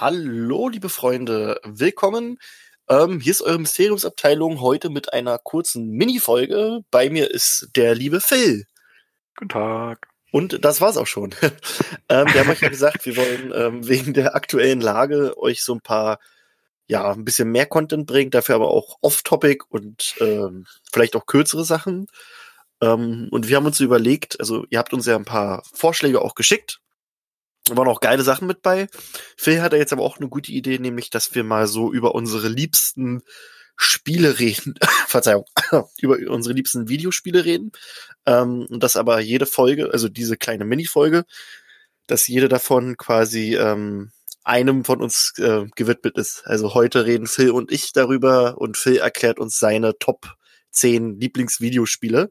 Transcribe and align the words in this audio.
Hallo, 0.00 0.68
liebe 0.68 0.90
Freunde, 0.90 1.60
willkommen. 1.64 2.38
Ähm, 2.88 3.18
hier 3.18 3.32
ist 3.32 3.42
eure 3.42 3.58
Mysteriumsabteilung 3.58 4.60
heute 4.60 4.90
mit 4.90 5.12
einer 5.12 5.38
kurzen 5.38 5.90
Mini-Folge. 5.90 6.82
Bei 6.92 7.10
mir 7.10 7.32
ist 7.32 7.70
der 7.74 7.96
liebe 7.96 8.20
Phil. 8.20 8.66
Guten 9.36 9.48
Tag. 9.48 10.06
Und 10.30 10.64
das 10.64 10.80
war's 10.80 10.96
auch 10.96 11.08
schon. 11.08 11.34
ähm, 12.08 12.28
wir 12.32 12.40
haben 12.40 12.48
euch 12.48 12.60
ja 12.60 12.68
gesagt, 12.68 13.06
wir 13.06 13.16
wollen 13.16 13.52
ähm, 13.52 13.88
wegen 13.88 14.14
der 14.14 14.36
aktuellen 14.36 14.80
Lage 14.80 15.36
euch 15.36 15.64
so 15.64 15.74
ein 15.74 15.80
paar, 15.80 16.20
ja, 16.86 17.10
ein 17.10 17.24
bisschen 17.24 17.50
mehr 17.50 17.66
Content 17.66 18.06
bringen, 18.06 18.30
dafür 18.30 18.54
aber 18.54 18.70
auch 18.70 18.98
off-topic 19.00 19.64
und 19.68 20.14
ähm, 20.20 20.64
vielleicht 20.92 21.16
auch 21.16 21.26
kürzere 21.26 21.64
Sachen. 21.64 22.06
Ähm, 22.80 23.26
und 23.32 23.48
wir 23.48 23.56
haben 23.56 23.66
uns 23.66 23.80
überlegt, 23.80 24.38
also 24.38 24.64
ihr 24.70 24.78
habt 24.78 24.92
uns 24.92 25.06
ja 25.06 25.16
ein 25.16 25.24
paar 25.24 25.64
Vorschläge 25.74 26.22
auch 26.22 26.36
geschickt 26.36 26.78
waren 27.76 27.88
auch 27.88 28.00
geile 28.00 28.22
Sachen 28.22 28.46
mit 28.46 28.62
bei. 28.62 28.88
Phil 29.36 29.60
hatte 29.60 29.76
jetzt 29.76 29.92
aber 29.92 30.02
auch 30.02 30.18
eine 30.18 30.28
gute 30.28 30.52
Idee, 30.52 30.78
nämlich, 30.78 31.10
dass 31.10 31.34
wir 31.34 31.44
mal 31.44 31.66
so 31.66 31.92
über 31.92 32.14
unsere 32.14 32.48
liebsten 32.48 33.22
Spiele 33.76 34.38
reden. 34.38 34.74
Verzeihung, 35.06 35.44
über 36.00 36.18
unsere 36.28 36.54
liebsten 36.54 36.88
Videospiele 36.88 37.44
reden. 37.44 37.72
Ähm, 38.26 38.66
und 38.68 38.82
dass 38.82 38.96
aber 38.96 39.20
jede 39.20 39.46
Folge, 39.46 39.90
also 39.92 40.08
diese 40.08 40.36
kleine 40.36 40.64
Mini-Folge, 40.64 41.24
dass 42.06 42.26
jede 42.26 42.48
davon 42.48 42.96
quasi 42.96 43.56
ähm, 43.56 44.10
einem 44.44 44.84
von 44.84 45.02
uns 45.02 45.34
äh, 45.38 45.66
gewidmet 45.76 46.16
ist. 46.16 46.42
Also 46.46 46.74
heute 46.74 47.04
reden 47.04 47.26
Phil 47.26 47.50
und 47.50 47.70
ich 47.70 47.92
darüber 47.92 48.58
und 48.58 48.76
Phil 48.76 48.96
erklärt 48.96 49.38
uns 49.38 49.58
seine 49.58 49.98
Top 49.98 50.34
10 50.70 51.20
Lieblingsvideospiele. 51.20 52.30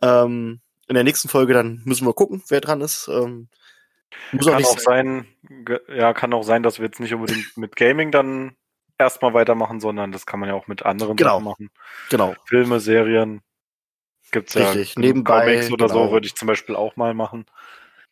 Ähm, 0.00 0.60
in 0.86 0.94
der 0.94 1.04
nächsten 1.04 1.28
Folge 1.28 1.52
dann 1.52 1.82
müssen 1.84 2.06
wir 2.06 2.14
gucken, 2.14 2.42
wer 2.48 2.60
dran 2.60 2.80
ist. 2.80 3.08
Ähm, 3.08 3.48
muss 4.32 4.46
kann 4.46 4.64
auch, 4.64 4.78
sein. 4.78 5.26
sein, 5.48 5.76
ja, 5.94 6.12
kann 6.12 6.32
auch 6.32 6.42
sein, 6.42 6.62
dass 6.62 6.78
wir 6.78 6.86
jetzt 6.86 7.00
nicht 7.00 7.14
unbedingt 7.14 7.56
mit 7.56 7.76
Gaming 7.76 8.10
dann 8.10 8.56
erstmal 8.98 9.34
weitermachen, 9.34 9.80
sondern 9.80 10.12
das 10.12 10.26
kann 10.26 10.40
man 10.40 10.48
ja 10.48 10.54
auch 10.54 10.66
mit 10.66 10.84
anderen 10.84 11.16
genau. 11.16 11.34
Sachen 11.34 11.44
machen. 11.44 11.70
Genau. 12.10 12.34
Filme, 12.46 12.80
Serien 12.80 13.42
gibt's 14.30 14.54
ja. 14.54 14.70
Richtig. 14.70 14.96
Nebenbei 14.96 15.40
Comics 15.40 15.72
oder 15.72 15.86
genau. 15.86 16.06
so 16.06 16.12
würde 16.12 16.26
ich 16.26 16.36
zum 16.36 16.46
Beispiel 16.46 16.76
auch 16.76 16.96
mal 16.96 17.14
machen. 17.14 17.46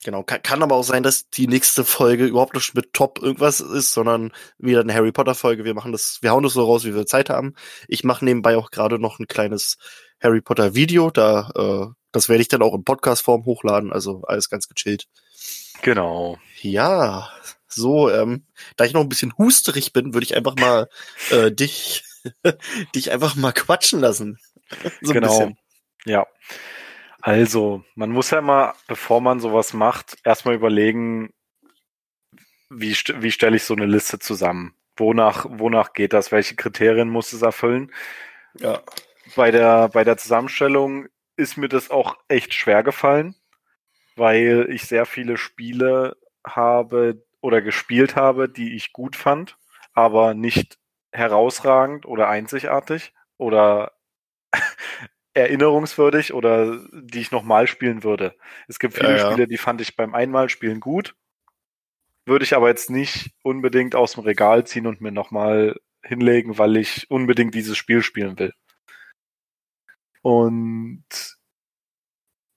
Genau, 0.04 0.22
kann, 0.22 0.42
kann 0.42 0.62
aber 0.62 0.76
auch 0.76 0.84
sein, 0.84 1.02
dass 1.02 1.28
die 1.28 1.48
nächste 1.48 1.84
Folge 1.84 2.26
überhaupt 2.26 2.54
nicht 2.54 2.74
mit 2.74 2.92
Top 2.92 3.18
irgendwas 3.20 3.60
ist, 3.60 3.92
sondern 3.92 4.32
wieder 4.56 4.80
eine 4.80 4.94
Harry 4.94 5.10
Potter 5.10 5.34
Folge. 5.34 5.64
Wir 5.64 5.74
machen 5.74 5.90
das, 5.90 6.18
wir 6.22 6.30
hauen 6.30 6.44
das 6.44 6.52
so 6.52 6.64
raus, 6.64 6.84
wie 6.84 6.94
wir 6.94 7.06
Zeit 7.06 7.30
haben. 7.30 7.54
Ich 7.88 8.04
mache 8.04 8.24
nebenbei 8.24 8.56
auch 8.56 8.70
gerade 8.70 9.00
noch 9.00 9.18
ein 9.18 9.26
kleines 9.26 9.76
Harry 10.22 10.40
Potter 10.40 10.74
Video, 10.74 11.10
da 11.10 11.50
äh, 11.56 11.86
das 12.12 12.28
werde 12.28 12.42
ich 12.42 12.48
dann 12.48 12.62
auch 12.62 12.74
in 12.74 12.84
Podcast 12.84 13.22
Form 13.22 13.44
hochladen, 13.44 13.92
also 13.92 14.22
alles 14.26 14.48
ganz 14.48 14.68
gechillt. 14.68 15.06
Genau. 15.82 16.38
Ja, 16.60 17.30
so, 17.68 18.10
ähm, 18.10 18.44
da 18.76 18.84
ich 18.84 18.92
noch 18.92 19.02
ein 19.02 19.08
bisschen 19.08 19.36
husterig 19.36 19.92
bin, 19.92 20.14
würde 20.14 20.24
ich 20.24 20.36
einfach 20.36 20.56
mal 20.56 20.88
äh, 21.30 21.52
dich, 21.52 22.04
dich 22.94 23.10
einfach 23.12 23.36
mal 23.36 23.52
quatschen 23.52 24.00
lassen. 24.00 24.38
so 25.00 25.12
genau. 25.12 25.52
Ja. 26.04 26.26
Also, 27.20 27.84
man 27.94 28.10
muss 28.10 28.30
ja 28.30 28.40
mal, 28.40 28.74
bevor 28.86 29.20
man 29.20 29.40
sowas 29.40 29.72
macht, 29.72 30.16
erstmal 30.24 30.54
überlegen, 30.54 31.32
wie, 32.70 32.92
wie 32.92 33.30
stelle 33.30 33.56
ich 33.56 33.64
so 33.64 33.74
eine 33.74 33.86
Liste 33.86 34.18
zusammen? 34.18 34.74
Wonach, 34.96 35.46
wonach 35.48 35.92
geht 35.92 36.12
das? 36.12 36.32
Welche 36.32 36.56
Kriterien 36.56 37.08
muss 37.08 37.32
es 37.32 37.42
erfüllen? 37.42 37.92
Ja. 38.58 38.82
Bei 39.36 39.50
der, 39.50 39.88
bei 39.88 40.04
der 40.04 40.16
Zusammenstellung 40.16 41.08
ist 41.36 41.56
mir 41.56 41.68
das 41.68 41.90
auch 41.90 42.16
echt 42.28 42.54
schwer 42.54 42.82
gefallen 42.82 43.36
weil 44.18 44.68
ich 44.70 44.82
sehr 44.82 45.06
viele 45.06 45.36
Spiele 45.36 46.16
habe 46.46 47.22
oder 47.40 47.62
gespielt 47.62 48.16
habe, 48.16 48.48
die 48.48 48.74
ich 48.74 48.92
gut 48.92 49.16
fand, 49.16 49.56
aber 49.92 50.34
nicht 50.34 50.78
herausragend 51.12 52.06
oder 52.06 52.28
einzigartig 52.28 53.14
oder 53.36 53.92
erinnerungswürdig 55.34 56.34
oder 56.34 56.78
die 56.92 57.20
ich 57.20 57.30
nochmal 57.30 57.66
spielen 57.66 58.02
würde. 58.02 58.34
Es 58.66 58.78
gibt 58.78 58.94
viele 58.94 59.10
ja, 59.10 59.16
ja. 59.16 59.30
Spiele, 59.30 59.46
die 59.46 59.58
fand 59.58 59.80
ich 59.80 59.96
beim 59.96 60.14
Einmalspielen 60.14 60.80
gut, 60.80 61.14
würde 62.26 62.44
ich 62.44 62.54
aber 62.54 62.68
jetzt 62.68 62.90
nicht 62.90 63.30
unbedingt 63.42 63.94
aus 63.94 64.12
dem 64.12 64.24
Regal 64.24 64.66
ziehen 64.66 64.86
und 64.86 65.00
mir 65.00 65.12
nochmal 65.12 65.76
hinlegen, 66.02 66.58
weil 66.58 66.76
ich 66.76 67.10
unbedingt 67.10 67.54
dieses 67.54 67.76
Spiel 67.76 68.02
spielen 68.02 68.38
will. 68.38 68.52
Und 70.22 71.37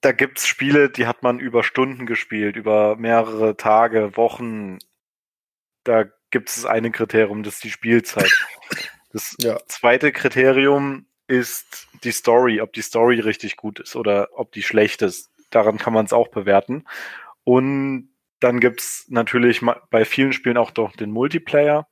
da 0.02 0.12
gibt's 0.12 0.46
Spiele, 0.46 0.90
die 0.90 1.06
hat 1.06 1.22
man 1.22 1.38
über 1.38 1.62
Stunden 1.62 2.06
gespielt, 2.06 2.56
über 2.56 2.96
mehrere 2.96 3.56
Tage, 3.56 4.16
Wochen. 4.16 4.78
Da 5.84 6.04
gibt 6.30 6.50
es 6.50 6.66
eine 6.66 6.90
Kriterium, 6.90 7.44
das 7.44 7.54
ist 7.54 7.64
die 7.64 7.70
Spielzeit. 7.70 8.30
Das 9.14 9.36
ja. 9.40 9.58
zweite 9.66 10.10
Kriterium 10.10 11.04
ist 11.26 11.86
die 12.02 12.12
Story, 12.12 12.62
ob 12.62 12.72
die 12.72 12.80
Story 12.80 13.20
richtig 13.20 13.58
gut 13.58 13.78
ist 13.78 13.94
oder 13.94 14.30
ob 14.32 14.52
die 14.52 14.62
schlecht 14.62 15.02
ist. 15.02 15.30
Daran 15.50 15.76
kann 15.76 15.92
man 15.92 16.06
es 16.06 16.14
auch 16.14 16.28
bewerten. 16.28 16.86
Und 17.44 18.08
dann 18.40 18.58
gibt's 18.58 19.04
natürlich 19.08 19.60
bei 19.90 20.06
vielen 20.06 20.32
Spielen 20.32 20.56
auch 20.56 20.70
doch 20.70 20.96
den 20.96 21.10
Multiplayer. 21.10 21.86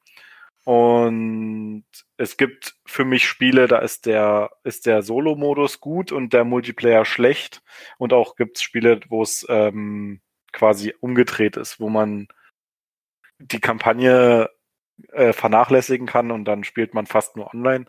Und 0.65 1.85
es 2.17 2.37
gibt 2.37 2.77
für 2.87 3.05
mich 3.05 3.27
Spiele, 3.27 3.67
da 3.67 3.79
ist 3.79 4.07
der, 4.07 4.51
ist 4.63 4.87
der 4.87 5.03
Solo-Modus 5.03 5.81
gut 5.81 6.13
und 6.13 6.33
der 6.33 6.45
Multiplayer 6.45 7.05
schlecht. 7.05 7.63
Und 7.99 8.13
auch 8.13 8.37
gibt 8.37 8.59
es 8.59 8.63
Spiele, 8.63 9.01
wo 9.09 9.23
es 9.23 9.47
ähm, 9.49 10.21
quasi 10.53 10.95
umgedreht 11.01 11.57
ist, 11.57 11.81
wo 11.81 11.89
man 11.89 12.29
die 13.39 13.61
Kampagne 13.61 14.51
äh, 15.13 15.33
vernachlässigen 15.33 16.07
kann 16.07 16.31
und 16.31 16.45
dann 16.45 16.65
spielt 16.65 16.93
man 16.95 17.07
fast 17.07 17.37
nur 17.37 17.53
online. 17.55 17.87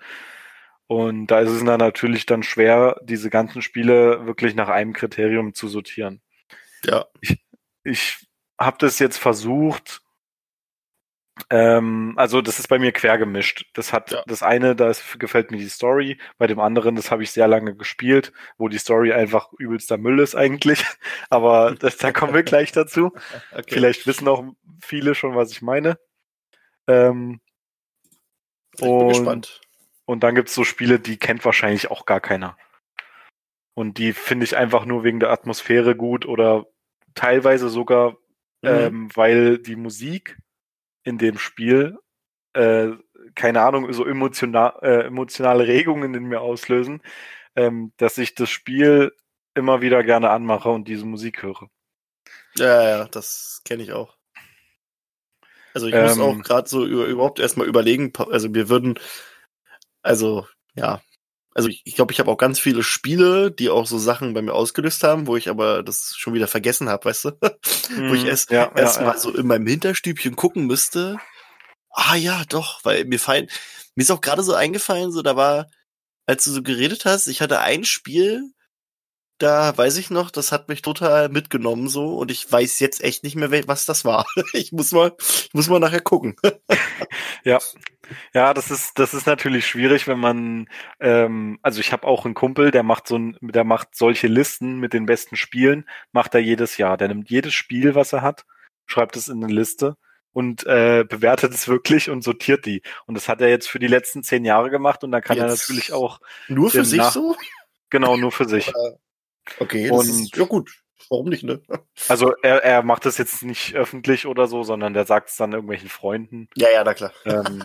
Und 0.87 1.27
da 1.27 1.39
ist 1.39 1.51
es 1.51 1.63
dann 1.63 1.79
natürlich 1.79 2.25
dann 2.25 2.43
schwer, 2.43 2.99
diese 3.03 3.29
ganzen 3.29 3.61
Spiele 3.61 4.25
wirklich 4.25 4.55
nach 4.55 4.69
einem 4.69 4.93
Kriterium 4.93 5.53
zu 5.53 5.67
sortieren. 5.67 6.21
Ja. 6.83 7.05
Ich, 7.21 7.37
ich 7.83 8.27
habe 8.59 8.77
das 8.79 8.99
jetzt 8.99 9.17
versucht, 9.17 10.01
ähm, 11.49 12.13
also 12.17 12.41
das 12.41 12.59
ist 12.59 12.67
bei 12.67 12.79
mir 12.79 12.91
quer 12.91 13.17
gemischt. 13.17 13.65
Das 13.73 13.93
hat 13.93 14.11
ja. 14.11 14.23
das 14.27 14.43
eine, 14.43 14.75
da 14.75 14.91
gefällt 15.17 15.51
mir 15.51 15.57
die 15.57 15.69
Story, 15.69 16.17
bei 16.37 16.47
dem 16.47 16.59
anderen, 16.59 16.95
das 16.95 17.11
habe 17.11 17.23
ich 17.23 17.31
sehr 17.31 17.47
lange 17.47 17.75
gespielt, 17.75 18.33
wo 18.57 18.67
die 18.67 18.77
Story 18.77 19.13
einfach 19.13 19.51
übelster 19.57 19.97
Müll 19.97 20.19
ist 20.19 20.35
eigentlich. 20.35 20.83
Aber 21.29 21.75
das, 21.75 21.97
da 21.97 22.11
kommen 22.11 22.33
wir 22.33 22.43
gleich 22.43 22.71
dazu. 22.71 23.11
Okay. 23.53 23.65
Vielleicht 23.67 24.07
wissen 24.07 24.27
auch 24.27 24.43
viele 24.81 25.13
schon, 25.13 25.35
was 25.35 25.51
ich 25.51 25.61
meine. 25.61 25.97
Ähm, 26.87 27.41
ich 28.73 28.81
bin 28.81 28.89
und, 28.89 29.09
gespannt. 29.09 29.61
Und 30.05 30.23
dann 30.23 30.35
gibt 30.35 30.49
es 30.49 30.55
so 30.55 30.63
Spiele, 30.63 30.99
die 30.99 31.17
kennt 31.17 31.43
wahrscheinlich 31.43 31.91
auch 31.91 32.05
gar 32.05 32.21
keiner. 32.21 32.57
Und 33.73 33.97
die 33.97 34.13
finde 34.13 34.45
ich 34.45 34.55
einfach 34.55 34.85
nur 34.85 35.03
wegen 35.03 35.19
der 35.19 35.31
Atmosphäre 35.31 35.95
gut 35.95 36.25
oder 36.25 36.65
teilweise 37.13 37.69
sogar, 37.69 38.11
mhm. 38.61 38.69
ähm, 38.69 39.09
weil 39.15 39.57
die 39.57 39.75
Musik 39.75 40.37
in 41.03 41.17
dem 41.17 41.38
Spiel, 41.38 41.97
äh, 42.53 42.89
keine 43.35 43.62
Ahnung, 43.62 43.91
so 43.94 44.06
emotional, 44.06 44.73
äh, 44.81 45.06
emotionale 45.06 45.67
Regungen 45.67 46.13
in 46.13 46.25
mir 46.25 46.41
auslösen, 46.41 47.01
ähm, 47.56 47.94
dass 47.97 48.17
ich 48.17 48.35
das 48.35 48.50
Spiel 48.50 49.11
immer 49.53 49.81
wieder 49.81 50.03
gerne 50.03 50.29
anmache 50.29 50.69
und 50.69 50.88
diese 50.88 51.06
Musik 51.06 51.44
höre. 51.44 51.69
Ja, 52.56 52.84
ja, 52.90 53.06
das 53.06 53.61
kenne 53.66 53.84
ich 53.84 53.91
auch. 53.91 54.17
Also 55.73 55.88
ich 55.88 55.94
ähm, 55.94 56.03
muss 56.03 56.19
auch 56.19 56.38
gerade 56.41 56.69
so 56.69 56.85
über, 56.85 57.06
überhaupt 57.06 57.40
erstmal 57.40 57.67
überlegen, 57.67 58.11
also 58.17 58.53
wir 58.53 58.69
würden, 58.69 59.00
also 60.01 60.47
ja, 60.75 61.01
also 61.53 61.67
ich 61.67 61.84
glaube, 61.84 61.89
ich, 61.89 61.95
glaub, 61.95 62.12
ich 62.12 62.19
habe 62.19 62.31
auch 62.31 62.38
ganz 62.38 62.59
viele 62.59 62.84
Spiele, 62.84 63.51
die 63.51 63.69
auch 63.69 63.85
so 63.85 63.97
Sachen 63.97 64.34
bei 64.34 64.41
mir 64.41 64.53
ausgelöst 64.53 65.03
haben, 65.03 65.28
wo 65.28 65.35
ich 65.35 65.50
aber 65.50 65.84
das 65.84 66.16
schon 66.17 66.34
wieder 66.34 66.47
vergessen 66.47 66.89
habe, 66.89 67.06
weißt 67.06 67.25
du? 67.25 67.29
Mm, 67.29 68.09
wo 68.09 68.13
ich 68.13 68.23
mhm. 68.23 68.29
erst, 68.29 68.51
ja, 68.51 68.72
erst 68.75 68.97
ja, 68.97 69.03
mal 69.03 69.13
ja. 69.13 69.17
so 69.17 69.34
in 69.34 69.47
meinem 69.47 69.67
Hinterstübchen 69.67 70.35
gucken 70.35 70.66
müsste. 70.66 71.17
Ah 71.91 72.16
ja, 72.16 72.43
doch, 72.47 72.79
weil 72.84 73.05
mir 73.05 73.20
fallen, 73.20 73.49
mir 73.96 74.03
ist 74.03 74.11
auch 74.11 74.22
gerade 74.22 74.43
so 74.43 74.53
eingefallen, 74.53 75.11
so 75.11 75.22
da 75.22 75.35
war, 75.35 75.67
als 76.25 76.46
du 76.46 76.52
so 76.52 76.64
geredet 76.64 77.03
hast, 77.05 77.28
ich 77.28 77.41
hatte 77.41 77.59
ein 77.59 77.84
Spiel, 77.84 78.53
da 79.41 79.75
weiß 79.75 79.97
ich 79.97 80.09
noch, 80.09 80.29
das 80.29 80.52
hat 80.52 80.70
mich 80.70 80.81
total 80.84 81.29
mitgenommen 81.29 81.90
so 81.90 82.17
und 82.17 82.31
ich 82.31 82.49
weiß 82.49 82.79
jetzt 82.79 83.03
echt 83.03 83.23
nicht 83.23 83.35
mehr, 83.35 83.52
was 83.67 83.85
das 83.85 84.05
war. 84.05 84.25
Ich 84.53 84.72
muss 84.72 84.91
mal, 84.91 85.14
ich 85.20 85.53
muss 85.53 85.67
mal 85.67 85.79
nachher 85.79 86.02
gucken. 86.02 86.35
Ja, 87.43 87.59
ja, 88.34 88.53
das 88.53 88.72
ist 88.72 88.99
das 88.99 89.14
ist 89.14 89.26
natürlich 89.26 89.66
schwierig, 89.66 90.08
wenn 90.08 90.20
man, 90.20 90.70
ähm, 90.99 91.59
also 91.61 91.79
ich 91.79 91.91
habe 91.91 92.08
auch 92.08 92.26
einen 92.26 92.34
Kumpel, 92.34 92.72
der 92.72 92.84
macht 92.84 93.08
so 93.08 93.17
ein, 93.17 93.38
der 93.41 93.64
macht 93.64 93.96
solche 93.96 94.28
Listen 94.28 94.79
mit 94.79 94.93
den 94.93 95.05
besten 95.05 95.35
Spielen, 95.35 95.85
macht 96.11 96.34
er 96.35 96.41
jedes 96.41 96.78
Jahr. 96.78 96.97
Der 96.97 97.08
nimmt 97.08 97.29
jedes 97.29 97.53
Spiel, 97.53 97.96
was 97.96 98.14
er 98.14 98.22
hat, 98.22 98.46
schreibt 98.85 99.16
es 99.16 99.28
in 99.28 99.43
eine 99.43 99.53
Liste 99.53 99.96
und 100.34 100.66
äh, 100.66 101.05
bewertet 101.08 101.53
es 101.53 101.67
wirklich 101.67 102.09
und 102.09 102.23
sortiert 102.23 102.66
die. 102.66 102.82
Und 103.05 103.16
das 103.16 103.28
hat 103.28 103.41
er 103.41 103.49
jetzt 103.49 103.67
für 103.67 103.79
die 103.79 103.87
letzten 103.87 104.23
zehn 104.23 104.46
Jahre 104.46 104.70
gemacht 104.70 105.03
und 105.03 105.11
da 105.11 105.22
kann 105.22 105.37
jetzt 105.37 105.44
er 105.44 105.49
natürlich 105.49 105.94
auch 105.94 106.20
nur 106.47 106.70
für 106.70 106.85
sich 106.85 107.03
so. 107.03 107.35
Genau, 107.90 108.17
nur 108.17 108.32
für 108.32 108.47
sich. 108.47 108.72
Okay, 109.59 109.90
das 109.90 109.97
und, 109.97 110.08
ist, 110.08 110.37
ja 110.37 110.46
gut. 110.46 110.80
Warum 111.09 111.29
nicht, 111.29 111.43
ne? 111.43 111.61
Also 112.09 112.33
er, 112.41 112.63
er 112.63 112.83
macht 112.83 113.05
das 113.05 113.17
jetzt 113.17 113.43
nicht 113.43 113.75
öffentlich 113.75 114.25
oder 114.25 114.47
so, 114.47 114.63
sondern 114.63 114.93
der 114.93 115.05
sagt 115.05 115.29
es 115.29 115.35
dann 115.37 115.51
irgendwelchen 115.53 115.89
Freunden. 115.89 116.47
Ja, 116.55 116.69
ja, 116.69 116.83
na 116.83 116.93
klar. 116.93 117.11
Ähm, 117.25 117.63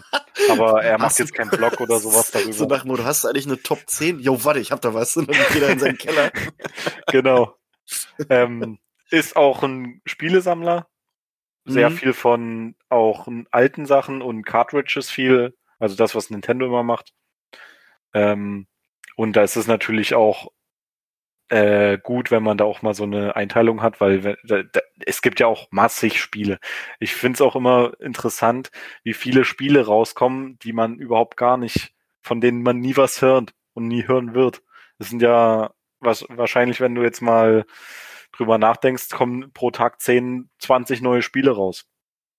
aber 0.50 0.82
er 0.82 0.98
macht 0.98 1.18
jetzt 1.18 1.34
keinen 1.34 1.50
Blog 1.50 1.80
oder 1.80 1.98
sowas 2.00 2.30
darüber. 2.30 2.52
So 2.52 2.66
nach 2.66 2.84
Motto, 2.84 3.04
hast 3.04 3.24
du 3.24 3.28
eigentlich 3.28 3.46
eine 3.46 3.62
Top 3.62 3.80
10? 3.86 4.20
Jo, 4.20 4.44
warte, 4.44 4.60
ich 4.60 4.72
hab 4.72 4.80
da 4.80 4.94
was. 4.94 5.16
Und 5.16 5.28
dann 5.34 5.36
geht 5.52 5.62
er 5.62 5.70
in 5.70 5.78
seinen 5.78 5.98
Keller. 5.98 6.30
genau. 7.08 7.56
Ähm, 8.28 8.78
ist 9.10 9.36
auch 9.36 9.62
ein 9.62 10.00
Spielesammler. 10.06 10.88
Sehr 11.64 11.90
Mhm. 11.90 11.96
viel 11.96 12.12
von 12.12 12.76
auch 12.88 13.26
alten 13.50 13.86
Sachen 13.86 14.22
und 14.22 14.44
Cartridges 14.44 15.10
viel. 15.10 15.56
Also 15.78 15.96
das, 15.96 16.14
was 16.14 16.30
Nintendo 16.30 16.66
immer 16.66 16.82
macht. 16.84 17.12
Ähm, 18.14 18.66
und 19.16 19.34
da 19.34 19.42
ist 19.42 19.56
es 19.56 19.66
natürlich 19.66 20.14
auch 20.14 20.52
äh, 21.48 21.98
gut, 22.02 22.30
wenn 22.30 22.42
man 22.42 22.58
da 22.58 22.64
auch 22.64 22.82
mal 22.82 22.94
so 22.94 23.04
eine 23.04 23.36
Einteilung 23.36 23.82
hat, 23.82 24.00
weil 24.00 24.36
da, 24.44 24.62
da, 24.62 24.80
es 25.04 25.22
gibt 25.22 25.38
ja 25.40 25.46
auch 25.46 25.68
massig 25.70 26.20
Spiele. 26.20 26.58
Ich 26.98 27.14
finde 27.14 27.36
es 27.36 27.40
auch 27.40 27.54
immer 27.56 27.92
interessant, 28.00 28.70
wie 29.04 29.14
viele 29.14 29.44
Spiele 29.44 29.86
rauskommen, 29.86 30.58
die 30.60 30.72
man 30.72 30.96
überhaupt 30.96 31.36
gar 31.36 31.56
nicht, 31.56 31.92
von 32.22 32.40
denen 32.40 32.62
man 32.62 32.80
nie 32.80 32.96
was 32.96 33.22
hört 33.22 33.54
und 33.74 33.86
nie 33.86 34.08
hören 34.08 34.34
wird. 34.34 34.62
Das 34.98 35.10
sind 35.10 35.22
ja 35.22 35.72
was, 36.00 36.24
wahrscheinlich, 36.28 36.80
wenn 36.80 36.94
du 36.94 37.02
jetzt 37.02 37.20
mal 37.22 37.64
drüber 38.32 38.58
nachdenkst, 38.58 39.10
kommen 39.10 39.52
pro 39.52 39.70
Tag 39.70 40.00
10, 40.00 40.50
20 40.58 41.00
neue 41.00 41.22
Spiele 41.22 41.52
raus, 41.52 41.86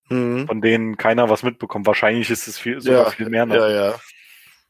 Mhm. 0.09 0.47
von 0.47 0.61
denen 0.61 0.97
keiner 0.97 1.29
was 1.29 1.43
mitbekommt. 1.43 1.85
Wahrscheinlich 1.85 2.29
ist 2.29 2.47
es 2.47 2.57
viel, 2.57 2.81
sogar 2.81 3.11
viel 3.11 3.29
mehr 3.29 3.45
noch. 3.45 3.55
Ja, 3.55 3.69
ja. 3.69 3.95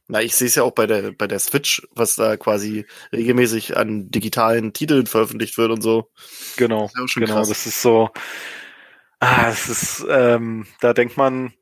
Na, 0.08 0.22
ich 0.22 0.36
sehe 0.36 0.48
es 0.48 0.56
ja 0.56 0.64
auch 0.64 0.72
bei 0.72 0.88
der, 0.88 1.12
bei 1.12 1.28
der 1.28 1.40
Switch, 1.40 1.86
was 1.92 2.16
da 2.16 2.38
quasi 2.38 2.86
regelmäßig 3.12 3.76
an 3.76 4.10
digitalen 4.10 4.72
Titeln 4.74 5.06
veröffentlicht 5.06 5.58
wird 5.58 5.72
und 5.72 5.82
so. 5.82 6.10
Genau, 6.56 6.90
Das 6.96 7.14
genau. 7.14 7.34
krass. 7.36 7.50
Das 7.50 7.66
ist 7.66 7.82
so, 7.82 8.10
ah, 9.20 9.50
es 9.50 9.68
ist, 9.70 10.06
ähm, 10.10 10.66
da 10.80 10.94
denkt 10.94 11.18
man 11.18 11.54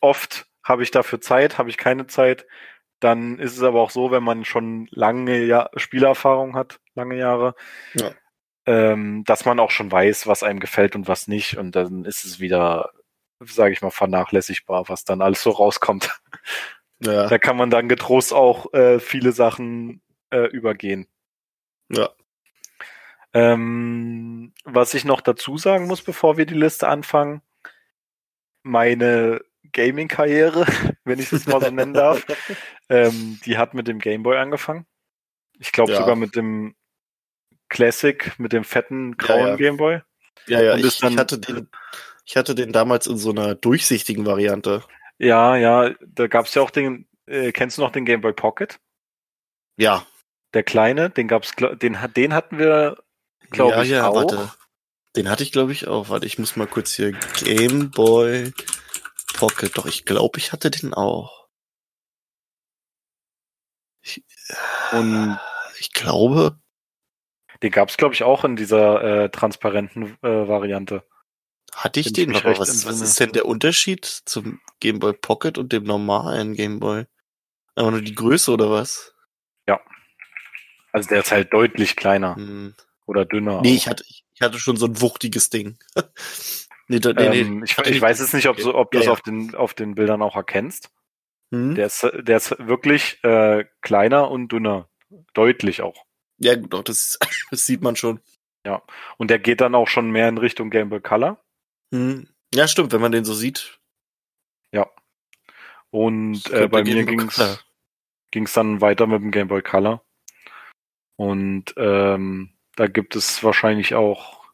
oft, 0.00 0.46
habe 0.62 0.82
ich 0.82 0.90
dafür 0.90 1.20
Zeit, 1.20 1.58
habe 1.58 1.70
ich 1.70 1.76
keine 1.76 2.06
Zeit. 2.06 2.46
Dann 3.00 3.38
ist 3.38 3.56
es 3.56 3.62
aber 3.62 3.82
auch 3.82 3.90
so, 3.90 4.10
wenn 4.10 4.22
man 4.24 4.44
schon 4.46 4.88
lange 4.90 5.44
ja 5.44 5.68
Spielerfahrung 5.76 6.56
hat, 6.56 6.80
lange 6.94 7.18
Jahre, 7.18 7.54
Ja. 7.94 8.12
ähm, 8.66 9.24
dass 9.26 9.44
man 9.44 9.60
auch 9.60 9.70
schon 9.70 9.92
weiß, 9.92 10.26
was 10.26 10.42
einem 10.42 10.60
gefällt 10.60 10.96
und 10.96 11.06
was 11.08 11.28
nicht. 11.28 11.58
Und 11.58 11.72
dann 11.76 12.04
ist 12.06 12.24
es 12.24 12.40
wieder, 12.40 12.92
sage 13.40 13.74
ich 13.74 13.82
mal, 13.82 13.90
vernachlässigbar, 13.90 14.88
was 14.88 15.04
dann 15.04 15.20
alles 15.20 15.42
so 15.42 15.50
rauskommt. 15.50 16.08
Ja. 17.00 17.28
Da 17.28 17.38
kann 17.38 17.56
man 17.56 17.70
dann 17.70 17.88
getrost 17.88 18.32
auch 18.32 18.72
äh, 18.72 19.00
viele 19.00 19.32
Sachen 19.32 20.00
äh, 20.30 20.46
übergehen. 20.48 21.06
Ja. 21.90 22.10
Ähm, 23.32 24.52
was 24.64 24.94
ich 24.94 25.04
noch 25.04 25.20
dazu 25.20 25.58
sagen 25.58 25.86
muss, 25.86 26.02
bevor 26.02 26.36
wir 26.36 26.46
die 26.46 26.54
Liste 26.54 26.88
anfangen, 26.88 27.42
meine 28.62 29.40
Gaming-Karriere, 29.72 30.66
wenn 31.04 31.18
ich 31.18 31.32
es 31.32 31.46
mal 31.46 31.60
so 31.60 31.70
nennen 31.70 31.94
darf, 31.94 32.24
ähm, 32.88 33.40
die 33.44 33.58
hat 33.58 33.74
mit 33.74 33.88
dem 33.88 33.98
Gameboy 33.98 34.36
angefangen. 34.38 34.86
Ich 35.58 35.72
glaube 35.72 35.92
Ja. 35.92 35.98
sogar 35.98 36.16
mit 36.16 36.36
dem 36.36 36.74
Classic, 37.68 38.32
mit 38.38 38.52
dem 38.52 38.64
fetten 38.64 39.16
grauen 39.16 39.48
ja. 39.48 39.56
Gameboy. 39.56 40.00
Ja, 40.46 40.62
ja, 40.62 40.74
Und 40.74 40.84
ich, 40.84 41.02
ich, 41.02 41.16
hatte 41.16 41.38
den, 41.38 41.68
ich 42.24 42.36
hatte 42.36 42.54
den 42.54 42.72
damals 42.72 43.06
in 43.06 43.16
so 43.16 43.30
einer 43.30 43.54
durchsichtigen 43.54 44.26
Variante. 44.26 44.84
Ja, 45.18 45.56
ja, 45.56 45.94
da 46.00 46.26
gab 46.26 46.46
es 46.46 46.54
ja 46.54 46.62
auch 46.62 46.70
den, 46.70 47.08
äh, 47.26 47.52
kennst 47.52 47.78
du 47.78 47.82
noch 47.82 47.92
den 47.92 48.04
Gameboy 48.04 48.32
Pocket? 48.32 48.80
Ja. 49.76 50.06
Der 50.52 50.62
kleine, 50.62 51.10
den 51.10 51.28
gab's, 51.28 51.52
den, 51.56 51.98
den 52.16 52.34
hatten 52.34 52.58
wir, 52.58 53.02
glaube 53.50 53.72
ja, 53.72 53.82
ich, 53.82 53.90
ja, 53.90 54.08
auch. 54.08 54.14
warte. 54.14 54.52
Den 55.16 55.28
hatte 55.30 55.44
ich, 55.44 55.52
glaube 55.52 55.72
ich, 55.72 55.86
auch. 55.86 56.08
Warte, 56.08 56.26
ich 56.26 56.38
muss 56.38 56.56
mal 56.56 56.66
kurz 56.66 56.92
hier 56.94 57.12
Game 57.44 57.90
Boy 57.90 58.52
Pocket. 59.34 59.76
Doch, 59.76 59.86
ich 59.86 60.04
glaube, 60.04 60.38
ich 60.38 60.52
hatte 60.52 60.70
den 60.70 60.92
auch. 60.92 61.48
Ich, 64.02 64.24
Und 64.92 65.38
ich 65.78 65.92
glaube. 65.92 66.58
den 67.62 67.70
gab's, 67.70 67.96
glaube 67.96 68.14
ich, 68.14 68.22
auch 68.22 68.44
in 68.44 68.56
dieser 68.56 69.24
äh, 69.24 69.28
transparenten 69.30 70.18
äh, 70.22 70.48
Variante. 70.48 71.04
Hatte 71.74 72.00
ich 72.00 72.12
den? 72.12 72.34
Aber 72.34 72.58
was, 72.58 72.86
was 72.86 73.00
ist 73.00 73.18
denn 73.20 73.32
der 73.32 73.46
Unterschied 73.46 74.04
zum 74.04 74.60
Game 74.80 74.98
Boy 74.98 75.12
Pocket 75.12 75.58
und 75.58 75.72
dem 75.72 75.84
normalen 75.84 76.54
Game 76.54 76.80
Boy? 76.80 77.06
Aber 77.74 77.90
nur 77.90 78.02
die 78.02 78.14
Größe 78.14 78.52
oder 78.52 78.70
was? 78.70 79.14
Also 80.94 81.08
der 81.08 81.20
ist 81.22 81.32
halt 81.32 81.52
deutlich 81.52 81.96
kleiner 81.96 82.36
Hm. 82.36 82.74
oder 83.06 83.24
dünner. 83.24 83.60
Nee, 83.62 83.72
auch. 83.72 83.74
ich 83.74 83.88
hatte, 83.88 84.04
ich 84.06 84.40
hatte 84.40 84.60
schon 84.60 84.76
so 84.76 84.86
ein 84.86 85.00
wuchtiges 85.00 85.50
Ding. 85.50 85.76
nee, 86.88 87.00
da, 87.00 87.12
nee, 87.12 87.40
ähm, 87.40 87.58
nee, 87.58 87.64
ich, 87.64 87.76
ich 87.76 88.00
weiß 88.00 88.20
jetzt 88.20 88.32
nicht, 88.32 88.46
ob, 88.46 88.60
so, 88.60 88.76
ob 88.76 88.92
du 88.92 88.98
Ja, 88.98 89.00
es 89.00 89.06
ja. 89.06 89.12
auf 89.12 89.20
den, 89.20 89.56
auf 89.56 89.74
den 89.74 89.96
Bildern 89.96 90.22
auch 90.22 90.36
erkennst. 90.36 90.90
Hm? 91.52 91.74
Der 91.74 91.86
ist, 91.86 92.08
der 92.14 92.36
ist 92.36 92.56
wirklich 92.60 93.18
äh, 93.24 93.64
kleiner 93.82 94.30
und 94.30 94.52
dünner. 94.52 94.88
Deutlich 95.32 95.82
auch. 95.82 96.04
Ja, 96.38 96.54
gut, 96.54 96.72
doch, 96.72 96.84
das, 96.84 97.18
das 97.50 97.66
sieht 97.66 97.82
man 97.82 97.96
schon. 97.96 98.20
Und 99.18 99.30
der 99.30 99.40
geht 99.40 99.60
dann 99.60 99.74
auch 99.74 99.88
schon 99.88 100.10
mehr 100.10 100.28
in 100.28 100.38
Richtung 100.38 100.70
Game 100.70 100.90
Boy 100.90 101.00
Color. 101.00 101.43
Hm. 101.94 102.28
Ja, 102.54 102.68
stimmt, 102.68 102.92
wenn 102.92 103.00
man 103.00 103.12
den 103.12 103.24
so 103.24 103.34
sieht. 103.34 103.78
Und 105.94 106.42
Das 106.50 106.62
äh, 106.62 106.66
bei 106.68 106.82
mir 106.82 107.04
ging's 107.04 107.36
Color. 107.36 107.60
ging's 108.32 108.52
dann 108.52 108.80
weiter 108.80 109.06
mit 109.06 109.22
dem 109.22 109.30
Game 109.30 109.46
Boy 109.46 109.62
Color. 109.62 110.04
Und 111.14 111.72
ähm, 111.76 112.52
da 112.74 112.88
gibt 112.88 113.14
es 113.14 113.44
wahrscheinlich 113.44 113.94
auch 113.94 114.44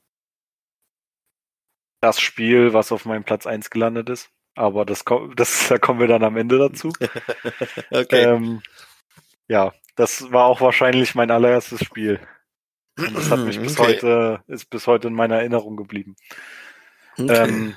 das 2.02 2.20
Spiel, 2.20 2.74
was 2.74 2.92
auf 2.92 3.06
meinem 3.06 3.24
Platz 3.24 3.46
1 3.46 3.70
gelandet 3.70 4.10
ist. 4.10 4.30
Aber 4.54 4.84
das, 4.84 5.02
das, 5.36 5.68
da 5.68 5.78
kommen 5.78 5.98
wir 6.00 6.08
dann 6.08 6.24
am 6.24 6.36
Ende 6.36 6.58
dazu. 6.58 6.92
Okay. 7.90 8.24
Ähm, 8.24 8.62
ja, 9.48 9.72
das 9.96 10.30
war 10.30 10.44
auch 10.44 10.60
wahrscheinlich 10.60 11.14
mein 11.14 11.30
allererstes 11.30 11.82
Spiel. 11.82 12.20
Und 12.98 13.14
das 13.14 13.30
hat 13.30 13.40
mich 13.40 13.58
bis 13.62 13.78
Okay. 13.78 13.94
heute, 13.94 14.44
ist 14.46 14.68
bis 14.68 14.86
heute 14.86 15.08
in 15.08 15.14
meiner 15.14 15.36
Erinnerung 15.36 15.78
geblieben. 15.78 16.16
Okay. 17.24 17.48
Ähm, 17.48 17.76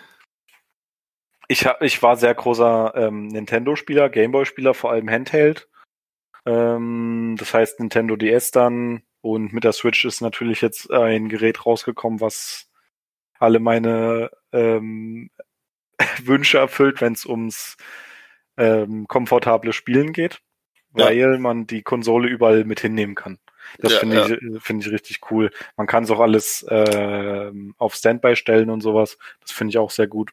ich, 1.47 1.65
hab, 1.65 1.81
ich 1.81 2.01
war 2.01 2.15
sehr 2.15 2.33
großer 2.33 2.93
ähm, 2.95 3.27
Nintendo-Spieler, 3.27 4.09
Gameboy-Spieler, 4.09 4.73
vor 4.73 4.91
allem 4.91 5.09
Handheld. 5.09 5.69
Ähm, 6.45 7.35
das 7.37 7.53
heißt 7.53 7.79
Nintendo 7.79 8.15
DS 8.15 8.51
dann 8.51 9.03
und 9.21 9.53
mit 9.53 9.63
der 9.63 9.71
Switch 9.71 10.03
ist 10.05 10.21
natürlich 10.21 10.61
jetzt 10.61 10.91
ein 10.91 11.29
Gerät 11.29 11.65
rausgekommen, 11.65 12.19
was 12.21 12.69
alle 13.39 13.59
meine 13.59 14.29
ähm, 14.51 15.29
Wünsche 16.23 16.57
erfüllt, 16.57 17.01
wenn 17.01 17.13
es 17.13 17.25
ums 17.25 17.77
ähm, 18.57 19.07
komfortable 19.07 19.73
Spielen 19.73 20.13
geht, 20.13 20.41
Ja. 20.95 21.05
weil 21.05 21.39
man 21.39 21.65
die 21.67 21.81
Konsole 21.81 22.27
überall 22.29 22.65
mit 22.65 22.79
hinnehmen 22.81 23.15
kann. 23.15 23.39
Das 23.79 23.93
Ja, 23.93 23.99
finde 23.99 24.15
ja. 24.15 24.27
ich, 24.27 24.63
finde 24.63 24.85
ich 24.85 24.91
richtig 24.91 25.31
cool. 25.31 25.51
Man 25.77 25.87
kann 25.87 26.03
es 26.03 26.11
auch 26.11 26.19
alles 26.19 26.65
ähm, 26.69 27.75
auf 27.77 27.95
Standby 27.95 28.35
stellen 28.35 28.69
und 28.69 28.81
sowas. 28.81 29.17
Das 29.41 29.51
finde 29.51 29.71
ich 29.71 29.77
auch 29.77 29.91
sehr 29.91 30.07
gut. 30.07 30.31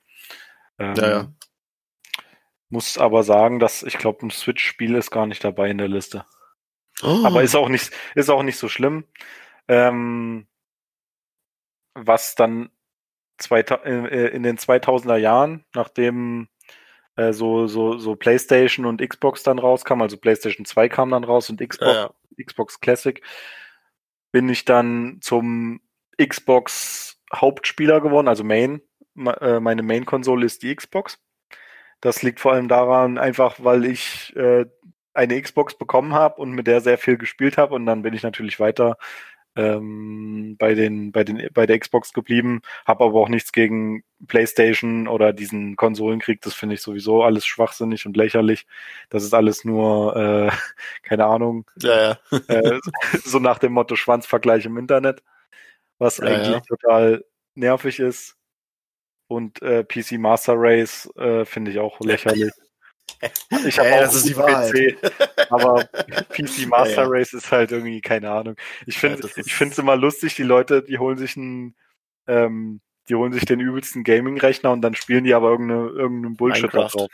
Ähm, 0.79 0.95
Ja, 0.97 1.09
ja. 1.11 1.33
Muss 2.69 2.99
aber 2.99 3.25
sagen, 3.25 3.59
dass 3.59 3.83
ich 3.83 3.99
glaube, 3.99 4.25
ein 4.25 4.31
Switch-Spiel 4.31 4.95
ist 4.95 5.11
gar 5.11 5.27
nicht 5.27 5.43
dabei 5.43 5.71
in 5.71 5.79
der 5.79 5.89
Liste. 5.89 6.25
Oh. 7.03 7.23
Aber 7.25 7.43
ist 7.43 7.57
auch 7.57 7.69
nicht, 7.69 7.91
ist 8.15 8.31
auch 8.31 8.43
nicht 8.45 8.59
so 8.59 8.69
schlimm. 8.69 9.05
Ähm, 9.67 10.47
was 11.95 12.35
dann 12.37 12.71
äh, 13.51 14.29
in 14.29 14.43
den 14.43 14.59
2000er 14.59 15.17
Jahren, 15.17 15.65
nachdem 15.75 16.49
äh, 17.17 17.33
so, 17.33 17.67
so, 17.67 17.99
so 17.99 18.15
PlayStation 18.17 18.87
und 18.87 19.07
Xbox 19.07 19.43
dann 19.43 19.59
rauskam, 19.59 20.03
also 20.03 20.17
PlayStation 20.17 20.65
2 20.65 20.89
kam 20.89 21.11
dann 21.11 21.25
raus 21.25 21.51
und 21.51 21.61
Xbox, 21.61 21.91
ja, 21.93 22.03
ja. 22.03 22.11
Xbox 22.45 22.81
Classic, 22.81 23.23
bin 24.33 24.49
ich 24.49 24.65
dann 24.65 25.19
zum 25.21 25.81
Xbox 26.19 27.21
Hauptspieler 27.35 28.01
geworden, 28.01 28.29
also 28.29 28.45
Main. 28.45 28.83
Äh, 29.17 29.61
Meine 29.61 29.83
Main-Konsole 29.83 30.47
ist 30.47 30.63
die 30.63 30.75
Xbox. 30.75 31.19
Das 32.01 32.23
liegt 32.23 32.41
vor 32.41 32.53
allem 32.53 32.69
daran, 32.69 33.19
einfach 33.19 33.57
weil 33.63 33.85
ich 33.85 34.35
äh, 34.37 34.67
eine 35.13 35.41
Xbox 35.41 35.77
bekommen 35.77 36.15
habe 36.15 36.41
und 36.41 36.53
mit 36.53 36.67
der 36.67 36.81
sehr 36.81 36.99
viel 36.99 37.19
gespielt 37.19 37.59
habe 37.59 37.75
und 37.75 37.87
dann 37.87 38.03
bin 38.03 38.15
ich 38.15 38.23
natürlich 38.23 38.61
weiter 38.61 38.97
ähm, 39.57 40.57
bei 40.59 40.75
den 40.75 41.13
bei 41.13 41.25
den 41.25 41.49
bei 41.53 41.67
der 41.67 41.79
Xbox 41.79 42.13
geblieben, 42.13 42.63
habe 42.87 43.05
aber 43.05 43.21
auch 43.21 43.29
nichts 43.29 43.53
gegen 43.53 44.05
PlayStation 44.27 45.09
oder 45.09 45.33
diesen 45.33 45.77
Konsolenkrieg. 45.77 46.41
Das 46.43 46.55
finde 46.55 46.77
ich 46.77 46.83
sowieso 46.83 47.23
alles 47.23 47.47
schwachsinnig 47.47 48.07
und 48.07 48.17
lächerlich. 48.17 48.67
Das 49.09 49.25
ist 49.25 49.35
alles 49.35 49.65
nur 49.65 50.17
äh, 50.17 50.51
keine 51.03 51.27
Ahnung 51.27 51.71
ja, 51.79 52.19
ja. 52.31 52.39
äh, 52.49 52.81
so 53.25 53.39
nach 53.39 53.59
dem 53.59 53.73
Motto 53.73 53.97
Schwanzvergleich 53.97 54.65
im 54.67 54.79
Internet, 54.79 55.23
was 55.99 56.19
Ja, 56.19 56.27
eigentlich 56.27 56.63
total 56.63 57.25
nervig 57.55 57.99
ist. 58.01 58.37
Und 59.27 59.63
äh, 59.63 59.85
PC 59.85 60.19
Master 60.19 60.55
Race 60.57 61.09
äh, 61.17 61.45
finde 61.45 61.71
ich 61.71 61.79
auch 61.79 62.01
lächerlich. 62.01 62.51
Ich 63.67 63.79
habe 63.79 63.89
Ja, 63.89 63.97
auch 63.97 64.01
das 64.01 64.15
ist 64.17 64.29
die 64.29 64.35
einen 64.35 64.43
Wahrheit. 64.43 64.73
PC, 64.73 65.51
aber 65.51 65.85
PC 66.33 66.67
Master 66.67 66.95
Ja, 66.97 67.03
ja. 67.03 67.09
Race 67.09 67.33
ist 67.33 67.51
halt 67.51 67.73
irgendwie 67.73 68.01
keine 68.01 68.31
Ahnung. 68.31 68.57
Ich 68.87 68.99
finde, 68.99 69.21
Ja, 69.21 69.25
ist- 69.29 69.39
ich 69.47 69.55
finde 69.55 69.73
es 69.73 69.79
immer 69.79 69.97
lustig, 69.97 70.35
die 70.35 70.43
Leute, 70.43 70.83
die 70.83 70.99
holen 70.99 71.19
sich 71.19 71.37
einen, 71.37 71.77
ähm, 72.27 72.81
die 73.09 73.15
holen 73.15 73.33
sich 73.33 73.45
den 73.45 73.61
übelsten 73.61 74.05
Gaming-Rechner 74.05 74.71
und 74.71 74.83
dann 74.83 74.95
spielen 74.95 75.25
die 75.25 75.35
aber 75.35 75.51
irgendeine, 75.51 75.89
irgendeinen 75.89 76.37
Bullshit 76.37 76.65
da 76.73 76.79
Minecraft. 76.79 76.93
drauf. 77.01 77.11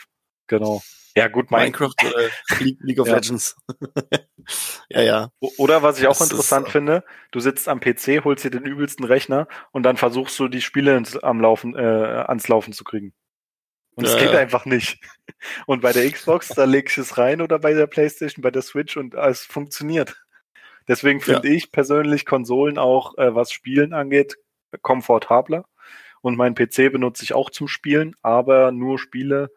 Genau. 0.46 0.82
Ja 1.16 1.28
gut, 1.28 1.50
Minecraft 1.50 1.94
oder 2.06 2.28
League, 2.60 2.78
League 2.82 3.00
of 3.00 3.08
Ja. 3.08 3.14
Legends. 3.14 3.56
ja, 4.90 5.00
ja. 5.02 5.30
Oder 5.56 5.82
was 5.82 5.98
ich 5.98 6.06
auch 6.06 6.10
Das 6.10 6.20
ist, 6.20 6.30
interessant 6.32 6.68
äh, 6.68 6.70
finde, 6.70 7.04
du 7.30 7.40
sitzt 7.40 7.68
am 7.68 7.80
PC, 7.80 8.22
holst 8.24 8.44
dir 8.44 8.50
den 8.50 8.64
übelsten 8.66 9.04
Rechner 9.04 9.48
und 9.72 9.82
dann 9.84 9.96
versuchst 9.96 10.38
du 10.38 10.48
die 10.48 10.60
Spiele 10.60 10.96
ins, 10.96 11.16
am 11.16 11.40
Laufen, 11.40 11.74
äh, 11.74 11.78
ans 11.80 12.48
Laufen 12.48 12.72
zu 12.74 12.84
kriegen. 12.84 13.14
Und 13.96 14.04
es 14.06 14.12
Ja, 14.14 14.20
geht 14.20 14.32
ja. 14.32 14.38
einfach 14.38 14.64
nicht. 14.66 15.00
Und 15.66 15.82
bei 15.82 15.92
der 15.92 16.10
Xbox, 16.10 16.48
da 16.48 16.64
leg 16.64 16.88
ich 16.90 16.98
es 16.98 17.18
rein 17.18 17.40
oder 17.40 17.58
bei 17.58 17.74
der 17.74 17.86
Playstation, 17.88 18.42
bei 18.42 18.50
der 18.52 18.62
Switch 18.62 18.96
und 18.96 19.14
es 19.14 19.42
funktioniert. 19.44 20.16
Deswegen 20.88 21.20
finde 21.20 21.48
ich 21.48 21.72
persönlich 21.72 22.24
Konsolen 22.26 22.78
auch, 22.78 23.18
äh, 23.18 23.34
was 23.34 23.50
Spielen 23.52 23.92
angeht, 23.92 24.36
komfortabler. 24.82 25.66
Und 26.22 26.36
mein 26.36 26.54
PC 26.54 26.90
benutze 26.92 27.24
ich 27.24 27.34
auch 27.34 27.50
zum 27.50 27.68
Spielen, 27.68 28.16
aber 28.22 28.72
nur 28.72 28.98
Spiele, 28.98 29.50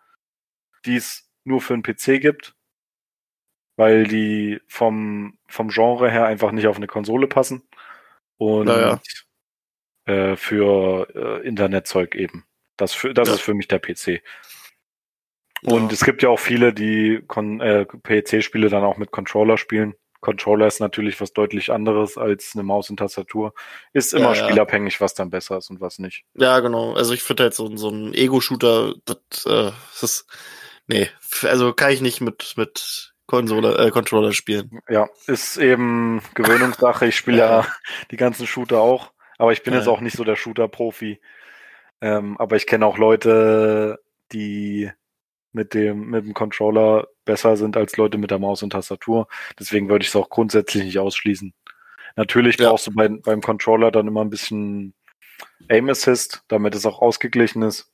die 0.85 0.95
es 0.97 1.29
nur 1.43 1.61
für 1.61 1.77
den 1.77 1.83
PC 1.83 2.21
gibt, 2.21 2.55
weil 3.77 4.05
die 4.07 4.59
vom, 4.67 5.37
vom 5.47 5.69
Genre 5.69 6.09
her 6.11 6.25
einfach 6.25 6.51
nicht 6.51 6.67
auf 6.67 6.77
eine 6.77 6.87
Konsole 6.87 7.27
passen. 7.27 7.63
Und 8.37 8.67
Naja. 8.67 9.01
äh, 10.05 10.35
für 10.35 11.07
äh, 11.15 11.47
Internetzeug 11.47 12.15
eben. 12.15 12.45
Das, 12.79 12.93
für, 12.93 13.13
das 13.13 13.27
Ja. 13.27 13.35
ist 13.35 13.41
für 13.41 13.53
mich 13.53 13.67
der 13.67 13.79
PC. 13.79 14.21
Und 15.63 15.87
Ja. 15.87 15.93
es 15.93 16.03
gibt 16.05 16.23
ja 16.23 16.29
auch 16.29 16.39
viele, 16.39 16.73
die 16.73 17.15
äh, 17.15 17.85
PC-Spiele 17.85 18.69
dann 18.69 18.83
auch 18.83 18.97
mit 18.97 19.11
Controller 19.11 19.57
spielen. 19.57 19.93
Controller 20.21 20.67
ist 20.67 20.79
natürlich 20.79 21.19
was 21.21 21.31
deutlich 21.33 21.71
anderes 21.71 22.17
als 22.17 22.51
eine 22.53 22.63
Maus 22.63 22.89
und 22.89 22.97
Tastatur. 22.97 23.53
Ist 23.93 24.13
immer 24.13 24.33
Ja, 24.33 24.35
spielabhängig, 24.35 24.99
was 24.99 25.13
dann 25.13 25.29
besser 25.29 25.57
ist 25.57 25.69
und 25.69 25.79
was 25.81 25.99
nicht. 25.99 26.23
Ja, 26.35 26.59
genau. 26.59 26.93
Also 26.93 27.13
ich 27.13 27.23
finde 27.23 27.43
halt 27.43 27.53
so, 27.53 27.73
so 27.77 27.89
ein 27.89 28.13
Ego-Shooter, 28.13 28.95
das, 29.05 29.45
äh, 29.45 29.71
das 29.91 30.03
ist, 30.03 30.25
nee, 30.87 31.09
also 31.43 31.73
kann 31.73 31.91
ich 31.91 32.01
nicht 32.01 32.19
mit, 32.21 32.53
mit 32.57 33.13
Konsole, 33.27 33.77
äh, 33.77 33.91
Controller 33.91 34.33
spielen. 34.33 34.79
Ja, 34.89 35.07
ist 35.27 35.57
eben 35.57 36.21
Gewöhnungssache. 36.33 37.07
Ich 37.07 37.15
spiele 37.15 37.37
ja. 37.37 37.59
Ja. 37.61 37.67
die 38.11 38.17
ganzen 38.17 38.47
Shooter 38.47 38.79
auch, 38.81 39.11
aber 39.37 39.51
ich 39.53 39.63
bin 39.63 39.73
Ja. 39.73 39.79
jetzt 39.79 39.87
auch 39.87 40.01
nicht 40.01 40.17
so 40.17 40.23
der 40.23 40.35
Shooter-Profi. 40.35 41.21
Ähm, 42.01 42.37
aber 42.37 42.55
ich 42.55 42.65
kenne 42.67 42.85
auch 42.85 42.97
Leute, 42.97 43.99
die 44.31 44.91
mit 45.51 45.73
dem, 45.73 46.09
mit 46.09 46.25
dem 46.25 46.33
Controller 46.33 47.07
besser 47.25 47.57
sind 47.57 47.75
als 47.75 47.97
Leute 47.97 48.17
mit 48.17 48.31
der 48.31 48.39
Maus 48.39 48.63
und 48.63 48.71
Tastatur. 48.71 49.27
Deswegen 49.57 49.89
würde 49.89 50.03
ich 50.03 50.09
es 50.09 50.15
auch 50.15 50.29
grundsätzlich 50.29 50.83
nicht 50.83 50.99
ausschließen. 50.99 51.53
Natürlich 52.15 52.59
Ja. 52.59 52.69
brauchst 52.69 52.87
du 52.87 52.91
bei, 52.91 53.07
beim 53.07 53.41
Controller 53.41 53.91
dann 53.91 54.07
immer 54.07 54.21
ein 54.21 54.29
bisschen 54.29 54.93
Aim 55.69 55.89
Assist, 55.89 56.43
damit 56.47 56.75
es 56.75 56.85
auch 56.85 57.01
ausgeglichen 57.01 57.61
ist. 57.63 57.91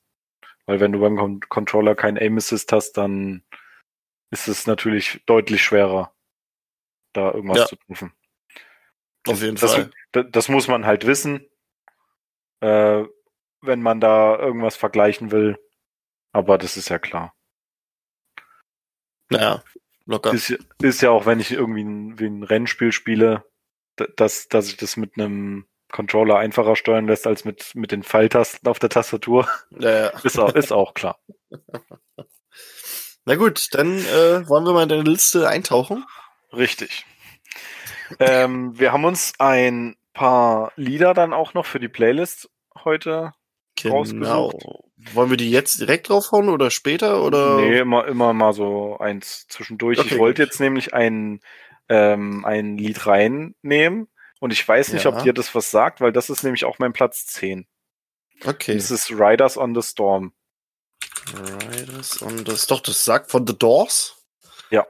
Weil 0.65 0.79
wenn 0.79 0.91
du 0.91 0.99
beim 0.99 1.15
Con 1.15 1.39
Controller 1.41 1.95
kein 1.95 2.17
Aim 2.17 2.37
Assist 2.37 2.71
hast, 2.71 2.93
dann 2.93 3.43
ist 4.31 4.47
es 4.47 4.67
natürlich 4.67 5.21
deutlich 5.25 5.63
schwerer, 5.63 6.13
da 7.13 7.31
irgendwas 7.31 7.59
Ja. 7.59 7.65
zu 7.67 7.75
treffen. 7.77 8.13
Auf 9.27 9.41
jeden 9.41 9.55
Das, 9.57 9.73
Fall. 9.73 9.91
das, 10.11 10.25
das 10.31 10.49
muss 10.49 10.67
man 10.67 10.85
halt 10.85 11.05
wissen, 11.05 11.45
äh, 12.61 13.03
wenn 13.65 13.81
man 13.81 13.99
da 13.99 14.37
irgendwas 14.37 14.75
vergleichen 14.75 15.31
will. 15.31 15.57
Aber 16.31 16.57
das 16.57 16.77
ist 16.77 16.89
ja 16.89 16.99
klar. 16.99 17.33
Naja, 19.29 19.63
locker. 20.05 20.33
Ist, 20.33 20.49
ja- 20.49 20.57
ist 20.81 21.01
ja 21.01 21.09
auch, 21.11 21.25
wenn 21.25 21.39
ich 21.39 21.51
irgendwie 21.51 21.83
ein, 21.83 22.19
wie 22.19 22.25
ein 22.27 22.43
Rennspiel 22.43 22.91
spiele, 22.91 23.43
dass, 24.17 24.47
dass 24.47 24.67
ich 24.67 24.77
das 24.77 24.97
mit 24.97 25.17
einem 25.17 25.65
Controller 25.91 26.37
einfacher 26.37 26.75
steuern 26.75 27.07
lässt 27.07 27.25
als 27.27 27.45
mit, 27.45 27.73
mit 27.75 27.91
den 27.91 28.03
Pfeiltasten 28.03 28.67
auf 28.69 28.79
der 28.79 28.89
Tastatur. 28.89 29.47
Ja, 29.71 29.89
ja. 29.91 30.07
Ist 30.23 30.37
auch, 30.39 30.53
ist 30.53 30.71
auch 30.73 30.93
klar. 30.93 31.19
Na 33.25 33.35
gut, 33.35 33.73
dann 33.73 33.97
äh, 33.99 34.47
wollen 34.47 34.65
wir 34.65 34.73
mal 34.73 34.83
in 34.83 34.89
deine 34.89 35.03
Liste 35.03 35.47
eintauchen. 35.47 36.05
Richtig. 36.53 37.05
Ähm, 38.19 38.77
wir 38.77 38.91
haben 38.91 39.05
uns 39.05 39.33
ein 39.39 39.95
paar 40.13 40.71
Lieder 40.75 41.13
dann 41.13 41.33
auch 41.33 41.53
noch 41.53 41.65
für 41.65 41.79
die 41.79 41.87
Playlist 41.87 42.49
heute. 42.83 43.33
Genau. 43.75 43.95
Rausgesucht. 43.95 44.65
Wollen 45.13 45.29
wir 45.29 45.37
die 45.37 45.51
jetzt 45.51 45.79
direkt 45.79 46.09
draufhauen 46.09 46.49
oder 46.49 46.71
später? 46.71 47.23
Oder? 47.23 47.57
Nee, 47.57 47.79
immer, 47.79 48.07
immer 48.07 48.33
mal 48.33 48.53
so 48.53 48.97
eins 48.97 49.45
zwischendurch. 49.47 49.99
Okay, 49.99 50.13
ich 50.13 50.17
wollte 50.17 50.41
gut. 50.41 50.49
jetzt 50.49 50.59
nämlich 50.59 50.93
ein, 50.93 51.41
ähm, 51.89 52.43
ein 52.45 52.77
Lied 52.77 53.05
reinnehmen 53.05 54.07
und 54.39 54.51
ich 54.53 54.67
weiß 54.67 54.93
nicht, 54.93 55.03
Ja. 55.05 55.11
ob 55.11 55.23
dir 55.23 55.33
das 55.33 55.53
was 55.53 55.69
sagt, 55.71 56.01
weil 56.01 56.11
das 56.11 56.29
ist 56.29 56.43
nämlich 56.43 56.65
auch 56.65 56.79
mein 56.79 56.93
Platz 56.93 57.25
10. 57.27 57.67
Okay. 58.45 58.73
Das 58.73 58.89
ist 58.91 59.11
Riders 59.11 59.57
on 59.57 59.75
the 59.75 59.81
Storm. 59.81 60.33
Riders 61.33 62.21
on 62.21 62.37
the... 62.45 62.55
Doch, 62.67 62.79
das 62.81 63.03
sagt 63.05 63.31
von 63.31 63.45
The 63.47 63.57
Doors? 63.57 64.25
Ja. 64.69 64.85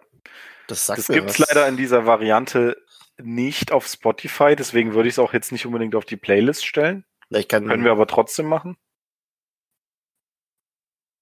Das 0.67 0.85
sagt 0.85 0.99
Das 0.99 1.07
gibt's 1.07 1.39
was. 1.39 1.47
leider 1.49 1.67
in 1.67 1.77
dieser 1.77 2.05
Variante 2.05 2.77
nicht 3.21 3.71
auf 3.71 3.87
Spotify, 3.87 4.55
deswegen 4.55 4.93
würde 4.93 5.07
ich 5.07 5.15
es 5.15 5.19
auch 5.19 5.33
jetzt 5.33 5.51
nicht 5.51 5.65
unbedingt 5.65 5.95
auf 5.95 6.05
die 6.05 6.17
Playlist 6.17 6.65
stellen. 6.65 7.05
Ich 7.29 7.47
kann, 7.47 7.67
Können 7.67 7.83
wir 7.83 7.91
aber 7.91 8.07
trotzdem 8.07 8.47
machen. 8.47 8.77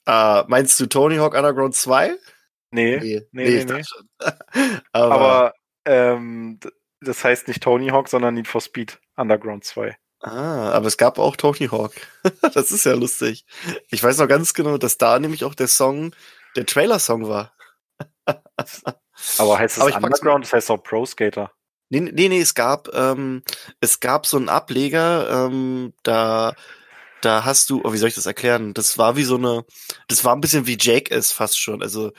äh, 0.05 0.43
meinst 0.47 0.79
du 0.79 0.85
Tony 0.87 1.17
Hawk 1.17 1.33
Underground 1.35 1.75
2? 1.75 2.17
Nee. 2.71 2.97
Nee, 2.99 3.27
nee, 3.31 3.43
ich 3.45 3.65
nee. 3.65 3.83
schon. 3.83 4.07
aber, 4.91 5.13
Aber 5.13 5.53
ähm, 5.85 6.59
das 7.01 7.23
heißt 7.23 7.47
nicht 7.47 7.63
Tony 7.63 7.89
Hawk, 7.89 8.09
sondern 8.09 8.33
Need 8.33 8.47
for 8.47 8.61
Speed 8.61 8.99
Underground 9.15 9.63
2. 9.63 9.95
ah, 10.21 10.71
aber 10.71 10.87
es 10.87 10.97
gab 10.97 11.19
auch 11.19 11.35
Tony 11.35 11.67
Hawk. 11.71 11.93
das 12.53 12.71
ist 12.71 12.85
ja 12.85 12.93
lustig. 12.93 13.45
Ich 13.89 14.03
weiß 14.03 14.17
noch 14.17 14.27
ganz 14.27 14.53
genau, 14.53 14.77
dass 14.77 14.97
da 14.97 15.19
nämlich 15.19 15.45
auch 15.45 15.55
der 15.55 15.67
Song, 15.67 16.15
der 16.55 16.65
Trailer-Song 16.65 17.27
war. 17.27 17.53
Aber 19.37 19.59
heißt 19.59 19.77
es 19.77 19.83
Aber 19.83 20.07
Underground? 20.07 20.45
Das 20.45 20.53
heißt 20.53 20.71
auch 20.71 20.77
Pro 20.81 21.05
Skater. 21.05 21.51
Nee, 21.93 22.11
nee, 22.13 22.29
nee, 22.29 22.41
es 22.41 22.55
gab, 22.55 22.89
ähm, 22.95 23.43
es 23.79 23.99
gab 23.99 24.25
so 24.25 24.37
einen 24.37 24.49
Ableger, 24.49 25.47
ähm, 25.47 25.93
da, 26.03 26.55
da 27.21 27.45
hast 27.45 27.69
du, 27.69 27.81
oh, 27.83 27.93
wie 27.93 27.97
soll 27.97 28.09
ich 28.09 28.15
das 28.15 28.25
erklären? 28.25 28.73
Das 28.73 28.97
war 28.97 29.15
wie 29.15 29.23
so 29.23 29.35
eine, 29.37 29.63
das 30.07 30.25
war 30.25 30.35
ein 30.35 30.41
bisschen 30.41 30.67
wie 30.67 30.77
Jake 30.79 31.13
ist 31.13 31.31
fast 31.33 31.59
schon. 31.59 31.83
Also 31.83 32.11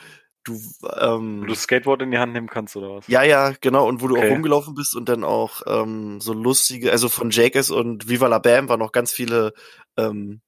du, 0.45 0.59
Wo 0.83 0.89
ähm, 1.01 1.41
du 1.45 1.53
das 1.53 1.61
Skateboard 1.63 2.01
in 2.03 2.11
die 2.11 2.17
Hand 2.17 2.33
nehmen 2.33 2.47
kannst 2.49 2.75
oder 2.75 2.95
was? 2.95 3.05
ja, 3.07 3.23
ja, 3.23 3.53
genau, 3.61 3.87
und 3.87 4.01
wo 4.01 4.07
du 4.07 4.15
Okay. 4.15 4.25
auch 4.27 4.29
rumgelaufen 4.29 4.73
bist 4.75 4.95
und 4.95 5.09
dann 5.09 5.23
auch 5.23 5.61
ähm, 5.67 6.19
so 6.21 6.33
lustige, 6.33 6.91
also 6.91 7.09
von 7.09 7.29
Jackass 7.29 7.69
und 7.69 8.09
Viva 8.09 8.27
la 8.27 8.39
Bam 8.39 8.67
waren 8.69 8.79
noch 8.79 8.91
ganz 8.91 9.11
viele 9.11 9.53
ähm, 9.97 10.41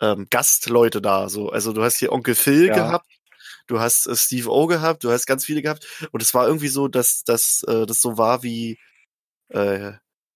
ähm, 0.00 0.26
Gastleute 0.30 1.02
da. 1.02 1.28
So, 1.28 1.50
also 1.50 1.72
du 1.72 1.82
hast 1.82 1.98
hier 1.98 2.12
Onkel 2.12 2.34
Phil 2.34 2.68
Ja. 2.68 2.74
gehabt, 2.74 3.06
du 3.70 3.80
hast 3.80 4.06
äh, 4.06 4.16
Steve 4.16 4.50
O 4.50 4.66
gehabt, 4.66 5.04
du 5.04 5.10
hast 5.10 5.26
ganz 5.26 5.44
viele 5.44 5.62
gehabt 5.62 5.86
und 6.10 6.22
es 6.22 6.34
war 6.34 6.46
irgendwie 6.46 6.68
so, 6.68 6.88
dass, 6.88 7.24
dass 7.24 7.62
äh, 7.68 7.86
das 7.86 8.00
so 8.00 8.18
war 8.18 8.42
wie 8.42 8.78
äh, 9.48 9.92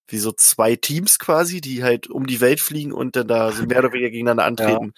wie 0.09 0.19
so 0.19 0.33
zwei 0.33 0.77
Teams 0.77 1.19
quasi, 1.19 1.61
die 1.61 1.83
halt 1.83 2.09
um 2.09 2.27
die 2.27 2.41
Welt 2.41 2.61
fliegen 2.61 2.93
und 2.93 3.17
dann 3.17 3.29
da 3.29 3.53
so 3.53 3.65
mehr 3.65 3.79
oder 3.79 3.93
weniger 3.93 4.11
gegeneinander 4.11 4.45
antreten. 4.45 4.93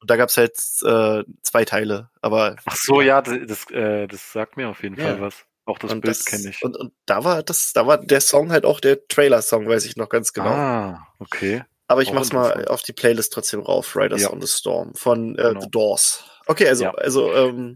Und 0.00 0.10
da 0.10 0.16
gab's 0.16 0.36
halt 0.36 0.52
äh, 0.84 1.24
zwei 1.42 1.64
Teile, 1.64 2.10
aber 2.22 2.56
Ach 2.64 2.76
so, 2.76 3.00
ja, 3.00 3.20
das, 3.20 3.36
das, 3.46 3.70
äh, 3.70 4.06
das 4.06 4.32
sagt 4.32 4.56
mir 4.56 4.68
auf 4.68 4.82
jeden 4.82 4.96
Ja. 4.96 5.04
Fall 5.04 5.20
was. 5.20 5.44
Auch 5.66 5.78
das 5.78 5.92
und 5.92 6.00
Bild 6.00 6.24
kenne 6.24 6.48
ich. 6.48 6.62
Und, 6.62 6.78
und 6.78 6.94
da 7.04 7.24
war 7.24 7.42
das, 7.42 7.74
da 7.74 7.86
war 7.86 7.98
der 7.98 8.22
Song 8.22 8.52
halt 8.52 8.64
auch 8.64 8.80
der 8.80 9.06
Trailer-Song, 9.06 9.68
weiß 9.68 9.84
ich 9.84 9.96
noch 9.96 10.08
ganz 10.08 10.32
genau. 10.32 10.48
Ah, 10.48 11.06
okay. 11.18 11.62
Aber 11.88 12.02
ich 12.02 12.10
auch 12.10 12.14
mach's 12.14 12.32
mal 12.32 12.66
auf 12.68 12.82
die 12.82 12.92
Playlist 12.92 13.32
trotzdem 13.32 13.60
rauf, 13.60 13.96
Riders 13.96 14.22
Ja. 14.22 14.30
on 14.30 14.40
the 14.40 14.46
Storm 14.46 14.94
von 14.94 15.34
äh, 15.38 15.42
Genau. 15.42 15.60
The 15.62 15.70
Doors. 15.70 16.24
Okay, 16.46 16.68
also, 16.68 16.84
Ja. 16.84 16.90
also 16.92 17.34
ähm, 17.34 17.74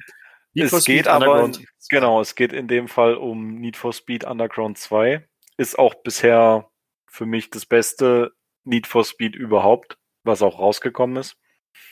Need 0.54 0.71
es 0.73 0.85
geht 0.85 1.09
aber, 1.09 1.50
genau, 1.88 2.21
es 2.21 2.35
geht 2.35 2.52
in 2.52 2.69
dem 2.69 2.88
Fall 2.88 3.14
um 3.14 3.54
Need 3.54 3.76
for 3.76 3.92
Speed 3.92 4.25
Underground 4.25 4.76
2. 4.78 5.26
Ist 5.57 5.78
auch 5.78 5.95
bisher 5.95 6.71
für 7.11 7.25
mich 7.26 7.49
das 7.50 7.64
beste 7.66 8.33
Need 8.64 8.87
for 8.87 9.04
Speed 9.04 9.35
überhaupt, 9.35 9.97
was 10.25 10.42
auch 10.42 10.59
rausgekommen 10.59 11.16
ist. 11.16 11.37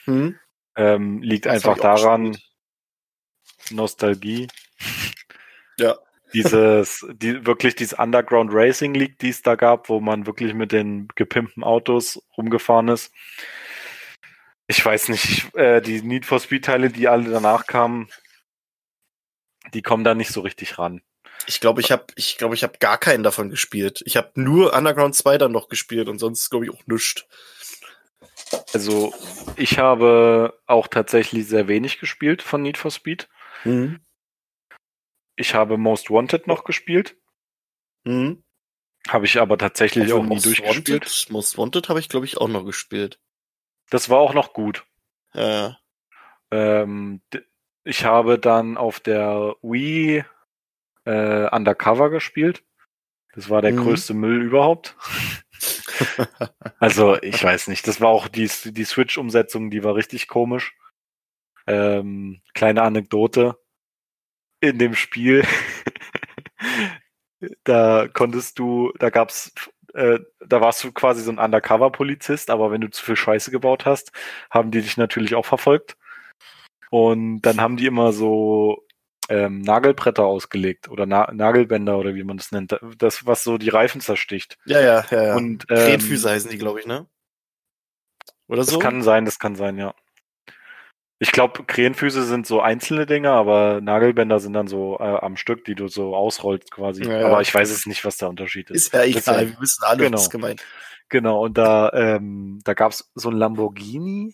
Hm? 0.05 0.39
Ähm, 0.77 1.23
liegt 1.23 1.47
Das 1.47 1.55
einfach 1.55 1.79
daran. 1.79 2.37
Nostalgie. 3.71 4.49
Ja. 5.79 5.99
Dieses, 6.32 7.06
die, 7.12 7.44
wirklich 7.46 7.75
dieses 7.75 7.99
Underground 7.99 8.50
Racing 8.52 8.94
League, 8.94 9.18
die 9.18 9.30
es 9.30 9.42
da 9.42 9.56
gab, 9.56 9.88
wo 9.88 10.00
man 10.00 10.26
wirklich 10.26 10.54
mit 10.54 10.72
den 10.72 11.08
gepimpten 11.14 11.64
Autos 11.64 12.22
rumgefahren 12.37 12.88
ist. 12.88 13.12
Ich 14.66 14.84
weiß 14.84 15.08
nicht, 15.08 15.25
ich, 15.25 15.54
äh, 15.54 15.80
die 15.80 16.02
Need 16.02 16.26
for 16.26 16.38
Speed 16.38 16.64
Teile, 16.64 16.90
die 16.90 17.08
alle 17.08 17.30
danach 17.30 17.66
kamen, 17.66 18.08
die 19.75 19.82
kommen 19.82 20.04
da 20.04 20.14
nicht 20.14 20.32
so 20.32 20.40
richtig 20.40 20.78
ran. 20.78 21.02
Ich 21.46 21.60
glaube, 21.60 21.80
ich 21.80 21.90
habe, 21.90 22.04
ich 22.16 22.38
glaube, 22.38 22.54
ich 22.54 22.62
habe 22.62 22.78
gar 22.78 22.99
keinen 22.99 23.22
davon 23.22 23.50
gespielt. 23.50 24.02
Ich 24.04 24.16
habe 24.16 24.30
nur 24.34 24.75
Underground 24.75 25.14
2 25.14 25.38
dann 25.38 25.52
noch 25.52 25.68
gespielt 25.68 26.08
und 26.08 26.18
sonst 26.18 26.50
glaube 26.50 26.66
ich 26.66 26.70
auch 26.70 26.87
nichts. 26.87 27.25
Also 28.72 29.12
ich 29.56 29.78
habe 29.78 30.58
auch 30.66 30.88
tatsächlich 30.88 31.46
sehr 31.46 31.68
wenig 31.68 31.99
gespielt 31.99 32.42
von 32.42 32.62
Need 32.62 32.78
for 32.78 32.90
Speed. 32.90 33.28
Mhm. 33.64 34.00
Ich 35.40 35.54
habe 35.54 35.78
Most 35.78 36.11
Wanted 36.11 36.47
noch 36.47 36.64
gespielt. 36.64 37.16
Mhm. 38.04 38.44
Habe 39.09 39.25
ich 39.25 39.40
aber 39.40 39.56
tatsächlich 39.56 40.12
Obwohl 40.12 40.18
auch 40.18 40.23
nie 40.25 40.35
Most 40.35 40.44
durchgespielt. 40.47 41.02
Wanted, 41.06 41.30
Most 41.30 41.56
Wanted 41.56 41.88
habe 41.88 41.99
ich, 41.99 42.11
glaube 42.11 42.26
ich, 42.26 42.37
auch 42.37 42.49
noch 42.49 42.66
gespielt. 42.66 43.18
Das 43.88 44.11
war 44.11 44.18
auch 44.18 44.35
noch 44.35 44.52
gut. 44.52 44.85
Ja. 45.32 45.78
Ähm, 46.50 47.23
ich 47.85 48.04
habe 48.04 48.38
dann 48.38 48.76
auf 48.76 49.00
der 49.00 49.54
Wii 49.62 50.25
äh, 51.06 51.49
Undercover 51.50 52.11
gespielt. 52.11 52.62
Das 53.32 53.49
war 53.49 53.62
der 53.62 53.73
Mhm. 53.73 53.78
größte 53.85 54.12
Müll 54.14 54.42
überhaupt. 54.42 54.94
Also, 56.78 57.20
ich 57.20 57.42
weiß 57.44 57.68
nicht. 57.68 57.87
Das 57.87 58.00
war 58.00 58.09
auch 58.09 58.26
die, 58.28 58.50
die 58.64 58.85
Switch-Umsetzung, 58.85 59.70
die 59.70 59.85
war 59.85 59.94
richtig 59.94 60.28
komisch. 60.28 60.75
Ähm, 61.66 62.40
kleine 62.54 62.80
Anekdote. 62.82 63.59
In 64.61 64.79
dem 64.79 64.95
Spiel, 64.95 65.45
da 67.64 68.09
konntest 68.12 68.59
du, 68.59 68.93
da 68.99 69.11
gab's, 69.11 69.52
äh, 69.95 70.19
da 70.47 70.61
warst 70.61 70.85
du 70.85 70.93
quasi 70.93 71.23
so 71.23 71.31
ein 71.31 71.38
Undercover-Polizist, 71.38 72.50
aber 72.50 72.71
wenn 72.71 72.83
du 72.83 72.90
zu 72.90 73.05
viel 73.05 73.17
Scheiße 73.17 73.50
gebaut 73.50 73.87
hast, 73.87 74.12
haben 74.50 74.71
die 74.71 74.83
dich 74.83 74.97
natürlich 74.97 75.35
auch 75.35 75.47
verfolgt. 75.47 75.97
Und 76.90 77.43
dann 77.43 77.61
haben 77.61 77.76
die 77.76 77.87
immer 77.87 78.12
so 78.12 78.85
ähm, 79.29 79.61
Nagelbretter 79.61 80.25
ausgelegt 80.25 80.88
oder 80.88 81.07
Na 81.07 81.31
Nagelbänder 81.33 81.97
oder 81.97 82.14
wie 82.14 82.25
man 82.25 82.37
das 82.37 82.50
nennt. 82.52 82.76
Das, 82.99 83.26
was 83.26 83.45
so 83.45 83.59
die 83.59 83.69
Reifen 83.69 84.00
zersticht. 84.00 84.59
Ja, 84.67 84.81
ja, 84.81 85.05
ja, 85.11 85.23
ja. 85.23 85.37
Und 85.37 85.67
ähm, 85.71 85.76
Krähenfüße 85.76 86.29
heißen 86.29 86.50
die, 86.50 86.59
glaube 86.59 86.81
ich, 86.81 86.87
ne? 86.87 87.07
Oder 88.49 88.62
Das 88.62 88.71
so? 88.71 88.81
kann 88.81 89.02
sein, 89.02 89.25
das 89.25 89.38
kann 89.38 89.55
sein, 89.55 89.79
ja. 89.79 89.95
Ich 91.23 91.33
glaube, 91.33 91.65
Krähenfüße 91.65 92.25
sind 92.25 92.47
so 92.47 92.62
einzelne 92.62 93.05
Dinge, 93.05 93.31
aber 93.31 93.83
Nagelbänder 93.83 94.41
sind 94.41 94.55
dann 94.55 94.69
so 94.69 94.97
äh, 94.99 95.03
am 95.03 95.37
Stück, 95.37 95.67
die 95.67 95.75
du 95.75 95.87
so 95.89 96.17
ausrollst 96.17 96.71
quasi. 96.71 97.05
Ja, 97.05 97.27
aber 97.27 97.43
ich 97.43 97.55
weiß 97.55 97.71
es 97.71 97.85
nicht, 97.85 98.07
was 98.07 98.17
der 98.17 98.31
Unterschied 98.31 98.71
ist. 98.71 98.87
ist 98.87 98.95
ja 98.95 99.05
egal, 99.05 99.50
wir 99.50 99.61
wissen 99.61 99.85
alle, 99.85 100.05
genau. 100.05 100.17
was 100.17 100.31
gemeint. 100.31 100.65
Genau, 101.11 101.45
und 101.45 101.59
da, 101.59 101.93
ähm, 101.93 102.61
da 102.65 102.73
gab's 102.73 103.11
so 103.15 103.29
ein 103.31 103.37
Lamborghini, 103.37 104.33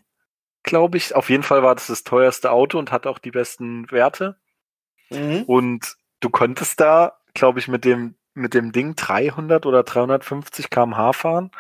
glaube 0.63 0.99
ich. 0.99 1.15
Auf 1.15 1.31
jeden 1.31 1.43
Fall 1.43 1.63
war 1.63 1.75
das 1.75 1.87
das 1.89 2.05
teuerste 2.05 2.53
Auto 2.53 2.79
und 2.79 2.93
hat 2.93 3.07
auch 3.07 3.19
die 3.19 3.31
besten 3.31 3.91
Werte. 3.91 4.37
Mhm. 5.11 5.43
Und 5.45 5.97
du 6.21 6.29
konntest 6.29 6.79
da, 6.81 7.19
glaube 7.35 7.59
ich, 7.59 7.67
mit 7.67 7.85
dem 7.85 8.16
mit 8.37 8.55
dem 8.55 8.73
Ding 8.73 8.95
300 8.97 9.67
oder 9.67 9.83
350 9.83 10.71
km/h 10.71 11.13
fahren. 11.15 11.51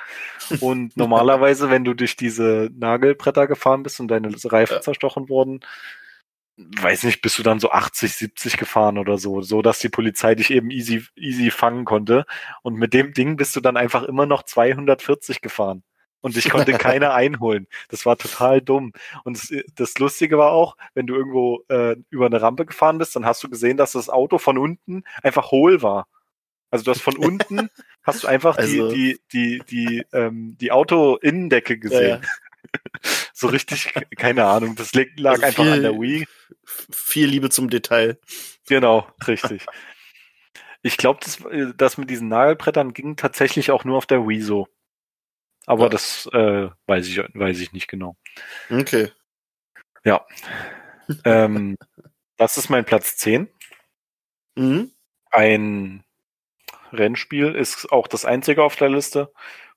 Und 0.60 0.96
normalerweise, 0.96 1.70
wenn 1.70 1.84
du 1.84 1.94
durch 1.94 2.16
diese 2.16 2.70
Nagelbretter 2.76 3.46
gefahren 3.46 3.82
bist 3.82 4.00
und 4.00 4.08
deine 4.08 4.30
Reifen 4.44 4.74
Ja. 4.76 4.80
zerstochen 4.82 5.28
wurden, 5.28 5.60
weiß 6.56 7.04
nicht, 7.04 7.20
bist 7.22 7.38
du 7.38 7.42
dann 7.42 7.60
so 7.60 7.70
80, 7.70 8.14
70 8.14 8.56
gefahren 8.56 8.98
oder 8.98 9.18
so, 9.18 9.42
so 9.42 9.60
dass 9.62 9.78
die 9.78 9.90
Polizei 9.90 10.34
dich 10.34 10.50
eben 10.50 10.70
easy, 10.70 11.04
easy 11.16 11.50
fangen 11.50 11.84
konnte. 11.84 12.24
Und 12.62 12.76
mit 12.76 12.94
dem 12.94 13.12
Ding 13.12 13.36
bist 13.36 13.54
du 13.56 13.60
dann 13.60 13.76
einfach 13.76 14.04
immer 14.04 14.26
noch 14.26 14.42
240 14.42 15.40
gefahren. 15.42 15.82
Und 16.22 16.34
dich 16.36 16.48
konnte 16.50 16.72
keiner 16.78 17.14
einholen. 17.14 17.68
Das 17.88 18.06
war 18.06 18.16
total 18.16 18.60
dumm. 18.62 18.92
Und 19.24 19.36
das, 19.36 19.52
das 19.74 19.98
Lustige 19.98 20.38
war 20.38 20.50
auch, 20.52 20.76
wenn 20.94 21.06
du 21.06 21.14
irgendwo 21.14 21.62
äh, 21.68 21.96
über 22.10 22.26
eine 22.26 22.40
Rampe 22.40 22.64
gefahren 22.66 22.98
bist, 22.98 23.14
dann 23.16 23.26
hast 23.26 23.42
du 23.44 23.50
gesehen, 23.50 23.76
dass 23.76 23.92
das 23.92 24.08
Auto 24.08 24.38
von 24.38 24.56
unten 24.58 25.04
einfach 25.22 25.50
hohl 25.50 25.82
war. 25.82 26.06
Also 26.70 26.84
du 26.84 26.90
hast 26.90 27.02
von 27.02 27.16
unten 27.16 27.70
hast 28.02 28.24
du 28.24 28.28
einfach 28.28 28.56
Also- 28.58 28.90
die 28.92 29.18
die 29.32 29.58
die 29.68 29.86
die 29.98 30.06
ähm, 30.12 30.56
die 30.60 30.72
Auto-Innendecke 30.72 31.78
gesehen. 31.78 32.24
So 33.32 33.46
richtig, 33.46 33.94
keine 34.16 34.44
Ahnung. 34.44 34.74
Das 34.74 34.92
lag, 34.92 35.06
Also 35.34 35.42
einfach 35.46 35.62
viel- 35.64 35.72
an 35.72 35.82
der 35.82 35.92
Wii. 36.00 36.26
Viel 36.90 37.28
Liebe 37.28 37.48
zum 37.48 37.70
Detail. 37.70 38.18
Genau, 38.66 39.06
richtig. 39.28 39.64
Ich 40.82 40.96
glaube, 40.96 41.20
das, 41.22 41.40
äh, 41.44 41.72
das 41.76 41.96
mit 41.96 42.10
diesen 42.10 42.28
Nagelbrettern 42.28 42.92
ging 42.92 43.16
tatsächlich 43.16 43.70
auch 43.70 43.84
nur 43.84 43.96
auf 43.96 44.06
der 44.06 44.26
Wii 44.26 44.40
so. 44.42 44.68
Aber 45.64 45.84
Ja. 45.84 45.88
das 45.90 46.26
äh, 46.32 46.68
weiß 46.86 47.06
ich 47.06 47.18
weiß 47.18 47.60
ich 47.60 47.72
nicht 47.72 47.88
genau. 47.88 48.16
Okay. 48.68 49.10
ähm, 51.24 51.76
das 52.36 52.56
ist 52.56 52.68
mein 52.68 52.84
Platz 52.84 53.16
10. 53.16 53.48
Mhm. 54.56 54.90
Ein 55.30 56.04
Rennspiel 56.92 57.54
ist 57.54 57.90
auch 57.92 58.06
das 58.08 58.24
einzige 58.24 58.62
auf 58.62 58.76
der 58.76 58.88
Liste, 58.88 59.32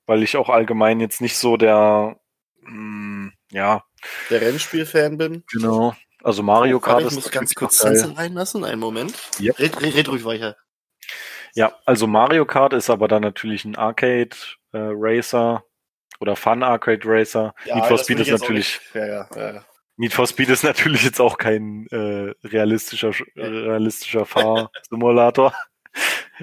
weil 0.06 0.24
ich 0.24 0.38
auch 0.38 0.50
allgemein 0.50 1.00
jetzt 1.00 1.22
nicht 1.22 1.38
so 1.38 1.58
der, 1.58 2.18
mh, 2.62 3.32
ja, 3.52 3.84
Der 4.30 4.42
Rennspiel-Fan 4.42 5.18
bin. 5.18 5.44
genau. 5.52 5.96
Also 6.22 6.44
Mario 6.44 6.80
Kart 6.82 7.02
ich 7.02 7.08
ist 7.08 7.16
muss 7.16 7.32
ganz 7.32 7.56
kurz. 7.56 7.78
Sense 7.78 8.18
reinlassen. 8.18 8.66
Einen 8.66 8.82
Moment. 8.82 9.16
Ja. 9.40 9.54
Red, 9.54 9.82
red, 9.82 9.96
red 9.96 10.10
ruhig 10.10 10.26
weiter. 10.26 10.58
Ja, 11.56 11.74
also 11.86 12.08
Mario 12.08 12.46
Kart 12.46 12.74
ist 12.74 12.90
aber 12.90 13.08
dann 13.08 13.22
natürlich 13.22 13.64
ein 13.66 13.76
Arcade 13.78 14.36
äh, 14.74 14.78
Racer 14.92 15.64
oder 16.20 16.36
Fun 16.36 16.62
Arcade 16.62 17.02
Racer. 17.06 17.56
Need 17.74 17.86
for 17.86 17.98
Speed 17.98 18.20
ist 18.20 18.32
natürlich 18.32 18.80
Ja, 18.94 19.06
ja, 19.08 19.30
ja, 19.36 19.54
ja. 19.54 19.66
Need 19.96 20.14
for 20.14 20.28
Speed 20.28 20.50
ist 20.50 20.64
natürlich 20.66 21.04
jetzt 21.06 21.22
auch 21.22 21.38
kein 21.38 21.88
äh, 21.88 22.34
realistischer 22.48 23.12
realistischer 23.36 24.26
Fahrsimulator, 24.26 25.54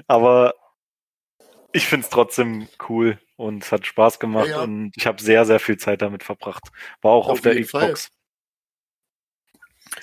aber 0.07 0.53
ich 1.73 1.87
find's 1.87 2.09
trotzdem 2.09 2.67
cool 2.89 3.19
und 3.35 3.63
es 3.63 3.71
hat 3.71 3.85
Spaß 3.85 4.19
gemacht 4.19 4.47
Ja, 4.47 4.57
ja. 4.57 4.63
und 4.63 4.91
ich 4.95 5.05
habe 5.05 5.21
sehr 5.21 5.45
sehr 5.45 5.59
viel 5.59 5.77
Zeit 5.77 6.01
damit 6.01 6.23
verbracht. 6.23 6.63
War 7.01 7.11
auch 7.11 7.27
auf, 7.27 7.33
Auf 7.33 7.41
der 7.41 7.61
Xbox. 7.61 8.09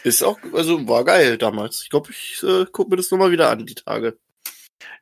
Ist 0.02 0.22
auch, 0.22 0.38
also 0.52 0.86
war 0.88 1.04
geil 1.04 1.38
damals. 1.38 1.82
Ich 1.82 1.90
glaube, 1.90 2.10
ich 2.10 2.42
äh, 2.42 2.66
gucke 2.66 2.90
mir 2.90 2.96
das 2.96 3.10
nochmal 3.10 3.30
wieder 3.30 3.50
an, 3.50 3.66
die 3.66 3.74
Tage. 3.74 4.18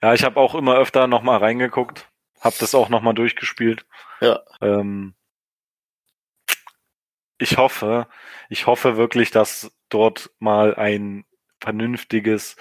Ja, 0.02 0.14
ich 0.14 0.24
habe 0.24 0.38
auch 0.38 0.54
immer 0.54 0.76
öfter 0.76 1.06
noch 1.06 1.22
mal 1.22 1.38
reingeguckt, 1.38 2.08
habe 2.40 2.56
das 2.58 2.74
auch 2.74 2.88
noch 2.88 3.02
mal 3.02 3.12
durchgespielt. 3.12 3.86
Ja. 4.20 4.42
Ähm, 4.60 5.14
ich 7.38 7.56
hoffe, 7.56 8.06
ich 8.48 8.66
hoffe 8.66 8.96
wirklich, 8.96 9.30
dass 9.30 9.72
dort 9.88 10.30
mal 10.38 10.74
ein 10.74 11.24
vernünftiges 11.60 12.56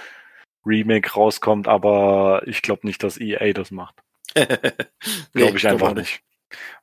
Remake 0.65 1.11
rauskommt, 1.13 1.67
aber 1.67 2.43
ich 2.45 2.61
glaube 2.61 2.85
nicht, 2.87 3.03
dass 3.03 3.19
EA 3.19 3.53
das 3.53 3.71
macht. 3.71 3.95
Glaube 5.33 5.57
ich 5.57 5.67
einfach 5.67 5.93
nicht. 5.93 6.21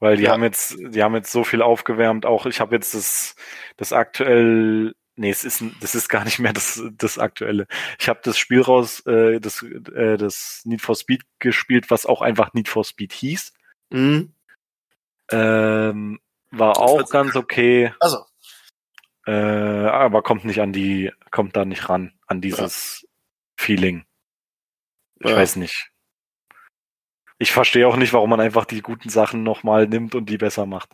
Weil 0.01 0.17
die 0.17 0.25
Ja. 0.25 0.33
haben 0.33 0.43
jetzt, 0.43 0.77
die 0.79 1.03
haben 1.03 1.14
jetzt 1.14 1.31
so 1.33 1.45
viel 1.45 1.62
aufgewärmt. 1.62 2.27
Auch 2.27 2.47
ich 2.47 2.61
habe 2.61 2.75
jetzt 2.75 2.95
das, 2.95 3.37
das 3.77 3.93
aktuell, 3.93 4.95
nee, 5.17 5.31
es 5.31 5.45
ist, 5.45 5.62
das 5.81 5.95
ist 5.95 6.09
gar 6.09 6.25
nicht 6.25 6.38
mehr 6.38 6.53
das, 6.53 6.83
das 6.93 7.19
aktuelle. 7.19 7.67
Ich 7.99 8.09
habe 8.09 8.21
das 8.23 8.38
Spiel 8.38 8.61
raus, 8.62 9.05
äh, 9.07 9.41
das, 9.41 9.62
äh, 9.62 10.17
das 10.17 10.62
Need 10.64 10.81
for 10.83 10.95
Speed 10.95 11.23
gespielt, 11.38 11.91
was 11.91 12.07
auch 12.07 12.23
einfach 12.23 12.53
Need 12.55 12.69
for 12.69 12.85
Speed 12.85 13.12
hieß. 13.12 13.53
Mhm. 13.91 14.33
Ähm, 15.31 16.21
war 16.51 16.73
Das 16.75 16.79
auch 16.79 17.11
ganz 17.11 17.37
okay, 17.37 17.93
Also, 18.01 18.25
äh, 19.27 19.31
aber 19.33 20.23
kommt 20.23 20.45
nicht 20.47 20.61
an 20.61 20.73
die, 20.73 21.12
kommt 21.31 21.57
da 21.57 21.64
nicht 21.67 21.88
ran, 21.88 22.12
an 22.27 22.41
dieses 22.41 23.07
Feeling. 23.59 24.05
Ich 25.21 25.31
ja. 25.31 25.37
weiß 25.37 25.57
nicht. 25.57 25.90
Ich 27.38 27.53
verstehe 27.53 27.87
auch 27.87 27.97
nicht, 27.97 28.12
warum 28.12 28.31
man 28.31 28.40
einfach 28.40 28.64
die 28.64 28.81
guten 28.83 29.09
Sachen 29.11 29.42
nochmal 29.42 29.87
nimmt 29.87 30.14
und 30.14 30.27
die 30.27 30.38
besser 30.38 30.64
macht. 30.66 30.90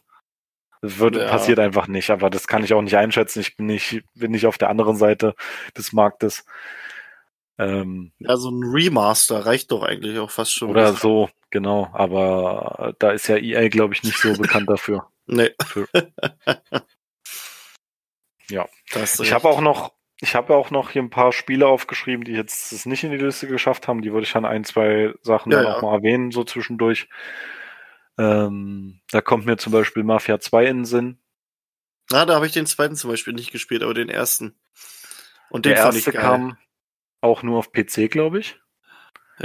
Das 0.82 0.98
wird, 0.98 1.16
Ja. 1.16 1.28
passiert 1.28 1.58
einfach 1.58 1.86
nicht, 1.88 2.10
aber 2.10 2.28
das 2.30 2.46
kann 2.46 2.64
ich 2.64 2.74
auch 2.74 2.82
nicht 2.82 2.96
einschätzen. 2.96 3.40
Ich 3.40 3.56
bin 3.56 3.66
nicht, 3.66 4.02
bin 4.14 4.32
nicht 4.32 4.46
auf 4.46 4.58
der 4.58 4.68
anderen 4.70 4.96
Seite 4.96 5.34
des 5.76 5.92
Marktes. 5.92 6.44
Ähm, 7.58 8.12
ja, 8.18 8.36
so 8.36 8.50
ein 8.50 8.62
Remaster 8.64 9.46
reicht 9.46 9.70
doch 9.70 9.82
eigentlich 9.82 10.18
auch 10.18 10.30
fast 10.30 10.52
schon. 10.52 10.70
oder 10.70 10.92
so, 10.94 11.30
genau. 11.50 11.88
Aber 11.92 12.94
da 12.98 13.12
ist 13.12 13.28
ja 13.28 13.36
EA, 13.36 13.68
glaube 13.68 13.94
ich, 13.94 14.02
nicht 14.02 14.18
so 14.18 14.32
bekannt 14.38 14.68
dafür. 14.68 15.08
Nee. 15.26 15.52
Für- 15.66 15.88
Ja. 18.50 18.68
Ich 19.20 19.32
habe 19.32 19.48
auch 19.48 19.62
noch, 19.62 19.94
ich 20.24 20.34
habe 20.34 20.54
auch 20.56 20.70
noch 20.70 20.90
hier 20.90 21.02
ein 21.02 21.10
paar 21.10 21.32
Spiele 21.32 21.66
aufgeschrieben, 21.66 22.24
die 22.24 22.32
jetzt 22.32 22.72
es 22.72 22.86
nicht 22.86 23.04
in 23.04 23.10
die 23.12 23.18
Liste 23.18 23.46
geschafft 23.46 23.86
haben. 23.88 24.02
Die 24.02 24.12
würde 24.12 24.26
ich 24.26 24.32
dann 24.32 24.44
ein, 24.44 24.64
zwei 24.64 25.14
Sachen 25.22 25.52
Ja, 25.52 25.58
dann 25.58 25.66
ja. 25.66 25.76
auch 25.76 25.82
mal 25.82 25.94
erwähnen, 25.94 26.30
so 26.32 26.42
zwischendurch. 26.44 27.08
Ähm, 28.18 29.00
da 29.10 29.20
kommt 29.20 29.46
mir 29.46 29.56
zum 29.56 29.72
Beispiel 29.72 30.02
Mafia 30.04 30.40
2 30.40 30.66
in 30.66 30.76
den 30.78 30.84
Sinn. 30.84 31.18
Na, 32.10 32.24
da 32.26 32.34
habe 32.34 32.46
ich 32.46 32.52
den 32.52 32.66
zweiten 32.66 32.96
zum 32.96 33.10
Beispiel 33.10 33.32
nicht 33.32 33.50
gespielt, 33.52 33.82
aber 33.82 33.94
den 33.94 34.08
ersten. 34.08 34.54
Und 35.50 35.64
den 35.66 35.74
Der 35.74 35.82
fand 35.82 35.96
ich 35.96 36.06
erste 36.06 36.18
kam 36.18 36.56
auch 37.20 37.42
nur 37.42 37.58
auf 37.58 37.72
PC, 37.72 38.08
glaube 38.10 38.40
ich. 38.40 38.58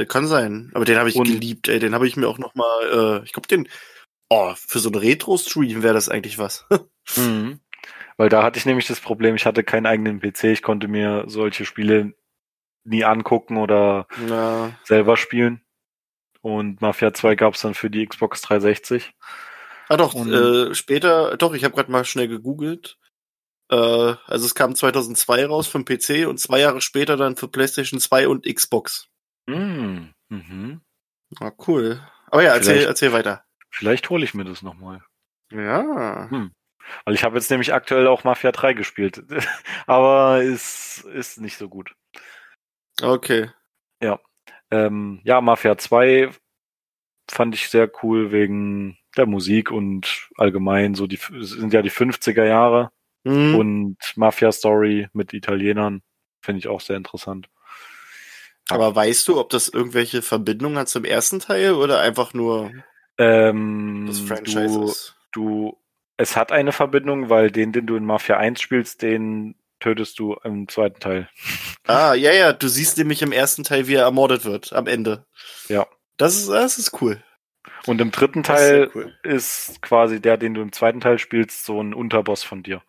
Kann 0.08 0.28
sein. 0.28 0.72
Aber 0.74 0.86
den 0.86 0.98
habe 0.98 1.10
ich 1.10 1.16
Und- 1.16 1.26
geliebt, 1.28 1.68
ey. 1.68 1.80
Den 1.80 1.94
habe 1.96 2.08
ich 2.08 2.16
mir 2.16 2.28
auch 2.28 2.38
noch 2.38 2.54
mal, 2.56 3.20
äh, 3.22 3.26
ich 3.26 3.34
glaube, 3.34 3.48
den, 3.48 3.68
oh, 4.30 4.54
für 4.56 4.80
so 4.80 4.90
einen 4.90 5.00
Retro-Stream 5.02 5.82
wäre 5.84 5.94
das 5.94 6.10
eigentlich 6.10 6.38
was. 6.38 6.66
Mhm. 7.18 7.60
Weil 8.20 8.28
da 8.28 8.44
hatte 8.44 8.60
ich 8.60 8.66
nämlich 8.66 8.86
das 8.86 9.00
Problem, 9.00 9.36
ich 9.36 9.46
hatte 9.46 9.64
keinen 9.64 9.86
eigenen 9.86 10.20
PC, 10.20 10.44
ich 10.52 10.62
konnte 10.62 10.90
mir 10.90 11.24
solche 11.28 11.64
Spiele 11.64 12.14
nie 12.84 13.06
angucken 13.06 13.56
oder 13.56 14.08
ja. 14.28 14.78
selber 14.84 15.16
spielen. 15.16 15.62
Und 16.42 16.82
Mafia 16.82 17.14
2 17.14 17.36
gab 17.36 17.54
es 17.54 17.62
dann 17.62 17.76
für 17.76 17.90
die 17.90 18.06
Xbox 18.06 18.42
360. 18.42 19.14
Ah 19.88 19.96
doch, 19.96 20.16
Und- 20.16 20.34
äh, 20.34 20.76
später, 20.76 21.38
doch, 21.38 21.54
ich 21.54 21.64
habe 21.64 21.74
gerade 21.74 21.90
mal 21.94 22.04
schnell 22.04 22.28
gegoogelt. 22.28 22.98
Äh, 23.72 23.76
also 23.78 24.46
es 24.46 24.54
kam 24.54 24.76
2002 24.76 25.46
raus 25.46 25.68
für 25.68 25.82
den 25.82 25.86
PC 25.86 26.28
und 26.28 26.42
zwei 26.42 26.60
Jahre 26.60 26.82
später 26.82 27.16
dann 27.16 27.38
für 27.38 27.48
PlayStation 27.48 28.02
2 28.02 28.28
und 28.28 28.46
Xbox. 28.46 29.08
Mm, 29.48 30.08
mhm. 30.28 30.82
Ah, 31.40 31.52
cool. 31.70 32.02
Aber 32.28 32.44
ja, 32.44 32.54
erzähl, 32.54 32.74
Vielleicht- 32.74 32.88
erzähl 32.90 33.14
weiter. 33.14 33.46
Vielleicht 33.70 34.10
hole 34.10 34.26
ich 34.26 34.34
mir 34.34 34.44
das 34.44 34.62
nochmal. 34.62 35.06
Ja. 35.52 36.28
Hm. 36.30 36.52
Weil 37.06 37.14
ich 37.16 37.24
habe 37.24 37.38
jetzt 37.38 37.52
nämlich 37.52 37.74
aktuell 37.74 38.08
auch 38.08 38.24
Mafia 38.24 38.52
3 38.52 38.74
gespielt. 38.74 39.24
Aber 39.88 40.42
ist, 40.42 41.06
ist 41.14 41.40
nicht 41.40 41.58
so 41.58 41.70
gut. 41.70 41.96
Okay. 43.02 43.50
Ähm, 44.72 45.22
ja, 45.24 45.42
Mafia 45.42 45.78
2 45.78 46.30
fand 47.30 47.56
ich 47.56 47.70
sehr 47.70 47.90
cool 48.04 48.32
wegen 48.32 48.98
der 49.18 49.26
Musik 49.26 49.72
und 49.72 50.30
allgemein 50.38 50.96
so 50.96 51.08
die 51.08 51.20
es 51.40 51.52
sind 51.52 51.74
ja 51.74 51.82
die 51.82 51.92
50er 51.92 52.46
Jahre 52.46 52.92
Hm. 53.26 53.56
und 53.56 53.98
Mafia 54.16 54.52
Story 54.52 55.10
mit 55.12 55.34
Italienern 55.34 56.02
finde 56.42 56.60
ich 56.60 56.68
auch 56.70 56.80
sehr 56.80 56.96
interessant. 56.96 57.50
Aber 58.70 58.96
weißt 58.96 59.28
du, 59.28 59.40
ob 59.40 59.50
das 59.50 59.68
irgendwelche 59.68 60.22
Verbindungen 60.22 60.78
hat 60.78 60.88
zum 60.88 61.04
ersten 61.04 61.40
Teil 61.40 61.74
oder 61.74 62.00
einfach 62.00 62.34
nur 62.34 62.72
Ähm, 63.18 64.06
das 64.08 64.20
Franchise 64.22 64.80
du, 64.80 64.86
ist? 64.86 65.16
du, 65.34 65.78
es 66.20 66.36
hat 66.36 66.52
eine 66.52 66.74
Verbindung, 66.74 67.30
weil 67.30 67.50
den, 67.50 67.72
den 67.72 67.88
du 67.88 67.96
in 67.96 68.04
Mafia 68.04 68.36
1 68.36 68.60
spielst, 68.60 69.02
den 69.02 69.56
tötest 69.80 70.20
du 70.20 70.34
im 70.44 70.68
zweiten 70.68 71.00
Teil. 71.00 71.30
Ah, 71.88 72.14
ja, 72.14 72.32
ja, 72.32 72.54
du 72.54 72.68
siehst 72.68 73.00
nämlich 73.00 73.24
im 73.24 73.32
ersten 73.32 73.64
Teil, 73.64 73.88
wie 73.88 73.96
er 73.96 74.04
ermordet 74.04 74.46
wird, 74.46 74.74
am 74.74 74.86
Ende. 74.86 75.26
Ja. 75.70 75.88
Das 76.18 76.36
ist, 76.36 76.48
das 76.48 76.78
ist 76.78 77.02
cool. 77.02 77.24
Und 77.88 78.00
im 78.00 78.12
dritten 78.12 78.42
ist 78.42 78.46
Teil 78.46 78.92
sehr 78.92 78.96
cool. 78.96 79.18
ist 79.24 79.82
quasi 79.82 80.22
der, 80.22 80.38
den 80.38 80.54
du 80.54 80.62
im 80.62 80.72
zweiten 80.72 81.00
Teil 81.00 81.18
spielst, 81.18 81.66
so 81.66 81.82
ein 81.82 81.96
Unterboss 81.96 82.44
von 82.44 82.62
dir. 82.62 82.84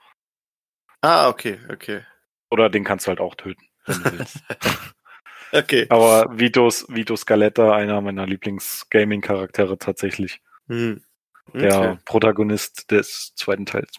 Ah, 1.01 1.31
okay, 1.31 1.59
okay. 1.73 2.03
Oder 2.51 2.69
den 2.69 2.85
kannst 2.85 3.07
du 3.07 3.09
halt 3.09 3.21
auch 3.21 3.37
töten, 3.37 3.65
wenn 3.87 4.03
du 4.03 4.19
willst. 4.19 4.41
Okay. 5.53 5.87
Aber 5.89 6.39
Vito, 6.39 6.69
Vito 6.89 7.17
Scaletta, 7.17 7.75
einer 7.75 8.01
meiner 8.01 8.27
Lieblings-Gaming-Charaktere 8.27 9.79
tatsächlich. 9.79 10.41
Hm. 10.69 11.03
Der 11.55 11.79
Okay. 11.79 11.99
Protagonist 12.05 12.91
des 12.91 13.35
zweiten 13.37 13.67
Teils. 13.67 13.93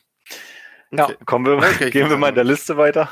Ja, 0.91 1.05
Okay. 1.05 1.17
kommen 1.25 1.45
wir, 1.45 1.57
Okay, 1.57 1.85
ich 1.87 1.91
gehen 1.93 2.09
wir 2.09 2.17
mal 2.17 2.29
in 2.29 2.35
der. 2.35 2.43
Liste 2.43 2.77
weiter. 2.77 3.09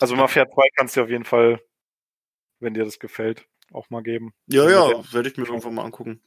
Also 0.00 0.16
Mafia 0.16 0.46
2 0.48 0.68
kannst 0.74 0.96
du 0.96 1.02
auf 1.02 1.08
jeden 1.10 1.24
Fall, 1.24 1.60
wenn 2.60 2.74
dir 2.74 2.84
das 2.84 2.98
gefällt, 2.98 3.46
auch 3.72 3.88
mal 3.90 4.02
geben. 4.02 4.32
Ja, 4.46 4.68
Ja. 4.68 4.90
ja, 4.90 5.12
werde 5.12 5.28
ich 5.28 5.36
mir 5.36 5.44
irgendwann 5.46 5.74
mal 5.74 5.84
angucken. 5.84 6.20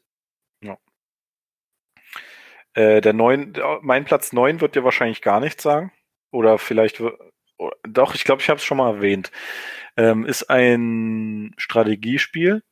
Äh, 2.74 3.00
der 3.00 3.14
neun, 3.14 3.54
mein 3.82 4.04
Platz 4.04 4.34
9 4.34 4.60
wird 4.60 4.76
dir 4.76 4.84
wahrscheinlich 4.84 5.22
gar 5.22 5.40
nichts 5.40 5.64
sagen. 5.64 5.94
Oder 6.32 6.58
vielleicht, 6.58 7.02
doch, 7.84 8.16
ich 8.16 8.26
glaube, 8.26 8.42
ich 8.42 8.50
habe 8.50 8.58
es 8.58 8.66
schon 8.66 8.78
mal 8.78 8.96
erwähnt. 8.96 9.32
Ähm, 9.96 10.26
ist 10.26 10.50
ein 10.50 11.54
Strategiespiel 11.58 12.64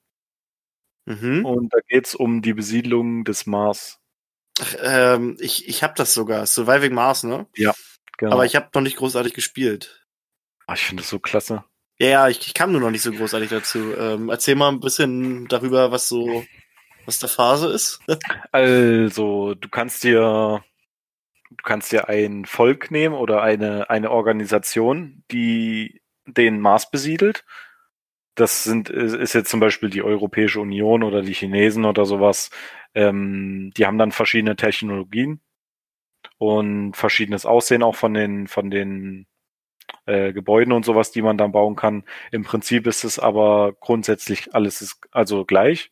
Mhm. 1.05 1.45
und 1.45 1.73
da 1.73 1.79
geht 1.87 2.07
es 2.07 2.15
um 2.15 2.41
die 2.41 2.53
Besiedlung 2.53 3.23
des 3.25 3.45
Mars. 3.45 3.99
Ach, 4.61 4.75
ähm, 4.81 5.37
ich 5.39 5.67
ich 5.67 5.83
habe 5.83 5.93
das 5.97 6.13
sogar. 6.13 6.45
Surviving 6.45 6.93
Mars, 6.93 7.23
ne? 7.23 7.47
Genau. 8.17 8.33
Aber 8.33 8.45
ich 8.45 8.55
habe 8.55 8.69
noch 8.73 8.81
nicht 8.81 8.97
großartig 8.97 9.33
gespielt. 9.33 10.05
Ah, 10.67 10.73
ich 10.75 10.81
finde 10.81 11.01
das 11.01 11.09
so 11.09 11.19
klasse. 11.19 11.65
Ja, 11.99 12.07
ja, 12.07 12.27
ich, 12.29 12.39
ich 12.47 12.53
kam 12.53 12.71
nur 12.71 12.81
noch 12.81 12.91
nicht 12.91 13.01
so 13.01 13.11
großartig 13.11 13.49
dazu. 13.49 13.93
Ähm, 13.95 14.29
erzähl 14.29 14.55
mal 14.55 14.69
ein 14.69 14.79
bisschen 14.79 15.47
darüber, 15.47 15.91
was 15.91 16.07
so, 16.07 16.43
was 17.05 17.19
der 17.19 17.29
Phase 17.29 17.69
ist. 17.69 17.99
Also, 18.51 19.55
du 19.55 19.69
kannst 19.69 20.03
dir, 20.03 20.63
du 21.49 21.63
kannst 21.63 21.91
dir 21.91 22.09
ein 22.09 22.45
Volk 22.45 22.91
nehmen 22.91 23.15
oder 23.15 23.41
eine, 23.41 23.89
eine 23.89 24.11
Organisation, 24.11 25.23
die 25.31 26.01
den 26.25 26.59
Mars 26.59 26.89
besiedelt. 26.89 27.43
Das 28.35 28.63
sind, 28.63 28.89
ist 28.89 29.13
ist 29.13 29.33
jetzt 29.33 29.49
zum 29.49 29.59
Beispiel 29.59 29.89
die 29.89 30.01
Europäische 30.01 30.59
Union 30.59 31.03
oder 31.03 31.21
die 31.21 31.33
Chinesen 31.33 31.85
oder 31.85 32.05
sowas. 32.05 32.49
Ähm, 32.95 33.71
die 33.77 33.85
haben 33.85 33.97
dann 33.97 34.11
verschiedene 34.11 34.55
Technologien 34.55 35.39
und 36.37 36.95
verschiedenes 36.95 37.45
Aussehen 37.45 37.83
auch 37.83 37.95
von 37.95 38.13
den, 38.13 38.47
von 38.47 38.71
den 38.71 39.27
äh, 40.05 40.33
Gebäuden 40.33 40.73
und 40.73 40.85
sowas, 40.85 41.11
die 41.11 41.21
man 41.21 41.37
dann 41.37 41.51
bauen 41.51 41.75
kann. 41.75 42.03
Im 42.31 42.43
Prinzip 42.43 42.87
ist 42.87 43.03
es 43.03 43.19
aber 43.19 43.73
grundsätzlich 43.79 44.53
alles 44.55 44.81
ist 44.81 44.99
also 45.11 45.45
gleich. 45.45 45.91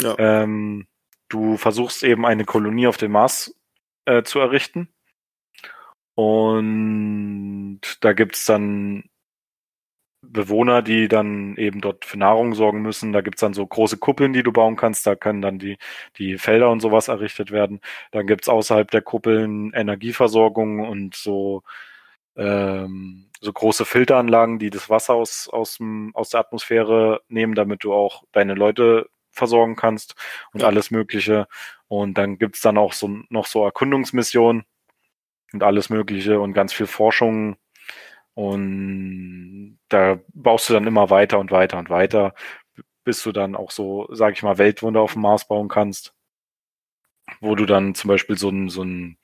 Ja. 0.00 0.14
Ähm, 0.18 0.86
du 1.28 1.56
versuchst 1.56 2.02
eben 2.02 2.26
eine 2.26 2.44
Kolonie 2.44 2.86
auf 2.86 2.96
dem 2.96 3.12
Mars 3.12 3.54
äh, 4.04 4.22
zu 4.22 4.40
errichten. 4.40 4.88
Und 6.14 7.80
da 8.00 8.12
gibt's 8.12 8.46
dann 8.46 9.04
Bewohner, 10.36 10.82
die 10.82 11.08
dann 11.08 11.56
eben 11.56 11.80
dort 11.82 12.04
für 12.06 12.18
Nahrung 12.18 12.54
sorgen 12.54 12.82
müssen. 12.82 13.12
Da 13.12 13.22
gibt's 13.22 13.40
dann 13.40 13.54
so 13.54 13.66
große 13.66 13.98
Kuppeln, 13.98 14.32
die 14.34 14.44
du 14.44 14.52
bauen 14.52 14.76
kannst. 14.76 15.06
Da 15.08 15.16
können 15.16 15.42
dann 15.42 15.58
die, 15.58 15.78
die 16.18 16.38
Felder 16.38 16.70
und 16.70 16.80
sowas 16.80 17.08
errichtet 17.08 17.50
werden. 17.52 17.80
Dann 18.12 18.28
gibt's 18.28 18.48
außerhalb 18.48 18.90
der 18.90 19.02
Kuppeln 19.02 19.72
Energieversorgung 19.74 20.80
und 20.88 21.16
so, 21.16 21.64
ähm, 22.36 23.30
so 23.40 23.52
große 23.52 23.84
Filteranlagen, 23.84 24.58
die 24.58 24.70
das 24.70 24.90
Wasser 24.90 25.14
aus, 25.14 25.48
aus, 25.52 25.78
dem, 25.78 26.12
aus 26.14 26.30
der 26.30 26.40
Atmosphäre 26.40 27.22
nehmen, 27.28 27.54
damit 27.54 27.84
du 27.84 27.92
auch 27.94 28.24
deine 28.32 28.54
Leute 28.54 29.08
versorgen 29.32 29.76
kannst 29.76 30.14
und 30.52 30.60
Ja. 30.62 30.68
alles 30.68 30.90
Mögliche. 30.90 31.46
Und 31.88 32.18
dann 32.18 32.38
gibt's 32.38 32.60
dann 32.62 32.78
auch 32.78 32.92
so 32.94 33.08
noch 33.30 33.46
so 33.46 33.64
Erkundungsmissionen 33.64 34.64
und 35.52 35.62
alles 35.62 35.90
Mögliche 35.90 36.40
und 36.40 36.52
ganz 36.54 36.72
viel 36.72 36.86
Forschung. 36.86 37.56
Und 38.36 39.78
da 39.88 40.20
baust 40.34 40.68
du 40.68 40.74
dann 40.74 40.86
immer 40.86 41.08
weiter 41.08 41.38
und 41.38 41.50
weiter 41.50 41.78
und 41.78 41.88
weiter, 41.88 42.34
bis 43.02 43.22
du 43.22 43.32
dann 43.32 43.56
auch 43.56 43.70
so, 43.70 44.08
sag 44.12 44.34
ich 44.34 44.42
mal, 44.42 44.58
Weltwunder 44.58 45.00
auf 45.00 45.14
dem 45.14 45.22
Mars 45.22 45.48
bauen 45.48 45.68
kannst. 45.68 46.14
Wo 47.40 47.54
du 47.54 47.64
dann 47.64 47.94
zum 47.94 48.08
Beispiel 48.08 48.36
so 48.36 48.50
ein, 48.50 48.68
so 48.68 48.82
ein, 48.84 49.16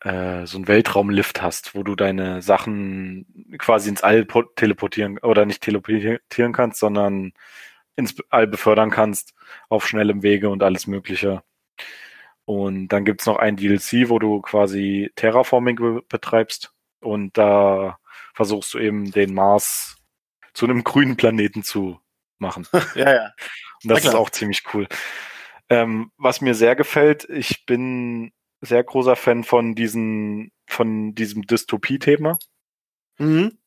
äh, 0.00 0.46
so 0.46 0.58
ein 0.58 0.68
Weltraumlift 0.68 1.40
hast, 1.40 1.74
wo 1.74 1.82
du 1.84 1.94
deine 1.96 2.42
Sachen 2.42 3.56
quasi 3.58 3.88
ins 3.88 4.02
All 4.02 4.26
po- 4.26 4.42
teleportieren 4.42 5.18
oder 5.20 5.46
nicht 5.46 5.62
teleportieren 5.62 6.52
kannst, 6.52 6.80
sondern 6.80 7.32
ins 7.96 8.14
All 8.28 8.46
befördern 8.46 8.90
kannst 8.90 9.34
auf 9.70 9.86
schnellem 9.88 10.22
Wege 10.22 10.50
und 10.50 10.62
alles 10.62 10.86
Mögliche. 10.86 11.42
Und 12.44 12.88
dann 12.88 13.06
gibt's 13.06 13.26
noch 13.26 13.38
ein 13.38 13.56
DLC, 13.56 14.10
wo 14.10 14.18
du 14.18 14.42
quasi 14.42 15.10
Terraforming 15.16 15.76
be 15.76 16.02
betreibst 16.08 16.75
und 17.00 17.36
da 17.38 17.98
versuchst 18.34 18.74
du 18.74 18.78
eben 18.78 19.10
den 19.10 19.34
Mars 19.34 19.96
zu 20.54 20.66
einem 20.66 20.84
grünen 20.84 21.16
Planeten 21.16 21.62
zu 21.62 22.00
machen. 22.38 22.66
Ja, 22.94 23.14
ja. 23.14 23.32
Und 23.84 23.90
das 23.90 24.04
ist 24.04 24.14
auch 24.14 24.30
ziemlich 24.30 24.62
cool. 24.74 24.88
Ähm, 25.68 26.10
was 26.16 26.40
mir 26.40 26.54
sehr 26.54 26.76
gefällt, 26.76 27.28
ich 27.28 27.66
bin 27.66 28.32
sehr 28.60 28.82
großer 28.82 29.16
Fan 29.16 29.44
von 29.44 29.74
diesen, 29.74 30.50
von 30.66 31.14
diesem 31.14 31.42
Dystopie-Thema. 31.46 32.38
Mhm. 33.18 33.58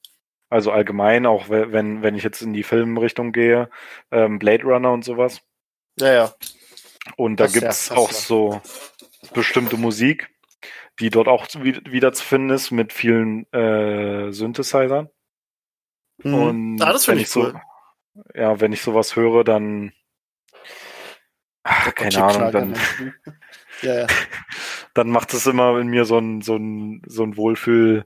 Also 0.49 0.71
allgemein, 0.71 1.25
auch 1.27 1.49
we- 1.49 1.71
wenn, 1.71 2.01
wenn 2.01 2.15
ich 2.15 2.23
jetzt 2.23 2.41
in 2.41 2.53
die 2.53 2.63
Filmrichtung 2.63 3.31
gehe, 3.31 3.69
ähm, 4.11 4.39
Blade 4.39 4.63
Runner 4.63 4.91
und 4.91 5.05
sowas. 5.05 5.41
Ja, 5.99 6.11
ja. 6.11 6.33
Und 7.17 7.39
da 7.39 7.43
Das 7.45 7.53
gibt's 7.53 7.91
auch 7.91 8.11
so 8.11 8.61
bestimmte 9.33 9.77
Musik, 9.77 10.29
die 10.99 11.09
dort 11.09 11.27
auch 11.27 11.47
wieder 11.55 12.13
zu 12.13 12.23
finden 12.23 12.49
ist 12.49 12.71
mit 12.71 12.93
vielen 12.93 13.51
äh, 13.53 14.31
Synthesizern. 14.31 15.09
Mhm. 16.23 16.33
Und 16.33 16.81
ah, 16.81 16.91
das 16.91 17.07
wenn 17.07 17.17
finde 17.17 17.21
ich 17.21 17.27
ich 17.27 17.33
so, 17.33 17.41
cool. 17.41 17.61
ja, 18.33 18.59
wenn 18.59 18.73
ich 18.73 18.81
sowas 18.81 19.15
höre, 19.15 19.43
dann 19.43 19.93
ach, 21.63 21.93
keine 21.95 22.23
Ahnung, 22.23 22.51
dann, 22.51 22.73
ja, 23.81 23.99
ja. 24.01 24.07
dann 24.93 25.09
macht 25.09 25.33
es 25.33 25.45
immer 25.47 25.79
in 25.79 25.87
mir 25.87 26.05
so 26.05 26.17
ein, 26.17 26.41
so 26.41 26.55
ein, 26.57 27.01
so 27.07 27.23
ein 27.23 27.37
Wohlfühl. 27.37 28.05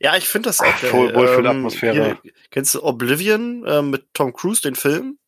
ja, 0.00 0.16
ich 0.16 0.28
finde 0.28 0.50
das 0.50 0.60
auch 0.60 0.82
wohl- 0.92 1.14
Wohlfühlatmosphäre. 1.14 2.18
hier, 2.22 2.32
kennst 2.50 2.74
du 2.74 2.82
Oblivion 2.82 3.64
äh, 3.64 3.82
mit 3.82 4.12
Tom 4.12 4.32
Cruise, 4.32 4.60
den 4.60 4.74
Film? 4.74 5.18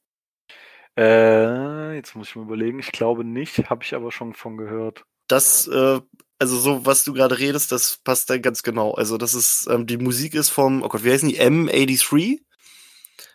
Äh, 0.99 1.94
jetzt 1.94 2.14
muss 2.16 2.29
ich 2.29 2.37
mal 2.37 2.42
überlegen, 2.42 2.81
ich 2.81 2.92
glaube 2.92 3.25
nicht, 3.25 3.70
habe 3.70 3.85
ich 3.85 3.94
aber 3.94 4.12
schon 4.12 4.35
von 4.35 4.59
gehört. 4.59 5.05
Das, 5.29 5.66
äh, 5.68 6.01
also 6.40 6.59
so, 6.59 6.87
was 6.87 7.05
du 7.05 7.12
gerade 7.12 7.38
redest, 7.38 7.70
das 7.70 8.00
passt 8.03 8.31
da 8.31 8.38
ganz 8.38 8.62
genau. 8.62 8.94
Also 8.94 9.18
das 9.18 9.35
ist, 9.35 9.68
ähm, 9.70 9.87
die 9.87 9.98
Musik 9.98 10.35
ist 10.35 10.48
vom, 10.48 10.83
oh 10.83 10.88
Gott, 10.88 11.05
wie 11.05 11.12
heißen 11.12 11.29
die? 11.29 11.38
M83? 11.38 12.40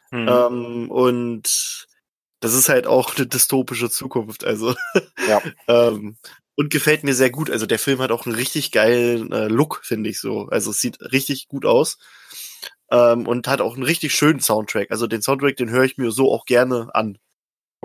Hm. 0.10 0.28
Ähm, 0.28 0.92
und 0.92 1.88
das 2.40 2.54
ist 2.54 2.68
halt 2.68 2.88
auch 2.88 3.16
eine 3.16 3.28
dystopische 3.28 3.92
Zukunft. 3.92 4.44
Also 4.44 4.76
Ja. 5.28 5.42
ähm, 5.68 6.18
und 6.56 6.72
gefällt 6.72 7.04
mir 7.04 7.14
sehr 7.14 7.30
gut. 7.30 7.52
Also 7.52 7.68
der 7.68 7.80
Film 7.80 8.00
hat 8.00 8.12
auch 8.12 8.26
einen 8.26 8.36
richtig 8.36 8.72
geilen 8.72 9.32
äh, 9.32 9.50
Look, 9.50 9.82
finde 9.84 10.10
ich 10.10 10.20
so. 10.20 10.48
Also 10.48 10.72
es 10.72 10.80
sieht 10.80 11.00
richtig 11.00 11.48
gut 11.48 11.66
aus. 11.66 12.00
Ähm, 12.90 13.28
und 13.28 13.48
hat 13.48 13.62
auch 13.62 13.76
einen 13.76 13.84
richtig 13.84 14.16
schönen 14.16 14.40
Soundtrack. 14.40 14.90
Also 14.90 15.06
den 15.06 15.22
Soundtrack, 15.22 15.58
den 15.58 15.70
höre 15.70 15.84
ich 15.84 15.98
mir 15.98 16.12
so 16.12 16.32
auch 16.32 16.46
gerne 16.46 16.90
an. 16.94 17.20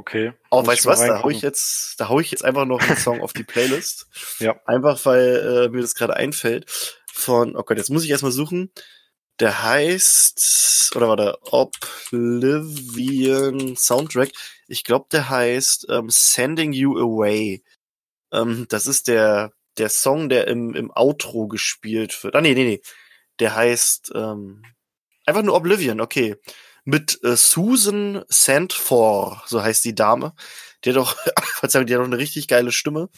Okay. 0.01 0.33
Oh, 0.51 0.67
weißt 0.67 0.87
du 0.87 0.89
was? 0.89 1.01
Da 1.01 1.23
hau 1.23 1.29
ich 1.29 1.43
jetzt, 1.43 2.01
da 2.01 2.09
hau 2.09 2.21
ich 2.21 2.31
jetzt 2.31 2.43
einfach 2.43 2.65
noch 2.65 2.81
einen 2.81 2.97
Song 2.97 3.21
auf 3.21 3.35
die 3.35 3.45
Playlist. 3.45 4.07
Ja. 4.39 4.59
Einfach 4.65 5.05
weil 5.05 5.37
äh, 5.37 5.69
mir 5.69 5.83
das 5.83 5.95
gerade 5.95 6.17
einfällt. 6.17 6.65
Von, 7.13 7.55
oh 7.55 7.63
Gott, 7.63 7.77
jetzt 7.77 7.91
muss 7.91 8.05
ich 8.05 8.11
erstmal 8.11 8.33
suchen. 8.33 8.73
Der 9.41 9.63
heißt, 9.63 10.93
oder 10.97 11.09
war 11.09 11.19
der 11.19 11.37
Oblivion 11.53 12.97
Soundtrack? 13.77 14.31
Ich 14.69 14.85
glaube, 14.85 15.09
der 15.13 15.29
heißt 15.29 15.89
ähm, 15.91 16.09
Sending 16.09 16.73
You 16.73 16.97
Away. 16.97 17.63
Ähm, 18.33 18.65
das 18.71 18.87
ist 18.87 19.07
der, 19.09 19.53
der 19.77 19.91
Song, 19.91 20.31
der 20.31 20.49
im, 20.49 20.75
im 20.75 20.91
Outro 20.91 21.47
gespielt 21.47 22.25
wird. 22.25 22.35
Ah, 22.35 22.41
nee, 22.41 22.55
nee, 22.55 22.65
nee. 22.65 22.81
Der 23.39 23.55
heißt 23.55 24.13
ähm, 24.15 24.63
einfach 25.27 25.43
nur 25.43 25.57
Oblivion, 25.57 26.01
okay 26.01 26.37
mit 26.91 27.23
äh, 27.23 27.37
Susan 27.37 28.25
Sandfor, 28.29 29.43
so 29.47 29.63
heißt 29.63 29.85
die 29.85 29.95
Dame. 29.95 30.35
Die 30.85 30.91
hat 30.91 30.97
doch, 30.97 31.17
Verzeihung, 31.55 31.87
die 31.87 31.95
hat 31.95 32.01
doch 32.01 32.07
eine 32.07 32.19
richtig 32.19 32.49
geile 32.49 32.73
Stimme. 32.73 33.09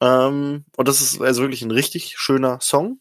Ähm, 0.00 0.64
und 0.76 0.88
das 0.88 1.00
ist 1.00 1.20
also 1.20 1.42
wirklich 1.42 1.62
ein 1.62 1.72
richtig 1.72 2.16
schöner 2.18 2.60
Song, 2.60 3.00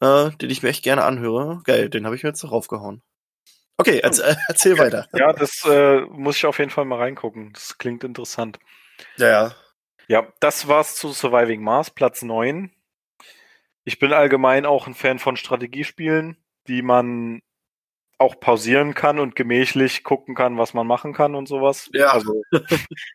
äh, 0.00 0.30
den 0.30 0.48
ich 0.48 0.62
mir 0.62 0.70
echt 0.70 0.84
gerne 0.84 1.04
anhöre. 1.04 1.60
Geil, 1.64 1.90
den 1.90 2.06
habe 2.06 2.16
ich 2.16 2.22
mir 2.22 2.30
jetzt 2.30 2.42
draufgehauen. 2.42 3.02
Okay, 3.76 3.98
erzähl, 4.02 4.36
erzähl 4.48 4.78
weiter. 4.78 5.08
Ja, 5.12 5.32
das 5.32 5.64
äh, 5.66 6.02
muss 6.02 6.36
ich 6.36 6.46
auf 6.46 6.58
jeden 6.58 6.70
Fall 6.70 6.84
mal 6.84 6.98
reingucken. 6.98 7.52
Das 7.52 7.78
klingt 7.78 8.04
interessant. 8.04 8.58
Ja, 9.16 9.28
ja. 9.28 9.54
Ja, 10.08 10.32
das 10.40 10.68
war's 10.68 10.96
zu 10.96 11.12
Surviving 11.12 11.62
Mars, 11.62 11.90
Platz 11.90 12.22
9. 12.22 12.70
Ich 13.84 13.98
bin 13.98 14.12
allgemein 14.12 14.66
auch 14.66 14.86
ein 14.86 14.94
Fan 14.94 15.18
von 15.18 15.36
Strategiespielen, 15.36 16.36
die 16.68 16.82
man 16.82 17.42
auch 18.22 18.40
pausieren 18.40 18.94
kann 18.94 19.18
und 19.18 19.36
gemächlich 19.36 20.02
gucken 20.04 20.34
kann, 20.34 20.56
was 20.58 20.72
man 20.72 20.86
machen 20.86 21.12
kann 21.12 21.34
und 21.34 21.46
sowas. 21.46 21.90
Ja. 21.92 22.12
Also, 22.12 22.42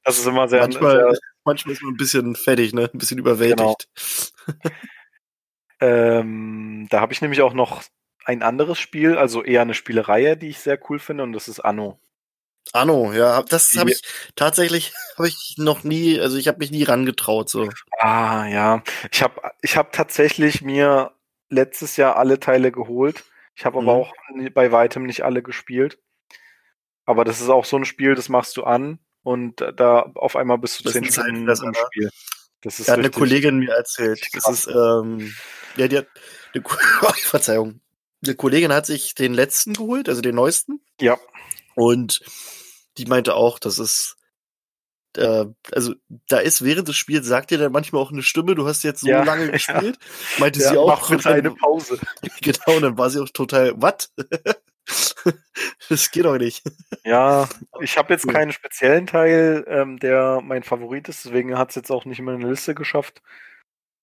das 0.03 0.19
ist 0.19 0.27
immer 0.27 0.47
sehr. 0.47 0.61
manchmal, 0.61 0.97
sehr, 0.97 1.19
manchmal 1.43 1.73
ist 1.73 1.81
man 1.81 1.93
ein 1.93 1.97
bisschen 1.97 2.35
fertig, 2.35 2.73
ne? 2.73 2.89
Ein 2.93 2.97
bisschen 2.97 3.17
überwältigt. 3.17 3.89
Genau. 4.45 4.59
ähm, 5.81 6.87
da 6.89 7.01
habe 7.01 7.13
ich 7.13 7.21
nämlich 7.21 7.41
auch 7.41 7.53
noch 7.53 7.83
ein 8.25 8.43
anderes 8.43 8.77
Spiel, 8.77 9.17
also 9.17 9.43
eher 9.43 9.61
eine 9.61 9.73
Spielereihe, 9.73 10.37
die 10.37 10.49
ich 10.49 10.59
sehr 10.59 10.79
cool 10.89 10.99
finde, 10.99 11.23
und 11.23 11.33
das 11.33 11.47
ist 11.47 11.61
Anno. 11.61 11.99
Anno, 12.73 13.13
ja, 13.13 13.41
das 13.43 13.75
habe 13.77 13.91
ich 13.91 14.01
tatsächlich 14.35 14.93
habe 15.17 15.29
ich 15.29 15.55
noch 15.57 15.85
nie, 15.85 16.19
also 16.19 16.37
ich 16.37 16.49
habe 16.49 16.57
mich 16.57 16.69
nie 16.69 16.83
rangetraut 16.83 17.49
so. 17.49 17.69
Ah, 17.99 18.45
ja, 18.47 18.83
ich 19.09 19.23
habe 19.23 19.39
ich 19.61 19.77
habe 19.77 19.89
tatsächlich 19.93 20.61
mir 20.61 21.11
letztes 21.49 21.95
Jahr 21.95 22.17
alle 22.17 22.41
Teile 22.41 22.73
geholt 22.73 23.23
ich 23.57 23.65
habe 23.65 23.79
aber 23.79 23.95
mhm. 23.95 24.01
auch 24.01 24.13
bei 24.53 24.71
weitem 24.71 25.03
nicht 25.03 25.25
alle 25.25 25.41
gespielt. 25.41 25.97
Aber 27.05 27.25
das 27.25 27.41
ist 27.41 27.49
auch 27.49 27.65
so 27.65 27.77
ein 27.77 27.85
Spiel, 27.85 28.13
das 28.13 28.29
machst 28.29 28.55
du 28.55 28.63
an 28.63 28.99
und 29.23 29.61
da 29.75 30.11
auf 30.13 30.35
einmal 30.35 30.59
bist 30.59 30.79
du 30.79 30.83
das 30.83 30.93
zehn 30.93 31.05
Stunden 31.05 31.49
im 31.49 31.73
Spiel. 31.73 32.11
Das 32.61 32.79
ist 32.79 32.87
hat 32.87 32.99
eine 32.99 33.09
Kollegin 33.09 33.57
mir 33.57 33.73
erzählt. 33.73 34.21
Das 34.33 34.47
ist, 34.47 34.67
ähm, 34.67 35.33
ja, 35.75 35.87
die 35.87 35.97
hat, 35.97 36.07
eine, 36.53 36.63
oh, 37.01 37.13
Verzeihung. 37.23 37.81
Eine 38.23 38.35
Kollegin 38.35 38.71
hat 38.71 38.85
sich 38.85 39.15
den 39.15 39.33
letzten 39.33 39.73
geholt, 39.73 40.07
also 40.07 40.21
den 40.21 40.35
neuesten. 40.35 40.79
Ja. 41.01 41.17
Und 41.73 42.21
die 42.97 43.05
meinte 43.05 43.33
auch, 43.33 43.57
das 43.57 43.79
ist 43.79 44.16
äh, 45.17 45.45
also 45.71 45.93
da 46.27 46.37
ist 46.39 46.63
während 46.63 46.87
des 46.87 46.95
Spiels, 46.95 47.27
sagt 47.27 47.51
dir 47.51 47.57
dann 47.57 47.71
manchmal 47.71 48.01
auch 48.01 48.11
eine 48.11 48.23
Stimme, 48.23 48.55
du 48.55 48.67
hast 48.67 48.83
jetzt 48.83 49.01
so 49.01 49.07
ja, 49.07 49.23
lange 49.23 49.51
gespielt, 49.51 49.97
ja. 49.99 50.39
meinte 50.39 50.61
ja, 50.61 50.69
sie 50.69 50.77
auch. 50.77 50.87
Mach 50.87 51.25
eine 51.25 51.51
Pause. 51.51 51.99
genau, 52.41 52.75
und 52.75 52.81
dann 52.81 52.97
war 52.97 53.09
sie 53.09 53.21
auch 53.21 53.29
total, 53.29 53.73
was? 53.75 54.13
das 55.89 56.11
geht 56.11 56.25
doch 56.25 56.37
nicht. 56.37 56.63
Ja, 57.03 57.49
ich 57.81 57.97
habe 57.97 58.13
jetzt 58.13 58.27
keinen 58.27 58.53
speziellen 58.53 59.07
Teil, 59.07 59.65
ähm, 59.67 59.99
der 59.99 60.41
mein 60.41 60.63
Favorit 60.63 61.09
ist, 61.09 61.25
deswegen 61.25 61.57
hat 61.57 61.69
es 61.69 61.75
jetzt 61.75 61.91
auch 61.91 62.05
nicht 62.05 62.21
mehr 62.21 62.35
in 62.35 62.41
eine 62.41 62.51
Liste 62.51 62.75
geschafft. 62.75 63.21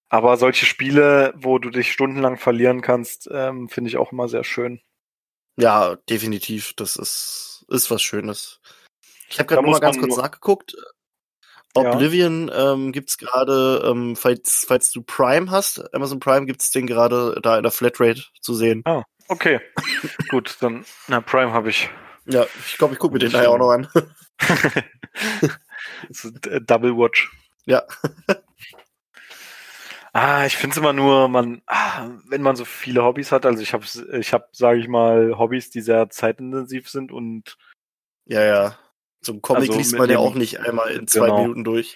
Aber 0.09 0.37
solche 0.37 0.67
Spiele, 0.67 1.33
wo 1.37 1.59
du 1.59 1.71
dich 1.71 1.91
stundenlang 1.91 2.37
verlieren 2.37 2.83
kannst, 2.83 3.29
ähm, 3.33 3.69
finde 3.69 3.89
ich 3.89 3.97
auch 3.97 4.13
immer 4.13 4.29
sehr 4.29 4.45
schön. 4.45 4.81
Ja, 5.57 5.97
definitiv. 6.09 6.75
Das 6.75 6.97
ist, 6.97 7.65
ist 7.69 7.91
was 7.91 8.03
Schönes. 8.03 8.61
Ich 9.29 9.39
habe 9.39 9.49
gerade 9.49 9.67
mal 9.67 9.81
ganz 9.81 9.99
kurz 9.99 10.17
nachgeguckt. 10.17 10.77
Oblivion 11.75 12.49
ja. 12.49 12.73
ähm, 12.73 12.93
gibt's 12.93 13.19
gerade, 13.19 13.83
ähm, 13.85 14.17
falls, 14.17 14.65
falls 14.67 14.93
du 14.93 15.03
Prime 15.03 15.51
hast, 15.51 15.95
Amazon 15.95 16.21
Prime 16.21 16.47
gibt's 16.47 16.71
den 16.71 16.87
gerade 16.87 17.39
da 17.43 17.57
in 17.57 17.63
der 17.63 17.73
Flatrate 17.73 18.23
zu 18.41 18.55
sehen. 18.55 18.83
Ah, 18.85 19.03
okay. 19.29 19.61
Gut, 20.31 20.57
dann, 20.61 20.85
na, 21.09 21.21
Prime 21.21 21.53
habe 21.53 21.71
ich. 21.71 21.91
Ja, 22.27 22.47
ich 22.67 22.79
glaube, 22.79 22.95
ich 22.95 23.01
gucke 23.01 23.15
mir 23.15 23.19
den 23.19 23.33
daher 23.33 23.51
auch 23.51 23.59
noch 23.59 23.71
an. 23.71 23.89
Double 26.67 26.97
Watch. 26.97 27.31
Ja. 27.67 27.83
ah, 30.13 30.47
ich 30.47 30.57
finde 30.57 30.73
es 30.73 30.79
immer 30.79 30.93
nur, 30.93 31.29
man, 31.29 31.63
ah, 31.67 32.09
wenn 32.29 32.43
man 32.43 32.57
so 32.57 32.65
viele 32.65 33.03
Hobbys 33.03 33.33
hat, 33.33 33.45
also 33.45 33.63
ich 33.63 33.73
habe, 33.73 33.85
ich 34.19 34.33
habe, 34.33 34.49
sage 34.53 34.79
ich 34.79 34.89
mal, 34.89 35.39
Hobbys, 35.39 35.71
die 35.71 35.81
sehr 35.81 36.09
zeitintensiv 36.09 36.89
sind 36.89 37.13
und 37.13 37.57
ja, 38.27 38.43
ja. 38.43 38.79
So 39.25 39.33
ein 39.33 39.43
Comic 39.43 39.69
also 39.69 39.79
liest 39.79 39.97
man 39.97 40.11
ja 40.11 40.19
auch 40.19 40.35
nicht 40.35 40.61
einmal 40.61 40.91
in 40.93 41.07
zwei 41.07 41.27
genau. 41.27 41.43
Minuten 41.43 41.65
durch. 41.65 41.95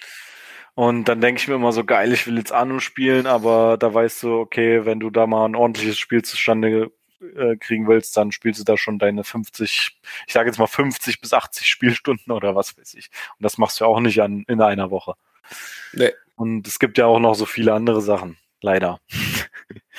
Und 0.75 1.05
dann 1.05 1.19
denke 1.19 1.41
ich 1.41 1.47
mir 1.47 1.55
immer 1.55 1.73
so, 1.73 1.83
geil, 1.83 2.13
ich 2.13 2.25
will 2.25 2.37
jetzt 2.37 2.53
Anu 2.53 2.79
spielen, 2.79 3.27
aber 3.27 3.77
da 3.77 3.93
weißt 3.93 4.23
du, 4.23 4.39
okay, 4.39 4.85
wenn 4.85 4.99
du 4.99 5.09
da 5.09 5.27
mal 5.27 5.45
ein 5.45 5.55
ordentliches 5.55 5.97
Spiel 5.97 6.23
zustande 6.23 6.91
äh, 7.35 7.57
kriegen 7.57 7.87
willst, 7.87 8.15
dann 8.15 8.31
spielst 8.31 8.61
du 8.61 8.63
da 8.63 8.77
schon 8.77 8.97
deine 8.97 9.23
50, 9.23 9.99
ich 10.25 10.33
sage 10.33 10.47
jetzt 10.47 10.57
mal 10.57 10.67
50 10.67 11.19
bis 11.19 11.33
80 11.33 11.67
Spielstunden 11.67 12.31
oder 12.31 12.55
was 12.55 12.77
weiß 12.77 12.93
ich. 12.93 13.09
Und 13.37 13.43
das 13.43 13.57
machst 13.57 13.81
du 13.81 13.85
auch 13.85 13.99
nicht 13.99 14.21
an, 14.21 14.45
in 14.47 14.61
einer 14.61 14.89
Woche. 14.89 15.15
Nee. 15.91 16.13
Und 16.35 16.65
es 16.65 16.79
gibt 16.79 16.97
ja 16.97 17.07
auch 17.07 17.19
noch 17.19 17.35
so 17.35 17.45
viele 17.45 17.73
andere 17.73 18.01
Sachen, 18.01 18.37
leider. 18.61 19.01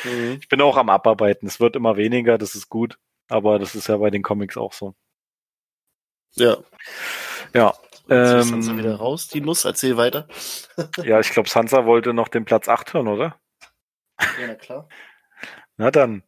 Mhm. 0.04 0.38
Ich 0.40 0.48
bin 0.48 0.62
auch 0.62 0.78
am 0.78 0.88
Abarbeiten. 0.88 1.46
Es 1.46 1.60
wird 1.60 1.76
immer 1.76 1.98
weniger, 1.98 2.38
das 2.38 2.54
ist 2.54 2.70
gut, 2.70 2.98
aber 3.28 3.58
das 3.58 3.74
ist 3.74 3.88
ja 3.88 3.98
bei 3.98 4.08
den 4.08 4.22
Comics 4.22 4.56
auch 4.56 4.72
so. 4.72 4.94
Ja. 6.34 6.56
Ja. 7.54 7.74
Ähm, 8.08 8.42
Sansa 8.42 8.76
wieder 8.76 8.96
raus, 8.96 9.28
die 9.28 9.40
Nuss, 9.40 9.64
erzähl 9.64 9.96
weiter. 9.96 10.26
ja, 11.04 11.20
ich 11.20 11.30
glaube, 11.30 11.48
Sansa 11.48 11.86
wollte 11.86 12.12
noch 12.12 12.28
den 12.28 12.44
Platz 12.44 12.68
8 12.68 12.94
hören, 12.94 13.08
oder? 13.08 13.38
Ja, 14.18 14.48
na 14.48 14.54
klar. 14.54 14.88
Na 15.76 15.90
dann. 15.90 16.22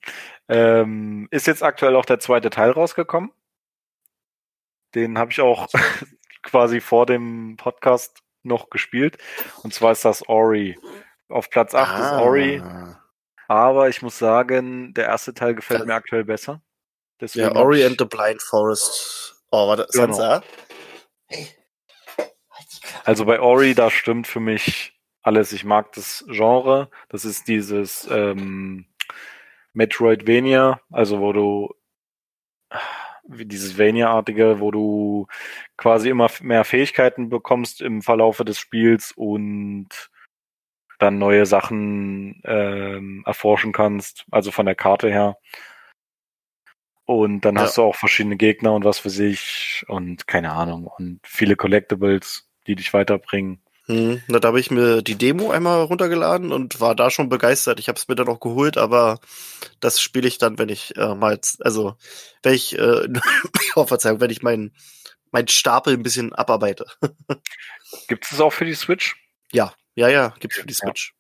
Ähm, 0.49 1.29
ist 1.31 1.47
jetzt 1.47 1.63
aktuell 1.63 1.97
auch 1.97 2.05
der 2.05 2.21
zweite 2.21 2.51
Teil 2.51 2.71
rausgekommen. 2.71 3.33
Den 4.95 5.19
habe 5.19 5.33
ich 5.33 5.41
auch 5.41 5.69
quasi 6.43 6.81
vor 6.81 7.07
dem 7.07 7.57
Podcast 7.57 8.23
noch 8.43 8.71
gespielt. 8.71 9.19
Und 9.63 9.75
zwar 9.75 9.93
ist 9.93 10.05
das 10.05 10.29
Ori. 10.29 10.79
Auf 11.29 11.51
Platz 11.51 11.75
8 11.75 11.91
ah. 11.91 12.05
ist 12.07 12.23
Ori. 12.23 12.63
Aber 13.49 13.89
ich 13.89 14.03
muss 14.03 14.19
sagen, 14.19 14.95
der 14.95 15.07
erste 15.07 15.35
Teil 15.35 15.55
gefällt 15.55 15.81
ja. 15.81 15.87
mir 15.87 15.95
aktuell 15.95 16.25
besser. 16.25 16.63
Deswegen 17.21 17.55
ja, 17.55 17.61
Ori 17.61 17.85
and 17.85 17.97
the 17.99 18.05
Blind 18.05 18.41
Forest 18.43 19.32
Oh, 19.53 19.69
warte, 19.69 19.87
genau. 19.93 20.07
Sansa? 20.07 20.43
Hey. 21.27 21.47
Also 23.05 23.27
bei 23.27 23.39
Ori, 23.39 23.75
da 23.75 23.91
stimmt 23.91 24.27
für 24.27 24.41
mich 24.41 24.99
alles. 25.23 25.53
Ich 25.53 25.65
mag 25.65 25.93
das 25.93 26.25
Genre. 26.29 26.89
Das 27.11 27.25
ist 27.27 27.49
dieses 27.49 28.09
ähm, 28.11 28.87
Metroidvania, 29.75 30.81
also 30.91 31.21
wo 31.21 31.33
du 31.33 31.75
wie 33.25 33.45
dieses 33.45 33.79
Vania-artige, 33.79 34.59
wo 34.61 34.71
du 34.71 35.27
quasi 35.77 36.09
immer 36.09 36.31
mehr 36.41 36.65
Fähigkeiten 36.65 37.29
bekommst 37.29 37.81
im 37.83 38.03
Verlaufe 38.03 38.45
des 38.45 38.59
Spiels 38.59 39.13
und 39.15 39.89
dann 40.99 41.19
neue 41.19 41.47
Sachen 41.47 42.41
ähm, 42.45 43.23
erforschen 43.27 43.73
kannst, 43.73 44.25
also 44.31 44.51
von 44.51 44.67
der 44.67 44.75
Karte 44.75 45.11
her. 45.11 45.37
Und 47.19 47.43
dann 47.43 47.57
ja. 47.57 47.63
hast 47.63 47.77
du 47.77 47.83
auch 47.83 47.97
verschiedene 47.97 48.37
Gegner 48.37 48.73
und 48.73 48.85
was 48.85 48.99
für 48.99 49.11
sich 49.11 49.85
und 49.89 50.27
keine 50.27 50.53
Ahnung 50.53 50.87
und 50.87 51.21
viele 51.25 51.57
Collectibles, 51.57 52.49
die 52.67 52.77
dich 52.77 52.93
weiterbringen. 52.93 53.61
Hm, 53.87 54.23
da 54.29 54.47
habe 54.47 54.61
ich 54.61 54.71
mir 54.71 55.03
die 55.03 55.17
Demo 55.17 55.51
einmal 55.51 55.83
runtergeladen 55.83 56.53
und 56.53 56.81
war 56.81 56.95
da 56.95 57.11
schon 57.11 57.29
begeistert. 57.29 57.81
Ich 57.81 57.89
habe 57.89 57.99
es 57.99 58.07
mir 58.07 58.15
dann 58.15 58.29
auch 58.29 58.39
geholt, 58.39 58.79
aber 58.79 59.19
das 59.81 60.01
spiele 60.01 60.29
ich 60.29 60.39
dann, 60.39 60.59
wenn 60.59 60.69
ich 60.69 60.97
äh, 60.97 61.15
mal, 61.17 61.41
also 61.61 61.97
wenn 62.43 62.55
ich, 62.55 62.79
äh, 62.79 63.09
oh, 63.75 63.87
Verzeihung, 63.87 64.21
wenn 64.21 64.31
ich 64.31 64.43
meinen 64.43 64.73
mein 65.33 65.49
Stapel 65.49 65.95
ein 65.95 66.03
bisschen 66.03 66.33
abarbeite. 66.33 66.87
Gibt 68.09 68.31
es 68.31 68.41
auch 68.41 68.53
für 68.53 68.67
die 68.67 68.75
Switch? 68.75 69.17
Ja, 69.51 69.75
ja, 69.95 70.09
ja, 70.09 70.35
gibt 70.39 70.55
es 70.55 70.61
für 70.61 70.67
die 70.67 70.75
Switch. 70.75 71.15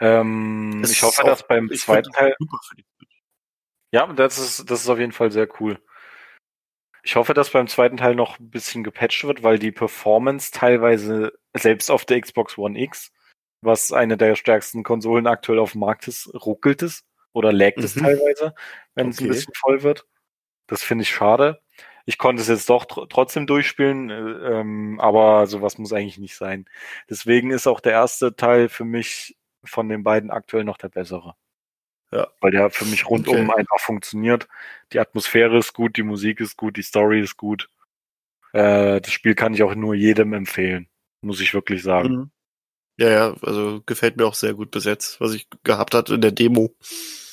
Ja. 0.00 0.20
Ähm, 0.20 0.82
ich 0.84 1.02
hoffe, 1.02 1.22
auch, 1.22 1.26
dass 1.26 1.46
beim 1.46 1.70
zweiten 1.72 2.10
Teil. 2.12 2.34
Super 2.38 2.58
für 2.68 2.76
die. 2.76 2.84
Ja, 3.94 4.08
das 4.08 4.38
ist, 4.38 4.68
das 4.72 4.80
ist 4.80 4.88
auf 4.88 4.98
jeden 4.98 5.12
Fall 5.12 5.30
sehr 5.30 5.48
cool. 5.60 5.78
Ich 7.04 7.14
hoffe, 7.14 7.32
dass 7.32 7.50
beim 7.50 7.68
zweiten 7.68 7.96
Teil 7.96 8.16
noch 8.16 8.40
ein 8.40 8.50
bisschen 8.50 8.82
gepatcht 8.82 9.22
wird, 9.22 9.44
weil 9.44 9.60
die 9.60 9.70
Performance 9.70 10.50
teilweise 10.50 11.32
selbst 11.56 11.92
auf 11.92 12.04
der 12.04 12.20
Xbox 12.20 12.58
One 12.58 12.76
X, 12.76 13.12
was 13.60 13.92
eine 13.92 14.16
der 14.16 14.34
stärksten 14.34 14.82
Konsolen 14.82 15.28
aktuell 15.28 15.60
auf 15.60 15.72
dem 15.72 15.82
Markt 15.82 16.08
ist, 16.08 16.28
ruckelt 16.34 16.82
es 16.82 17.04
oder 17.32 17.52
mhm. 17.52 17.84
es 17.84 17.94
teilweise, 17.94 18.54
wenn 18.96 19.06
okay. 19.06 19.14
es 19.14 19.20
ein 19.20 19.28
bisschen 19.28 19.54
voll 19.54 19.84
wird. 19.84 20.08
Das 20.66 20.82
finde 20.82 21.02
ich 21.02 21.10
schade. 21.10 21.60
ich 22.04 22.18
konnte 22.18 22.42
es 22.42 22.48
jetzt 22.48 22.68
doch 22.70 22.86
tr 22.86 23.08
trotzdem 23.08 23.46
durchspielen, 23.46 24.10
äh, 24.10 24.14
ähm, 24.60 24.98
aber 24.98 25.46
sowas 25.46 25.78
muss 25.78 25.92
eigentlich 25.92 26.18
nicht 26.18 26.36
sein. 26.36 26.66
Deswegen 27.08 27.52
ist 27.52 27.68
auch 27.68 27.80
der 27.80 27.92
erste 27.92 28.34
Teil 28.34 28.68
für 28.68 28.84
mich 28.84 29.36
von 29.64 29.88
den 29.88 30.02
beiden 30.02 30.32
aktuell 30.32 30.64
noch 30.64 30.78
der 30.78 30.88
bessere. 30.88 31.36
Ja. 32.14 32.28
Weil 32.40 32.52
der 32.52 32.70
für 32.70 32.84
mich 32.84 33.08
rundum 33.08 33.50
okay. 33.50 33.58
einfach 33.58 33.80
funktioniert. 33.80 34.46
Die 34.92 35.00
Atmosphäre 35.00 35.58
ist 35.58 35.72
gut, 35.72 35.96
die 35.96 36.04
Musik 36.04 36.40
ist 36.40 36.56
gut, 36.56 36.76
die 36.76 36.82
Story 36.82 37.20
ist 37.20 37.36
gut. 37.36 37.68
Äh, 38.52 39.00
das 39.00 39.10
Spiel 39.10 39.34
kann 39.34 39.52
ich 39.52 39.64
auch 39.64 39.74
nur 39.74 39.94
jedem 39.94 40.32
empfehlen, 40.32 40.88
muss 41.22 41.40
ich 41.40 41.54
wirklich 41.54 41.82
sagen. 41.82 42.14
Mhm. 42.14 42.30
Ja, 42.96 43.10
ja, 43.10 43.34
also 43.42 43.82
gefällt 43.84 44.16
mir 44.16 44.26
auch 44.26 44.34
sehr 44.34 44.54
gut 44.54 44.70
bis 44.70 44.84
jetzt, 44.84 45.20
was 45.20 45.34
ich 45.34 45.48
gehabt 45.64 45.94
hatte 45.94 46.14
in 46.14 46.20
der 46.20 46.30
Demo. 46.30 46.72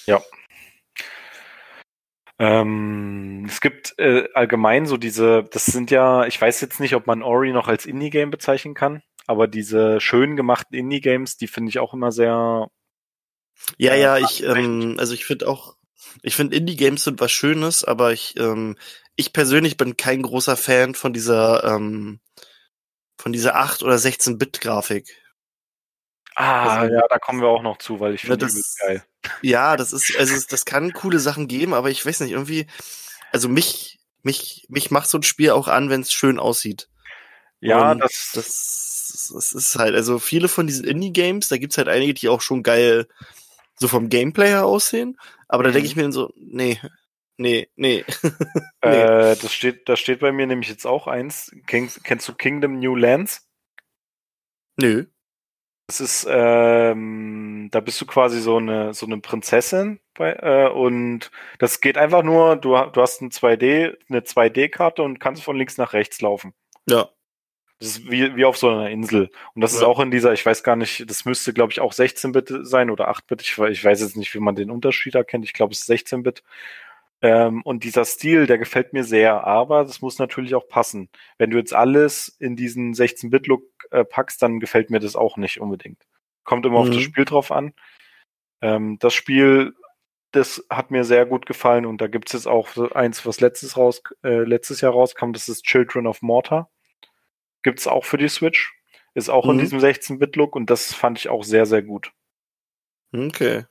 Ja. 0.08 0.20
Ähm, 2.40 3.46
es 3.48 3.62
gibt 3.62 3.94
äh, 4.00 4.28
allgemein 4.34 4.88
so 4.88 4.98
diese, 4.98 5.44
das 5.44 5.68
sind 5.68 5.92
ja, 5.92 6.26
ich 6.26 6.42
weiß 6.42 6.60
jetzt 6.62 6.80
nicht, 6.80 6.96
ob 6.96 7.06
man 7.06 7.22
Ori 7.22 7.52
noch 7.52 7.68
als 7.68 7.86
Indie-Game 7.86 8.32
bezeichnen 8.32 8.74
kann, 8.74 9.04
aber 9.28 9.48
diese 9.48 10.02
schön 10.02 10.36
gemachten 10.36 10.76
Indie-Games, 10.76 11.38
die 11.38 11.46
finde 11.46 11.70
ich 11.70 11.78
auch 11.78 11.94
immer 11.94 12.12
sehr. 12.12 12.72
Ja, 13.78 13.96
ja, 13.96 14.18
ich, 14.18 14.44
ähm, 14.44 14.96
also 15.00 15.14
ich 15.14 15.26
finde 15.26 15.48
auch, 15.48 15.76
ich 16.22 16.36
finde 16.36 16.56
Indie-Games 16.56 17.04
sind 17.04 17.20
was 17.20 17.32
Schönes, 17.32 17.84
aber 17.84 18.12
ich, 18.14 18.38
ähm, 18.38 18.78
ich 19.16 19.34
persönlich 19.34 19.78
bin 19.78 19.98
kein 19.98 20.22
großer 20.22 20.58
Fan 20.58 20.96
von 20.96 21.14
dieser, 21.14 21.64
ähm, 21.64 22.20
von 23.18 23.32
dieser 23.32 23.56
8 23.56 23.84
oder 23.84 23.96
16-Bit-Grafik. 23.96 25.16
Ah, 26.36 26.80
also, 26.80 26.96
ja, 26.96 27.02
da 27.10 27.20
kommen 27.20 27.42
wir 27.42 27.50
auch 27.50 27.62
noch 27.62 27.78
zu, 27.78 28.00
weil 28.00 28.16
ich 28.16 28.22
finde 28.22 28.38
das 28.38 28.76
geil. 28.80 29.04
Ja, 29.42 29.78
das 29.78 29.94
ist, 29.94 30.16
also 30.18 30.36
das 30.50 30.66
kann 30.66 30.94
coole 30.94 31.20
Sachen 31.20 31.48
geben, 31.48 31.74
aber 31.74 31.92
ich 31.92 32.06
weiß 32.06 32.22
nicht, 32.22 32.32
irgendwie, 32.32 32.68
also 33.32 33.50
mich, 33.50 34.00
mich, 34.24 34.66
mich 34.70 34.92
macht 34.92 35.10
so 35.10 35.18
ein 35.18 35.24
Spiel 35.24 35.52
auch 35.52 35.68
an, 35.68 35.90
wenn 35.90 36.02
es 36.02 36.12
schön 36.12 36.40
aussieht. 36.40 36.88
Ja, 37.60 37.94
das, 37.94 38.32
das, 38.34 39.32
das 39.34 39.54
ist 39.54 39.76
halt, 39.76 39.94
also 39.94 40.18
viele 40.18 40.48
von 40.48 40.66
diesen 40.66 40.86
Indie-Games, 40.86 41.50
da 41.50 41.58
gibt's 41.58 41.78
halt 41.78 41.90
einige, 41.90 42.14
die 42.14 42.30
auch 42.30 42.42
schon 42.42 42.64
geil 42.64 43.08
so 43.82 43.88
vom 43.88 44.10
Gameplay 44.10 44.50
her 44.50 44.66
aussehen, 44.66 45.18
aber 45.48 45.64
mhm. 45.64 45.68
da 45.68 45.72
denke 45.72 45.88
ich 45.88 45.96
mir 45.96 46.04
dann 46.04 46.12
so, 46.12 46.32
nee, 46.38 46.80
nee, 47.38 47.68
nee. 47.76 48.06
nee. 48.24 48.90
Äh, 48.92 49.36
das 49.36 49.52
steht, 49.52 49.90
da 49.90 49.96
steht 49.96 50.20
bei 50.20 50.32
mir 50.32 50.46
nämlich 50.46 50.70
jetzt 50.70 50.86
auch 50.86 51.08
eins. 51.08 51.52
Kennst, 51.66 52.04
kennst 52.04 52.30
du 52.30 52.34
Kingdom 52.34 52.80
New 52.80 52.96
Lands? 52.96 53.50
Nö. 54.80 55.08
Das 55.88 56.00
ist, 56.00 56.28
ähm, 56.30 57.70
da 57.72 57.80
bist 57.80 58.00
du 58.00 58.06
quasi 58.06 58.40
so 58.40 58.58
eine, 58.58 58.94
so 58.94 59.08
eine 59.08 59.18
Prinzessin 59.18 60.00
bei, 60.14 60.34
äh, 60.34 60.70
und 60.70 61.32
das 61.58 61.82
geht 61.82 61.98
einfach 61.98 62.22
nur, 62.22 62.56
du, 62.58 62.70
du 62.70 63.02
hast 63.02 63.22
ein 63.22 63.32
2D, 63.32 63.98
eine 64.10 64.20
2D-Karte 64.22 65.02
und 65.02 65.20
kannst 65.20 65.44
von 65.44 65.58
links 65.58 65.78
nach 65.78 65.94
rechts 65.94 66.22
laufen. 66.22 66.54
Ja. 66.88 67.10
Das 67.82 67.98
ist 67.98 68.12
wie, 68.12 68.36
wie 68.36 68.46
auf 68.46 68.58
so 68.58 68.70
einer 68.70 68.92
Insel. 68.92 69.32
Und 69.56 69.62
das 69.62 69.72
ja. 69.74 69.80
ist 69.80 69.84
auch 69.84 70.00
in 70.00 70.12
dieser, 70.12 70.34
ich 70.34 70.46
weiß 70.46 70.62
gar 70.62 70.76
nicht, 70.76 71.10
das 71.10 71.26
müsste, 71.26 71.52
glaube 71.52 71.72
ich, 71.72 71.80
auch 71.80 71.94
16-Bit 71.94 72.60
sein 72.62 72.92
oder 72.92 73.10
8-Bit. 73.10 73.42
Ich, 73.42 73.58
ich 73.58 73.84
weiß 73.84 74.02
jetzt 74.02 74.16
nicht, 74.16 74.32
wie 74.36 74.40
man 74.40 74.54
den 74.54 74.70
Unterschied 74.70 75.16
erkennt. 75.16 75.46
Ich 75.46 75.54
glaube, 75.54 75.74
es 75.74 75.82
ist 75.82 75.90
16-Bit. 75.90 76.44
Ähm, 77.24 77.64
und 77.64 77.84
dieser 77.84 78.06
Stil, 78.06 78.46
der 78.46 78.60
gefällt 78.60 78.94
mir 78.94 79.04
sehr, 79.04 79.48
aber 79.48 79.84
das 79.84 80.00
muss 80.00 80.20
natürlich 80.20 80.54
auch 80.54 80.68
passen. 80.68 81.10
Wenn 81.40 81.50
du 81.50 81.58
jetzt 81.58 81.74
alles 81.74 82.28
in 82.28 82.56
diesen 82.56 82.94
16-Bit-Look 82.94 83.64
äh, 83.90 84.06
packst, 84.06 84.44
dann 84.44 84.60
gefällt 84.60 84.92
mir 84.92 85.00
das 85.00 85.16
auch 85.16 85.38
nicht 85.38 85.60
unbedingt. 85.60 86.04
Kommt 86.44 86.68
immer 86.68 86.76
mhm. 86.76 86.82
auf 86.82 86.88
das 86.90 86.98
mhm. 86.98 87.02
Spiel 87.02 87.26
drauf 87.26 87.52
an. 87.52 87.74
Ähm, 88.62 88.98
das 89.00 89.16
Spiel, 89.16 89.74
das 90.32 90.64
hat 90.70 90.92
mir 90.92 91.04
sehr 91.04 91.26
gut 91.26 91.48
gefallen 91.48 91.88
und 91.88 92.00
da 92.00 92.06
gibt 92.06 92.30
es 92.30 92.34
jetzt 92.34 92.48
auch 92.48 92.78
eins, 92.94 93.26
was 93.26 93.40
letztes, 93.40 93.76
raus, 93.76 94.04
äh, 94.24 94.44
letztes 94.44 94.82
Jahr 94.82 94.92
rauskam, 94.92 95.32
das 95.32 95.50
ist 95.50 95.66
Children 95.66 96.06
of 96.06 96.22
Mortar. 96.22 96.70
Gibt 97.64 97.80
es 97.80 97.88
auch 97.88 98.06
für 98.06 98.18
die 98.18 98.30
Switch. 98.30 98.74
Ist 99.14 99.30
auch 99.30 99.46
mhm. 99.46 99.52
in 99.52 99.58
diesem 99.60 99.80
16-Bit-Look 99.80 100.56
und 100.56 100.70
das 100.70 100.94
fand 100.94 101.20
ich 101.20 101.30
auch 101.30 101.44
sehr, 101.44 101.66
sehr 101.66 101.84
gut. 101.84 102.12
Okay. 103.14 103.66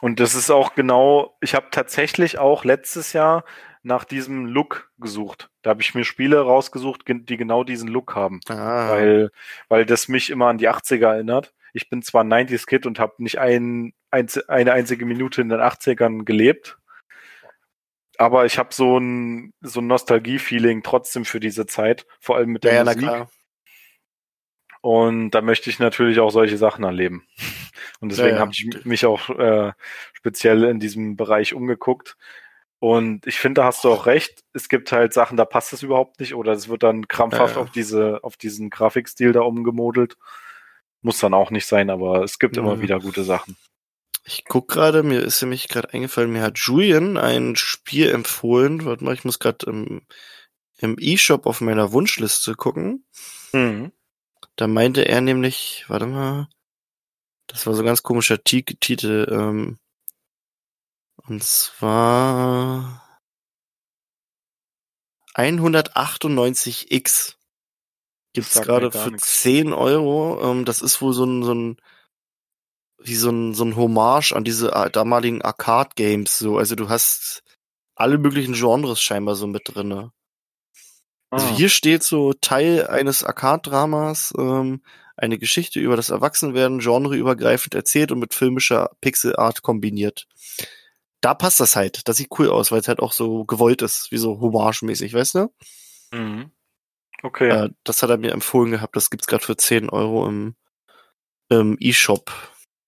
Und 0.00 0.20
das 0.20 0.34
ist 0.34 0.50
auch 0.50 0.74
genau, 0.74 1.36
ich 1.40 1.54
habe 1.54 1.68
tatsächlich 1.70 2.38
auch 2.38 2.64
letztes 2.64 3.12
Jahr 3.12 3.44
nach 3.82 4.04
diesem 4.04 4.46
Look 4.46 4.90
gesucht. 4.98 5.50
Da 5.62 5.70
habe 5.70 5.82
ich 5.82 5.94
mir 5.94 6.04
Spiele 6.04 6.40
rausgesucht, 6.40 7.04
die 7.06 7.36
genau 7.36 7.64
diesen 7.64 7.88
Look 7.88 8.14
haben. 8.14 8.40
Ah. 8.48 8.90
Weil, 8.90 9.30
weil 9.68 9.86
das 9.86 10.08
mich 10.08 10.30
immer 10.30 10.48
an 10.48 10.58
die 10.58 10.68
80er 10.68 11.14
erinnert. 11.14 11.54
Ich 11.72 11.88
bin 11.88 12.02
zwar 12.02 12.24
ein 12.24 12.32
90s-Kid 12.32 12.86
und 12.86 12.98
habe 12.98 13.14
nicht 13.18 13.38
ein, 13.38 13.92
ein, 14.10 14.28
eine 14.48 14.72
einzige 14.72 15.06
Minute 15.06 15.40
in 15.40 15.48
den 15.48 15.60
80ern 15.60 16.24
gelebt, 16.24 16.78
aber 18.20 18.44
ich 18.44 18.58
habe 18.58 18.68
so 18.74 18.98
ein, 18.98 19.54
so 19.62 19.80
ein 19.80 19.86
Nostalgie-Feeling 19.86 20.82
trotzdem 20.82 21.24
für 21.24 21.40
diese 21.40 21.64
Zeit, 21.64 22.06
vor 22.20 22.36
allem 22.36 22.50
mit 22.50 22.64
der 22.64 22.74
ja, 22.74 22.84
Musik. 22.84 23.08
Und 24.82 25.30
da 25.30 25.40
möchte 25.40 25.70
ich 25.70 25.78
natürlich 25.78 26.20
auch 26.20 26.28
solche 26.28 26.58
Sachen 26.58 26.84
erleben. 26.84 27.26
Und 28.00 28.12
deswegen 28.12 28.28
ja, 28.28 28.34
ja. 28.34 28.40
habe 28.40 28.50
ich 28.52 28.84
mich 28.84 29.06
auch 29.06 29.30
äh, 29.30 29.72
speziell 30.12 30.64
in 30.64 30.80
diesem 30.80 31.16
Bereich 31.16 31.54
umgeguckt. 31.54 32.18
Und 32.78 33.26
ich 33.26 33.38
finde, 33.38 33.62
da 33.62 33.64
hast 33.68 33.84
du 33.84 33.88
auch 33.90 34.04
recht. 34.04 34.44
Es 34.52 34.68
gibt 34.68 34.92
halt 34.92 35.14
Sachen, 35.14 35.38
da 35.38 35.46
passt 35.46 35.72
es 35.72 35.82
überhaupt 35.82 36.20
nicht 36.20 36.34
oder 36.34 36.52
es 36.52 36.68
wird 36.68 36.82
dann 36.82 37.08
krampfhaft 37.08 37.56
ja, 37.56 37.62
auf 37.62 37.70
diese, 37.70 38.22
auf 38.22 38.36
diesen 38.36 38.68
Grafikstil 38.68 39.32
da 39.32 39.40
umgemodelt. 39.40 40.18
Muss 41.00 41.20
dann 41.20 41.32
auch 41.32 41.50
nicht 41.50 41.66
sein, 41.66 41.88
aber 41.88 42.22
es 42.22 42.38
gibt 42.38 42.58
immer 42.58 42.82
wieder 42.82 43.00
gute 43.00 43.24
Sachen. 43.24 43.56
Ich 44.22 44.44
guck 44.44 44.68
gerade, 44.68 45.02
mir 45.02 45.22
ist 45.22 45.40
nämlich 45.40 45.68
gerade 45.68 45.94
eingefallen, 45.94 46.32
mir 46.32 46.42
hat 46.42 46.58
Julian 46.58 47.16
ein 47.16 47.56
Spiel 47.56 48.10
empfohlen. 48.10 48.84
Warte 48.84 49.04
mal, 49.04 49.14
ich 49.14 49.24
muss 49.24 49.38
gerade 49.38 49.66
im, 49.66 50.02
im 50.78 50.96
E-Shop 50.98 51.46
auf 51.46 51.60
meiner 51.60 51.92
Wunschliste 51.92 52.54
gucken. 52.54 53.06
Mhm. 53.52 53.92
Da 54.56 54.66
meinte 54.66 55.08
er 55.08 55.20
nämlich, 55.20 55.84
warte 55.88 56.06
mal, 56.06 56.48
das 57.46 57.66
war 57.66 57.74
so 57.74 57.82
ein 57.82 57.86
ganz 57.86 58.02
komischer 58.02 58.42
T 58.44 58.62
Titel. 58.62 59.26
Ähm, 59.30 59.78
und 61.16 61.42
zwar 61.42 63.20
198x 65.34 67.36
gibt's 68.32 68.60
gerade 68.60 68.92
für 68.92 69.10
nichts. 69.10 69.42
10 69.42 69.72
Euro. 69.72 70.40
Ähm, 70.42 70.64
das 70.64 70.82
ist 70.82 71.00
wohl 71.00 71.12
so 71.12 71.24
ein, 71.24 71.42
so 71.42 71.54
ein 71.54 71.76
wie 73.02 73.16
so 73.16 73.30
ein, 73.30 73.54
so 73.54 73.64
ein 73.64 73.76
Hommage 73.76 74.32
an 74.32 74.44
diese 74.44 74.72
äh, 74.72 74.90
damaligen 74.90 75.42
Arcade-Games. 75.42 76.38
So. 76.38 76.58
Also 76.58 76.74
du 76.74 76.88
hast 76.88 77.42
alle 77.94 78.18
möglichen 78.18 78.54
Genres 78.54 79.00
scheinbar 79.02 79.34
so 79.34 79.46
mit 79.46 79.62
drinne. 79.64 80.12
Also 81.30 81.46
ah. 81.46 81.56
hier 81.56 81.68
steht 81.68 82.02
so 82.02 82.32
Teil 82.32 82.86
eines 82.88 83.22
Arcade-Dramas, 83.24 84.32
ähm, 84.38 84.82
eine 85.16 85.38
Geschichte 85.38 85.80
über 85.80 85.96
das 85.96 86.10
Erwachsenwerden, 86.10 86.80
genreübergreifend 86.80 87.74
erzählt 87.74 88.10
und 88.10 88.18
mit 88.18 88.34
filmischer 88.34 88.90
Pixelart 89.00 89.62
kombiniert. 89.62 90.26
Da 91.20 91.34
passt 91.34 91.60
das 91.60 91.76
halt. 91.76 92.08
Das 92.08 92.16
sieht 92.16 92.30
cool 92.38 92.48
aus, 92.48 92.72
weil 92.72 92.80
es 92.80 92.88
halt 92.88 93.00
auch 93.00 93.12
so 93.12 93.44
gewollt 93.44 93.82
ist, 93.82 94.10
wie 94.10 94.16
so 94.16 94.40
Hommage-mäßig, 94.40 95.12
weißt 95.12 95.34
du? 95.34 95.54
Mhm. 96.12 96.50
Okay. 97.22 97.48
Äh, 97.48 97.70
das 97.84 98.02
hat 98.02 98.10
er 98.10 98.16
mir 98.16 98.32
empfohlen 98.32 98.70
gehabt. 98.70 98.96
Das 98.96 99.10
gibt's 99.10 99.26
gerade 99.26 99.44
für 99.44 99.56
10 99.56 99.90
Euro 99.90 100.26
im, 100.26 100.54
im 101.50 101.76
E-Shop. 101.78 102.32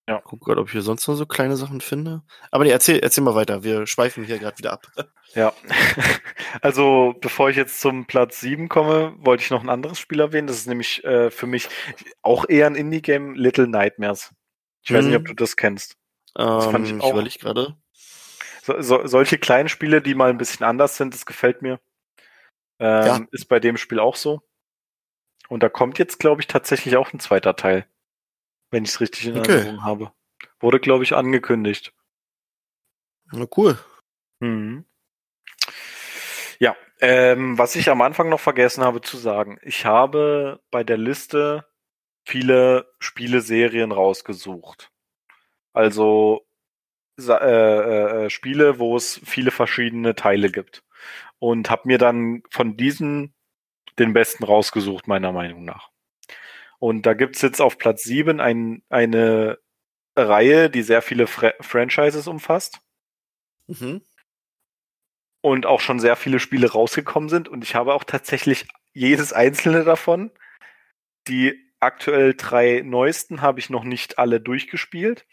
Ja. 0.08 0.20
Guck 0.24 0.40
gerade, 0.40 0.60
ob 0.60 0.66
ich 0.66 0.72
hier 0.72 0.82
sonst 0.82 1.06
noch 1.06 1.14
so 1.14 1.26
kleine 1.26 1.56
Sachen 1.56 1.80
finde. 1.80 2.22
Aber 2.50 2.64
nee, 2.64 2.70
erzähl, 2.70 2.98
erzähl 2.98 3.22
mal 3.22 3.36
weiter. 3.36 3.62
Wir 3.62 3.86
schweifen 3.86 4.24
hier 4.24 4.38
gerade 4.38 4.58
wieder 4.58 4.72
ab. 4.72 4.86
Ja. 5.34 5.54
Also, 6.60 7.14
bevor 7.18 7.48
ich 7.48 7.56
jetzt 7.56 7.80
zum 7.80 8.04
Platz 8.04 8.40
7 8.40 8.68
komme, 8.68 9.14
wollte 9.16 9.42
ich 9.42 9.50
noch 9.50 9.62
ein 9.62 9.70
anderes 9.70 9.98
Spiel 9.98 10.20
erwähnen. 10.20 10.46
Das 10.46 10.58
ist 10.58 10.66
nämlich 10.66 11.02
äh, 11.04 11.30
für 11.30 11.46
mich 11.46 11.70
auch 12.20 12.46
eher 12.46 12.66
ein 12.66 12.74
Indie-Game, 12.74 13.34
Little 13.34 13.66
Nightmares. 13.66 14.34
Ich 14.82 14.90
hm. 14.90 14.96
weiß 14.98 15.04
nicht, 15.06 15.16
ob 15.16 15.22
mhm. 15.22 15.28
du 15.28 15.34
das 15.34 15.56
kennst. 15.56 15.96
Das 16.34 16.66
ähm, 16.66 16.70
fand 16.70 16.88
ich, 16.88 17.00
auch, 17.00 17.22
ich 17.22 17.38
gerade. 17.38 17.78
So, 18.62 18.82
so, 18.82 19.06
solche 19.06 19.38
kleinen 19.38 19.70
Spiele, 19.70 20.02
die 20.02 20.14
mal 20.14 20.28
ein 20.28 20.36
bisschen 20.36 20.66
anders 20.66 20.98
sind, 20.98 21.14
das 21.14 21.24
gefällt 21.24 21.62
mir. 21.62 21.80
Ähm, 22.78 23.06
ja. 23.06 23.20
Ist 23.30 23.48
bei 23.48 23.58
dem 23.58 23.78
Spiel 23.78 23.98
auch 23.98 24.16
so. 24.16 24.42
Und 25.48 25.62
da 25.62 25.70
kommt 25.70 25.98
jetzt, 25.98 26.18
glaube 26.18 26.42
ich, 26.42 26.48
tatsächlich 26.48 26.98
auch 26.98 27.14
ein 27.14 27.20
zweiter 27.20 27.56
Teil 27.56 27.86
wenn 28.72 28.84
ich 28.84 28.90
es 28.90 29.00
richtig 29.00 29.26
in 29.26 29.38
okay. 29.38 29.52
Erinnerung 29.52 29.84
habe. 29.84 30.12
Wurde, 30.58 30.80
glaube 30.80 31.04
ich, 31.04 31.14
angekündigt. 31.14 31.92
Na 33.30 33.46
cool. 33.56 33.78
Mhm. 34.40 34.84
Ja, 36.58 36.76
ähm, 37.00 37.58
was 37.58 37.76
ich 37.76 37.88
am 37.90 38.02
Anfang 38.02 38.28
noch 38.28 38.40
vergessen 38.40 38.82
habe 38.82 39.00
zu 39.00 39.16
sagen. 39.16 39.58
Ich 39.62 39.84
habe 39.84 40.60
bei 40.70 40.82
der 40.82 40.96
Liste 40.96 41.66
viele 42.24 42.92
Spieleserien 42.98 43.92
rausgesucht. 43.92 44.90
Also 45.72 46.46
äh, 47.18 48.24
äh, 48.26 48.30
Spiele, 48.30 48.78
wo 48.78 48.96
es 48.96 49.20
viele 49.24 49.50
verschiedene 49.50 50.14
Teile 50.14 50.50
gibt. 50.50 50.82
Und 51.38 51.70
habe 51.70 51.82
mir 51.86 51.98
dann 51.98 52.42
von 52.50 52.76
diesen 52.76 53.34
den 53.98 54.12
besten 54.12 54.44
rausgesucht, 54.44 55.06
meiner 55.06 55.32
Meinung 55.32 55.64
nach. 55.64 55.91
Und 56.82 57.06
da 57.06 57.14
gibt's 57.14 57.40
jetzt 57.42 57.60
auf 57.60 57.78
Platz 57.78 58.02
7 58.02 58.40
ein, 58.40 58.82
eine 58.88 59.60
Reihe, 60.16 60.68
die 60.68 60.82
sehr 60.82 61.00
viele 61.00 61.28
Fra 61.28 61.52
Franchises 61.60 62.26
umfasst. 62.26 62.80
Mhm. 63.68 64.02
und 65.40 65.64
auch 65.64 65.80
schon 65.80 66.00
sehr 66.00 66.16
viele 66.16 66.40
Spiele 66.40 66.72
rausgekommen 66.72 67.28
sind. 67.28 67.48
Und 67.48 67.62
ich 67.62 67.76
habe 67.76 67.94
auch 67.94 68.02
tatsächlich 68.02 68.66
jedes 68.92 69.32
einzelne 69.32 69.84
davon. 69.84 70.32
Die 71.28 71.54
aktuell 71.78 72.34
drei 72.34 72.82
neuesten 72.84 73.42
habe 73.42 73.60
ich 73.60 73.70
noch 73.70 73.84
nicht 73.84 74.18
alle 74.18 74.40
durchgespielt. 74.40 75.24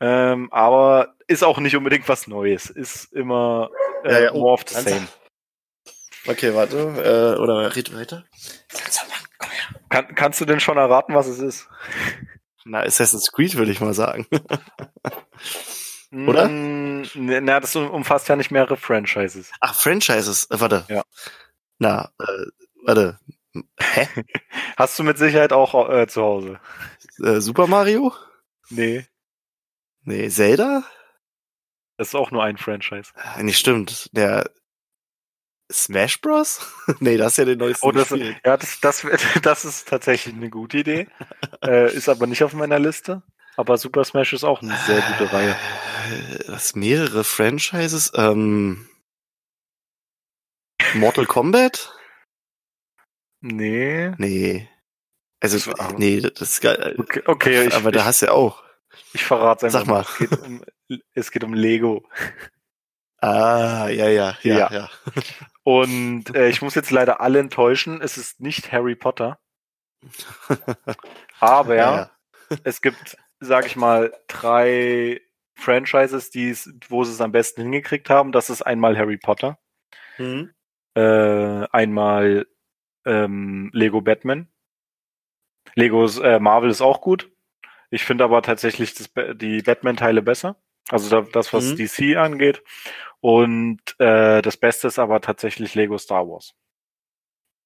Ähm, 0.00 0.50
aber 0.50 1.14
ist 1.28 1.44
auch 1.44 1.58
nicht 1.58 1.76
unbedingt 1.76 2.08
was 2.08 2.26
Neues. 2.26 2.70
Ist 2.70 3.12
immer 3.12 3.70
äh, 4.04 4.12
Ja, 4.12 4.20
ja, 4.20 4.32
oh, 4.32 4.40
more 4.40 4.54
of 4.54 4.64
the 4.66 4.80
same. 4.80 5.08
Okay, 6.26 6.54
warte. 6.54 6.78
Äh, 6.78 7.40
oder 7.40 7.76
red 7.76 7.94
weiter. 7.94 8.24
Kann, 9.92 10.14
kannst 10.14 10.40
du 10.40 10.44
denn 10.46 10.58
schon 10.60 10.78
erraten, 10.78 11.14
was 11.14 11.26
es 11.26 11.38
ist? 11.38 11.68
Na, 12.64 12.80
Assassin's 12.80 13.30
Creed 13.30 13.56
würde 13.56 13.72
ich 13.72 13.80
mal 13.80 13.92
sagen. 13.94 14.26
Oder? 16.12 16.48
Mm, 16.48 17.02
ne, 17.14 17.40
Na, 17.40 17.60
das 17.60 17.76
um- 17.76 17.90
umfasst 17.90 18.28
ja 18.28 18.36
nicht 18.36 18.50
mehrere 18.50 18.76
Franchises. 18.76 19.50
Ach, 19.60 19.74
Franchises. 19.74 20.44
Äh, 20.50 20.60
warte. 20.60 20.84
Ja. 20.88 21.02
Na, 21.78 22.10
äh, 22.18 22.46
warte. 22.84 23.18
Hä? 23.80 24.08
Hast 24.76 24.98
du 24.98 25.02
mit 25.02 25.18
Sicherheit 25.18 25.52
auch 25.52 25.88
äh, 25.90 26.06
zu 26.06 26.22
Hause? 26.22 26.60
Äh, 27.22 27.40
Super 27.40 27.66
Mario? 27.66 28.14
Nee. 28.70 29.06
Nee, 30.04 30.28
Zelda? 30.30 30.84
Das 31.98 32.08
ist 32.08 32.14
auch 32.14 32.30
nur 32.30 32.42
ein 32.42 32.56
Franchise. 32.56 33.12
Äh, 33.36 33.42
Nee, 33.42 33.52
stimmt. 33.52 34.08
Der 34.16 34.50
Smash 35.72 36.20
Bros? 36.20 36.60
nee, 37.00 37.16
das 37.16 37.32
ist 37.32 37.36
ja 37.38 37.44
der 37.46 37.56
neueste. 37.56 37.84
Oh, 37.86 37.92
das, 37.92 38.08
gespielt. 38.08 38.36
ja, 38.44 38.56
das, 38.56 38.80
das, 38.80 39.06
das 39.42 39.64
ist 39.64 39.88
tatsächlich 39.88 40.34
eine 40.34 40.50
gute 40.50 40.78
Idee. 40.78 41.08
äh, 41.64 41.92
ist 41.92 42.08
aber 42.08 42.26
nicht 42.26 42.44
auf 42.44 42.52
meiner 42.52 42.78
Liste. 42.78 43.22
Aber 43.56 43.76
Super 43.76 44.04
Smash 44.04 44.32
ist 44.32 44.44
auch 44.44 44.62
eine 44.62 44.76
sehr 44.86 45.00
gute 45.02 45.32
Reihe. 45.32 45.50
Äh, 45.50 46.44
Das 46.46 46.74
mehrere 46.74 47.24
Franchises. 47.24 48.12
Ähm, 48.14 48.88
Mortal 50.94 51.26
Kombat? 51.26 51.92
Nee. 53.40 54.12
Nee. 54.18 54.68
Also, 55.40 55.72
Das 55.72 55.92
nee, 55.94 56.20
das 56.20 56.40
ist 56.40 56.60
geil. 56.60 56.94
Okay, 56.98 57.22
okay 57.26 57.66
ich, 57.66 57.74
aber 57.74 57.90
da 57.92 58.00
ich, 58.00 58.06
hast 58.06 58.22
du 58.22 58.26
ja 58.26 58.32
auch. 58.32 58.62
ich 59.12 59.24
verrate 59.24 59.66
einfach 59.66 59.80
Sag 59.80 59.88
mal. 59.88 60.00
Es 60.02 60.18
geht, 60.18 60.38
um, 60.40 60.64
es 61.14 61.30
geht 61.30 61.44
um 61.44 61.54
Lego. 61.54 62.06
Ah, 63.22 63.88
ja, 63.88 64.08
ja, 64.08 64.36
ja, 64.42 64.58
Ja. 64.58 64.72
ja. 64.72 64.90
Und 65.64 66.34
äh, 66.34 66.48
ich 66.48 66.60
muss 66.60 66.74
jetzt 66.74 66.90
leider 66.90 67.20
alle 67.20 67.38
enttäuschen. 67.38 68.00
Es 68.02 68.18
ist 68.18 68.40
nicht 68.40 68.72
Harry 68.72 68.96
Potter. 68.96 69.38
Aber 71.40 71.76
Ja, 71.76 71.96
ja. 71.96 72.10
es 72.64 72.80
gibt, 72.82 73.16
sag 73.38 73.66
ich 73.66 73.76
mal, 73.76 74.12
drei 74.26 75.20
Franchises, 75.54 76.30
die's, 76.30 76.72
wo 76.88 77.04
sie 77.04 77.12
es 77.12 77.20
am 77.20 77.30
besten 77.30 77.62
hingekriegt 77.62 78.10
haben. 78.10 78.32
Das 78.32 78.50
ist 78.50 78.62
einmal 78.62 78.98
Harry 78.98 79.18
Potter, 79.18 79.58
Hm? 80.16 80.52
äh, 80.94 81.66
einmal 81.70 82.46
ähm, 83.04 83.70
Lego 83.72 84.00
Batman. 84.00 84.48
Legos 85.76 86.18
äh, 86.18 86.40
Marvel 86.40 86.70
ist 86.70 86.80
auch 86.82 87.00
gut. 87.00 87.30
Ich 87.90 88.04
finde 88.04 88.24
aber 88.24 88.42
tatsächlich 88.42 88.94
das, 88.94 89.10
die 89.36 89.62
Batman-Teile 89.62 90.22
besser. 90.22 90.56
Also 90.88 91.08
da, 91.10 91.26
das, 91.32 91.52
was 91.52 91.64
Mhm. 91.72 91.76
DC 91.76 92.16
angeht. 92.16 92.62
Und 93.20 93.80
äh, 93.98 94.42
das 94.42 94.56
Beste 94.56 94.88
ist 94.88 94.98
aber 94.98 95.20
tatsächlich 95.20 95.74
Lego 95.74 95.96
Star 95.98 96.26
Wars. 96.28 96.54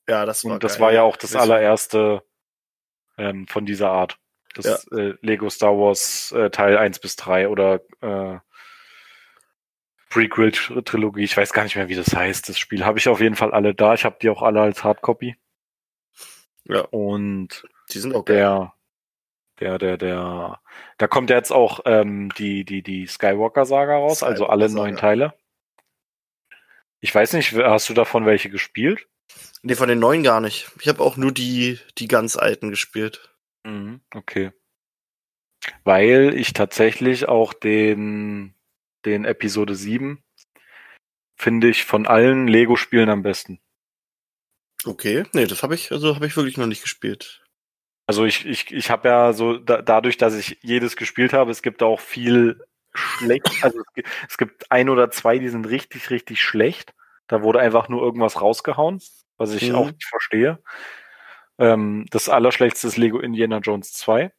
Ja, 0.09 0.27
das 0.27 0.45
war 0.45 0.53
Und 0.55 0.65
das 0.65 0.75
geil. 0.75 0.81
war 0.83 0.93
ja 0.93 1.03
auch 1.03 1.17
das 1.17 1.35
allererste 1.35 2.23
ähm, 3.19 3.47
von 3.49 3.65
dieser 3.67 3.91
Art. 3.91 4.19
Das 4.55 4.87
äh, 4.93 5.15
Lego 5.21 5.49
Star 5.51 5.73
Wars 5.77 6.33
äh, 6.33 6.51
Teil 6.51 6.77
1 6.79 6.99
bis 7.01 7.17
3 7.17 7.49
oder 7.49 7.81
äh, 8.01 8.39
Prequel-Trilogie. 10.11 11.25
Ich 11.25 11.37
weiß 11.37 11.53
gar 11.53 11.65
nicht 11.65 11.77
mehr, 11.77 11.89
wie 11.89 11.95
das 11.97 12.15
heißt. 12.15 12.49
Das 12.49 12.59
Spiel 12.59 12.85
habe 12.85 12.99
ich 12.99 13.09
auf 13.09 13.21
jeden 13.21 13.37
Fall 13.37 13.53
alle 13.53 13.75
da. 13.75 13.95
Ich 13.95 14.05
habe 14.05 14.17
die 14.21 14.31
auch 14.31 14.43
alle 14.43 14.61
als 14.61 14.85
Hardcopy. 14.85 15.37
Ja. 16.65 16.81
Und 16.83 17.67
Die 17.91 17.99
sind 17.99 18.15
auch 18.15 18.25
der, 18.25 18.73
der, 19.61 19.79
der, 19.79 19.97
der, 19.97 20.61
da 20.99 21.07
kommt 21.07 21.31
ja 21.31 21.37
jetzt 21.37 21.53
auch 21.53 21.81
ähm, 21.85 22.31
die, 22.39 22.65
die, 22.65 22.83
die 22.83 23.07
Skywalker-Saga 23.07 23.97
raus, 23.97 24.23
also 24.23 24.47
alle 24.47 24.69
Skywalker-Saga. 24.69 24.91
neun 24.91 24.97
Teile. 24.97 25.35
Ich 27.01 27.15
weiß 27.15 27.35
nicht, 27.35 27.53
hast 27.55 27.89
du 27.89 27.95
davon 27.95 28.27
welche 28.27 28.51
gespielt? 28.51 29.07
Nee, 29.63 29.75
von 29.75 29.89
den 29.89 29.99
neuen 29.99 30.23
gar 30.23 30.41
nicht. 30.41 30.71
Ich 30.81 30.89
habe 30.89 31.03
auch 31.03 31.17
nur 31.17 31.33
die, 31.33 31.79
die 31.99 32.09
ganz 32.09 32.37
alten 32.37 32.71
gespielt. 32.71 33.35
Mhm, 33.65 34.01
okay. 34.15 34.53
Weil 35.85 36.35
ich 36.35 36.53
tatsächlich 36.53 37.29
auch 37.29 37.53
den, 37.53 38.55
den 39.05 39.25
Episode 39.25 39.75
7 39.75 40.23
finde 41.37 41.69
ich 41.69 41.85
von 41.85 42.07
allen 42.07 42.49
Lego-Spielen 42.49 43.11
am 43.11 43.23
besten. 43.23 43.61
Okay. 44.85 45.25
Nee, 45.33 45.47
das 45.47 45.63
habe 45.63 45.75
ich, 45.75 45.91
also 45.93 46.15
habe 46.15 46.27
ich 46.27 46.37
wirklich 46.37 46.57
noch 46.57 46.67
nicht 46.67 46.83
gespielt. 46.83 47.46
Also 48.07 48.25
ich, 48.25 48.47
ich, 48.47 48.73
ich 48.73 48.91
habe 48.91 49.09
ja 49.09 49.33
so, 49.33 49.59
da, 49.59 49.83
dadurch, 49.83 50.17
dass 50.17 50.35
ich 50.35 50.59
jedes 50.63 50.97
gespielt 50.97 51.33
habe, 51.33 51.51
es 51.51 51.63
gibt 51.63 51.83
auch 51.83 52.01
viel 52.01 52.65
schlecht, 52.95 53.51
also 53.63 53.79
es 53.81 53.93
gibt, 53.95 54.09
es 54.29 54.39
gibt 54.39 54.71
ein 54.73 54.89
oder 54.89 55.11
zwei, 55.11 55.39
die 55.39 55.49
sind 55.49 55.67
richtig, 55.69 56.11
richtig 56.11 56.41
schlecht. 56.41 56.95
Da 57.27 57.43
wurde 57.43 57.59
einfach 57.61 57.89
nur 57.89 58.03
irgendwas 58.03 58.41
rausgehauen, 58.41 59.03
was 59.37 59.53
ich 59.53 59.71
Mhm. 59.71 59.75
auch 59.75 59.87
nicht 59.87 60.05
verstehe. 60.05 60.63
Ähm, 61.59 62.07
das 62.11 62.29
allerschlechteste 62.29 62.87
ist 62.89 62.97
Lego 62.97 63.19
Indiana 63.19 63.59
Jones 63.59 63.93
2. 63.95 64.33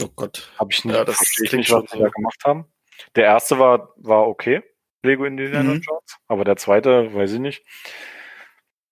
Oh 0.00 0.08
Gott. 0.16 0.50
Habe 0.58 0.72
ich 0.72 0.84
nicht, 0.84 0.94
Ja, 0.96 1.04
das 1.04 1.16
verstehe 1.16 1.44
ich 1.46 1.52
nicht, 1.52 1.70
was 1.70 1.82
sie 1.90 1.98
so. 1.98 2.02
da 2.02 2.08
gemacht 2.10 2.40
haben. 2.44 2.66
Der 3.14 3.24
erste 3.24 3.58
war, 3.58 3.92
war 3.96 4.26
okay, 4.26 4.62
Lego 5.02 5.24
Indiana 5.24 5.74
Mhm. 5.74 5.80
Jones, 5.80 6.16
aber 6.28 6.44
der 6.44 6.56
zweite, 6.56 7.14
weiß 7.14 7.32
ich 7.32 7.40
nicht, 7.40 7.64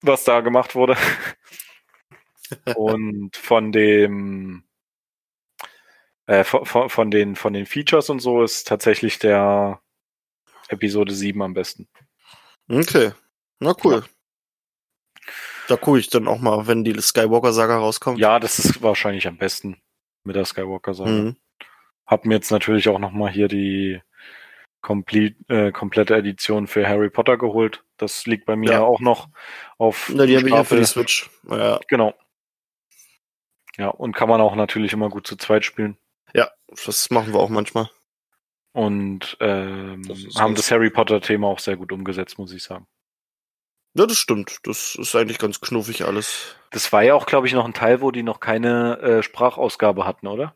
was 0.02 0.24
da 0.24 0.40
gemacht 0.40 0.74
wurde. 0.74 0.96
und 2.76 3.36
von 3.36 3.72
dem, 3.72 4.64
äh, 6.26 6.44
von, 6.44 6.88
von, 6.88 7.10
den, 7.10 7.36
von 7.36 7.52
den 7.52 7.66
Features 7.66 8.10
und 8.10 8.20
so 8.20 8.42
ist 8.42 8.66
tatsächlich 8.68 9.18
der 9.18 9.80
Episode 10.68 11.12
7 11.14 11.40
am 11.42 11.54
besten. 11.54 11.88
Okay. 12.68 13.12
Na 13.58 13.74
cool. 13.84 14.04
Da 15.68 15.76
gucke 15.76 15.98
ich 15.98 16.08
dann 16.08 16.26
auch 16.28 16.38
mal, 16.40 16.66
wenn 16.66 16.84
die 16.84 17.00
Skywalker-Saga 17.00 17.78
rauskommt. 17.78 18.18
Ja, 18.18 18.40
das 18.40 18.58
ist 18.58 18.82
wahrscheinlich 18.82 19.26
am 19.28 19.36
besten 19.38 19.80
mit 20.24 20.36
der 20.36 20.44
Skywalker-Saga. 20.44 21.10
Mhm. 21.10 21.36
Hab 22.06 22.24
mir 22.24 22.34
jetzt 22.34 22.50
natürlich 22.50 22.88
auch 22.88 22.98
nochmal 22.98 23.30
hier 23.30 23.46
die 23.48 24.00
komplett, 24.80 25.36
äh, 25.48 25.70
komplette 25.72 26.16
Edition 26.16 26.66
für 26.66 26.88
Harry 26.88 27.10
Potter 27.10 27.36
geholt. 27.36 27.84
Das 27.98 28.26
liegt 28.26 28.46
bei 28.46 28.56
mir 28.56 28.72
Ja. 28.72 28.80
auch 28.82 29.00
noch 29.00 29.28
auf. 29.78 30.10
Na, 30.12 30.26
die 30.26 30.36
habe 30.36 30.48
ich 30.48 30.54
ja 30.54 30.64
für 30.64 30.76
die. 30.76 30.84
Switch. 30.84 31.30
Ja, 31.48 31.78
Genau. 31.88 32.14
Ja, 33.80 33.88
und 33.88 34.14
kann 34.14 34.28
man 34.28 34.42
auch 34.42 34.54
natürlich 34.56 34.92
immer 34.92 35.08
gut 35.08 35.26
zu 35.26 35.36
zweit 35.36 35.64
spielen. 35.64 35.96
ja, 36.34 36.50
das 36.84 37.08
machen 37.10 37.32
wir 37.32 37.40
auch 37.40 37.48
manchmal. 37.48 37.88
Und 38.72 39.38
ähm, 39.40 40.02
Das 40.02 40.18
haben 40.38 40.54
das 40.54 40.70
Harry 40.70 40.90
Potter-Thema 40.90 41.46
auch 41.48 41.58
sehr 41.58 41.76
gut 41.76 41.90
umgesetzt, 41.90 42.38
muss 42.38 42.52
ich 42.52 42.62
sagen. 42.62 42.86
Ja, 43.94 44.06
das 44.06 44.18
stimmt. 44.18 44.58
Das 44.64 44.96
ist 44.96 45.16
eigentlich 45.16 45.38
ganz 45.38 45.62
knuffig 45.62 46.04
alles. 46.04 46.54
Das 46.70 46.92
war 46.92 47.02
ja 47.02 47.14
auch, 47.14 47.24
glaube 47.24 47.46
ich, 47.46 47.54
noch 47.54 47.64
ein 47.64 47.72
Teil, 47.72 48.02
wo 48.02 48.10
die 48.10 48.22
noch 48.22 48.38
keine 48.38 48.98
äh, 49.00 49.22
Sprachausgabe 49.22 50.04
hatten, 50.06 50.26
oder? 50.26 50.54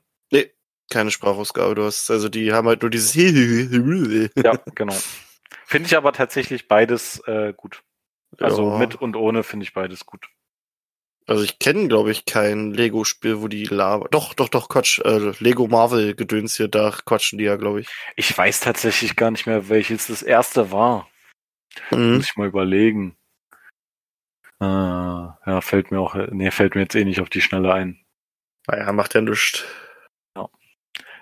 Keine 0.90 1.10
Sprachausgabe. 1.10 1.74
Du 1.74 1.84
hast, 1.84 2.10
also 2.10 2.28
die 2.28 2.52
haben 2.52 2.68
halt 2.68 2.82
nur 2.82 2.90
dieses 2.90 3.14
Ja, 3.14 4.58
genau. 4.74 4.94
Finde 5.64 5.86
ich 5.86 5.96
aber 5.96 6.12
tatsächlich 6.12 6.68
beides 6.68 7.20
äh, 7.26 7.54
gut. 7.56 7.82
Also 8.38 8.70
Ja. 8.72 8.78
mit 8.78 8.94
und 8.94 9.16
ohne 9.16 9.44
finde 9.44 9.64
ich 9.64 9.72
beides 9.72 10.04
gut. 10.04 10.28
Also 11.26 11.42
ich 11.42 11.58
kenne, 11.58 11.88
glaube 11.88 12.10
ich, 12.10 12.26
kein 12.26 12.72
Lego-Spiel, 12.72 13.40
wo 13.40 13.48
die 13.48 13.64
Lava. 13.64 14.08
Doch, 14.10 14.34
doch, 14.34 14.48
doch, 14.48 14.68
Quatsch. 14.68 14.98
Äh, 15.00 15.32
Lego 15.38 15.66
Marvel 15.66 16.14
Gedöns 16.14 16.56
hier, 16.56 16.68
da 16.68 16.90
quatschen 16.90 17.38
die 17.38 17.44
ja, 17.44 17.56
glaube 17.56 17.80
ich. 17.80 17.88
Ich 18.16 18.36
weiß 18.36 18.60
tatsächlich 18.60 19.16
gar 19.16 19.30
nicht 19.30 19.46
mehr, 19.46 19.68
welches 19.68 20.08
das 20.08 20.22
erste 20.22 20.70
war. 20.70 21.08
Mhm. 21.90 22.16
Muss 22.16 22.26
ich 22.26 22.36
mal 22.36 22.48
überlegen. 22.48 23.16
Äh, 24.60 24.64
ja, 24.66 25.60
fällt 25.60 25.90
mir 25.90 26.00
auch, 26.00 26.14
nee, 26.14 26.50
fällt 26.50 26.74
mir 26.74 26.82
jetzt 26.82 26.94
eh 26.94 27.04
nicht 27.04 27.20
auf 27.20 27.30
die 27.30 27.40
Schnelle 27.40 27.72
ein. 27.72 28.04
Naja, 28.66 28.92
macht 28.92 29.14
ja 29.14 29.20
nichts. 29.22 29.64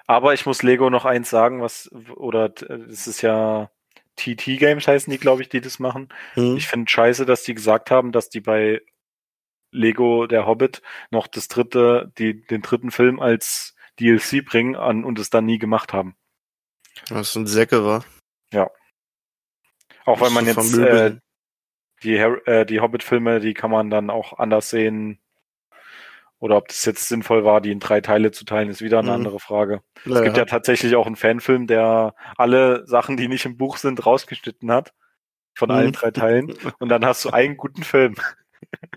Aber 0.06 0.34
ich 0.34 0.46
muss 0.46 0.62
Lego 0.62 0.90
noch 0.90 1.04
eins 1.04 1.30
sagen, 1.30 1.62
was, 1.62 1.90
oder 2.16 2.52
es 2.90 3.06
ist 3.06 3.22
ja 3.22 3.70
TT 4.16 4.58
Games 4.58 4.86
heißen 4.86 5.10
die, 5.10 5.18
glaube 5.18 5.42
ich, 5.42 5.48
die 5.48 5.60
das 5.60 5.78
machen. 5.78 6.08
Mhm. 6.34 6.56
Ich 6.56 6.66
finde 6.66 6.90
scheiße, 6.90 7.24
dass 7.24 7.44
die 7.44 7.54
gesagt 7.54 7.90
haben, 7.90 8.12
dass 8.12 8.28
die 8.28 8.40
bei 8.40 8.82
Lego 9.72 10.26
der 10.26 10.46
Hobbit 10.46 10.82
noch 11.10 11.26
das 11.26 11.48
dritte, 11.48 12.12
die, 12.18 12.40
den 12.46 12.62
dritten 12.62 12.90
Film 12.92 13.18
als 13.20 13.74
DLC 13.98 14.44
bringen 14.44 14.76
an 14.76 15.04
und 15.04 15.18
es 15.18 15.30
dann 15.30 15.44
nie 15.46 15.58
gemacht 15.58 15.92
haben. 15.92 16.14
Was 17.08 17.34
ein 17.36 17.46
Säcke 17.46 17.84
war. 17.84 18.04
Auch 20.04 20.20
weil 20.20 20.30
man 20.30 20.46
jetzt 20.46 20.76
äh, 20.78 21.16
die, 22.02 22.16
äh, 22.16 22.66
die 22.66 22.80
Hobbit-Filme, 22.80 23.38
die 23.38 23.54
kann 23.54 23.70
man 23.70 23.88
dann 23.88 24.10
auch 24.10 24.38
anders 24.38 24.68
sehen. 24.68 25.20
Oder 26.40 26.56
ob 26.56 26.66
das 26.66 26.84
jetzt 26.84 27.06
sinnvoll 27.08 27.44
war, 27.44 27.60
die 27.60 27.70
in 27.70 27.78
drei 27.78 28.00
Teile 28.00 28.32
zu 28.32 28.44
teilen, 28.44 28.68
ist 28.68 28.82
wieder 28.82 28.98
eine 28.98 29.10
Mhm. 29.10 29.14
andere 29.14 29.38
Frage. 29.38 29.82
Es 30.04 30.06
Naja. 30.06 30.24
gibt 30.24 30.36
ja 30.38 30.44
tatsächlich 30.44 30.96
auch 30.96 31.06
einen 31.06 31.14
Fanfilm, 31.14 31.68
der 31.68 32.16
alle 32.36 32.84
Sachen, 32.88 33.16
die 33.16 33.28
nicht 33.28 33.44
im 33.46 33.56
Buch 33.56 33.76
sind, 33.76 34.04
rausgeschnitten 34.04 34.70
hat. 34.72 34.92
von 35.54 35.70
allen 35.70 35.88
Mhm. 35.88 35.92
drei 35.92 36.10
Teilen 36.10 36.46
und 36.80 36.88
dann 36.88 37.04
hast 37.04 37.24
du 37.26 37.30
einen 37.30 37.58
guten 37.58 37.82
Film. 37.84 38.16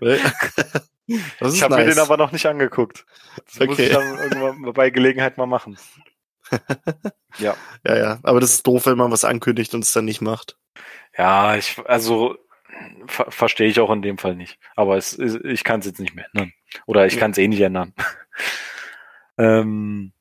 Ich 1.08 1.62
habe 1.62 1.76
nice. 1.76 1.84
mir 1.86 1.90
den 1.94 1.98
aber 2.00 2.16
noch 2.16 2.32
nicht 2.32 2.46
angeguckt. 2.46 3.06
Das 3.46 3.60
muss 3.60 3.68
Okay. 3.70 3.86
ich 3.86 3.92
dann 3.92 4.18
irgendwann 4.18 4.72
bei 4.72 4.90
Gelegenheit 4.90 5.38
mal 5.38 5.46
machen. 5.46 5.78
ja, 7.38 7.54
ja. 7.86 8.18
Aber 8.24 8.40
das 8.40 8.50
ist 8.54 8.66
doof, 8.66 8.86
wenn 8.86 8.98
man 8.98 9.12
was 9.12 9.24
ankündigt 9.24 9.72
und 9.74 9.84
es 9.84 9.92
dann 9.92 10.04
nicht 10.04 10.20
macht. 10.20 10.56
Ja, 11.16 11.54
ich, 11.56 11.78
also 11.86 12.36
ver 13.06 13.30
verstehe 13.30 13.68
ich 13.68 13.78
auch 13.78 13.90
in 13.92 14.02
dem 14.02 14.18
Fall 14.18 14.34
nicht. 14.34 14.58
Aber 14.74 14.96
es, 14.96 15.16
ich 15.18 15.62
kann 15.62 15.78
es 15.80 15.86
jetzt 15.86 16.00
nicht 16.00 16.14
mehr 16.16 16.26
ändern. 16.32 16.52
Oder 16.86 17.06
ich 17.06 17.14
Ja. 17.14 17.20
kann 17.20 17.30
es 17.30 17.38
eh 17.38 17.46
nicht 17.48 17.60
ändern. 17.60 17.94
ähm, 19.38 20.12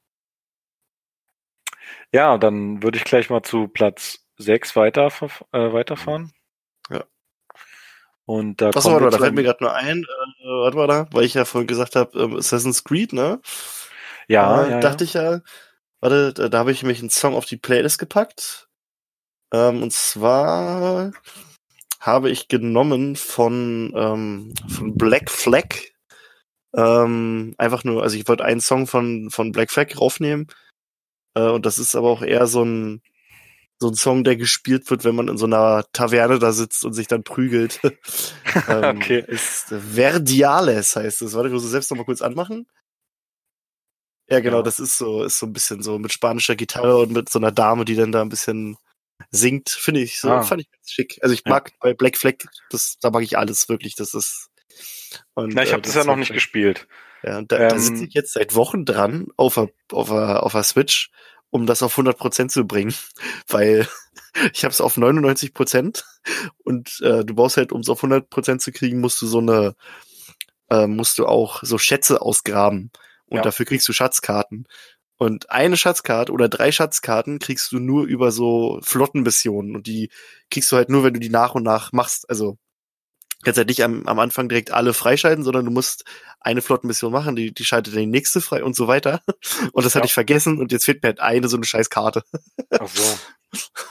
ja, 2.11 2.37
dann 2.37 2.83
würde 2.83 2.97
ich 2.97 3.03
gleich 3.03 3.29
mal 3.29 3.43
zu 3.43 3.67
Platz 3.67 4.25
6 4.37 4.75
weiter, 4.75 5.07
äh, 5.51 5.73
weiterfahren. 5.73 6.31
Und 8.25 8.59
da 8.59 8.69
Achso, 8.69 8.81
kommen 8.81 8.93
warte 8.93 9.05
mal, 9.05 9.11
da 9.11 9.17
fällt 9.19 9.35
mir 9.35 9.43
gerade 9.43 9.63
nur 9.63 9.73
ein, 9.73 10.03
äh, 10.03 10.45
warte 10.45 10.77
mal 10.77 10.87
da, 10.87 11.07
weil 11.11 11.25
ich 11.25 11.35
ja 11.35 11.45
vorhin 11.45 11.67
gesagt 11.67 11.95
habe, 11.95 12.17
ähm, 12.19 12.35
Assassin's 12.35 12.83
Creed, 12.83 13.13
ne? 13.13 13.39
ja, 14.27 14.63
äh, 14.63 14.71
ja, 14.71 14.79
dachte 14.79 15.03
ja. 15.03 15.07
ich 15.07 15.13
ja, 15.13 15.41
warte, 16.01 16.33
da, 16.33 16.49
da 16.49 16.57
habe 16.59 16.71
ich 16.71 16.83
mich 16.83 16.99
einen 16.99 17.09
Song 17.09 17.35
auf 17.35 17.45
die 17.45 17.57
Playlist 17.57 17.99
gepackt. 17.99 18.67
Ähm, 19.53 19.83
und 19.83 19.93
zwar 19.93 21.11
habe 21.99 22.29
ich 22.29 22.47
genommen 22.47 23.15
von, 23.15 23.93
ähm, 23.95 24.53
von 24.67 24.95
Black 24.95 25.29
Flag. 25.29 25.75
Ähm, 26.75 27.55
einfach 27.57 27.83
nur, 27.83 28.03
also 28.03 28.17
ich 28.17 28.27
wollte 28.27 28.43
einen 28.43 28.59
Song 28.61 28.87
von, 28.87 29.29
von 29.29 29.51
Black 29.51 29.71
Flag 29.71 29.97
raufnehmen. 29.99 30.47
Äh, 31.35 31.49
und 31.49 31.65
das 31.65 31.79
ist 31.79 31.95
aber 31.95 32.09
auch 32.09 32.21
eher 32.21 32.47
so 32.47 32.63
ein, 32.63 33.01
so 33.79 33.89
ein 33.89 33.95
Song, 33.95 34.23
der 34.23 34.37
gespielt 34.37 34.89
wird, 34.89 35.03
wenn 35.03 35.15
man 35.15 35.27
in 35.27 35.37
so 35.37 35.45
einer 35.45 35.85
Taverne 35.91 36.39
da 36.39 36.51
sitzt 36.53 36.85
und 36.85 36.93
sich 36.93 37.07
dann 37.07 37.23
prügelt. 37.23 37.79
ähm, 38.67 38.97
Okay. 39.01 39.23
Ist 39.27 39.67
Verdiales 39.69 40.95
heißt 40.95 41.21
es. 41.21 41.33
Warte, 41.35 41.49
ich 41.49 41.53
muss 41.53 41.63
es 41.65 41.71
selbst 41.71 41.91
noch 41.91 41.97
mal 41.97 42.05
kurz 42.05 42.21
anmachen. 42.21 42.67
Ja, 44.29 44.39
genau, 44.39 44.57
Ja. 44.57 44.63
das 44.63 44.79
ist 44.79 44.97
so, 44.97 45.23
ist 45.23 45.37
so 45.37 45.45
ein 45.45 45.53
bisschen 45.53 45.83
so 45.83 45.99
mit 45.99 46.11
spanischer 46.11 46.55
Gitarre 46.55 46.97
und 46.97 47.11
mit 47.11 47.29
so 47.29 47.37
einer 47.37 47.51
Dame, 47.51 47.85
die 47.85 47.95
dann 47.95 48.11
da 48.11 48.21
ein 48.21 48.29
bisschen 48.29 48.77
singt, 49.31 49.69
finde 49.69 50.01
ich 50.01 50.19
so, 50.19 50.29
Ah. 50.31 50.41
fand 50.41 50.61
ich 50.61 50.71
ganz 50.71 50.89
schick. 50.89 51.19
Also 51.21 51.33
ich 51.33 51.43
Ja. 51.45 51.51
mag 51.51 51.71
bei 51.79 51.93
Black 51.93 52.17
Flag, 52.17 52.35
das, 52.69 52.97
da 53.01 53.11
mag 53.11 53.23
ich 53.23 53.37
alles 53.37 53.69
wirklich, 53.69 53.95
das 53.95 54.13
ist. 54.13 54.49
Und, 55.35 55.53
Na, 55.53 55.63
ich 55.63 55.69
äh, 55.69 55.73
habe 55.73 55.81
das 55.83 55.93
ja 55.95 56.03
noch 56.03 56.15
nicht 56.15 56.33
gespielt. 56.33 56.87
Ja, 57.23 57.37
und 57.37 57.51
da, 57.51 57.57
da 57.57 57.75
Ähm, 57.75 57.79
sitze 57.79 58.05
ich 58.05 58.13
jetzt 58.13 58.33
seit 58.33 58.55
Wochen 58.55 58.83
dran 58.85 59.27
auf 59.37 59.55
der, 59.55 59.69
auf 59.91 60.09
der, 60.09 60.43
auf 60.43 60.51
der 60.53 60.63
Switch, 60.63 61.11
um 61.55 61.65
das 61.65 61.81
auf 61.83 61.97
100% 61.97 62.49
zu 62.49 62.65
bringen, 62.67 62.93
weil 63.47 63.87
ich 64.53 64.63
habe 64.65 64.71
es 64.73 64.81
auf 64.81 64.97
99% 64.97 66.03
und 66.63 66.99
äh, 67.01 67.23
du 67.23 67.35
brauchst 67.35 67.57
halt, 67.57 67.71
um 67.71 67.81
es 67.81 67.89
auf 67.89 68.03
100% 68.03 68.59
zu 68.59 68.71
kriegen, 68.71 68.99
musst 68.99 69.21
du 69.21 69.27
so 69.27 69.39
eine, 69.39 69.75
äh, 70.69 70.87
musst 70.87 71.17
du 71.17 71.25
auch 71.25 71.63
so 71.63 71.77
Schätze 71.77 72.21
ausgraben 72.21 72.91
und 73.27 73.37
Ja. 73.37 73.43
dafür 73.43 73.65
kriegst 73.65 73.87
du 73.87 73.93
Schatzkarten. 73.93 74.67
Und 75.17 75.49
eine 75.49 75.77
Schatzkarte 75.77 76.33
oder 76.33 76.49
drei 76.49 76.73
Schatzkarten 76.73 77.39
kriegst 77.39 77.71
du 77.71 77.79
nur 77.79 78.05
über 78.05 78.31
so 78.33 78.79
Flottenmissionen 78.83 79.75
und 79.75 79.87
die 79.87 80.09
kriegst 80.51 80.69
du 80.71 80.75
halt 80.75 80.89
nur, 80.89 81.03
wenn 81.05 81.13
du 81.13 81.21
die 81.21 81.29
nach 81.29 81.55
und 81.55 81.63
nach 81.63 81.93
machst. 81.93 82.29
Also 82.29 82.57
kannst 83.45 83.57
halt 83.57 83.69
nicht 83.69 83.83
am, 83.83 84.05
am 84.07 84.19
Anfang 84.19 84.49
direkt 84.49 84.71
alle 84.71 84.93
freischalten, 84.93 85.43
sondern 85.45 85.63
du 85.65 85.71
musst 85.71 86.03
eine 86.41 86.61
Flottenmission 86.61 87.11
machen, 87.13 87.35
die, 87.37 87.53
die 87.53 87.63
schaltet 87.63 87.93
dann 87.93 88.01
die 88.01 88.07
nächste 88.07 88.41
frei 88.41 88.63
und 88.63 88.75
so 88.75 88.87
weiter. 88.87 89.21
Und 89.71 89.85
das 89.85 89.93
Ja. 89.93 89.99
hatte 89.99 90.07
ich 90.07 90.13
vergessen 90.13 90.59
und 90.59 90.71
jetzt 90.71 90.85
fehlt 90.85 91.01
mir 91.01 91.07
halt 91.09 91.19
eine 91.21 91.47
so 91.47 91.55
eine 91.57 91.65
scheiß 91.65 91.89
Karte. 91.89 92.23
Ach 92.71 92.87
so. 92.87 93.17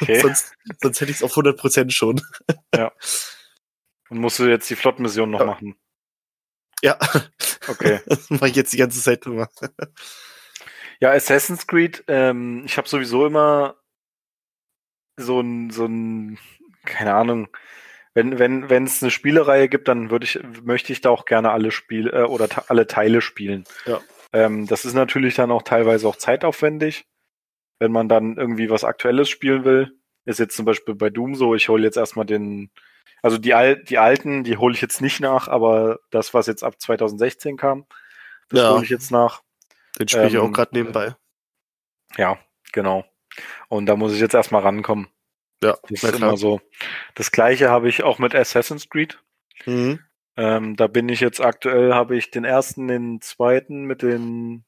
Okay. 0.03 0.21
sonst, 0.21 0.53
sonst 0.83 1.01
hätte 1.01 1.11
ich 1.11 1.17
es 1.19 1.23
auf 1.23 1.33
100% 1.35 1.91
schon. 1.91 2.21
Und 4.11 4.19
musst 4.19 4.39
du 4.39 4.45
jetzt 4.45 4.69
die 4.69 4.77
Flottenmission 4.77 5.31
noch 5.31 5.41
Ja. 5.41 5.47
machen? 5.47 5.77
Ja, 6.83 6.99
Okay. 7.67 8.01
das 8.07 8.29
mache 8.29 8.49
ich 8.49 8.57
jetzt 8.57 8.75
die 8.75 8.77
ganze 8.77 9.01
Zeit 9.01 9.25
immer. 9.25 9.49
Ja, 11.01 11.13
Assassin's 11.13 11.67
Creed, 11.67 12.05
ähm, 12.09 12.65
ich 12.67 12.77
habe 12.77 12.87
sowieso 12.89 13.25
immer 13.27 13.77
so 15.17 15.41
ein, 15.41 15.71
so 15.71 15.87
ein, 15.87 16.39
keine 16.85 17.15
Ahnung, 17.15 17.49
wenn, 18.15 18.39
wenn, 18.39 18.71
wenn 18.71 18.85
es 18.85 19.03
eine 19.03 19.11
Spielereihe 19.11 19.69
gibt, 19.69 19.89
dann 19.89 20.11
würde 20.11 20.25
ich, 20.25 20.41
möchte 20.63 20.93
ich 20.93 21.01
da 21.01 21.11
auch 21.11 21.25
gerne 21.25 21.51
alle 21.51 21.71
Spiele 21.71 22.11
äh, 22.13 22.23
oder 22.23 22.49
alle 22.69 22.87
Teile 22.87 23.21
spielen. 23.21 23.65
Ja. 23.87 24.01
Ähm, 24.33 24.67
das 24.67 24.85
ist 24.85 24.95
natürlich 24.95 25.35
dann 25.35 25.51
auch 25.51 25.63
teilweise 25.63 26.09
auch 26.09 26.17
zeitaufwendig, 26.17 27.07
wenn 27.81 27.93
man 27.93 28.09
dann 28.09 28.37
irgendwie 28.37 28.71
was 28.71 28.85
Aktuelles 28.85 29.29
spielen 29.29 29.65
will. 29.65 29.99
Ist 30.25 30.39
jetzt 30.39 30.57
zum 30.57 30.65
Beispiel 30.65 30.95
bei 30.95 31.11
Doom 31.11 31.35
so, 31.35 31.55
ich 31.55 31.69
hole 31.69 31.83
jetzt 31.83 31.97
erstmal 31.97 32.25
den, 32.25 32.71
also 33.23 33.37
die, 33.37 33.53
Al 33.53 33.83
die 33.83 33.99
alten, 33.99 34.45
die 34.45 34.57
hole 34.57 34.75
ich 34.75 34.81
jetzt 34.81 35.01
nicht 35.03 35.21
nach, 35.21 35.49
aber 35.49 35.99
das, 36.11 36.33
was 36.33 36.47
jetzt 36.47 36.63
ab 36.63 36.81
2016 36.81 37.57
kam, 37.57 37.85
das 38.49 38.61
Ja. 38.61 38.71
hole 38.75 38.85
ich 38.85 38.91
jetzt 38.91 39.11
nach. 39.11 39.43
Den 39.99 40.09
spiele 40.09 40.29
ich 40.29 40.35
Ähm, 40.35 40.41
auch 40.41 40.53
gerade 40.53 40.75
nebenbei. 40.75 41.15
Ja, 42.17 42.39
genau. 42.73 43.05
Und 43.69 43.87
da 43.87 43.97
muss 43.97 44.15
ich 44.15 44.21
jetzt 44.21 44.35
erstmal 44.35 44.63
rankommen. 44.63 45.09
Ja, 45.65 45.79
Das 45.89 46.03
ist 46.03 46.17
immer 46.17 46.37
so. 46.37 46.61
Das 47.15 47.33
gleiche 47.33 47.71
habe 47.71 47.89
ich 47.89 48.03
auch 48.03 48.19
mit 48.19 48.35
Assassin's 48.35 48.89
Creed. 48.89 49.19
Mhm. 49.67 50.01
Ähm, 50.37 50.77
da 50.77 50.87
bin 50.89 51.09
ich 51.09 51.21
jetzt 51.21 51.41
aktuell, 51.41 51.95
habe 51.95 52.17
ich 52.17 52.31
den 52.31 52.45
ersten, 52.45 52.89
den 52.89 53.21
zweiten 53.21 53.85
mit 53.85 54.03
den, 54.03 54.65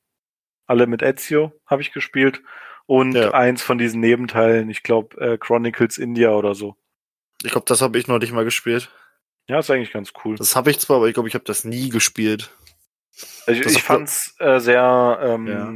alle 0.67 0.87
mit 0.87 1.03
Ezio 1.03 1.53
habe 1.67 1.83
ich 1.83 1.93
gespielt. 1.93 2.41
Und 2.87 3.13
Ja. 3.17 3.33
eins 3.33 3.63
von 3.63 3.79
diesen 3.79 4.01
Nebenteilen, 4.01 4.71
ich 4.71 4.83
glaube 4.85 5.21
äh, 5.21 5.39
Chronicles 5.39 5.99
India 5.99 6.31
oder 6.31 6.55
so. 6.55 6.77
Ich 7.43 7.51
glaube, 7.51 7.65
das 7.67 7.83
habe 7.83 7.99
ich 7.99 8.07
noch 8.07 8.19
nicht 8.21 8.33
mal 8.33 8.45
gespielt. 8.45 8.91
Ja, 9.49 9.59
ist 9.59 9.71
eigentlich 9.71 9.93
ganz 9.93 10.13
cool. 10.25 10.37
Das 10.37 10.55
habe 10.57 10.71
ich 10.71 10.79
zwar, 10.79 10.97
aber 10.99 11.09
ich 11.09 11.15
glaube, 11.15 11.29
ich 11.29 11.35
habe 11.35 11.45
das 11.45 11.65
nie 11.65 11.89
gespielt. 11.89 12.51
Ich, 13.13 13.25
das 13.47 13.59
ich 13.59 13.67
ist- 13.67 13.81
fand's 13.81 14.35
äh, 14.39 14.61
sehr, 14.61 15.19
ähm, 15.23 15.47
Ja. 15.49 15.73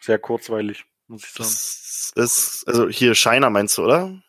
sehr 0.00 0.18
kurzweilig, 0.18 0.84
muss 1.08 1.24
ich 1.24 1.30
sagen. 1.30 1.48
Das 1.48 2.12
ist, 2.16 2.64
also 2.66 2.88
hier 2.88 3.14
Shiner 3.14 3.48
meinst 3.50 3.78
du, 3.78 3.84
oder? 3.84 4.20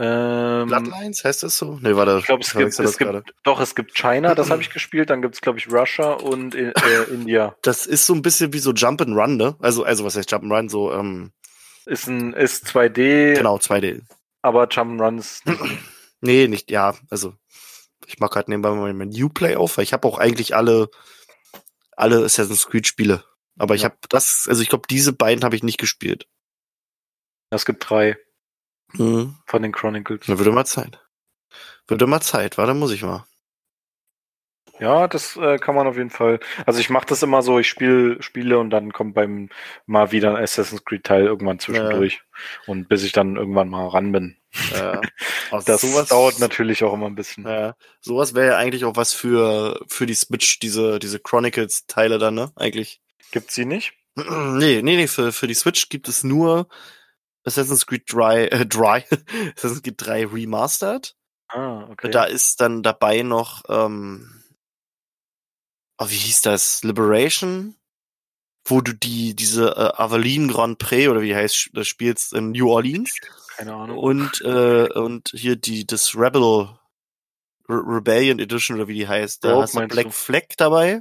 Ähm, 0.00 0.68
Bloodlines 0.68 1.24
heißt 1.24 1.42
das 1.42 1.58
so? 1.58 1.78
Nee, 1.82 1.96
warte. 1.96 2.18
Ich 2.20 2.26
glaube, 2.26 2.42
es 2.42 2.54
gibt, 2.54 2.78
es 2.78 2.98
gibt 2.98 3.32
doch, 3.42 3.60
es 3.60 3.74
gibt 3.74 3.94
China, 3.96 4.34
das 4.34 4.50
habe 4.50 4.62
ich 4.62 4.70
gespielt, 4.70 5.10
dann 5.10 5.22
gibt's 5.22 5.40
glaube 5.40 5.58
ich, 5.58 5.68
Russia 5.72 6.12
und 6.12 6.54
äh, 6.54 6.70
äh, 6.70 7.12
India. 7.12 7.56
Das 7.62 7.86
ist 7.86 8.06
so 8.06 8.14
ein 8.14 8.22
bisschen 8.22 8.52
wie 8.52 8.60
so 8.60 8.72
Jump 8.72 9.00
and 9.00 9.16
Run, 9.16 9.36
ne? 9.36 9.56
Also, 9.60 9.82
also 9.84 10.04
was 10.04 10.16
heißt 10.16 10.30
Jump 10.30 10.44
and 10.44 10.52
Run? 10.52 10.68
So, 10.68 10.92
ähm, 10.92 11.32
Ist 11.86 12.06
ein 12.06 12.32
ist 12.32 12.66
2D, 12.66 13.34
genau, 13.36 13.56
2D. 13.56 14.02
aber 14.42 14.64
Jump'n'Run 14.64 15.18
ist 15.18 15.42
Nee, 16.20 16.46
nicht, 16.48 16.70
ja, 16.70 16.94
also 17.10 17.34
ich 18.06 18.18
mag 18.20 18.34
halt 18.36 18.48
nebenbei 18.48 18.70
mal 18.70 18.92
mein 18.94 19.10
Uplay 19.22 19.56
auf, 19.56 19.76
weil 19.76 19.84
ich 19.84 19.92
habe 19.92 20.06
auch 20.06 20.18
eigentlich 20.18 20.54
alle, 20.54 20.88
alle 21.96 22.24
Assassin's 22.24 22.66
Creed 22.66 22.86
Spiele. 22.86 23.24
Aber 23.58 23.74
ich 23.74 23.82
Ja. 23.82 23.88
habe 23.90 23.98
das, 24.08 24.46
also 24.48 24.62
ich 24.62 24.68
glaube, 24.68 24.86
diese 24.88 25.12
beiden 25.12 25.44
habe 25.44 25.56
ich 25.56 25.62
nicht 25.64 25.78
gespielt. 25.78 26.26
es 27.50 27.64
gibt 27.66 27.88
drei 27.88 28.16
Mhm. 28.94 29.36
von 29.46 29.62
den 29.62 29.72
Chronicles. 29.72 30.22
Na, 30.26 30.38
würde 30.38 30.52
mal 30.52 30.64
Zeit. 30.64 31.00
Würde 31.86 32.06
mal 32.06 32.20
Zeit, 32.20 32.58
warte, 32.58 32.74
muss 32.74 32.92
ich 32.92 33.02
mal. 33.02 33.24
Ja, 34.80 35.08
das 35.08 35.36
äh, 35.36 35.58
kann 35.58 35.74
man 35.74 35.86
auf 35.86 35.96
jeden 35.96 36.10
Fall. 36.10 36.38
Also 36.64 36.78
ich 36.78 36.88
mache 36.88 37.06
das 37.06 37.22
immer 37.22 37.42
so, 37.42 37.58
ich 37.58 37.68
spiele 37.68 38.22
spiele 38.22 38.58
und 38.58 38.70
dann 38.70 38.92
kommt 38.92 39.14
beim 39.14 39.48
mal 39.86 40.12
wieder 40.12 40.36
ein 40.36 40.42
Assassin's 40.42 40.84
Creed 40.84 41.04
Teil 41.04 41.24
irgendwann 41.24 41.58
zwischendurch 41.58 42.20
und 42.66 42.88
bis 42.88 43.02
ich 43.02 43.12
dann 43.12 43.36
irgendwann 43.36 43.68
mal 43.68 43.88
ran 43.88 44.12
bin. 44.12 44.36
Äh, 44.72 44.98
also 45.50 45.66
Das 45.66 45.80
sowas, 45.80 46.08
dauert 46.08 46.38
natürlich 46.38 46.84
auch 46.84 46.94
immer 46.94 47.06
ein 47.06 47.16
bisschen. 47.16 47.44
Ja, 47.44 47.74
sowas 48.00 48.34
wäre 48.34 48.48
ja 48.48 48.56
eigentlich 48.56 48.84
auch 48.84 48.96
was 48.96 49.14
für, 49.14 49.84
für 49.88 50.06
die 50.06 50.14
Switch, 50.14 50.60
diese, 50.60 50.98
diese 51.00 51.18
Chronicles-Teile 51.18 52.18
dann, 52.18 52.34
ne? 52.34 52.52
Eigentlich. 52.54 53.00
Gibt's 53.32 53.56
sie 53.56 53.64
nicht? 53.64 53.94
nee, 54.16 54.80
nee, 54.82 54.96
nee, 54.96 55.08
für, 55.08 55.32
für 55.32 55.48
die 55.48 55.54
Switch 55.54 55.88
gibt 55.88 56.08
es 56.08 56.22
nur 56.22 56.68
Assassin's 57.48 57.86
Creed 57.86 58.04
Dry, 58.12 58.44
äh, 58.46 58.64
Dry, 58.66 59.04
Assassin's 59.56 59.82
Creed 59.82 59.94
3 59.98 60.26
Remastered. 60.26 61.14
Ah, 61.48 61.86
okay. 61.90 62.10
Da 62.10 62.24
ist 62.24 62.60
dann 62.60 62.82
dabei 62.82 63.22
noch, 63.22 63.62
ähm, 63.68 64.44
oh, 65.98 66.08
wie 66.08 66.16
hieß 66.16 66.42
das? 66.42 66.82
Liberation? 66.84 67.74
Wo 68.66 68.82
du 68.82 68.92
die, 68.92 69.34
diese 69.34 69.70
äh, 69.76 69.92
Aveline 70.02 70.52
Grand 70.52 70.78
Prix 70.78 71.08
oder 71.08 71.22
wie 71.22 71.34
heißt 71.34 71.70
das 71.72 71.88
spielst 71.88 72.34
in 72.34 72.50
New 72.52 72.68
Orleans 72.70 73.16
Keine 73.56 73.74
Ahnung. 73.74 73.96
und 73.96 74.42
äh, 74.42 74.88
und 74.92 75.30
hier 75.34 75.56
die 75.56 75.86
das 75.86 76.14
Rebel 76.14 76.68
Re 77.70 77.82
Rebellion 77.86 78.38
Edition 78.38 78.76
oder 78.76 78.86
wie 78.88 78.94
die 78.94 79.08
heißt, 79.08 79.42
da 79.44 79.50
Rogue 79.52 79.62
hast 79.62 79.74
du 79.74 79.86
Black 79.88 80.04
du? 80.06 80.10
Flag 80.10 80.42
dabei 80.58 81.00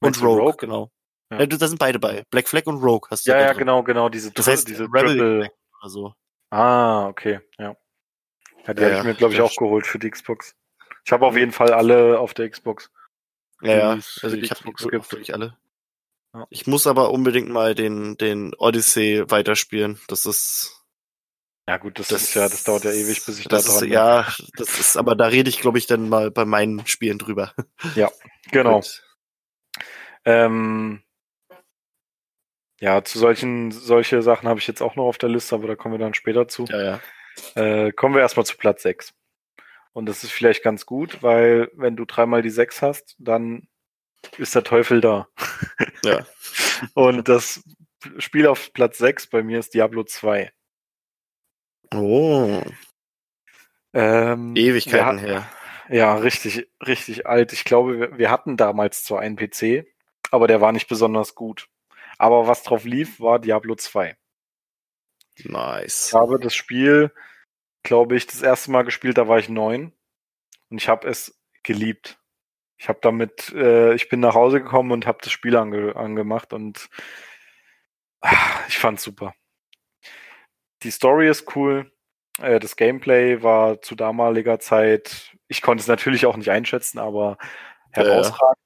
Meinst 0.00 0.20
und 0.20 0.26
Rogue, 0.28 0.40
Rogue? 0.42 0.56
genau. 0.60 0.92
Ja. 1.32 1.40
Ja. 1.40 1.46
da 1.46 1.66
sind 1.68 1.78
beide 1.80 1.98
bei. 1.98 2.22
Black 2.30 2.48
Flag 2.48 2.66
und 2.66 2.76
Rogue 2.82 3.08
hast 3.10 3.26
du 3.26 3.32
Ja, 3.32 3.40
ja, 3.40 3.48
drin. 3.48 3.58
genau, 3.58 3.82
genau, 3.82 4.08
diese, 4.08 4.30
Das 4.30 4.46
heißt, 4.46 4.68
diese 4.68 4.84
Rebel 4.84 5.16
Triple. 5.16 5.50
Oder 5.80 5.90
so. 5.90 6.14
Ah, 6.50 7.06
okay, 7.08 7.40
ja. 7.58 7.76
Ja, 8.66 8.74
die 8.74 8.82
Ja, 8.82 8.88
habe 8.88 8.98
ich 8.98 9.04
mir, 9.04 9.14
glaube 9.14 9.34
ich, 9.34 9.40
auch 9.40 9.56
geholt 9.56 9.86
für 9.86 9.98
die 9.98 10.10
Xbox. 10.10 10.54
Ich 11.04 11.12
habe 11.12 11.26
auf 11.26 11.36
jeden 11.36 11.52
Fall 11.52 11.72
alle 11.72 12.18
auf 12.18 12.34
der 12.34 12.50
Xbox. 12.50 12.90
Ja, 13.62 13.76
ja. 13.76 13.90
Also 13.92 14.36
ich 14.36 14.50
habe 14.50 14.60
Xbox 14.60 14.84
wirklich, 14.84 15.02
gibt. 15.02 15.12
wirklich 15.12 15.34
alle. 15.34 15.56
Ja. 16.34 16.46
Ich 16.50 16.66
muss 16.66 16.86
aber 16.86 17.10
unbedingt 17.10 17.48
mal 17.48 17.74
den 17.74 18.16
den 18.18 18.54
Odyssey 18.54 19.24
weiterspielen. 19.30 19.98
Das 20.08 20.26
ist 20.26 20.84
Ja 21.66 21.78
gut, 21.78 21.98
das, 21.98 22.08
das, 22.08 22.22
ist 22.22 22.34
ja, 22.34 22.48
das 22.48 22.64
dauert 22.64 22.84
ja 22.84 22.92
ewig, 22.92 23.24
bis 23.24 23.38
ich 23.38 23.48
das 23.48 23.64
da 23.64 23.72
dran 23.72 23.84
ist, 23.84 23.90
Ja, 23.92 24.28
das 24.56 24.78
ist, 24.78 24.96
aber 24.96 25.16
da 25.16 25.26
rede 25.26 25.48
ich, 25.48 25.60
glaube 25.60 25.78
ich, 25.78 25.86
dann 25.86 26.08
mal 26.08 26.30
bei 26.30 26.44
meinen 26.44 26.86
Spielen 26.86 27.18
drüber. 27.18 27.54
Ja, 27.94 28.10
genau. 28.50 28.82
Ähm, 30.24 31.02
ja, 32.80 33.02
zu 33.02 33.18
solchen, 33.18 33.72
solche 33.72 34.22
Sachen 34.22 34.48
habe 34.48 34.60
ich 34.60 34.66
jetzt 34.66 34.82
auch 34.82 34.96
noch 34.96 35.04
auf 35.04 35.18
der 35.18 35.28
Liste, 35.28 35.54
aber 35.54 35.66
da 35.66 35.76
kommen 35.76 35.94
wir 35.94 35.98
dann 35.98 36.14
später 36.14 36.46
zu. 36.48 36.64
Ja, 36.66 36.82
ja. 36.82 37.00
Äh, 37.54 37.92
kommen 37.92 38.14
wir 38.14 38.22
erstmal 38.22 38.46
zu 38.46 38.56
Platz 38.56 38.82
6. 38.82 39.14
Und 39.92 40.06
das 40.06 40.22
ist 40.22 40.32
vielleicht 40.32 40.62
ganz 40.62 40.86
gut, 40.86 41.22
weil 41.22 41.70
wenn 41.74 41.96
du 41.96 42.04
dreimal 42.04 42.42
die 42.42 42.50
6 42.50 42.82
hast, 42.82 43.16
dann 43.18 43.68
ist 44.36 44.54
der 44.54 44.64
Teufel 44.64 45.00
da. 45.00 45.28
Ja. 46.04 46.24
Und 46.94 47.28
das 47.28 47.64
Spiel 48.18 48.46
auf 48.46 48.72
Platz 48.72 48.98
6 48.98 49.28
bei 49.28 49.42
mir 49.42 49.58
ist 49.58 49.74
Diablo 49.74 50.04
2. 50.04 50.52
Oh. 51.92 52.62
Ähm, 53.92 54.54
Ewigkeiten 54.54 55.18
her. 55.18 55.50
Ja, 55.88 56.14
richtig, 56.16 56.68
richtig 56.86 57.26
alt. 57.26 57.52
Ich 57.52 57.64
glaube, 57.64 57.98
wir, 57.98 58.18
wir 58.18 58.30
hatten 58.30 58.56
damals 58.56 59.02
zwar 59.02 59.20
einen 59.20 59.36
PC, 59.36 59.86
aber 60.30 60.46
der 60.46 60.60
war 60.60 60.70
nicht 60.70 60.88
besonders 60.88 61.34
gut. 61.34 61.68
Aber 62.18 62.46
was 62.46 62.62
drauf 62.64 62.84
lief, 62.84 63.20
war 63.20 63.38
Diablo 63.38 63.76
2. 63.76 64.16
Nice. 65.44 66.08
Ich 66.08 66.14
habe 66.14 66.38
das 66.40 66.54
Spiel, 66.54 67.12
glaube 67.84 68.16
ich, 68.16 68.26
das 68.26 68.42
erste 68.42 68.70
Mal 68.72 68.82
gespielt, 68.82 69.18
da 69.18 69.28
war 69.28 69.38
ich 69.38 69.48
neun. 69.48 69.92
Und 70.68 70.78
ich 70.78 70.88
habe 70.88 71.08
es 71.08 71.40
geliebt. 71.62 72.18
Ich 72.76 72.88
habe 72.88 72.98
damit, 73.02 73.52
äh, 73.54 73.94
ich 73.94 74.08
bin 74.08 74.20
nach 74.20 74.34
Hause 74.34 74.60
gekommen 74.62 74.92
und 74.92 75.06
habe 75.06 75.18
das 75.22 75.32
Spiel 75.32 75.56
ange 75.56 75.96
angemacht 75.96 76.52
und 76.52 76.88
ach, 78.20 78.68
ich 78.68 78.78
fand's 78.78 79.02
super. 79.02 79.34
Die 80.82 80.90
Story 80.90 81.28
ist 81.28 81.56
cool. 81.56 81.90
Äh, 82.40 82.60
das 82.60 82.76
Gameplay 82.76 83.42
war 83.42 83.82
zu 83.82 83.94
damaliger 83.96 84.60
Zeit, 84.60 85.36
ich 85.48 85.62
konnte 85.62 85.80
es 85.80 85.88
natürlich 85.88 86.26
auch 86.26 86.36
nicht 86.36 86.50
einschätzen, 86.50 86.98
aber 86.98 87.38
herausragend. 87.90 88.58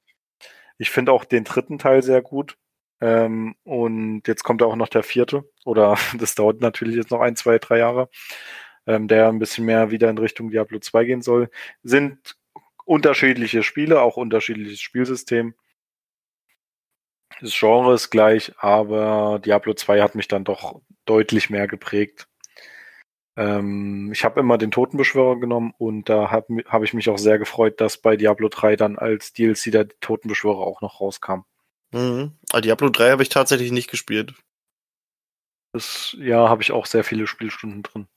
Ja. 0.43 0.49
Ich 0.79 0.91
finde 0.91 1.13
auch 1.13 1.25
den 1.25 1.45
dritten 1.45 1.79
Teil 1.79 2.03
sehr 2.03 2.23
gut. 2.23 2.59
Ähm, 3.03 3.57
und 3.65 4.23
jetzt 4.29 4.45
kommt 4.45 4.63
auch 4.63 4.77
noch 4.77 4.89
der 4.89 5.03
vierte. 5.03 5.45
Oder 5.65 5.99
das 6.19 6.35
dauert 6.37 6.61
natürlich 6.61 6.97
jetzt 6.97 7.11
noch 7.11 7.21
ein, 7.21 7.37
zwei, 7.37 7.59
drei 7.59 7.79
Jahre. 7.79 8.09
Ähm, 8.87 9.09
der 9.09 9.29
ein 9.29 9.39
bisschen 9.39 9.65
mehr 9.67 9.91
wieder 9.91 10.09
in 10.11 10.19
Richtung 10.19 10.51
Diablo 10.51 10.79
2 10.79 11.05
gehen 11.05 11.23
soll. 11.23 11.51
Sind 11.83 12.37
unterschiedliche 12.85 13.63
Spiele, 13.63 14.01
auch 14.03 14.17
unterschiedliches 14.17 14.81
Spielsystem. 14.81 15.55
Das 17.41 17.59
Genre 17.59 17.95
ist 17.95 18.11
gleich, 18.11 18.53
aber 18.59 19.41
Diablo 19.45 19.75
2 19.75 20.01
hat 20.03 20.15
mich 20.15 20.29
dann 20.29 20.45
doch 20.45 20.81
deutlich 21.05 21.51
mehr 21.51 21.67
geprägt. 21.67 22.29
Ähm, 23.37 24.11
ich 24.13 24.25
habe 24.25 24.41
immer 24.41 24.59
den 24.59 24.71
Totenbeschwörer 24.71 25.41
genommen 25.41 25.75
und 25.79 26.09
da 26.09 26.31
habe 26.31 26.63
hab 26.67 26.83
ich 26.83 26.95
mich 26.95 27.09
auch 27.09 27.19
sehr 27.19 27.39
gefreut, 27.39 27.81
dass 27.81 27.99
bei 27.99 28.17
Diablo 28.17 28.49
3 28.49 28.77
dann 28.77 28.99
als 28.99 29.33
DLC 29.33 29.73
der 29.73 29.89
Totenbeschwörer 30.01 30.59
auch 30.59 30.81
noch 30.83 31.01
rauskam. 31.01 31.45
Mhm. 31.93 32.33
Ah, 32.53 32.61
Diablo 32.61 32.89
3 32.89 33.11
habe 33.11 33.23
ich 33.23 33.29
tatsächlich 33.29 33.71
nicht 33.71 33.91
gespielt. 33.91 34.35
Das, 35.73 36.17
ja, 36.19 36.49
habe 36.49 36.63
ich 36.63 36.73
auch 36.73 36.87
sehr 36.87 37.05
viele 37.05 37.27
Spielstunden 37.27 37.83
drin. 37.83 38.09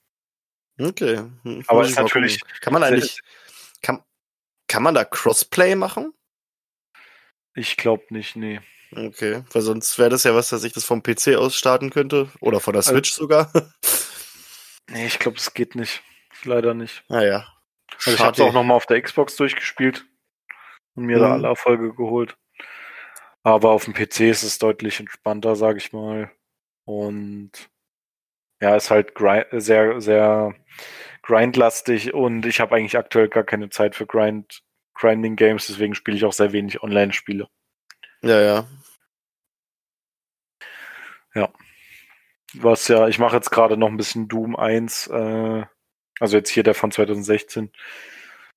Okay. 0.79 1.17
Hm, 1.43 1.63
Aber 1.67 1.85
ist 1.85 1.97
natürlich. 1.97 2.39
Kann 2.61 2.73
man 2.73 2.83
eigentlich. 2.83 3.19
Kann, 3.81 4.03
kann 4.67 4.83
man 4.83 4.95
da 4.95 5.05
Crossplay 5.05 5.75
machen? 5.75 6.13
Ich 7.53 7.77
glaube 7.77 8.05
nicht, 8.09 8.35
nee. 8.35 8.59
Okay, 8.91 9.43
weil 9.51 9.61
sonst 9.61 9.97
wäre 9.97 10.09
das 10.09 10.23
ja 10.23 10.35
was, 10.35 10.49
dass 10.49 10.63
ich 10.63 10.73
das 10.73 10.85
vom 10.85 11.01
PC 11.01 11.35
aus 11.35 11.55
starten 11.55 11.89
könnte. 11.89 12.29
Oder 12.39 12.59
von 12.59 12.73
der 12.73 12.79
also 12.79 12.91
Switch 12.91 13.11
also, 13.13 13.23
sogar. 13.23 13.51
Nee, 14.87 15.07
ich 15.07 15.17
glaube, 15.17 15.37
es 15.37 15.51
geht 15.55 15.73
nicht. 15.73 16.03
Leider 16.43 16.75
nicht. 16.75 17.03
Naja. 17.09 17.47
Ah, 17.47 17.95
also 18.05 18.11
ich 18.11 18.19
habe 18.19 18.33
es 18.33 18.39
auch 18.39 18.53
nochmal 18.53 18.77
auf 18.77 18.85
der 18.85 19.01
Xbox 19.01 19.35
durchgespielt 19.35 20.05
und 20.93 21.05
mir 21.05 21.17
mhm. 21.17 21.21
da 21.21 21.33
alle 21.33 21.47
Erfolge 21.47 21.95
geholt. 21.95 22.37
Aber 23.45 23.71
auf 23.71 23.85
dem 23.85 23.93
PC 23.93 24.21
ist 24.21 24.43
es 24.43 24.57
deutlich 24.57 24.99
entspannter, 24.99 25.55
sage 25.55 25.77
ich 25.77 25.93
mal. 25.93 26.31
Und 26.85 27.51
ja, 28.61 28.75
ist 28.75 28.91
halt 28.91 29.13
sehr, 29.51 30.01
sehr 30.01 30.55
grindlastig 31.21 32.13
und 32.13 32.45
ich 32.45 32.59
habe 32.59 32.75
eigentlich 32.75 32.97
aktuell 32.97 33.29
gar 33.29 33.43
keine 33.43 33.69
Zeit 33.69 33.95
für 33.95 34.05
Grind, 34.05 34.63
Grinding 34.93 35.35
Games, 35.35 35.67
deswegen 35.67 35.95
spiele 35.95 36.17
ich 36.17 36.25
auch 36.25 36.33
sehr 36.33 36.53
wenig 36.53 36.81
Online-Spiele. 36.81 37.47
Ja, 38.21 38.41
ja. 38.41 38.67
Ja 41.33 41.49
was 42.61 42.87
ja, 42.87 43.07
ich 43.07 43.19
mache 43.19 43.35
jetzt 43.35 43.51
gerade 43.51 43.77
noch 43.77 43.87
ein 43.87 43.97
bisschen 43.97 44.27
Doom 44.27 44.55
1, 44.55 45.07
äh, 45.07 45.65
also 46.19 46.37
jetzt 46.37 46.49
hier 46.49 46.63
der 46.63 46.75
von 46.75 46.91
2016, 46.91 47.71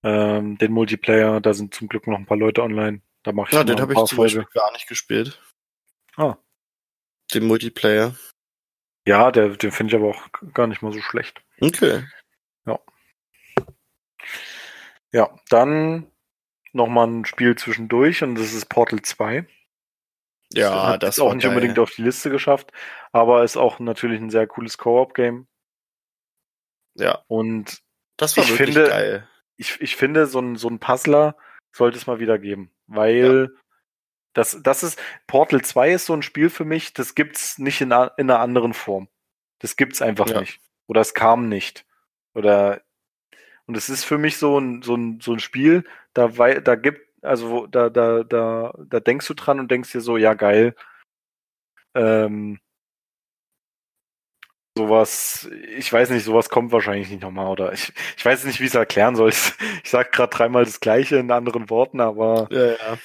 ähm, 0.05 0.59
den 0.59 0.73
Multiplayer, 0.73 1.41
da 1.41 1.55
sind 1.55 1.75
zum 1.75 1.89
Glück 1.89 2.07
noch 2.07 2.19
ein 2.19 2.27
paar 2.27 2.37
Leute 2.37 2.63
online. 2.63 3.03
Da 3.29 3.33
mache 3.35 3.51
ich 3.51 3.55
Ja, 3.55 3.63
den 3.63 3.79
habe 3.79 3.93
ich 3.93 4.05
zum 4.05 4.17
Beispiel 4.17 4.47
gar 4.55 4.73
nicht 4.73 4.89
gespielt. 4.89 5.39
Ah. 6.17 6.37
Den 7.35 7.47
Multiplayer. 7.47 8.17
Ja, 9.07 9.31
der, 9.31 9.51
den 9.51 9.71
finde 9.71 9.95
ich 9.95 10.01
aber 10.01 10.09
auch 10.09 10.55
gar 10.55 10.67
nicht 10.67 10.81
mal 10.81 10.95
so 10.95 11.03
schlecht. 11.03 11.45
Okay. 11.61 12.07
Ja. 12.65 12.81
Ja, 15.13 15.39
dann 15.51 16.11
nochmal 16.73 17.09
ein 17.09 17.27
Spiel 17.27 17.55
zwischendurch 17.55 18.23
und 18.23 18.37
das 18.37 18.55
ist 18.55 18.71
Portal 18.71 19.03
2. 19.03 19.47
Ja, 20.55 20.97
das, 20.97 21.19
ist 21.19 21.23
auch 21.23 21.35
nicht 21.35 21.43
geil. 21.43 21.51
unbedingt 21.51 21.79
auf 21.79 21.91
die 21.91 22.03
Liste 22.03 22.31
geschafft, 22.31 22.73
aber 23.13 23.45
ist 23.45 23.59
auch 23.59 23.79
natürlich 23.79 24.23
ein 24.23 24.31
sehr 24.31 24.47
cooles 24.47 24.79
Co-op-Game. 24.79 25.49
Ja. 26.95 27.23
Und 27.27 27.83
das 28.17 28.39
war 28.39 28.45
ich 28.45 28.53
wirklich 28.53 28.75
finde, 28.75 28.89
geil. 28.89 29.29
Ich, 29.59 29.79
ich 29.83 29.97
finde, 29.97 30.25
so 30.25 30.41
ein, 30.41 30.57
so 30.57 30.69
ein 30.69 30.79
Puzzler 30.79 31.37
sollte 31.77 31.99
es 31.99 32.07
mal 32.07 32.21
wieder 32.21 32.39
geben, 32.39 32.73
weil 32.89 33.51
ja. 33.53 33.61
das, 34.33 34.59
das 34.63 34.83
ist, 34.83 35.01
Portal 35.27 35.63
2 35.63 35.93
ist 35.93 36.07
so 36.07 36.15
ein 36.15 36.23
Spiel 36.23 36.51
für 36.51 36.65
mich, 36.65 36.93
das 36.93 37.15
gibt's 37.15 37.59
nicht 37.59 37.81
in, 37.81 37.89
in 37.89 37.93
einer 38.31 38.41
anderen 38.41 38.75
Form. 38.75 39.09
Das 39.61 39.77
gibt's 39.77 40.03
einfach 40.03 40.29
ja. 40.29 40.41
nicht. 40.41 40.61
Oder 40.87 41.03
es 41.03 41.15
kam 41.15 41.49
nicht. 41.49 41.87
Oder, 42.35 42.83
und 43.67 43.77
es 43.77 43.89
ist 43.89 44.05
für 44.05 44.19
mich 44.19 44.39
so 44.39 44.59
ein, 44.59 44.83
so 44.83 44.97
ein, 44.97 45.21
so 45.21 45.33
ein 45.33 45.41
Spiel, 45.41 45.85
da, 46.15 46.29
da 46.29 46.75
gibt, 46.75 47.07
also 47.23 47.67
da, 47.67 47.91
da, 47.91 48.25
da, 48.25 48.75
da 48.79 49.01
denkst 49.01 49.27
du 49.27 49.35
dran 49.35 49.61
und 49.61 49.71
denkst 49.71 49.93
dir 49.93 50.01
so, 50.01 50.17
ja 50.17 50.35
geil. 50.35 50.75
Ähm, 51.95 52.61
sowas, 54.79 55.51
ich 55.77 55.93
weiß 55.93 56.11
nicht, 56.11 56.25
sowas 56.25 56.49
kommt 56.49 56.71
wahrscheinlich 56.71 57.11
nicht 57.11 57.23
nochmal, 57.23 57.49
oder 57.49 57.73
ich, 57.73 57.93
ich 58.17 58.25
weiß 58.25 58.45
nicht, 58.45 58.61
wie 58.61 58.65
ich 58.65 58.71
es 58.71 58.75
erklären 58.75 59.17
soll. 59.17 59.31
Ich, 59.31 59.53
ich 59.83 59.91
sag 59.91 60.13
gerade 60.13 60.35
dreimal 60.35 60.65
das 60.65 60.81
Gleiche 60.81 61.17
in 61.17 61.31
anderen 61.31 61.69
Worten, 61.69 62.01
aber 62.01 62.49
ja, 62.51 62.73
ja. 62.73 62.99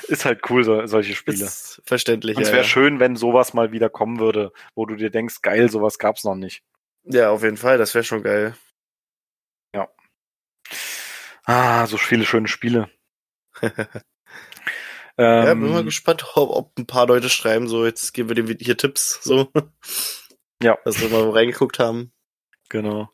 ist 0.08 0.24
halt 0.24 0.48
cool, 0.50 0.62
so, 0.64 0.86
solche 0.86 1.14
Spiele. 1.14 1.44
Ist 1.44 1.82
verständlich. 1.84 2.36
Und 2.36 2.44
es 2.44 2.48
wäre 2.48 2.58
ja, 2.58 2.64
schön, 2.64 3.00
wenn 3.00 3.16
sowas 3.16 3.54
mal 3.54 3.72
wieder 3.72 3.90
kommen 3.90 4.20
würde, 4.20 4.52
wo 4.74 4.86
du 4.86 4.94
dir 4.94 5.10
denkst, 5.10 5.42
geil, 5.42 5.68
sowas 5.68 5.98
gab's 5.98 6.24
noch 6.24 6.36
nicht. 6.36 6.62
Ja, 7.04 7.30
auf 7.30 7.42
jeden 7.42 7.56
Fall, 7.56 7.78
das 7.78 7.94
wäre 7.94 8.04
schon 8.04 8.22
geil. 8.22 8.54
Ja. 9.74 9.88
Ah, 11.44 11.86
so 11.86 11.96
viele 11.96 12.24
schöne 12.24 12.48
Spiele. 12.48 12.88
ja, 15.18 15.54
bin 15.54 15.70
mal 15.70 15.80
ähm, 15.80 15.84
gespannt, 15.84 16.24
ob, 16.36 16.50
ob, 16.50 16.78
ein 16.78 16.86
paar 16.86 17.06
Leute 17.06 17.28
schreiben, 17.28 17.68
so 17.68 17.84
jetzt 17.84 18.14
geben 18.14 18.28
wir 18.28 18.36
dem 18.36 18.46
hier 18.58 18.76
Tipps, 18.76 19.20
so. 19.22 19.48
Ja. 20.62 20.78
Dass 20.84 21.00
wir 21.00 21.08
mal 21.08 21.30
reingeguckt 21.30 21.78
haben. 21.78 22.12
Genau. 22.68 23.10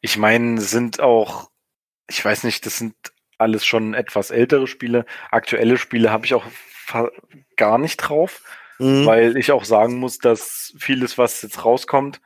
Ich 0.00 0.16
meine, 0.16 0.60
sind 0.60 1.00
auch, 1.00 1.50
ich 2.08 2.24
weiß 2.24 2.44
nicht, 2.44 2.66
das 2.66 2.78
sind 2.78 2.94
alles 3.38 3.64
schon 3.64 3.94
etwas 3.94 4.30
ältere 4.30 4.66
Spiele. 4.66 5.04
Aktuelle 5.30 5.76
Spiele 5.76 6.10
habe 6.10 6.26
ich 6.26 6.34
auch 6.34 6.44
gar 7.56 7.78
nicht 7.78 7.96
drauf, 7.98 8.42
mhm. 8.78 9.06
weil 9.06 9.36
ich 9.36 9.52
auch 9.52 9.64
sagen 9.64 9.98
muss, 9.98 10.18
dass 10.18 10.74
vieles, 10.78 11.18
was 11.18 11.42
jetzt 11.42 11.64
rauskommt, 11.64 12.20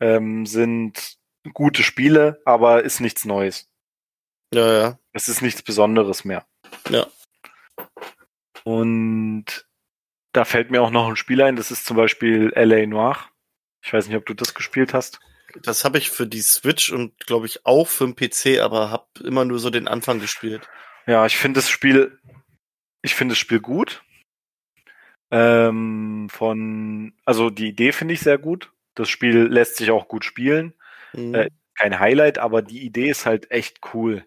ähm, 0.00 0.46
sind 0.46 1.18
gute 1.54 1.82
Spiele, 1.82 2.40
aber 2.44 2.84
ist 2.84 3.00
nichts 3.00 3.24
Neues. 3.24 3.68
Ja, 4.52 4.72
ja. 4.80 4.98
Es 5.12 5.28
ist 5.28 5.42
nichts 5.42 5.62
Besonderes 5.62 6.24
mehr. 6.24 6.46
Ja. 6.88 7.06
Und 8.64 9.66
da 10.32 10.44
fällt 10.44 10.70
mir 10.70 10.82
auch 10.82 10.90
noch 10.90 11.08
ein 11.08 11.16
Spiel 11.16 11.42
ein, 11.42 11.56
das 11.56 11.70
ist 11.70 11.86
zum 11.86 11.96
Beispiel 11.96 12.52
LA 12.54 12.86
Noir. 12.86 13.16
Ich 13.82 13.92
weiß 13.92 14.08
nicht, 14.08 14.16
ob 14.16 14.26
du 14.26 14.34
das 14.34 14.54
gespielt 14.54 14.94
hast. 14.94 15.20
Das 15.62 15.84
habe 15.84 15.98
ich 15.98 16.10
für 16.10 16.26
die 16.26 16.42
Switch 16.42 16.90
und 16.90 17.18
glaube 17.26 17.46
ich 17.46 17.64
auch 17.64 17.88
für 17.88 18.06
den 18.06 18.16
PC, 18.16 18.60
aber 18.60 18.90
habe 18.90 19.06
immer 19.24 19.44
nur 19.44 19.58
so 19.58 19.70
den 19.70 19.88
Anfang 19.88 20.20
gespielt. 20.20 20.68
Ja, 21.06 21.24
ich 21.26 21.38
finde 21.38 21.58
das 21.58 21.70
Spiel, 21.70 22.18
ich 23.02 23.14
finde 23.14 23.32
das 23.32 23.38
Spiel 23.38 23.60
gut. 23.60 24.02
Ähm, 25.30 26.28
von, 26.30 27.14
also 27.24 27.50
die 27.50 27.68
Idee 27.68 27.92
finde 27.92 28.14
ich 28.14 28.20
sehr 28.20 28.38
gut. 28.38 28.72
Das 28.94 29.08
Spiel 29.08 29.46
lässt 29.46 29.76
sich 29.76 29.90
auch 29.90 30.08
gut 30.08 30.24
spielen. 30.24 30.74
Mhm. 31.12 31.34
Äh, 31.34 31.50
kein 31.74 31.98
Highlight, 31.98 32.38
aber 32.38 32.60
die 32.60 32.84
Idee 32.84 33.08
ist 33.08 33.24
halt 33.24 33.50
echt 33.50 33.80
cool. 33.94 34.24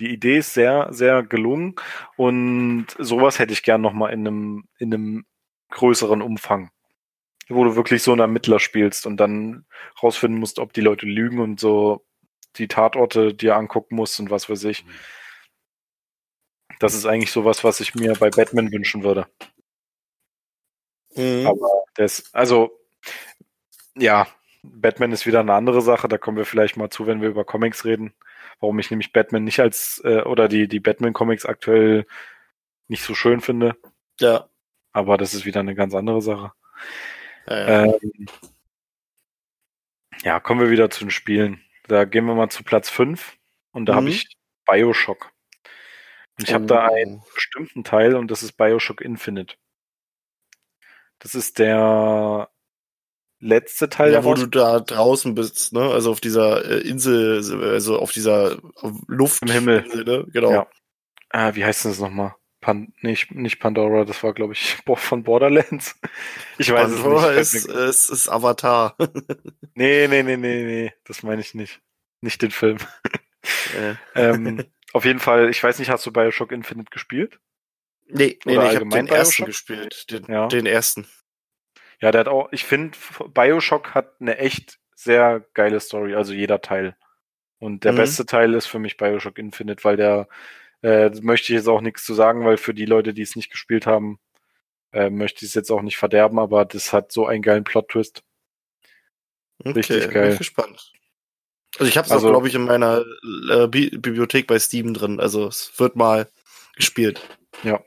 Die 0.00 0.12
Idee 0.12 0.38
ist 0.38 0.54
sehr, 0.54 0.88
sehr 0.90 1.22
gelungen 1.22 1.76
und 2.16 2.86
sowas 2.98 3.38
hätte 3.38 3.52
ich 3.52 3.62
gern 3.62 3.80
nochmal 3.80 4.12
in 4.12 4.26
einem, 4.26 4.68
in 4.78 4.92
einem 4.92 5.26
größeren 5.70 6.20
Umfang. 6.20 6.70
Wo 7.48 7.64
du 7.64 7.76
wirklich 7.76 8.02
so 8.02 8.12
einen 8.12 8.20
Ermittler 8.20 8.58
spielst 8.60 9.06
und 9.06 9.18
dann 9.18 9.66
rausfinden 10.02 10.40
musst, 10.40 10.58
ob 10.58 10.72
die 10.72 10.80
Leute 10.80 11.06
lügen 11.06 11.40
und 11.40 11.60
so 11.60 12.04
die 12.56 12.68
Tatorte 12.68 13.34
dir 13.34 13.56
angucken 13.56 13.96
musst 13.96 14.18
und 14.20 14.30
was 14.30 14.48
weiß 14.48 14.64
ich. 14.64 14.84
Das 16.80 16.94
ist 16.94 17.06
eigentlich 17.06 17.32
sowas, 17.32 17.64
was 17.64 17.80
ich 17.80 17.94
mir 17.94 18.14
bei 18.14 18.30
Batman 18.30 18.72
wünschen 18.72 19.02
würde. 19.02 19.26
Mhm. 21.14 21.46
Aber 21.46 21.84
das, 21.94 22.32
also, 22.32 22.78
ja, 23.96 24.26
Batman 24.62 25.12
ist 25.12 25.26
wieder 25.26 25.40
eine 25.40 25.54
andere 25.54 25.82
Sache, 25.82 26.08
da 26.08 26.18
kommen 26.18 26.36
wir 26.36 26.46
vielleicht 26.46 26.76
mal 26.76 26.90
zu, 26.90 27.06
wenn 27.06 27.20
wir 27.20 27.28
über 27.28 27.44
Comics 27.44 27.84
reden. 27.84 28.14
Warum 28.60 28.78
ich 28.78 28.90
nämlich 28.90 29.12
Batman 29.12 29.44
nicht 29.44 29.60
als, 29.60 30.00
äh, 30.04 30.22
oder 30.22 30.48
die, 30.48 30.68
die 30.68 30.80
Batman-Comics 30.80 31.44
aktuell 31.44 32.06
nicht 32.88 33.02
so 33.02 33.14
schön 33.14 33.40
finde. 33.40 33.76
Ja. 34.20 34.48
Aber 34.92 35.18
das 35.18 35.34
ist 35.34 35.44
wieder 35.44 35.60
eine 35.60 35.74
ganz 35.74 35.94
andere 35.94 36.22
Sache. 36.22 36.52
Ja, 37.46 37.58
ja. 37.58 37.84
Ähm, 37.84 38.26
ja, 40.22 40.40
kommen 40.40 40.60
wir 40.60 40.70
wieder 40.70 40.90
zu 40.90 41.04
den 41.04 41.10
Spielen. 41.10 41.60
Da 41.86 42.04
gehen 42.04 42.24
wir 42.26 42.34
mal 42.34 42.48
zu 42.48 42.64
Platz 42.64 42.88
5 42.88 43.36
und 43.72 43.86
da 43.86 43.92
mhm. 43.92 43.96
habe 43.96 44.10
ich 44.10 44.36
Bioshock. 44.66 45.32
Und 46.38 46.48
ich 46.48 46.50
oh. 46.50 46.54
habe 46.54 46.66
da 46.66 46.86
einen 46.86 47.22
bestimmten 47.34 47.84
Teil 47.84 48.16
und 48.16 48.30
das 48.30 48.42
ist 48.42 48.52
Bioshock 48.52 49.00
Infinite. 49.00 49.56
Das 51.18 51.34
ist 51.34 51.58
der 51.58 52.48
letzte 53.38 53.88
Teil. 53.88 54.12
Ja, 54.12 54.24
wo 54.24 54.34
du 54.34 54.46
da 54.46 54.80
draußen 54.80 55.34
bist, 55.34 55.72
ne? 55.72 55.82
Also 55.82 56.10
auf 56.10 56.20
dieser 56.20 56.64
äh, 56.64 56.88
Insel, 56.88 57.62
also 57.62 57.98
auf 57.98 58.12
dieser 58.12 58.58
Luft 59.06 59.42
im 59.42 59.50
Himmel. 59.50 59.84
Insel, 59.84 60.04
ne? 60.04 60.26
Genau. 60.32 60.50
Ja. 60.50 60.66
Ah, 61.30 61.54
wie 61.54 61.64
heißt 61.64 61.84
das 61.84 61.98
nochmal? 61.98 62.34
Pan 62.64 62.94
nicht, 63.02 63.30
nicht 63.30 63.60
Pandora, 63.60 64.06
das 64.06 64.22
war, 64.22 64.32
glaube 64.32 64.54
ich, 64.54 64.78
von 64.96 65.22
Borderlands. 65.22 66.00
Ich 66.56 66.72
weiß 66.72 66.94
Pandora 66.94 67.32
es 67.34 67.52
nicht. 67.52 67.66
Ist, 67.66 67.74
es 67.74 68.08
ist 68.08 68.28
Avatar. 68.30 68.96
nee, 69.74 70.08
nee, 70.08 70.22
nee, 70.22 70.38
nee, 70.38 70.64
nee, 70.64 70.92
das 71.04 71.22
meine 71.22 71.42
ich 71.42 71.54
nicht. 71.54 71.82
Nicht 72.20 72.42
den 72.42 72.50
Film. 72.50 72.78
Äh. 73.76 73.96
ähm, 74.14 74.64
auf 74.94 75.04
jeden 75.04 75.20
Fall, 75.20 75.50
ich 75.50 75.62
weiß 75.62 75.78
nicht, 75.78 75.90
hast 75.90 76.06
du 76.06 76.12
Bioshock 76.12 76.50
Infinite 76.50 76.90
gespielt? 76.90 77.40
Nee, 78.06 78.38
nee, 78.46 78.56
nee 78.56 78.68
ich 78.70 78.76
habe 78.76 78.88
den 78.88 78.88
Bioshock? 78.88 79.10
ersten 79.10 79.44
gespielt. 79.44 80.10
Den, 80.10 80.24
ja. 80.28 80.46
den 80.46 80.64
ersten. 80.64 81.06
Ja, 82.00 82.10
der 82.10 82.20
hat 82.20 82.28
auch, 82.28 82.48
ich 82.52 82.64
finde, 82.64 82.96
Bioshock 83.34 83.94
hat 83.94 84.18
eine 84.18 84.38
echt 84.38 84.78
sehr 84.94 85.44
geile 85.52 85.78
Story, 85.80 86.14
also 86.14 86.32
jeder 86.32 86.62
Teil. 86.62 86.96
Und 87.58 87.84
der 87.84 87.92
mhm. 87.92 87.96
beste 87.96 88.24
Teil 88.24 88.54
ist 88.54 88.64
für 88.64 88.78
mich 88.78 88.96
Bioshock 88.96 89.36
Infinite, 89.36 89.84
weil 89.84 89.98
der 89.98 90.26
äh, 90.84 91.10
möchte 91.22 91.52
ich 91.52 91.56
jetzt 91.56 91.68
auch 91.68 91.80
nichts 91.80 92.04
zu 92.04 92.12
sagen, 92.12 92.44
weil 92.44 92.58
für 92.58 92.74
die 92.74 92.84
Leute, 92.84 93.14
die 93.14 93.22
es 93.22 93.36
nicht 93.36 93.50
gespielt 93.50 93.86
haben, 93.86 94.18
äh, 94.92 95.08
möchte 95.08 95.44
ich 95.44 95.50
es 95.50 95.54
jetzt 95.54 95.70
auch 95.70 95.80
nicht 95.80 95.96
verderben, 95.96 96.38
aber 96.38 96.66
das 96.66 96.92
hat 96.92 97.10
so 97.10 97.26
einen 97.26 97.40
geilen 97.40 97.64
Plot-Twist. 97.64 98.22
Okay, 99.60 99.72
Richtig 99.72 100.10
geil. 100.10 100.22
Bin 100.24 100.32
ich 100.32 100.38
gespannt. 100.38 100.92
Also 101.78 101.88
ich 101.88 101.96
habe 101.96 102.04
es 102.04 102.12
also, 102.12 102.26
auch, 102.26 102.32
glaube 102.32 102.48
ich, 102.48 102.54
in 102.54 102.66
meiner 102.66 103.02
äh, 103.50 103.66
Bi 103.66 103.88
Bibliothek 103.90 104.46
bei 104.46 104.58
Steam 104.58 104.92
drin. 104.92 105.20
Also 105.20 105.46
es 105.46 105.72
wird 105.78 105.96
mal 105.96 106.28
gespielt. 106.76 107.26
Ja. 107.62 107.80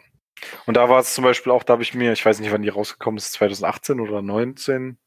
Und 0.66 0.76
da 0.76 0.90
war 0.90 1.00
es 1.00 1.14
zum 1.14 1.24
Beispiel 1.24 1.52
auch, 1.52 1.64
da 1.64 1.74
habe 1.74 1.84
ich 1.84 1.94
mir, 1.94 2.12
ich 2.14 2.26
weiß 2.26 2.40
nicht, 2.40 2.52
wann 2.52 2.64
die 2.64 2.70
rausgekommen 2.70 3.20
ist, 3.20 3.32
2018 3.34 4.00
oder 4.00 4.22
2019, 4.22 4.98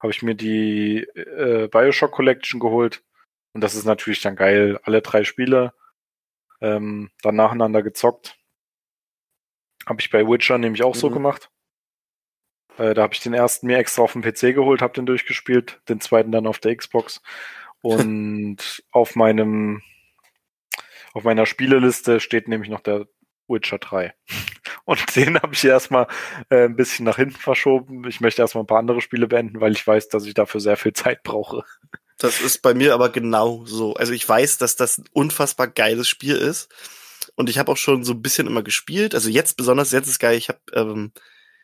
habe 0.00 0.12
ich 0.12 0.22
mir 0.22 0.34
die 0.34 1.06
äh, 1.14 1.68
Bioshock 1.68 2.10
Collection 2.10 2.58
geholt. 2.58 3.04
Und 3.52 3.62
das 3.62 3.76
ist 3.76 3.84
natürlich 3.84 4.20
dann 4.20 4.34
geil. 4.34 4.80
Alle 4.82 5.00
drei 5.00 5.22
Spiele 5.22 5.72
ähm, 6.60 7.10
dann 7.22 7.36
nacheinander 7.36 7.82
gezockt. 7.82 8.36
Habe 9.86 10.00
ich 10.00 10.10
bei 10.10 10.26
Witcher 10.26 10.58
nämlich 10.58 10.82
auch 10.82 10.94
mhm. 10.94 11.00
so 11.00 11.10
gemacht. 11.10 11.50
Äh, 12.78 12.94
da 12.94 13.02
habe 13.02 13.14
ich 13.14 13.20
den 13.20 13.34
ersten 13.34 13.66
mir 13.66 13.78
extra 13.78 14.02
auf 14.02 14.12
dem 14.12 14.22
PC 14.22 14.54
geholt, 14.54 14.82
habe 14.82 14.94
den 14.94 15.06
durchgespielt, 15.06 15.80
den 15.88 16.00
zweiten 16.00 16.32
dann 16.32 16.46
auf 16.46 16.58
der 16.58 16.74
Xbox. 16.76 17.22
Und 17.82 18.84
auf 18.90 19.16
meinem 19.16 19.82
auf 21.12 21.24
meiner 21.24 21.46
Spieleliste 21.46 22.20
steht 22.20 22.46
nämlich 22.46 22.70
noch 22.70 22.80
der 22.80 23.06
Witcher 23.48 23.78
3. 23.78 24.14
Und 24.84 25.16
den 25.16 25.40
habe 25.40 25.54
ich 25.54 25.64
erstmal 25.64 26.06
äh, 26.50 26.64
ein 26.64 26.76
bisschen 26.76 27.04
nach 27.04 27.16
hinten 27.16 27.36
verschoben. 27.36 28.06
Ich 28.06 28.20
möchte 28.20 28.42
erstmal 28.42 28.64
ein 28.64 28.68
paar 28.68 28.78
andere 28.78 29.00
Spiele 29.00 29.26
beenden, 29.26 29.60
weil 29.60 29.72
ich 29.72 29.86
weiß, 29.86 30.08
dass 30.08 30.26
ich 30.26 30.34
dafür 30.34 30.60
sehr 30.60 30.76
viel 30.76 30.92
Zeit 30.92 31.22
brauche. 31.22 31.64
Das 32.20 32.40
ist 32.40 32.60
bei 32.60 32.74
mir 32.74 32.92
aber 32.92 33.08
genau 33.08 33.64
so. 33.64 33.94
Also 33.94 34.12
ich 34.12 34.28
weiß, 34.28 34.58
dass 34.58 34.76
das 34.76 34.98
ein 34.98 35.06
unfassbar 35.12 35.68
geiles 35.68 36.06
Spiel 36.06 36.36
ist. 36.36 36.68
Und 37.34 37.48
ich 37.48 37.58
habe 37.58 37.72
auch 37.72 37.78
schon 37.78 38.04
so 38.04 38.12
ein 38.12 38.20
bisschen 38.20 38.46
immer 38.46 38.62
gespielt. 38.62 39.14
Also 39.14 39.30
jetzt 39.30 39.56
besonders, 39.56 39.90
jetzt 39.90 40.06
ist 40.06 40.18
geil. 40.18 40.36
Ich 40.36 40.50
habe 40.50 40.60
ähm, 40.74 41.12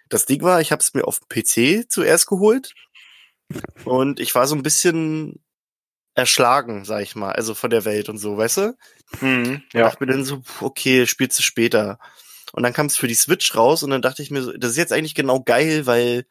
das 0.09 0.25
Ding 0.25 0.43
war, 0.43 0.63
ich 0.63 0.73
habe 0.73 0.81
es 0.81 0.95
mir 0.95 1.05
auf 1.05 1.21
dem 1.21 1.29
PC 1.29 1.91
zuerst 1.93 2.27
geholt. 2.27 2.73
Und 3.85 4.19
ich 4.19 4.35
war 4.35 4.47
so 4.47 4.55
ein 4.55 4.63
bisschen 4.63 5.45
erschlagen, 6.15 6.87
sag 6.87 7.03
ich 7.03 7.15
mal, 7.15 7.33
also 7.33 7.55
von 7.55 7.69
der 7.69 7.85
Welt 7.85 8.09
und 8.09 8.17
so, 8.17 8.39
weißt 8.39 8.57
du? 8.57 8.77
Mhm, 9.21 9.63
ja. 9.75 9.85
Und 9.85 9.93
dachte 9.93 10.05
mir 10.05 10.13
dann 10.13 10.25
so, 10.25 10.43
okay, 10.63 11.07
spielst 11.07 11.39
du 11.39 11.43
später. 11.43 11.99
Und 12.53 12.63
dann 12.63 12.73
kam 12.73 12.87
es 12.87 12.97
für 12.97 13.09
die 13.09 13.15
Switch 13.15 13.55
raus 13.55 13.83
und 13.83 13.91
dann 13.91 14.01
dachte 14.01 14.23
ich 14.23 14.31
mir 14.31 14.43
so, 14.43 14.53
das 14.57 14.71
ist 14.71 14.79
jetzt 14.79 14.93
eigentlich 14.93 15.15
genau 15.15 15.43
geil, 15.43 15.85
weil 15.85 16.25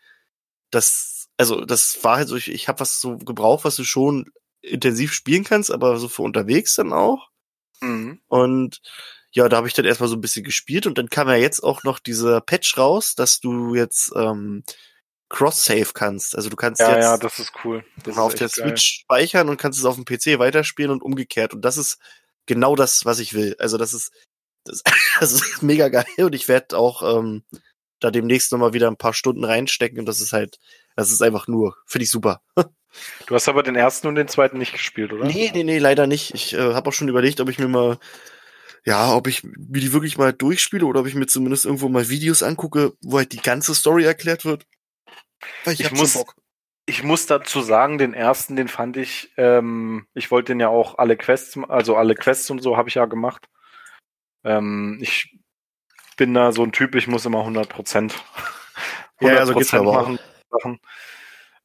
das 0.72 1.15
also 1.38 1.66
das 1.66 2.04
war 2.04 2.18
halt 2.18 2.28
so, 2.28 2.36
ich, 2.36 2.52
ich 2.52 2.68
habe 2.68 2.80
was 2.80 3.02
so 3.02 3.18
gebraucht, 3.18 3.66
was 3.66 3.76
du 3.76 3.84
schon 3.84 4.32
intensiv 4.62 5.14
spielen 5.14 5.44
kannst, 5.44 5.72
aber 5.72 5.98
so 5.98 6.08
für 6.08 6.24
unterwegs 6.24 6.76
dann 6.76 6.94
auch. 6.94 7.30
Mhm. 7.82 8.22
Und 8.28 8.82
ja, 9.32 9.50
da 9.50 9.58
habe 9.58 9.68
ich 9.68 9.74
dann 9.74 9.86
erstmal 9.86 10.10
so 10.10 10.16
ein 10.16 10.22
bisschen 10.22 10.46
gespielt 10.46 10.88
und 10.88 10.98
dann 10.98 11.10
kam 11.10 11.28
ja 11.28 11.36
jetzt 11.36 11.62
auch 11.62 11.84
noch 11.84 12.00
dieser 12.00 12.40
Patch 12.42 12.78
raus, 12.78 13.16
dass 13.16 13.42
du 13.42 13.76
jetzt 13.76 14.12
ähm, 14.16 14.64
Cross-Save 15.30 15.90
kannst. 15.94 16.36
Also 16.36 16.50
du 16.50 16.56
kannst 16.56 16.80
ja, 16.80 16.96
jetzt 16.96 17.04
ja, 17.04 17.18
das 17.18 17.40
ist 17.40 17.52
cool. 17.64 17.84
Das 18.04 18.18
auf 18.18 18.34
der 18.34 18.48
geil. 18.48 18.70
Switch 18.70 19.02
speichern 19.02 19.50
und 19.50 19.58
kannst 19.58 19.78
es 19.78 19.86
auf 19.86 19.96
dem 19.96 20.06
PC 20.06 20.40
weiterspielen 20.40 20.92
und 20.92 21.04
umgekehrt. 21.04 21.54
Und 21.54 21.62
das 21.62 21.78
ist 21.78 21.98
genau 22.46 22.76
das, 22.76 23.04
was 23.04 23.20
ich 23.20 23.34
will. 23.34 23.56
Also 23.60 23.78
das 23.78 23.94
ist 23.94 24.14
das, 24.64 24.84
das 25.20 25.34
ist 25.34 25.62
mega 25.62 25.90
geil 25.90 26.06
und 26.18 26.36
ich 26.36 26.48
werde 26.48 26.78
auch 26.78 27.20
ähm, 27.20 27.44
da 28.00 28.12
demnächst 28.12 28.52
nochmal 28.52 28.74
wieder 28.74 28.88
ein 28.88 28.98
paar 28.98 29.14
Stunden 29.14 29.44
reinstecken 29.44 30.00
und 30.00 30.06
das 30.06 30.22
ist 30.22 30.34
halt 30.34 30.60
das 30.96 31.12
ist 31.12 31.22
einfach 31.22 31.48
nur, 31.48 31.76
finde 31.86 32.04
ich 32.04 32.12
super. 32.12 32.42
Du 33.28 33.36
hast 33.36 33.50
aber 33.50 33.62
den 33.62 33.76
ersten 33.76 34.08
und 34.08 34.16
den 34.16 34.30
zweiten 34.30 34.58
nicht 34.58 34.72
gespielt, 34.72 35.12
oder? 35.12 35.26
Nee, 35.26 35.52
nee, 35.54 35.64
nee, 35.64 35.80
leider 35.80 36.08
nicht. 36.08 36.34
Ich 36.34 36.54
äh, 36.54 36.74
habe 36.74 36.88
auch 36.88 36.94
schon 36.94 37.10
überlegt, 37.10 37.42
ob 37.42 37.50
ich 37.50 37.60
mir 37.60 37.68
mal, 37.68 37.98
ja, 38.86 39.14
ob 39.14 39.28
ich 39.28 39.44
mir 39.44 39.82
die 39.82 39.92
wirklich 39.92 40.18
mal 40.18 40.32
durchspiele 40.32 40.86
oder 40.86 41.02
ob 41.02 41.08
ich 41.08 41.16
mir 41.16 41.28
zumindest 41.28 41.66
irgendwo 41.66 41.90
mal 41.90 42.08
Videos 42.08 42.42
angucke, 42.42 42.94
wo 43.02 43.18
halt 43.18 43.34
die 43.34 43.42
ganze 43.42 43.76
Story 43.76 44.06
erklärt 44.06 44.46
wird. 44.46 44.66
Weil 45.66 45.74
ich, 45.74 45.82
ich 45.82 45.92
muss, 45.92 46.24
ich 46.86 47.04
muss 47.04 47.26
dazu 47.26 47.62
sagen, 47.62 47.98
den 47.98 48.14
ersten, 48.14 48.56
den 48.56 48.68
fand 48.68 48.96
ich, 48.96 49.34
ähm, 49.38 50.08
ich 50.14 50.32
wollte 50.32 50.54
den 50.54 50.60
ja 50.60 50.70
auch 50.70 50.98
alle 50.98 51.18
Quests, 51.18 51.60
also 51.68 51.98
alle 51.98 52.16
Quests 52.16 52.50
und 52.50 52.62
so 52.62 52.78
habe 52.78 52.90
ich 52.90 52.96
ja 52.96 53.06
gemacht. 53.06 53.48
Ähm, 54.44 55.00
ich 55.02 55.38
bin 56.16 56.34
da 56.34 56.52
so 56.52 56.64
ein 56.64 56.72
Typ, 56.72 56.96
ich 56.96 57.08
muss 57.08 57.26
immer 57.26 57.40
100 57.40 57.68
Prozent 57.68 58.24
100 59.20 59.40
ja, 59.40 59.46
so 59.46 59.56
geht's 59.56 59.74
aber 59.74 59.94
machen. 59.94 60.20
Auch. 60.20 60.35
Sachen. 60.50 60.80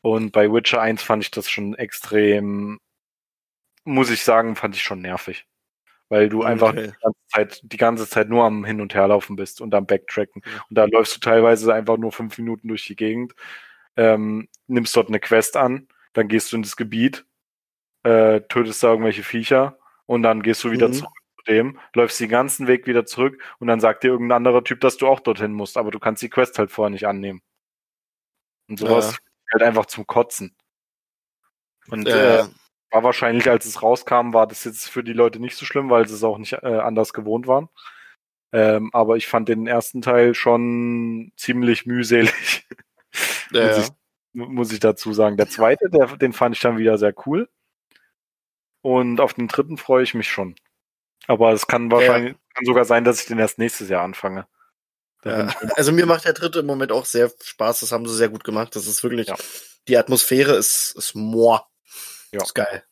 Und 0.02 0.32
bei 0.32 0.50
Witcher 0.50 0.80
1 0.80 1.02
fand 1.02 1.22
ich 1.22 1.30
das 1.30 1.48
schon 1.50 1.74
extrem, 1.74 2.80
muss 3.84 4.10
ich 4.10 4.22
sagen, 4.22 4.56
fand 4.56 4.74
ich 4.74 4.82
schon 4.82 5.02
nervig. 5.02 5.46
Weil 6.08 6.28
du 6.28 6.40
okay. 6.40 6.48
einfach 6.48 6.72
die 6.72 6.92
ganze, 7.00 7.20
Zeit, 7.28 7.60
die 7.62 7.76
ganze 7.76 8.08
Zeit 8.08 8.28
nur 8.28 8.44
am 8.44 8.64
Hin- 8.64 8.80
und 8.80 8.94
Herlaufen 8.94 9.36
bist 9.36 9.60
und 9.60 9.74
am 9.74 9.86
Backtracken. 9.86 10.42
Und 10.68 10.76
da 10.76 10.84
läufst 10.86 11.16
du 11.16 11.20
teilweise 11.20 11.72
einfach 11.72 11.98
nur 11.98 12.10
fünf 12.12 12.36
Minuten 12.38 12.68
durch 12.68 12.84
die 12.86 12.96
Gegend, 12.96 13.34
ähm, 13.96 14.48
nimmst 14.66 14.96
dort 14.96 15.08
eine 15.08 15.20
Quest 15.20 15.56
an, 15.56 15.86
dann 16.12 16.28
gehst 16.28 16.50
du 16.50 16.56
in 16.56 16.62
das 16.62 16.76
Gebiet, 16.76 17.26
äh, 18.02 18.40
tötest 18.42 18.82
da 18.82 18.88
irgendwelche 18.88 19.22
Viecher 19.22 19.78
und 20.06 20.22
dann 20.22 20.42
gehst 20.42 20.64
du 20.64 20.70
wieder 20.72 20.88
mhm. 20.88 20.94
zurück 20.94 21.12
zu 21.38 21.52
dem, 21.52 21.78
läufst 21.94 22.18
den 22.18 22.28
ganzen 22.28 22.66
Weg 22.66 22.86
wieder 22.86 23.06
zurück 23.06 23.42
und 23.58 23.68
dann 23.68 23.80
sagt 23.80 24.02
dir 24.02 24.08
irgendein 24.08 24.38
anderer 24.38 24.64
Typ, 24.64 24.80
dass 24.80 24.96
du 24.96 25.06
auch 25.06 25.20
dorthin 25.20 25.52
musst, 25.52 25.76
aber 25.76 25.90
du 25.90 25.98
kannst 25.98 26.22
die 26.22 26.30
Quest 26.30 26.58
halt 26.58 26.70
vorher 26.70 26.90
nicht 26.90 27.06
annehmen. 27.06 27.42
Und 28.70 28.78
sowas 28.78 29.12
ja. 29.12 29.52
halt 29.52 29.62
einfach 29.64 29.86
zum 29.86 30.06
Kotzen. 30.06 30.56
Und 31.88 32.08
ja. 32.08 32.44
äh, 32.44 32.48
war 32.90 33.02
wahrscheinlich, 33.02 33.50
als 33.50 33.66
es 33.66 33.82
rauskam, 33.82 34.32
war 34.32 34.46
das 34.46 34.64
jetzt 34.64 34.88
für 34.88 35.04
die 35.04 35.12
Leute 35.12 35.40
nicht 35.40 35.56
so 35.56 35.66
schlimm, 35.66 35.90
weil 35.90 36.08
sie 36.08 36.14
es 36.14 36.24
auch 36.24 36.38
nicht 36.38 36.52
äh, 36.52 36.78
anders 36.78 37.12
gewohnt 37.12 37.46
waren. 37.46 37.68
Ähm, 38.52 38.90
aber 38.92 39.16
ich 39.16 39.28
fand 39.28 39.48
den 39.48 39.66
ersten 39.66 40.02
Teil 40.02 40.34
schon 40.34 41.32
ziemlich 41.36 41.84
mühselig. 41.86 42.66
Ja, 43.52 43.66
muss, 43.66 43.78
ich, 43.78 43.92
muss, 44.32 44.72
ich, 44.72 44.78
dazu 44.78 45.12
sagen. 45.12 45.36
Der 45.36 45.48
zweite, 45.48 45.90
der, 45.90 46.16
den 46.16 46.32
fand 46.32 46.54
ich 46.54 46.62
dann 46.62 46.78
wieder 46.78 46.98
sehr 46.98 47.12
cool. 47.26 47.48
Und 48.80 49.20
auf 49.20 49.34
den 49.34 49.48
dritten 49.48 49.76
freue 49.76 50.04
ich 50.04 50.14
mich 50.14 50.30
schon. 50.30 50.54
Aber 51.26 51.52
es 51.52 51.66
kann 51.66 51.90
wahrscheinlich 51.90 52.36
kann 52.54 52.64
sogar 52.64 52.84
sein, 52.84 53.02
dass 53.02 53.20
ich 53.20 53.26
den 53.26 53.40
erst 53.40 53.58
nächstes 53.58 53.88
Jahr 53.88 54.04
anfange. 54.04 54.46
Ja, 55.24 55.54
also 55.76 55.92
mir 55.92 56.06
macht 56.06 56.24
der 56.24 56.32
dritte 56.32 56.60
im 56.60 56.66
Moment 56.66 56.92
auch 56.92 57.04
sehr 57.04 57.30
Spaß. 57.42 57.80
Das 57.80 57.92
haben 57.92 58.06
sie 58.06 58.16
sehr 58.16 58.30
gut 58.30 58.44
gemacht. 58.44 58.74
Das 58.74 58.86
ist 58.86 59.02
wirklich, 59.02 59.28
ja. 59.28 59.36
die 59.88 59.98
Atmosphäre 59.98 60.54
ist, 60.54 60.94
ist 60.96 61.14
moa. 61.14 61.68
Ja. 62.32 62.42
Ist 62.42 62.54
geil. 62.54 62.84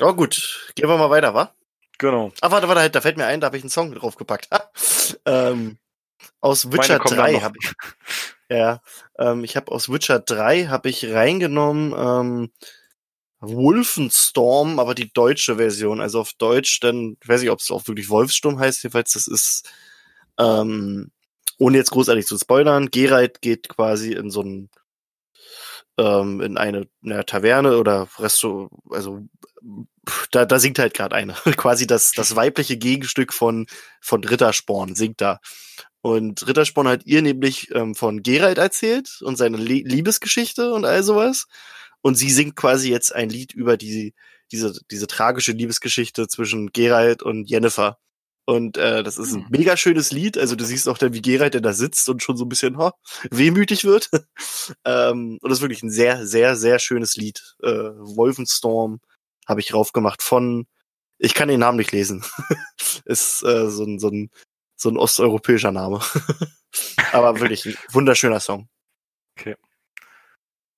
Oh 0.00 0.12
gut, 0.12 0.72
gehen 0.74 0.88
wir 0.88 0.96
mal 0.96 1.10
weiter, 1.10 1.34
wa? 1.34 1.54
Genau. 1.98 2.32
Ah, 2.40 2.50
warte, 2.50 2.68
warte, 2.68 2.90
da 2.90 3.00
fällt 3.00 3.16
mir 3.16 3.26
ein, 3.26 3.40
da 3.40 3.46
habe 3.46 3.56
ich 3.56 3.62
einen 3.62 3.70
Song 3.70 3.92
draufgepackt. 3.92 4.48
ähm, 5.26 5.78
aus 6.40 6.70
Witcher 6.70 6.98
3 6.98 7.40
habe 7.40 7.56
ich. 7.60 7.72
Ja, 8.50 8.80
ähm, 9.18 9.44
ich 9.44 9.56
habe 9.56 9.70
aus 9.72 9.90
Witcher 9.90 10.20
3 10.20 10.66
habe 10.66 10.88
ich 10.88 11.10
reingenommen 11.10 11.92
ähm, 11.92 12.52
Wolfenstorm, 13.40 14.78
aber 14.78 14.94
die 14.94 15.12
deutsche 15.12 15.56
Version, 15.56 16.00
also 16.00 16.20
auf 16.20 16.32
Deutsch, 16.32 16.80
dann, 16.80 17.16
ich 17.22 17.28
weiß 17.28 17.42
nicht, 17.42 17.50
ob 17.50 17.60
es 17.60 17.70
auch 17.70 17.86
wirklich 17.86 18.08
Wolfssturm 18.08 18.58
heißt, 18.58 18.82
jedenfalls, 18.82 19.12
das 19.12 19.26
ist, 19.26 19.70
ähm, 20.38 21.10
ohne 21.58 21.76
jetzt 21.76 21.90
großartig 21.90 22.26
zu 22.26 22.38
spoilern, 22.38 22.90
Geralt 22.90 23.42
geht 23.42 23.68
quasi 23.68 24.12
in 24.12 24.30
so 24.30 24.42
ein, 24.42 24.70
ähm, 25.98 26.40
in 26.40 26.56
eine, 26.56 26.88
eine 27.04 27.26
Taverne 27.26 27.78
oder 27.78 28.08
Resto, 28.18 28.70
also 28.90 29.26
da, 30.30 30.46
da 30.46 30.58
singt 30.58 30.78
halt 30.78 30.94
gerade 30.94 31.14
eine. 31.14 31.34
quasi 31.56 31.86
das, 31.86 32.12
das 32.12 32.36
weibliche 32.36 32.76
Gegenstück 32.76 33.32
von, 33.32 33.66
von 34.00 34.24
Rittersporn 34.24 34.94
singt 34.94 35.20
da. 35.20 35.40
Und 36.00 36.46
Rittersporn 36.46 36.88
hat 36.88 37.06
ihr 37.06 37.22
nämlich 37.22 37.74
ähm, 37.74 37.94
von 37.94 38.22
Geralt 38.22 38.58
erzählt 38.58 39.20
und 39.22 39.36
seine 39.36 39.56
Le 39.56 39.82
Liebesgeschichte 39.84 40.72
und 40.72 40.84
all 40.84 41.02
sowas. 41.02 41.46
Und 42.00 42.14
sie 42.14 42.30
singt 42.30 42.54
quasi 42.54 42.90
jetzt 42.90 43.14
ein 43.14 43.28
Lied 43.28 43.52
über 43.52 43.76
die, 43.76 44.14
diese, 44.52 44.80
diese 44.90 45.08
tragische 45.08 45.52
Liebesgeschichte 45.52 46.28
zwischen 46.28 46.72
Geralt 46.72 47.22
und 47.22 47.50
Jennifer. 47.50 47.98
Und 48.48 48.78
äh, 48.78 49.02
das 49.02 49.18
ist 49.18 49.34
ein 49.34 49.42
hm. 49.42 49.50
mega 49.50 49.76
schönes 49.76 50.10
Lied. 50.10 50.38
Also 50.38 50.56
du 50.56 50.64
siehst 50.64 50.88
auch 50.88 50.96
dann, 50.96 51.12
wie 51.12 51.20
Geralt 51.20 51.52
der 51.52 51.60
da 51.60 51.74
sitzt 51.74 52.08
und 52.08 52.22
schon 52.22 52.38
so 52.38 52.46
ein 52.46 52.48
bisschen 52.48 52.78
ho, 52.78 52.92
wehmütig 53.30 53.84
wird. 53.84 54.08
ähm, 54.86 55.38
und 55.42 55.50
das 55.50 55.58
ist 55.58 55.62
wirklich 55.62 55.82
ein 55.82 55.90
sehr, 55.90 56.26
sehr, 56.26 56.56
sehr 56.56 56.78
schönes 56.78 57.14
Lied. 57.16 57.42
Äh, 57.62 57.68
Wolfenstorm 57.68 59.00
habe 59.46 59.60
ich 59.60 59.74
raufgemacht 59.74 60.22
von, 60.22 60.66
ich 61.18 61.34
kann 61.34 61.48
den 61.48 61.60
Namen 61.60 61.76
nicht 61.76 61.92
lesen. 61.92 62.24
ist 63.04 63.42
äh, 63.42 63.68
so, 63.68 63.84
ein, 63.84 63.98
so, 63.98 64.08
ein, 64.08 64.30
so 64.76 64.88
ein 64.88 64.96
osteuropäischer 64.96 65.70
Name. 65.70 66.00
Aber 67.12 67.38
wirklich 67.40 67.66
ein 67.66 67.76
wunderschöner 67.90 68.40
Song. 68.40 68.70
Okay. 69.38 69.56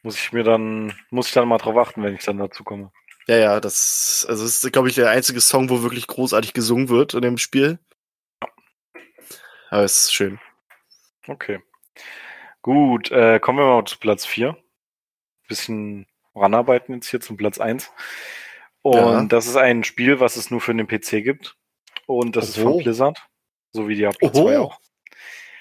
Muss 0.03 0.17
ich 0.17 0.33
mir 0.33 0.43
dann, 0.43 0.93
muss 1.11 1.29
ich 1.29 1.35
dann 1.35 1.47
mal 1.47 1.59
drauf 1.59 1.77
achten, 1.77 2.03
wenn 2.03 2.17
ich 2.17 2.25
dann 2.25 2.39
dazu 2.39 2.65
komme. 2.65 2.91
Ja, 3.27 3.37
ja, 3.37 3.61
das, 3.61 4.27
also 4.29 4.45
das 4.45 4.63
ist, 4.63 4.73
glaube 4.73 4.89
ich, 4.89 4.95
der 4.95 5.11
einzige 5.11 5.41
Song, 5.41 5.71
wo 5.71 5.83
wirklich 5.83 6.07
großartig 6.07 6.53
gesungen 6.53 6.89
wird 6.89 7.15
in 7.15 7.23
dem 7.23 7.39
Spiel. 7.39 7.79
Aber 9.71 9.85
es 9.85 9.99
ist 9.99 10.15
schön. 10.15 10.41
Okay. 11.29 11.61
Gut, 12.63 13.11
äh, 13.11 13.39
kommen 13.39 13.59
wir 13.59 13.67
mal 13.67 13.85
zu 13.85 13.99
Platz 13.99 14.27
4. 14.27 14.57
Bisschen 15.49 16.07
ranarbeiten 16.35 16.95
jetzt 16.95 17.09
hier 17.09 17.21
zum 17.21 17.37
Platz 17.37 17.59
1. 17.59 17.91
Und 18.83 18.95
ja. 18.95 19.25
das 19.25 19.47
ist 19.47 19.57
ein 19.57 19.85
Spiel, 19.85 20.21
was 20.21 20.37
es 20.37 20.51
nur 20.51 20.61
für 20.61 20.75
den 20.75 20.89
PC 20.89 21.23
gibt. 21.23 21.57
Und 22.07 22.37
das 22.37 22.45
Oho. 22.45 22.51
ist 22.51 22.63
von 22.63 22.83
Blizzard. 22.83 23.19
So 23.73 23.89
wie 23.89 23.95
Diablo 23.95 24.29
Oho. 24.29 24.45
2 24.45 24.59
auch. 24.59 24.81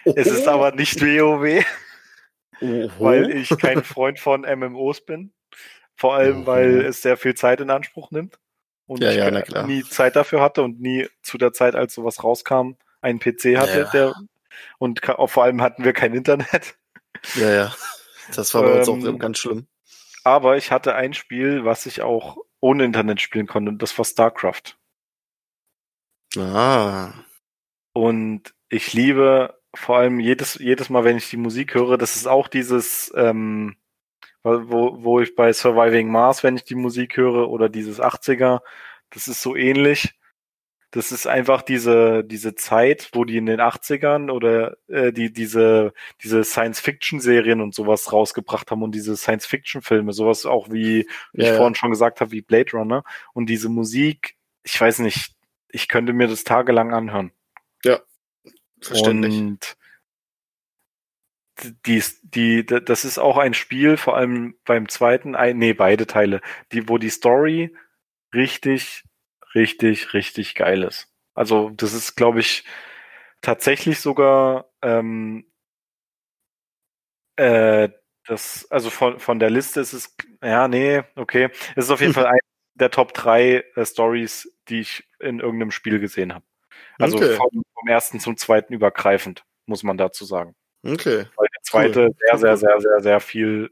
Oho. 0.05 0.15
Es 0.15 0.27
ist 0.27 0.47
aber 0.47 0.71
nicht 0.71 1.01
WoW. 1.01 1.65
Weil 2.99 3.31
ich 3.31 3.49
kein 3.57 3.83
Freund 3.83 4.19
von 4.19 4.41
MMOs 4.41 5.01
bin. 5.05 5.31
Vor 5.99 6.15
allem, 6.15 6.45
weil 6.45 6.85
es 6.85 7.01
sehr 7.01 7.17
viel 7.17 7.35
Zeit 7.35 7.59
in 7.59 7.69
Anspruch 7.69 8.09
nimmt. 8.09 8.39
Und 8.85 9.03
ja, 9.03 9.11
ich 9.11 9.49
ja, 9.49 9.67
nie 9.67 9.83
Zeit 9.83 10.15
dafür 10.15 10.39
hatte 10.39 10.63
und 10.63 10.79
nie 10.79 11.09
zu 11.21 11.37
der 11.37 11.51
Zeit, 11.51 11.75
als 11.75 11.93
sowas 11.93 12.23
rauskam, 12.23 12.75
einen 13.01 13.19
PC 13.19 13.57
hatte, 13.57 13.79
ja. 13.79 13.89
der 13.91 14.13
und 14.77 15.01
vor 15.03 15.43
allem 15.43 15.61
hatten 15.61 15.83
wir 15.83 15.91
kein 15.91 16.13
Internet. 16.13 16.77
Ja, 17.35 17.51
ja. 17.51 17.75
Das 18.33 18.53
war 18.53 18.63
bei 18.63 18.79
uns 18.79 18.87
auch 18.87 18.95
ähm, 18.95 19.19
ganz 19.19 19.39
schlimm. 19.39 19.67
Aber 20.23 20.55
ich 20.55 20.71
hatte 20.71 20.95
ein 20.95 21.13
Spiel, 21.13 21.65
was 21.65 21.85
ich 21.85 22.01
auch 22.01 22.37
ohne 22.61 22.85
Internet 22.85 23.19
spielen 23.19 23.47
konnte, 23.47 23.71
und 23.71 23.81
das 23.81 23.97
war 23.97 24.05
StarCraft. 24.05 24.77
Ah. 26.37 27.11
Und 27.91 28.53
ich 28.69 28.93
liebe 28.93 29.59
vor 29.75 29.97
allem 29.97 30.21
jedes, 30.21 30.55
jedes 30.55 30.89
Mal, 30.89 31.03
wenn 31.03 31.17
ich 31.17 31.29
die 31.29 31.37
Musik 31.37 31.73
höre, 31.73 31.97
das 31.97 32.15
ist 32.15 32.27
auch 32.27 32.47
dieses, 32.47 33.11
ähm, 33.17 33.75
wo, 34.43 35.03
wo 35.03 35.19
ich 35.19 35.35
bei 35.35 35.51
Surviving 35.53 36.09
Mars, 36.09 36.43
wenn 36.43 36.55
ich 36.55 36.63
die 36.63 36.75
Musik 36.75 37.17
höre, 37.17 37.49
oder 37.49 37.69
dieses 37.69 38.01
80er, 38.01 38.61
das 39.09 39.27
ist 39.27 39.41
so 39.41 39.55
ähnlich. 39.55 40.15
Das 40.91 41.11
ist 41.11 41.27
einfach 41.27 41.61
diese, 41.61 42.23
diese 42.23 42.55
Zeit, 42.55 43.09
wo 43.13 43.23
die 43.23 43.37
in 43.37 43.45
den 43.45 43.59
80ern 43.59 44.31
oder 44.31 44.75
äh, 44.87 45.13
die, 45.13 45.31
diese, 45.31 45.93
diese 46.23 46.43
Science-Fiction-Serien 46.43 47.61
und 47.61 47.75
sowas 47.75 48.11
rausgebracht 48.11 48.71
haben 48.71 48.81
und 48.81 48.95
diese 48.95 49.15
Science-Fiction-Filme, 49.15 50.13
sowas 50.13 50.47
auch 50.47 50.69
wie, 50.71 51.07
wie 51.33 51.43
ja, 51.43 51.51
ich 51.51 51.57
vorhin 51.57 51.75
schon 51.75 51.91
gesagt 51.91 52.21
habe, 52.21 52.31
wie 52.31 52.41
Blade 52.41 52.71
Runner. 52.73 53.03
Und 53.33 53.49
diese 53.49 53.69
Musik, 53.69 54.35
ich 54.63 54.81
weiß 54.81 54.99
nicht, 54.99 55.35
ich 55.67 55.87
könnte 55.89 56.13
mir 56.13 56.27
das 56.27 56.43
tagelang 56.43 56.91
anhören. 56.91 57.31
Ja, 57.85 57.99
Verständlich. 58.81 59.37
Und 59.37 59.77
die, 61.85 62.03
die, 62.23 62.65
das 62.65 63.05
ist 63.05 63.17
auch 63.17 63.37
ein 63.37 63.53
Spiel, 63.53 63.97
vor 63.97 64.15
allem 64.15 64.55
beim 64.65 64.87
zweiten, 64.89 65.35
nee, 65.57 65.73
beide 65.73 66.07
Teile, 66.07 66.41
die, 66.71 66.87
wo 66.89 66.97
die 66.97 67.09
Story 67.09 67.75
richtig, 68.33 69.03
richtig, 69.55 70.13
richtig 70.13 70.55
geil 70.55 70.83
ist. 70.83 71.13
Also, 71.33 71.69
das 71.71 71.93
ist, 71.93 72.15
glaube 72.15 72.39
ich, 72.39 72.63
tatsächlich 73.41 73.99
sogar 73.99 74.69
ähm, 74.81 75.45
äh, 77.37 77.89
das, 78.27 78.69
also 78.69 78.89
von, 78.89 79.19
von 79.19 79.39
der 79.39 79.49
Liste 79.49 79.79
ist 79.79 79.93
es, 79.93 80.15
ja, 80.43 80.67
nee, 80.67 81.01
okay. 81.15 81.49
Es 81.75 81.85
ist 81.85 81.91
auf 81.91 82.01
jeden 82.01 82.13
Fall 82.15 82.27
ein 82.27 82.39
der 82.79 82.91
Top 82.91 83.13
3 83.13 83.63
äh, 83.75 83.85
Stories, 83.85 84.55
die 84.69 84.81
ich 84.81 85.07
in 85.19 85.39
irgendeinem 85.39 85.71
Spiel 85.71 85.99
gesehen 85.99 86.33
habe. 86.33 86.45
Also 86.97 87.17
okay. 87.17 87.35
vom, 87.35 87.63
vom, 87.73 87.87
ersten 87.87 88.19
zum 88.19 88.37
zweiten 88.37 88.73
übergreifend, 88.73 89.43
muss 89.65 89.83
man 89.83 89.97
dazu 89.97 90.25
sagen. 90.25 90.55
Okay. 90.83 91.25
Weil 91.35 91.47
zweite 91.69 92.05
cool. 92.05 92.15
sehr, 92.25 92.37
sehr, 92.37 92.57
sehr, 92.57 92.81
sehr, 92.81 92.99
sehr 93.01 93.19
viel 93.19 93.69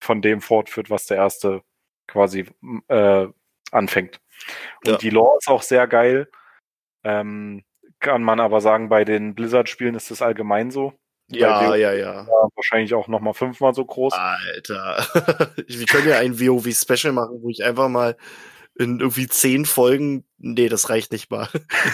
von 0.00 0.22
dem 0.22 0.40
fortführt, 0.40 0.90
was 0.90 1.06
der 1.06 1.16
erste 1.16 1.62
quasi 2.06 2.46
äh, 2.88 3.26
anfängt. 3.70 4.20
Und 4.84 4.92
ja. 4.92 4.96
die 4.98 5.10
Lore 5.10 5.38
ist 5.38 5.48
auch 5.48 5.62
sehr 5.62 5.86
geil. 5.86 6.28
Ähm, 7.04 7.64
kann 8.00 8.22
man 8.22 8.40
aber 8.40 8.60
sagen, 8.60 8.88
bei 8.88 9.04
den 9.04 9.34
Blizzard-Spielen 9.34 9.94
ist 9.94 10.10
das 10.10 10.22
allgemein 10.22 10.70
so. 10.70 10.94
Ja, 11.30 11.74
ja, 11.74 11.92
ja. 11.92 12.26
Wahrscheinlich 12.54 12.94
auch 12.94 13.08
nochmal 13.08 13.34
fünfmal 13.34 13.74
so 13.74 13.84
groß. 13.84 14.14
Alter. 14.14 15.06
Wir 15.66 15.86
können 15.86 16.08
ja 16.08 16.18
ein 16.18 16.40
WoW-Special 16.40 17.12
machen, 17.12 17.42
wo 17.42 17.50
ich 17.50 17.62
einfach 17.62 17.88
mal 17.88 18.16
in 18.78 19.00
irgendwie 19.00 19.26
zehn 19.26 19.64
Folgen, 19.66 20.24
nee, 20.38 20.68
das 20.68 20.88
reicht 20.88 21.10
nicht 21.10 21.30
mal, 21.30 21.48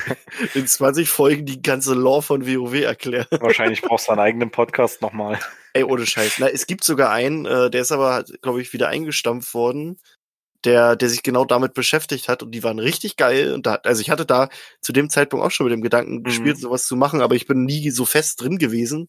in 0.54 0.66
20 0.66 1.08
Folgen 1.08 1.46
die 1.46 1.62
ganze 1.62 1.94
Lore 1.94 2.22
von 2.22 2.46
WoW 2.46 2.74
erklären. 2.74 3.26
Wahrscheinlich 3.30 3.80
brauchst 3.80 4.08
du 4.08 4.12
einen 4.12 4.20
eigenen 4.20 4.50
Podcast 4.50 5.00
nochmal. 5.00 5.38
Ey, 5.72 5.84
ohne 5.84 6.06
Scheiß. 6.06 6.34
Na, 6.38 6.48
es 6.48 6.66
gibt 6.66 6.84
sogar 6.84 7.10
einen, 7.10 7.46
äh, 7.46 7.70
der 7.70 7.80
ist 7.80 7.90
aber, 7.90 8.24
glaube 8.42 8.60
ich, 8.60 8.72
wieder 8.74 8.88
eingestampft 8.88 9.54
worden, 9.54 9.98
der, 10.64 10.94
der 10.94 11.08
sich 11.08 11.22
genau 11.22 11.46
damit 11.46 11.72
beschäftigt 11.72 12.28
hat 12.28 12.42
und 12.42 12.50
die 12.50 12.62
waren 12.62 12.78
richtig 12.78 13.16
geil. 13.16 13.54
Und 13.54 13.64
da, 13.66 13.76
also 13.76 14.02
ich 14.02 14.10
hatte 14.10 14.26
da 14.26 14.50
zu 14.82 14.92
dem 14.92 15.08
Zeitpunkt 15.08 15.44
auch 15.44 15.50
schon 15.50 15.66
mit 15.66 15.72
dem 15.72 15.82
Gedanken 15.82 16.16
mhm. 16.16 16.24
gespielt, 16.24 16.58
sowas 16.58 16.86
zu 16.86 16.96
machen, 16.96 17.22
aber 17.22 17.34
ich 17.34 17.46
bin 17.46 17.64
nie 17.64 17.90
so 17.90 18.04
fest 18.04 18.42
drin 18.42 18.58
gewesen. 18.58 19.08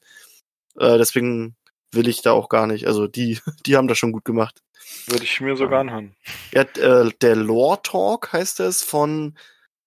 Äh, 0.80 0.98
deswegen 0.98 1.58
will 1.96 2.08
ich 2.08 2.22
da 2.22 2.32
auch 2.32 2.50
gar 2.50 2.68
nicht. 2.68 2.88
Also 2.88 3.08
die, 3.08 3.40
die 3.66 3.76
haben 3.76 3.88
das 3.88 3.98
schon 3.98 4.12
gut 4.12 4.26
gemacht. 4.26 4.62
Würde 5.08 5.24
ich 5.24 5.42
mir 5.42 5.56
sogar 5.56 5.82
anhören. 5.82 6.16
Ja, 6.54 6.62
äh, 6.62 7.12
der 7.22 7.36
Lore 7.36 7.82
Talk 7.82 8.34
heißt 8.34 8.60
es 8.60 8.84
von, 8.84 9.38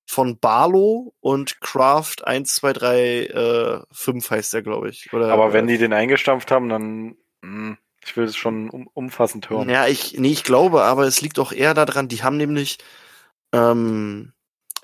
von 0.06 0.38
Barlow 0.38 1.14
und 1.20 1.60
Craft 1.60 2.24
1, 2.24 2.54
2, 2.56 2.72
3, 2.72 3.00
äh, 3.26 3.80
5 3.92 4.30
heißt 4.30 4.52
der, 4.54 4.62
glaube 4.62 4.90
ich. 4.90 5.12
Oder, 5.12 5.32
Aber 5.32 5.52
wenn 5.52 5.66
die 5.66 5.78
den 5.78 5.92
eingestampft 5.92 6.50
haben, 6.50 6.68
dann, 6.68 7.16
mh, 7.42 7.68
hm, 7.68 7.78
ich 8.04 8.16
will 8.16 8.24
es 8.24 8.36
schon 8.36 8.70
um, 8.70 8.88
umfassend 8.92 9.50
hören. 9.50 9.68
Ja, 9.68 9.86
ich, 9.86 10.18
nee, 10.18 10.30
ich 10.30 10.44
glaube, 10.44 10.82
aber 10.82 11.06
es 11.06 11.20
liegt 11.20 11.38
auch 11.38 11.52
eher 11.52 11.74
daran, 11.74 12.08
die 12.08 12.22
haben 12.22 12.36
nämlich, 12.36 12.78
ähm, 13.52 14.32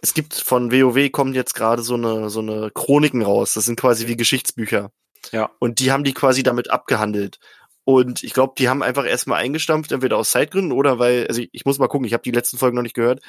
es 0.03 0.14
gibt 0.14 0.35
von 0.35 0.70
WoW 0.70 1.11
kommen 1.11 1.33
jetzt 1.33 1.55
gerade 1.55 1.83
so 1.83 1.95
eine, 1.95 2.29
so 2.29 2.41
eine 2.41 2.70
Chroniken 2.72 3.22
raus. 3.22 3.55
Das 3.55 3.64
sind 3.64 3.81
quasi 3.81 4.07
wie 4.07 4.16
Geschichtsbücher. 4.16 4.91
Ja. 5.33 5.51
Und 5.59 5.79
die 5.79 5.93
haben 5.93 6.05
die 6.05 6.14
quasi 6.14 6.43
damit 6.43 6.70
abgehandelt. 6.70 7.39
Und 7.85 8.22
ich 8.22 8.33
glaube, 8.33 8.55
die 8.57 8.68
haben 8.68 8.83
einfach 8.83 9.05
erstmal 9.05 9.43
eingestampft, 9.43 9.93
entweder 9.93 10.16
aus 10.16 10.31
Zeitgründen 10.31 10.72
oder 10.72 10.99
weil, 10.99 11.27
also 11.27 11.43
ich, 11.43 11.51
ich 11.53 11.64
muss 11.66 11.79
mal 11.79 11.89
gucken, 11.89 12.07
ich 12.07 12.14
habe 12.14 12.22
die 12.22 12.31
letzten 12.31 12.57
Folgen 12.57 12.77
noch 12.77 12.83
nicht 12.83 12.95
gehört, 12.95 13.20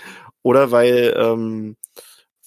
oder 0.44 0.72
weil, 0.72 1.14
ähm, 1.18 1.76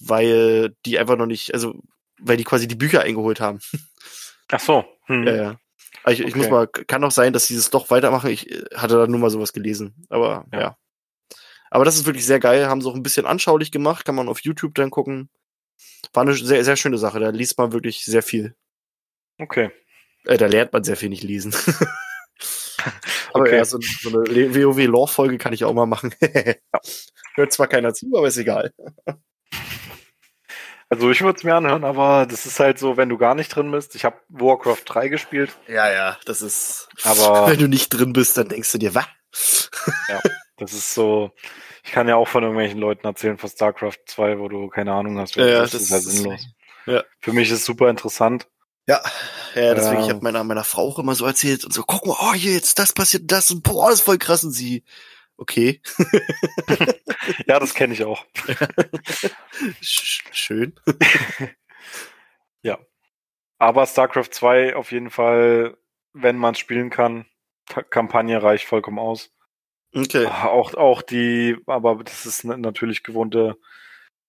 weil 0.01 0.74
die 0.86 0.99
einfach 0.99 1.16
noch 1.16 1.26
nicht, 1.26 1.53
also 1.53 1.74
weil 2.18 2.38
die 2.38 2.44
quasi 2.44 2.66
die 2.66 2.76
Bücher 2.76 3.03
eingeholt 3.03 3.40
haben. 3.40 3.61
Ach 4.51 4.61
so. 4.61 4.84
Hm. 5.05 5.26
Ja, 5.26 5.36
ja. 5.36 5.57
Ich, 6.07 6.20
okay. 6.20 6.28
ich 6.28 6.36
muss 6.36 6.49
mal, 6.49 6.66
kann 6.66 7.05
auch 7.05 7.11
sein, 7.11 7.32
dass 7.32 7.46
sie 7.46 7.57
das 7.57 7.70
doch 7.70 7.90
weitermachen. 7.90 8.30
Ich 8.30 8.51
äh, 8.51 8.64
hatte 8.74 8.96
da 8.96 9.07
nur 9.07 9.20
mal 9.20 9.30
sowas 9.30 9.53
gelesen. 9.53 10.07
Aber 10.09 10.46
ja. 10.53 10.61
ja. 10.61 10.76
Aber 11.70 11.84
das 11.84 11.96
ist 11.96 12.07
wirklich 12.07 12.24
sehr 12.24 12.40
geil. 12.40 12.66
Haben 12.66 12.80
sie 12.80 12.88
auch 12.88 12.94
ein 12.94 13.03
bisschen 13.03 13.26
anschaulich 13.26 13.70
gemacht. 13.70 14.07
Kann 14.07 14.14
man 14.14 14.28
auf 14.28 14.40
YouTube 14.40 14.74
dann 14.74 14.90
gucken. 14.90 15.28
War 16.14 16.22
eine 16.22 16.34
sehr, 16.34 16.64
sehr 16.64 16.76
schöne 16.76 16.96
Sache. 16.96 17.20
Da 17.20 17.28
liest 17.28 17.59
man 17.59 17.72
wirklich 17.72 18.05
sehr 18.05 18.22
viel. 18.22 18.55
Okay. 19.39 19.70
Äh, 20.24 20.36
da 20.36 20.47
lernt 20.47 20.72
man 20.72 20.84
sehr 20.84 20.97
viel 20.97 21.09
nicht 21.09 21.22
lesen. 21.22 21.55
aber 23.32 23.45
okay. 23.45 23.57
ja, 23.57 23.64
so, 23.64 23.78
so 23.80 24.09
eine 24.11 24.55
WoW-Lore-Folge 24.55 25.39
kann 25.39 25.53
ich 25.53 25.64
auch 25.64 25.74
mal 25.74 25.86
machen. 25.86 26.14
Hört 27.34 27.53
zwar 27.53 27.68
keiner 27.68 27.95
zu, 27.95 28.11
aber 28.16 28.28
ist 28.28 28.36
egal. 28.36 28.72
Also 30.91 31.11
ich 31.11 31.20
würde 31.20 31.36
es 31.36 31.45
mir 31.45 31.55
anhören, 31.55 31.84
aber 31.84 32.26
das 32.26 32.47
ist 32.47 32.61
halt 32.61 32.78
so, 32.78 32.97
wenn 32.97 33.11
du 33.11 33.18
gar 33.18 33.34
nicht 33.34 33.55
drin 33.55 33.70
bist. 33.70 33.95
Ich 33.95 34.05
habe 34.05 34.16
Warcraft 34.28 34.82
3 34.86 35.09
gespielt. 35.09 35.57
Ja, 35.66 35.93
ja, 35.93 36.18
das 36.24 36.41
ist. 36.41 36.89
Aber 37.05 37.47
wenn 37.51 37.59
du 37.59 37.68
nicht 37.68 37.91
drin 37.91 38.14
bist, 38.14 38.39
dann 38.39 38.49
denkst 38.49 38.72
du 38.72 38.78
dir, 38.78 38.95
was? 38.95 39.70
ja, 40.09 40.20
das 40.57 40.72
ist 40.72 40.95
so. 40.95 41.30
Ich 41.84 41.93
kann 41.93 42.09
ja 42.09 42.16
auch 42.16 42.28
von 42.28 42.43
irgendwelchen 42.43 42.80
Leuten 42.80 43.07
erzählen 43.07 43.36
von 43.36 43.51
StarCraft 43.51 43.99
2, 44.07 44.39
wo 44.39 44.49
du 44.49 44.68
keine 44.68 44.93
Ahnung 44.93 45.18
hast. 45.18 45.36
Ja, 45.36 45.47
ja, 45.47 45.61
das, 45.61 45.72
das 45.72 45.82
ist 45.82 45.91
halt 45.91 46.03
sinnlos. 46.05 46.47
Ja. 46.86 47.05
Für 47.20 47.32
mich 47.32 47.51
ist 47.51 47.61
es 47.61 47.64
super 47.66 47.91
interessant. 47.91 48.49
Ja, 48.89 49.03
ja, 49.55 49.74
deswegen, 49.74 50.01
Ja. 50.01 50.05
ich 50.07 50.11
habe 50.11 50.22
meiner, 50.22 50.43
meiner 50.45 50.64
Frau 50.64 50.89
auch 50.89 50.99
immer 50.99 51.14
so 51.14 51.26
erzählt 51.26 51.64
und 51.64 51.72
so, 51.74 51.82
guck 51.82 52.07
mal, 52.07 52.16
oh, 52.18 52.32
hier 52.34 52.53
jetzt 52.55 52.78
das 52.78 52.93
passiert, 52.93 53.24
das 53.30 53.51
und 53.51 53.62
boah, 53.62 53.91
das 53.91 53.99
ist 54.01 54.05
voll 54.05 54.18
krass 54.18 54.45
und 54.45 54.53
sie, 54.53 54.82
okay, 55.36 55.80
Ja, 57.47 57.59
das 57.61 57.74
kenne 57.74 57.93
ich 57.95 58.05
auch. 58.05 58.24
sch 59.82 60.22
schön. 60.32 60.74
Aber 63.61 63.86
StarCraft 63.86 64.28
2 64.30 64.76
auf 64.76 64.93
jeden 64.93 65.11
Fall, 65.11 65.76
wenn 66.12 66.36
man 66.36 66.55
es 66.55 66.61
spielen 66.61 66.91
kann, 66.91 67.26
Kampagne 67.91 68.41
reicht 68.41 68.66
vollkommen 68.66 69.01
aus. 69.01 69.30
Okay. 69.93 70.26
Auch, 70.26 70.74
auch 70.74 71.03
die, 71.03 71.57
aber 71.66 71.97
das 72.05 72.24
ist 72.24 72.45
na- 72.45 72.57
natürlich 72.57 73.03
gewohnte 73.03 73.57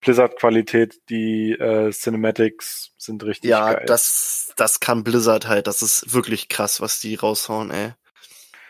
Blizzard-Qualität. 0.01 0.99
Die 1.09 1.51
äh, 1.51 1.91
Cinematics 1.91 2.91
sind 2.97 3.23
richtig 3.23 3.49
Ja, 3.49 3.73
geil. 3.73 3.85
das, 3.87 4.53
das 4.55 4.79
kann 4.79 5.03
Blizzard 5.03 5.47
halt, 5.47 5.67
das 5.67 5.81
ist 5.81 6.13
wirklich 6.13 6.47
krass, 6.49 6.81
was 6.81 6.99
die 6.99 7.15
raushauen, 7.15 7.71
ey. 7.71 7.93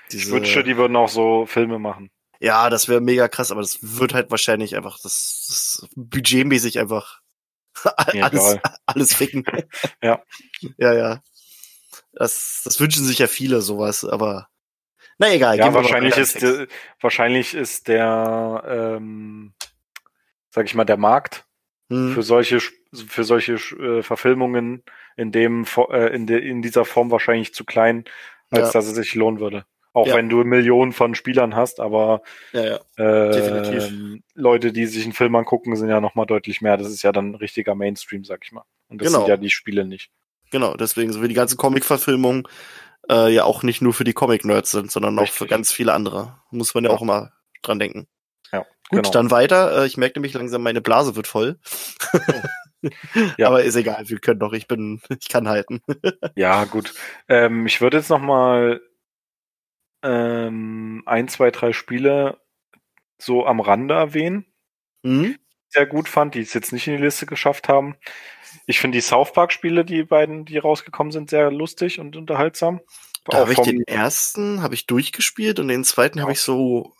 ich 0.09 0.17
Diese- 0.17 0.31
wünschte, 0.31 0.63
die 0.63 0.77
würden 0.77 0.95
auch 0.95 1.09
so 1.09 1.45
Filme 1.45 1.79
machen. 1.79 2.09
Ja, 2.41 2.69
das 2.69 2.87
wäre 2.87 3.01
mega 3.01 3.27
krass, 3.27 3.51
aber 3.51 3.61
das 3.61 3.79
wird 3.81 4.13
halt 4.13 4.31
wahrscheinlich 4.31 4.75
einfach, 4.77 4.97
das, 5.03 5.45
das 5.49 5.87
budgetmäßig 5.95 6.79
einfach 6.79 7.19
alles, 7.83 8.57
alles 8.85 9.13
ficken. 9.13 9.43
Ja. 10.01 10.23
Ja, 10.77 10.93
ja. 10.93 11.21
Das, 12.13 12.61
das 12.63 12.79
wünschen 12.79 13.03
sich 13.05 13.19
ja 13.19 13.27
viele 13.27 13.61
sowas, 13.61 14.03
aber 14.05 14.47
na 15.17 15.33
egal. 15.33 15.57
Ja, 15.57 15.65
gehen 15.65 15.73
wir 15.73 15.81
mal 15.81 15.83
wahrscheinlich 15.83 16.17
ist, 16.17 16.41
der, 16.41 16.67
wahrscheinlich 17.01 17.53
ist 17.53 17.87
der, 17.89 18.63
ähm, 18.65 19.53
sag 20.49 20.65
ich 20.65 20.75
mal, 20.75 20.85
der 20.85 20.97
Markt 20.97 21.45
Hm. 21.91 22.13
für 22.13 22.21
solche 22.21 22.59
für 23.07 23.23
solche 23.23 23.53
äh, 23.53 24.03
Verfilmungen 24.03 24.83
in 25.17 25.31
dem 25.31 25.65
äh, 25.91 26.13
in, 26.15 26.27
de, 26.27 26.39
in 26.39 26.61
dieser 26.61 26.85
Form 26.85 27.09
wahrscheinlich 27.09 27.53
zu 27.53 27.65
klein, 27.65 28.05
als 28.51 28.67
Ja. 28.67 28.73
dass 28.73 28.85
es 28.87 28.93
sich 28.95 29.15
lohnen 29.15 29.39
würde. 29.39 29.65
Auch 29.93 30.05
Ja. 30.05 30.15
wenn 30.15 30.29
du 30.29 30.43
Millionen 30.43 30.91
von 30.93 31.15
Spielern 31.15 31.55
hast, 31.55 31.79
aber 31.79 32.21
Ja, 32.51 32.79
äh, 32.97 33.31
Definitiv. 33.31 33.91
Leute, 34.35 34.71
die 34.71 34.85
sich 34.85 35.03
einen 35.03 35.13
Film 35.13 35.35
angucken, 35.35 35.75
sind 35.75 35.89
ja 35.89 35.99
noch 35.99 36.13
mal 36.13 36.25
deutlich 36.27 36.61
mehr. 36.61 36.77
Das 36.77 36.89
ist 36.91 37.01
ja 37.01 37.11
dann 37.11 37.33
richtiger 37.33 37.73
Mainstream, 37.73 38.23
sag 38.23 38.41
ich 38.45 38.51
mal. 38.51 38.65
Und 38.87 39.01
das 39.01 39.07
Genau. 39.07 39.19
sind 39.21 39.29
ja 39.29 39.37
die 39.37 39.49
Spiele 39.49 39.83
nicht. 39.85 40.11
Genau, 40.51 40.75
deswegen 40.75 41.11
so 41.11 41.23
wie 41.23 41.27
die 41.27 41.33
ganzen 41.33 41.57
Comic-Verfilmungen 41.57 42.47
äh, 43.09 43.33
ja 43.33 43.45
auch 43.45 43.63
nicht 43.63 43.81
nur 43.81 43.93
für 43.93 44.03
die 44.03 44.13
Comic-Nerds 44.13 44.69
sind, 44.71 44.91
sondern 44.91 45.17
auch 45.17 45.23
für 45.23 45.45
Richtig. 45.45 45.49
ganz 45.49 45.71
viele 45.71 45.93
andere. 45.93 46.39
Muss 46.51 46.75
man 46.75 46.83
ja, 46.83 46.91
Ja. 46.91 46.95
auch 46.95 47.01
immer 47.01 47.31
dran 47.63 47.79
denken. 47.79 48.07
Ja, 48.51 48.59
Gut, 48.59 49.03
genau. 49.03 49.09
dann 49.11 49.31
weiter. 49.31 49.83
Äh, 49.83 49.87
ich 49.87 49.97
merke 49.97 50.19
nämlich 50.19 50.33
langsam, 50.33 50.63
meine 50.63 50.81
Blase 50.81 51.15
wird 51.15 51.27
voll. 51.27 51.59
Ja. 53.37 53.47
Aber 53.47 53.61
ist 53.61 53.75
egal, 53.75 54.07
wir 54.07 54.19
können 54.19 54.39
doch, 54.39 54.53
ich 54.53 54.65
bin, 54.65 55.01
ich 55.09 55.27
kann 55.27 55.49
halten. 55.49 55.81
Ja, 56.37 56.63
gut. 56.63 56.93
Ähm, 57.27 57.65
ich 57.65 57.81
würde 57.81 57.97
jetzt 57.97 58.09
noch 58.09 58.21
mal 58.21 58.79
ähm, 60.01 61.03
ein, 61.05 61.27
zwei, 61.27 61.51
drei 61.51 61.73
Spiele 61.73 62.39
so 63.17 63.45
am 63.45 63.59
Rande 63.59 63.95
erwähnen. 63.95 64.45
Hm? 65.05 65.37
sehr 65.71 65.85
gut 65.85 66.09
fand, 66.09 66.35
die 66.35 66.39
es 66.41 66.53
jetzt 66.53 66.73
nicht 66.73 66.87
in 66.87 66.97
die 66.97 67.03
Liste 67.03 67.25
geschafft 67.25 67.69
haben. 67.69 67.95
Ich 68.65 68.79
finde 68.79 68.97
die 68.97 69.01
South 69.01 69.33
Park 69.33 69.51
Spiele, 69.51 69.85
die 69.85 70.03
beiden, 70.03 70.45
die 70.45 70.57
rausgekommen 70.57 71.11
sind, 71.11 71.29
sehr 71.29 71.51
lustig 71.51 71.99
und 71.99 72.15
unterhaltsam. 72.15 72.81
Da 73.25 73.39
habe 73.39 73.53
ich 73.53 73.59
den 73.59 73.83
ersten 73.83 74.63
habe 74.63 74.73
ich 74.73 74.87
durchgespielt 74.87 75.59
und 75.59 75.67
den 75.67 75.83
zweiten 75.83 76.21
habe 76.21 76.31
Ja. 76.31 76.33
ich 76.33 76.41
so 76.41 76.95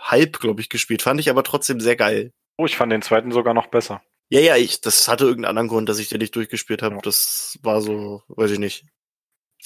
halb, 0.00 0.38
glaube 0.40 0.60
ich, 0.60 0.68
gespielt. 0.68 1.02
Fand 1.02 1.20
ich 1.20 1.30
aber 1.30 1.42
trotzdem 1.44 1.80
sehr 1.80 1.96
geil. 1.96 2.32
oh, 2.56 2.66
ich 2.66 2.76
fand 2.76 2.92
den 2.92 3.02
zweiten 3.02 3.32
sogar 3.32 3.54
noch 3.54 3.68
besser. 3.68 4.02
Ja, 4.28 4.40
ja, 4.40 4.56
ich, 4.56 4.80
das 4.80 5.08
hatte 5.08 5.24
irgendeinen 5.24 5.50
anderen 5.50 5.68
Grund, 5.68 5.88
dass 5.88 5.98
ich 5.98 6.08
den 6.08 6.18
nicht 6.18 6.34
durchgespielt 6.36 6.82
habe. 6.82 6.96
Ja. 6.96 7.00
Das 7.02 7.58
war 7.62 7.80
so, 7.80 8.22
weiß 8.28 8.50
ich 8.52 8.58
nicht. 8.58 8.84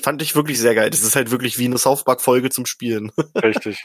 Fand 0.02 0.22
ich 0.22 0.34
wirklich 0.34 0.58
sehr 0.58 0.74
geil. 0.74 0.90
Das 0.90 1.02
ist 1.02 1.14
halt 1.16 1.30
wirklich 1.30 1.58
wie 1.58 1.66
eine 1.66 1.78
South 1.78 2.04
Park 2.04 2.20
Folge 2.22 2.50
zum 2.50 2.66
Spielen. 2.66 3.12
Richtig. 3.36 3.84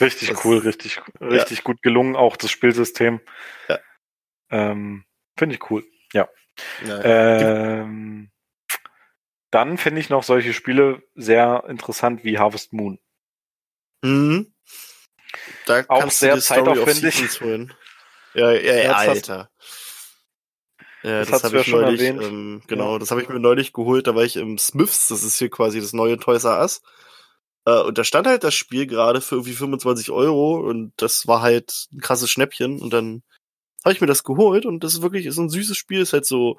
Richtig 0.00 0.28
Das- 0.30 0.44
cool, 0.44 0.58
richtig, 0.58 1.00
richtig 1.22 1.64
gut 1.64 1.80
gelungen, 1.80 2.16
auch 2.16 2.36
das 2.36 2.50
Spielsystem. 2.50 3.20
Ja. 3.68 3.78
Ähm, 4.50 5.04
finde 5.38 5.54
ich 5.54 5.70
cool. 5.70 5.84
Ja. 6.12 6.28
Ja, 6.86 7.00
Ähm, 7.02 8.30
dann 9.50 9.78
finde 9.78 10.00
ich 10.02 10.10
noch 10.10 10.22
solche 10.22 10.52
Spiele 10.52 11.02
sehr 11.14 11.64
interessant 11.68 12.24
wie 12.24 12.38
Harvest 12.38 12.72
Moon. 12.74 12.98
Mhm. 14.02 14.52
Da 15.66 15.84
Auch 15.88 16.00
kannst 16.00 16.20
sehr 16.20 16.30
du 16.30 16.36
die 16.36 16.42
Story 16.42 16.60
of 16.60 16.66
zeitaufwendig. 16.68 17.14
Seasons 17.14 17.40
holen. 17.42 17.74
Ja, 18.34 18.52
ja, 18.52 18.74
ja 18.74 18.92
Alter. 18.92 19.50
Ja, 21.02 21.20
das 21.20 21.28
das, 21.28 21.44
habe 21.44 21.56
ja 21.56 21.60
ich 21.60 21.68
schon 21.68 21.82
neulich, 21.82 22.00
ähm, 22.00 22.62
genau, 22.66 22.98
das 22.98 23.10
habe 23.10 23.22
ich 23.22 23.28
mir 23.28 23.38
neulich 23.38 23.72
geholt, 23.72 24.06
da 24.06 24.14
war 24.14 24.24
ich 24.24 24.36
im 24.36 24.58
Smiths, 24.58 25.08
das 25.08 25.22
ist 25.22 25.38
hier 25.38 25.50
quasi 25.50 25.80
das 25.80 25.92
neue 25.92 26.18
Toys 26.18 26.44
R 26.44 26.58
Us. 26.58 26.82
Äh, 27.64 27.80
und 27.82 27.98
da 27.98 28.04
stand 28.04 28.26
halt 28.26 28.42
das 28.44 28.54
Spiel 28.54 28.86
gerade 28.86 29.20
für 29.20 29.36
irgendwie 29.36 29.52
25 29.52 30.10
Euro 30.10 30.58
und 30.58 30.92
das 30.96 31.26
war 31.26 31.42
halt 31.42 31.86
ein 31.92 32.00
krasses 32.00 32.30
Schnäppchen 32.30 32.80
und 32.80 32.92
dann 32.92 33.22
habe 33.84 33.92
ich 33.92 34.00
mir 34.00 34.08
das 34.08 34.24
geholt 34.24 34.66
und 34.66 34.82
das 34.82 34.94
ist 34.94 35.02
wirklich 35.02 35.26
ist 35.26 35.38
ein 35.38 35.48
süßes 35.48 35.76
Spiel, 35.76 36.00
ist 36.00 36.12
halt 36.12 36.26
so, 36.26 36.58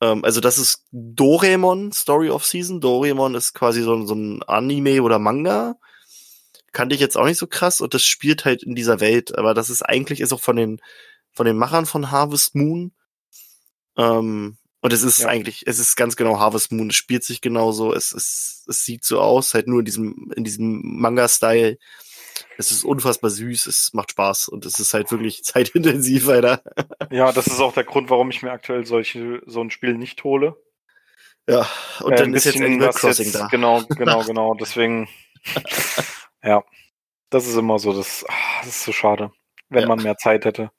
ähm, 0.00 0.24
also 0.24 0.40
das 0.40 0.58
ist 0.58 0.84
Doraemon 0.92 1.92
Story 1.92 2.30
of 2.30 2.46
Season. 2.46 2.80
Doraemon 2.80 3.34
ist 3.34 3.54
quasi 3.54 3.82
so, 3.82 4.04
so 4.06 4.14
ein 4.14 4.42
Anime 4.44 5.02
oder 5.02 5.18
Manga. 5.18 5.76
Kannte 6.72 6.94
ich 6.94 7.00
jetzt 7.00 7.16
auch 7.16 7.24
nicht 7.26 7.38
so 7.38 7.46
krass 7.46 7.80
und 7.80 7.94
das 7.94 8.04
spielt 8.04 8.44
halt 8.44 8.62
in 8.62 8.74
dieser 8.74 9.00
Welt, 9.00 9.36
aber 9.36 9.54
das 9.54 9.70
ist 9.70 9.82
eigentlich 9.82 10.20
ist 10.20 10.32
auch 10.32 10.40
von 10.40 10.56
den 10.56 10.80
von 11.32 11.46
den 11.46 11.56
Machern 11.56 11.86
von 11.86 12.10
Harvest 12.10 12.54
Moon. 12.54 12.92
Ähm, 13.96 14.56
und 14.80 14.92
es 14.92 15.02
ist 15.02 15.18
Ja. 15.18 15.28
eigentlich, 15.28 15.64
es 15.66 15.78
ist 15.78 15.96
ganz 15.96 16.16
genau 16.16 16.38
Harvest 16.38 16.70
Moon. 16.72 16.90
Es 16.90 16.96
spielt 16.96 17.24
sich 17.24 17.40
genauso. 17.40 17.92
Es, 17.92 18.12
es, 18.12 18.64
es 18.68 18.84
sieht 18.84 19.04
so 19.04 19.20
aus, 19.20 19.52
halt 19.54 19.66
nur 19.68 19.80
in 19.80 19.84
diesem, 19.84 20.32
in 20.36 20.44
diesem 20.44 20.80
Manga-Style. 20.82 21.78
Es 22.58 22.70
ist 22.70 22.84
unfassbar 22.84 23.30
süß. 23.30 23.66
Es 23.66 23.92
macht 23.94 24.12
Spaß 24.12 24.48
und 24.48 24.64
es 24.66 24.78
ist 24.78 24.94
halt 24.94 25.10
wirklich 25.10 25.42
zeitintensiv, 25.44 26.28
Alter. 26.28 26.62
Ja, 27.10 27.32
das 27.32 27.46
ist 27.48 27.60
auch 27.60 27.72
der 27.74 27.84
Grund, 27.84 28.10
warum 28.10 28.30
ich 28.30 28.42
mir 28.42 28.52
aktuell 28.52 28.86
solche, 28.86 29.42
so 29.46 29.60
ein 29.60 29.70
Spiel 29.70 29.94
nicht 29.94 30.22
hole. 30.24 30.56
Ja, 31.48 31.68
und 32.00 32.12
Äh, 32.12 32.16
dann 32.16 32.34
ist 32.34 32.44
jetzt 32.44 32.60
Animal 32.60 32.90
Crossing 32.90 33.26
jetzt, 33.26 33.34
da. 33.34 33.46
Genau, 33.48 33.82
genau, 33.88 34.24
genau. 34.24 34.54
Deswegen, 34.54 35.08
ja, 36.46 36.64
das 37.30 37.46
ist 37.46 37.56
immer 37.56 37.78
so, 37.78 37.92
das, 37.92 38.24
ah, 38.28 38.32
das 38.60 38.68
ist 38.68 38.84
so 38.84 38.92
schade, 38.92 39.32
wenn 39.68 39.82
Ja. 39.82 39.88
man 39.88 40.02
mehr 40.02 40.16
Zeit 40.16 40.44
hätte. 40.44 40.70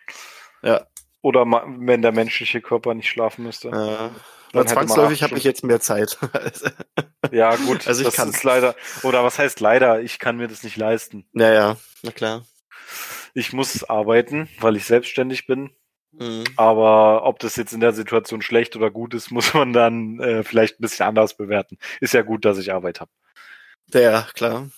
Ja. 0.63 0.85
Oder 1.21 1.45
ma- 1.45 1.65
wenn 1.67 2.01
der 2.01 2.11
menschliche 2.13 2.61
Körper 2.61 2.93
nicht 2.93 3.09
schlafen 3.09 3.43
müsste. 3.43 3.67
Äh, 3.69 3.71
Dann 3.71 4.11
man 4.53 4.67
zwangsläufig 4.67 5.23
habe 5.23 5.37
ich 5.37 5.43
jetzt 5.43 5.63
mehr 5.63 5.79
Zeit. 5.81 6.17
Ja, 7.31 7.55
gut, 7.57 7.87
Also 7.87 8.01
ich 8.01 8.07
das 8.07 8.15
kann. 8.15 8.29
ist 8.29 8.43
leider, 8.43 8.73
oder 9.03 9.23
was 9.23 9.37
heißt 9.37 9.59
leider, 9.59 9.99
ich 10.01 10.17
kann 10.19 10.37
mir 10.37 10.47
das 10.47 10.63
nicht 10.63 10.77
leisten. 10.77 11.27
ja, 11.33 11.51
ja, 11.51 11.77
na 12.03 12.11
klar. 12.11 12.45
Ich 13.33 13.51
muss 13.51 13.83
arbeiten, 13.83 14.47
weil 14.61 14.77
ich 14.77 14.85
selbstständig 14.85 15.45
bin. 15.47 15.75
Mhm. 16.13 16.45
Aber 16.55 17.23
ob 17.25 17.39
das 17.39 17.57
jetzt 17.57 17.73
in 17.73 17.81
der 17.81 17.91
Situation 17.91 18.41
schlecht 18.41 18.75
oder 18.77 18.89
gut 18.91 19.13
ist, 19.13 19.29
muss 19.31 19.53
man 19.53 19.73
dann 19.73 20.19
äh, 20.21 20.43
vielleicht 20.43 20.79
ein 20.79 20.83
bisschen 20.83 21.05
anders 21.05 21.35
bewerten. 21.35 21.77
Ist 21.99 22.13
ja 22.13 22.21
gut, 22.21 22.45
dass 22.45 22.57
ich 22.59 22.71
Arbeit 22.71 23.01
habe. 23.01 23.11
Ja, 23.93 24.25
klar. 24.33 24.69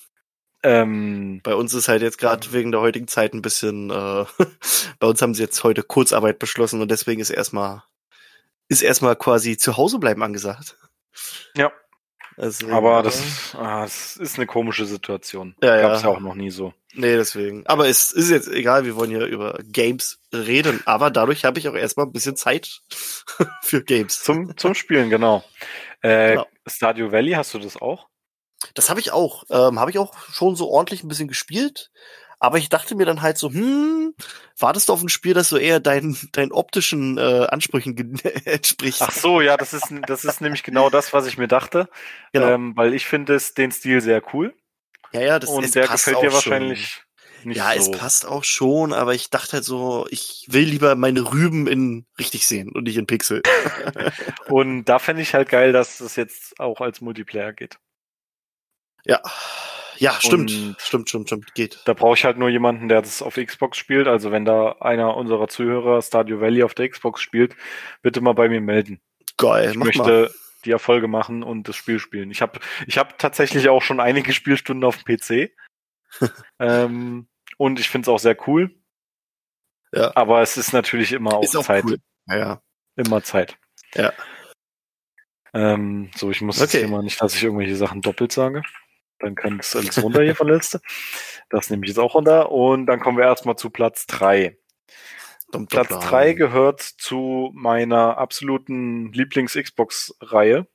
Ähm, 0.63 1.41
Bei 1.43 1.55
uns 1.55 1.73
ist 1.73 1.87
halt 1.87 2.01
jetzt 2.01 2.17
gerade 2.17 2.51
wegen 2.51 2.71
der 2.71 2.81
heutigen 2.81 3.07
Zeit 3.07 3.33
ein 3.33 3.41
bisschen, 3.41 3.89
äh, 3.89 4.25
bei 4.99 5.07
uns 5.07 5.21
haben 5.21 5.33
sie 5.33 5.43
jetzt 5.43 5.63
heute 5.63 5.83
Kurzarbeit 5.83 6.39
beschlossen 6.39 6.81
und 6.81 6.91
deswegen 6.91 7.21
ist 7.21 7.29
erstmal, 7.29 7.83
ist 8.67 8.81
erstmal 8.81 9.15
quasi 9.15 9.57
zu 9.57 9.77
Hause 9.77 9.99
bleiben 9.99 10.21
angesagt. 10.23 10.77
Ja. 11.55 11.71
Also, 12.37 12.69
aber 12.69 13.03
das, 13.03 13.53
ah, 13.57 13.81
das 13.81 14.15
ist 14.15 14.37
eine 14.37 14.45
komische 14.45 14.85
Situation. 14.85 15.55
Ja, 15.61 15.75
ja. 15.75 15.81
Gab's 15.89 16.03
ja 16.03 16.09
auch 16.09 16.21
noch 16.21 16.35
nie 16.35 16.51
so. 16.51 16.73
Nee, 16.93 17.17
deswegen. 17.17 17.67
Aber 17.67 17.87
es 17.89 18.11
ist 18.13 18.29
jetzt 18.29 18.47
egal, 18.47 18.85
wir 18.85 18.95
wollen 18.95 19.09
hier 19.09 19.25
über 19.25 19.59
Games 19.63 20.19
reden, 20.33 20.81
aber 20.85 21.11
dadurch 21.11 21.43
habe 21.43 21.59
ich 21.59 21.67
auch 21.67 21.75
erstmal 21.75 22.05
ein 22.05 22.13
bisschen 22.13 22.37
Zeit 22.37 22.81
für 23.61 23.83
Games. 23.83 24.23
Zum, 24.23 24.55
zum 24.57 24.73
Spielen, 24.73 25.09
genau. 25.09 25.43
Äh, 26.01 26.29
Genau. 26.31 26.47
Stadio 26.65 27.11
Valley, 27.11 27.31
hast 27.31 27.53
du 27.53 27.59
das 27.59 27.75
auch? 27.75 28.07
Das 28.73 28.89
habe 28.89 28.99
ich 28.99 29.11
auch. 29.11 29.43
Ähm, 29.49 29.79
habe 29.79 29.91
ich 29.91 29.99
auch 29.99 30.17
schon 30.31 30.55
so 30.55 30.69
ordentlich 30.69 31.03
ein 31.03 31.07
bisschen 31.07 31.27
gespielt. 31.27 31.91
Aber 32.41 32.57
ich 32.57 32.69
dachte 32.69 32.95
mir 32.95 33.05
dann 33.05 33.21
halt 33.21 33.37
so, 33.37 33.51
hm, 33.51 34.15
wartest 34.57 34.87
du 34.87 34.93
auf 34.93 35.01
ein 35.01 35.09
Spiel, 35.09 35.33
das 35.33 35.49
so 35.49 35.57
eher 35.57 35.81
deinen 35.81 36.17
deinen 36.31 36.53
optischen 36.53 37.17
äh, 37.17 37.47
Ansprüchen 37.49 38.17
entspricht? 38.45 39.01
Ach 39.01 39.11
so, 39.11 39.41
ja, 39.41 39.57
das 39.57 39.73
ist, 39.73 39.87
das 40.07 40.23
ist 40.23 40.39
nämlich 40.39 40.63
genau 40.63 40.89
das, 40.89 41.11
was 41.11 41.27
ich 41.27 41.37
mir 41.37 41.49
dachte. 41.49 41.89
Genau. 42.31 42.47
Ähm, 42.47 42.77
weil 42.77 42.93
ich 42.93 43.05
finde 43.05 43.35
es 43.35 43.53
den 43.53 43.71
Stil 43.71 43.99
sehr 43.99 44.21
cool. 44.33 44.53
ja, 45.11 45.21
ja, 45.21 45.39
das, 45.39 45.49
und 45.49 45.65
es 45.65 45.71
der 45.71 45.85
passt 45.85 46.05
gefällt 46.05 46.23
dir 46.23 46.29
auch 46.29 46.41
schon. 46.41 46.51
wahrscheinlich. 46.53 47.01
nicht 47.43 47.57
ja, 47.57 47.73
so. 47.73 47.91
es 47.91 47.91
passt 47.91 48.25
auch 48.25 48.45
schon, 48.45 48.93
aber 48.93 49.13
ich 49.13 49.29
dachte 49.29 49.53
halt 49.53 49.65
so, 49.65 50.07
ich 50.09 50.45
will 50.47 50.63
lieber 50.63 50.95
meine 50.95 51.33
Rüben 51.33 51.67
in 51.67 52.05
richtig 52.17 52.47
sehen 52.47 52.71
und 52.71 52.83
nicht 52.85 52.97
in 52.97 53.05
Pixel. 53.05 53.41
Und 54.47 54.85
da 54.85 54.97
fände 54.97 55.21
ich 55.21 55.33
halt 55.33 55.49
geil, 55.49 55.73
dass 55.73 55.99
es 55.99 56.15
jetzt 56.15 56.59
auch 56.59 56.79
als 56.81 57.01
Multiplayer 57.01 57.53
geht. 57.53 57.77
Ja. 59.05 59.21
Ja, 59.97 60.13
stimmt. 60.21 60.49
Und- 60.51 60.75
Stimmt, 60.79 61.09
stimmt, 61.09 61.27
stimmt. 61.27 61.53
Geht. 61.55 61.81
Da 61.83 61.93
brauche 61.93 62.13
ich 62.15 62.23
halt 62.23 62.37
nur 62.37 62.47
jemanden, 62.47 62.87
der 62.87 63.01
das 63.01 63.21
auf 63.21 63.35
Xbox 63.35 63.77
spielt. 63.77 64.07
Also 64.07 64.31
wenn 64.31 64.45
da 64.45 64.77
einer 64.79 65.17
unserer 65.17 65.49
Zuhörer 65.49 66.01
Stardew 66.01 66.39
Valley 66.39 66.63
auf 66.63 66.73
der 66.73 66.87
Xbox 66.87 67.21
spielt, 67.21 67.53
bitte 68.01 68.21
mal 68.21 68.33
bei 68.33 68.47
mir 68.47 68.61
melden. 68.61 69.01
Geil, 69.35 69.71
Ich 69.71 69.75
mach 69.75 69.87
möchte 69.87 70.01
mal. 70.01 70.31
die 70.63 70.71
Erfolge 70.71 71.09
machen 71.09 71.43
und 71.43 71.67
das 71.67 71.75
Spiel 71.75 71.99
spielen. 71.99 72.31
Ich 72.31 72.41
habe 72.41 72.61
ich 72.87 72.97
hab 72.97 73.17
tatsächlich 73.19 73.67
auch 73.67 73.81
schon 73.81 73.99
einige 73.99 74.31
Spielstunden 74.31 74.85
auf 74.85 75.03
dem 75.03 75.17
PC. 75.17 75.51
ähm, 76.59 77.27
und 77.57 77.79
ich 77.81 77.89
finde 77.89 78.05
es 78.05 78.09
auch 78.09 78.19
sehr 78.19 78.37
cool. 78.47 78.73
Ja. 79.91 80.11
Aber 80.15 80.41
es 80.41 80.55
ist 80.55 80.71
natürlich 80.71 81.11
immer 81.11 81.33
auch, 81.33 81.43
Ist 81.43 81.57
auch 81.57 81.65
Zeit. 81.65 81.83
cool. 81.83 81.97
Ja. 82.27 82.61
Immer 82.95 83.21
Zeit. 83.21 83.57
Ja. 83.95 84.13
Ähm, 85.53 86.09
so, 86.15 86.31
ich 86.31 86.41
muss 86.41 86.59
jetzt 86.59 86.73
Okay. 86.73 86.85
hier 86.85 86.87
mal 86.95 87.03
nicht, 87.03 87.21
dass 87.21 87.35
ich 87.35 87.43
irgendwelche 87.43 87.75
Sachen 87.75 88.01
doppelt 88.01 88.31
sage. 88.31 88.61
Dann 89.19 89.35
kann 89.35 89.57
das 89.57 89.75
alles 89.75 90.01
runter 90.01 90.23
hier 90.23 90.35
von 90.35 90.47
der 90.47 90.57
Liste. 90.57 90.81
Das 91.49 91.69
nehme 91.69 91.83
ich 91.85 91.89
jetzt 91.89 91.99
auch 91.99 92.15
runter. 92.15 92.51
Und 92.51 92.85
dann 92.85 92.99
kommen 92.99 93.17
wir 93.17 93.25
erstmal 93.25 93.55
zu 93.55 93.69
Platz 93.69 94.05
drei. 94.07 94.57
Dum, 95.51 95.61
dum, 95.61 95.67
Platz 95.67 95.89
dum. 95.89 95.99
drei 96.01 96.33
gehört 96.33 96.81
zu 96.81 97.51
meiner 97.53 98.17
absoluten 98.17 99.11
Lieblings-Xbox-Reihe. 99.13 100.67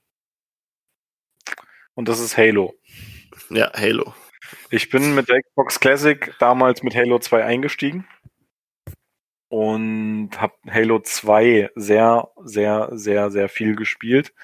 Und 1.94 2.08
das 2.08 2.20
ist 2.20 2.36
Halo. 2.36 2.74
Ja, 3.50 3.72
Halo. 3.72 4.14
Ich 4.70 4.90
bin 4.90 5.14
mit 5.14 5.28
der 5.28 5.42
Xbox 5.42 5.80
Classic 5.80 6.34
damals 6.38 6.82
mit 6.82 6.94
Halo 6.94 7.18
2 7.18 7.44
eingestiegen 7.44 8.06
und 9.48 10.30
habe 10.36 10.54
Halo 10.68 11.00
2 11.00 11.70
sehr, 11.74 12.30
sehr, 12.42 12.88
sehr, 12.92 13.30
sehr 13.30 13.48
viel 13.48 13.76
gespielt. 13.76 14.34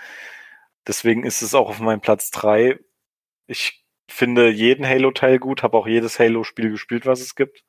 Deswegen 0.86 1.24
ist 1.24 1.42
es 1.42 1.54
auch 1.54 1.68
auf 1.68 1.80
meinem 1.80 2.00
Platz 2.00 2.30
3. 2.30 2.78
Ich 3.46 3.79
finde 4.12 4.50
jeden 4.50 4.86
Halo-Teil 4.86 5.38
gut, 5.38 5.62
habe 5.62 5.76
auch 5.76 5.86
jedes 5.86 6.18
Halo-Spiel 6.18 6.70
gespielt, 6.70 7.06
was 7.06 7.20
es 7.20 7.34
gibt. 7.34 7.64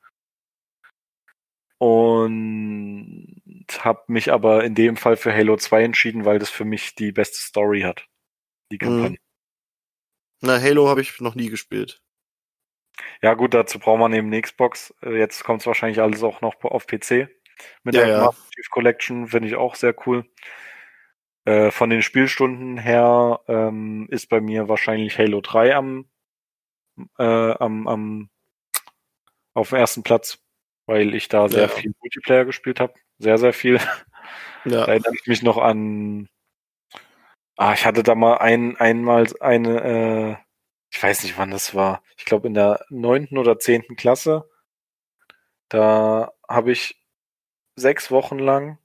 Und 1.78 3.42
habe 3.80 4.04
mich 4.06 4.32
aber 4.32 4.64
in 4.64 4.74
dem 4.74 4.96
Fall 4.96 5.16
für 5.16 5.34
Halo 5.34 5.56
2 5.56 5.82
entschieden, 5.82 6.24
weil 6.24 6.38
das 6.38 6.50
für 6.50 6.64
mich 6.64 6.94
die 6.94 7.12
beste 7.12 7.42
Story 7.42 7.80
hat. 7.82 8.06
Die 8.70 8.78
Kampagne. 8.78 9.18
Na, 10.40 10.60
Halo 10.60 10.88
habe 10.88 11.00
ich 11.00 11.20
noch 11.20 11.34
nie 11.34 11.48
gespielt. 11.48 12.02
Ja, 13.22 13.34
gut, 13.34 13.54
dazu 13.54 13.78
braucht 13.78 14.00
man 14.00 14.12
eben 14.12 14.28
eine 14.28 14.42
Xbox. 14.42 14.94
Äh, 15.02 15.18
Jetzt 15.18 15.44
kommt 15.44 15.60
es 15.60 15.66
wahrscheinlich 15.66 16.00
alles 16.00 16.22
auch 16.22 16.40
noch 16.40 16.62
auf 16.62 16.86
PC. 16.86 17.28
Mit 17.84 17.94
Ja, 17.94 18.04
der 18.04 18.08
ja. 18.08 18.30
Chief 18.54 18.70
Collection 18.70 19.28
finde 19.28 19.48
ich 19.48 19.54
auch 19.56 19.74
sehr 19.74 19.94
cool. 20.06 20.24
Äh, 21.44 21.70
von 21.70 21.90
den 21.90 22.02
Spielstunden 22.02 22.78
her 22.78 23.40
ähm, 23.48 24.06
ist 24.10 24.28
bei 24.28 24.40
mir 24.40 24.68
wahrscheinlich 24.68 25.18
Halo 25.18 25.40
3 25.40 25.74
am, 25.74 26.08
äh, 27.18 27.52
am, 27.52 27.88
am 27.88 28.30
auf 29.54 29.68
dem 29.70 29.78
ersten 29.78 30.02
Platz, 30.02 30.38
weil 30.86 31.14
ich 31.14 31.28
da 31.28 31.48
sehr 31.48 31.62
Ja. 31.62 31.68
viel 31.68 31.92
Multiplayer 32.00 32.44
gespielt 32.44 32.80
habe. 32.80 32.94
Sehr, 33.18 33.38
sehr 33.38 33.52
viel. 33.52 33.78
Ja. 34.64 34.86
Da 34.86 34.92
erinnere 34.92 35.14
ich 35.14 35.26
mich 35.26 35.42
noch 35.42 35.58
an. 35.58 36.28
Ah, 37.56 37.74
ich 37.74 37.84
hatte 37.84 38.02
da 38.02 38.14
mal 38.14 38.38
ein, 38.38 38.76
einmal 38.76 39.26
eine, 39.40 39.82
äh, 39.82 40.36
ich 40.90 41.02
weiß 41.02 41.24
nicht, 41.24 41.36
wann 41.36 41.50
das 41.50 41.74
war. 41.74 42.02
Ich 42.16 42.24
glaube 42.24 42.46
in 42.46 42.54
der 42.54 42.84
neunten 42.88 43.38
oder 43.38 43.58
zehnten 43.58 43.96
Klasse. 43.96 44.48
Da 45.68 46.32
habe 46.48 46.72
ich 46.72 47.02
sechs 47.76 48.10
Wochen 48.10 48.38
lang 48.38 48.78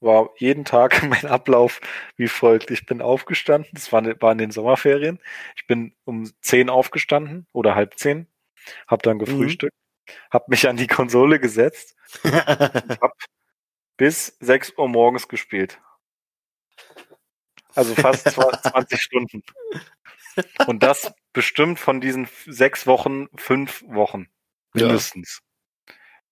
war 0.00 0.30
jeden 0.38 0.64
Tag 0.64 1.02
mein 1.08 1.26
Ablauf 1.26 1.80
wie 2.16 2.28
folgt. 2.28 2.70
Ich 2.70 2.86
bin 2.86 3.02
aufgestanden, 3.02 3.70
das 3.72 3.92
war, 3.92 4.02
in 4.32 4.38
den 4.38 4.50
Sommerferien. 4.50 5.20
Ich 5.56 5.66
bin 5.66 5.94
um 6.04 6.30
zehn 6.40 6.70
aufgestanden 6.70 7.46
oder 7.52 7.74
halb 7.74 7.98
zehn, 7.98 8.26
habe 8.86 9.02
dann 9.02 9.18
gefrühstückt, 9.18 9.74
habe 10.30 10.44
mich 10.48 10.68
an 10.68 10.76
die 10.76 10.86
Konsole 10.86 11.38
gesetzt 11.40 11.96
hab 12.24 13.12
bis 13.96 14.36
6 14.40 14.74
Uhr 14.78 14.88
morgens 14.88 15.28
gespielt. 15.28 15.78
Also 17.74 17.94
fast 17.94 18.26
zwa- 18.28 18.60
20 18.72 19.00
Stunden. 19.00 19.42
Und 20.66 20.82
das 20.82 21.12
bestimmt 21.32 21.78
von 21.78 22.00
diesen 22.00 22.28
sechs 22.46 22.86
Wochen, 22.86 23.28
fünf 23.36 23.84
Wochen. 23.86 24.28
Mindestens. 24.72 25.40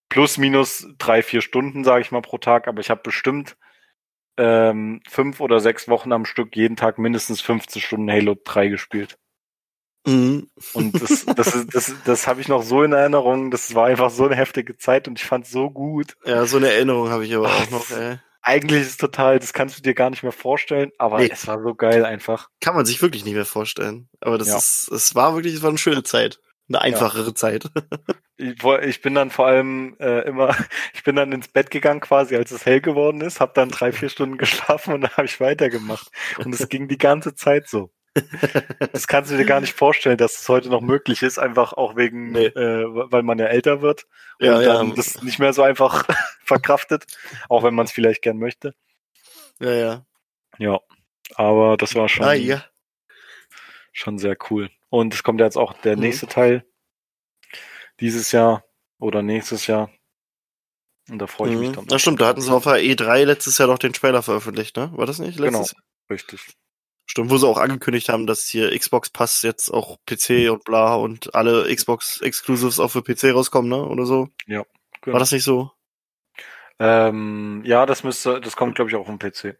Plus, 0.08 0.38
minus 0.38 0.86
drei, 0.98 1.22
vier 1.22 1.42
Stunden, 1.42 1.84
sage 1.84 2.00
ich 2.02 2.10
mal, 2.10 2.22
pro 2.22 2.38
Tag. 2.38 2.66
Aber 2.68 2.80
ich 2.80 2.90
habe 2.90 3.02
bestimmt 3.02 3.56
ähm, 4.38 5.00
fünf 5.08 5.40
oder 5.40 5.60
sechs 5.60 5.88
Wochen 5.88 6.12
am 6.12 6.24
Stück 6.24 6.56
jeden 6.56 6.76
Tag 6.76 6.98
mindestens 6.98 7.40
15 7.40 7.82
Stunden 7.82 8.10
Halo 8.10 8.36
3 8.42 8.68
gespielt. 8.68 9.18
Mhm. 10.06 10.48
Und 10.72 11.02
das, 11.02 11.26
das, 11.26 11.54
ist- 11.54 11.74
das, 11.74 11.94
das 12.04 12.26
habe 12.26 12.40
ich 12.40 12.48
noch 12.48 12.62
so 12.62 12.82
in 12.82 12.92
Erinnerung. 12.92 13.50
Das 13.50 13.74
war 13.74 13.86
einfach 13.86 14.10
so 14.10 14.24
eine 14.26 14.36
heftige 14.36 14.76
Zeit 14.76 15.08
und 15.08 15.18
ich 15.18 15.26
fand 15.26 15.44
es 15.44 15.50
so 15.50 15.70
gut. 15.70 16.14
Ja, 16.24 16.46
so 16.46 16.56
eine 16.56 16.70
Erinnerung 16.72 17.10
habe 17.10 17.26
ich 17.26 17.34
aber 17.34 17.48
Ach, 17.50 17.66
auch 17.66 17.70
noch, 17.70 17.90
ey. 17.90 18.18
Eigentlich 18.40 18.82
ist 18.82 18.88
es 18.90 18.96
total, 18.96 19.38
das 19.40 19.52
kannst 19.52 19.76
du 19.76 19.82
dir 19.82 19.92
gar 19.94 20.08
nicht 20.08 20.22
mehr 20.22 20.32
vorstellen, 20.32 20.90
aber 20.96 21.18
Nee. 21.18 21.28
es 21.30 21.46
war 21.46 21.60
so 21.62 21.74
geil 21.74 22.06
einfach. 22.06 22.48
Kann 22.62 22.74
man 22.76 22.86
sich 22.86 23.02
wirklich 23.02 23.24
nicht 23.24 23.34
mehr 23.34 23.44
vorstellen. 23.44 24.08
Aber 24.20 24.38
das 24.38 24.48
Ja. 24.48 24.56
ist, 24.56 24.88
es 24.90 25.14
war 25.14 25.34
wirklich, 25.34 25.54
es 25.54 25.62
war 25.62 25.68
eine 25.68 25.76
schöne 25.78 26.04
Zeit. 26.04 26.40
Eine 26.68 26.80
einfachere 26.82 27.34
Zeit. 27.34 27.64
Ich, 28.40 29.02
bin 29.02 29.16
dann 29.16 29.30
vor 29.32 29.48
allem 29.48 29.96
äh, 29.98 30.20
immer, 30.20 30.54
ich 30.94 31.02
bin 31.02 31.16
dann 31.16 31.32
ins 31.32 31.48
Bett 31.48 31.72
gegangen 31.72 31.98
quasi, 31.98 32.36
als 32.36 32.52
es 32.52 32.64
hell 32.66 32.80
geworden 32.80 33.20
ist, 33.20 33.40
habe 33.40 33.50
dann 33.52 33.68
drei, 33.68 33.90
vier 33.90 34.08
Stunden 34.10 34.38
geschlafen 34.38 34.94
und 34.94 35.00
dann 35.00 35.10
habe 35.16 35.24
ich 35.24 35.40
weitergemacht. 35.40 36.08
Und 36.44 36.54
es 36.54 36.68
ging 36.68 36.86
die 36.86 36.98
ganze 36.98 37.34
Zeit 37.34 37.66
so. 37.68 37.90
Das 38.92 39.08
kannst 39.08 39.32
du 39.32 39.36
dir 39.36 39.44
gar 39.44 39.60
nicht 39.60 39.74
vorstellen, 39.74 40.18
dass 40.18 40.40
es 40.40 40.48
heute 40.48 40.68
noch 40.70 40.80
möglich 40.82 41.24
ist, 41.24 41.38
einfach 41.40 41.72
auch 41.72 41.96
wegen, 41.96 42.30
Nee. 42.30 42.46
äh, 42.46 42.84
weil 43.10 43.24
man 43.24 43.40
ja 43.40 43.46
älter 43.46 43.82
wird 43.82 44.06
und 44.38 44.46
Ja, 44.46 44.60
ja. 44.60 44.74
dann 44.74 44.94
das 44.94 45.20
nicht 45.24 45.40
mehr 45.40 45.52
so 45.52 45.62
einfach 45.64 46.04
verkraftet, 46.44 47.06
auch 47.48 47.64
wenn 47.64 47.74
man 47.74 47.86
es 47.86 47.92
vielleicht 47.92 48.22
gern 48.22 48.38
möchte. 48.38 48.72
Ja, 49.58 49.72
ja. 49.72 50.06
Ja, 50.58 50.78
aber 51.34 51.76
das 51.76 51.96
war 51.96 52.08
schon, 52.08 52.24
Ah, 52.24 52.34
ja. 52.34 52.64
schon 53.92 54.18
sehr 54.18 54.36
cool. 54.50 54.70
Und 54.90 55.12
es 55.14 55.22
kommt 55.22 55.40
ja 55.40 55.46
jetzt 55.46 55.58
auch 55.58 55.72
der 55.80 55.96
Mhm. 55.96 56.02
nächste 56.02 56.26
Teil 56.26 56.64
dieses 58.00 58.32
Jahr 58.32 58.64
oder 58.98 59.22
nächstes 59.22 59.66
Jahr. 59.66 59.90
Und 61.10 61.18
da 61.18 61.26
freue 61.26 61.52
ich 61.52 61.58
mich 61.58 61.68
Mhm. 61.70 61.74
dann. 61.74 61.86
Na 61.90 61.98
stimmt, 61.98 62.20
da 62.20 62.26
hatten 62.26 62.40
sie 62.40 62.52
auf 62.52 62.64
der 62.64 62.82
E3 62.82 63.24
letztes 63.24 63.58
Jahr 63.58 63.68
noch 63.68 63.78
den 63.78 63.92
Trailer 63.92 64.22
veröffentlicht, 64.22 64.76
ne? 64.76 64.90
War 64.94 65.06
das 65.06 65.18
nicht 65.18 65.38
Genau. 65.38 65.58
letztes 65.60 65.76
Jahr? 65.76 65.82
Richtig. 66.10 66.46
Stimmt, 67.06 67.30
wo 67.30 67.38
sie 67.38 67.46
auch 67.48 67.56
angekündigt 67.58 68.10
haben, 68.10 68.26
dass 68.26 68.46
hier 68.48 68.76
Xbox 68.78 69.08
Pass 69.08 69.40
jetzt 69.42 69.70
auch 69.70 69.96
PC 70.04 70.50
und 70.50 70.64
bla 70.64 70.94
und 70.94 71.34
alle 71.34 71.74
Xbox 71.74 72.20
Exclusives 72.20 72.78
auch 72.78 72.90
für 72.90 73.02
PC 73.02 73.32
rauskommen, 73.32 73.70
ne? 73.70 73.82
Oder 73.86 74.04
so. 74.04 74.28
Genau. 74.46 74.66
War 75.06 75.18
das 75.18 75.32
nicht 75.32 75.44
so? 75.44 75.70
Ähm, 76.78 77.62
ja, 77.64 77.86
das 77.86 78.04
müsste, 78.04 78.40
das 78.40 78.56
kommt, 78.56 78.74
glaube 78.76 78.90
ich, 78.90 78.96
auch 78.96 79.06
vom 79.06 79.18
PC. 79.18 79.56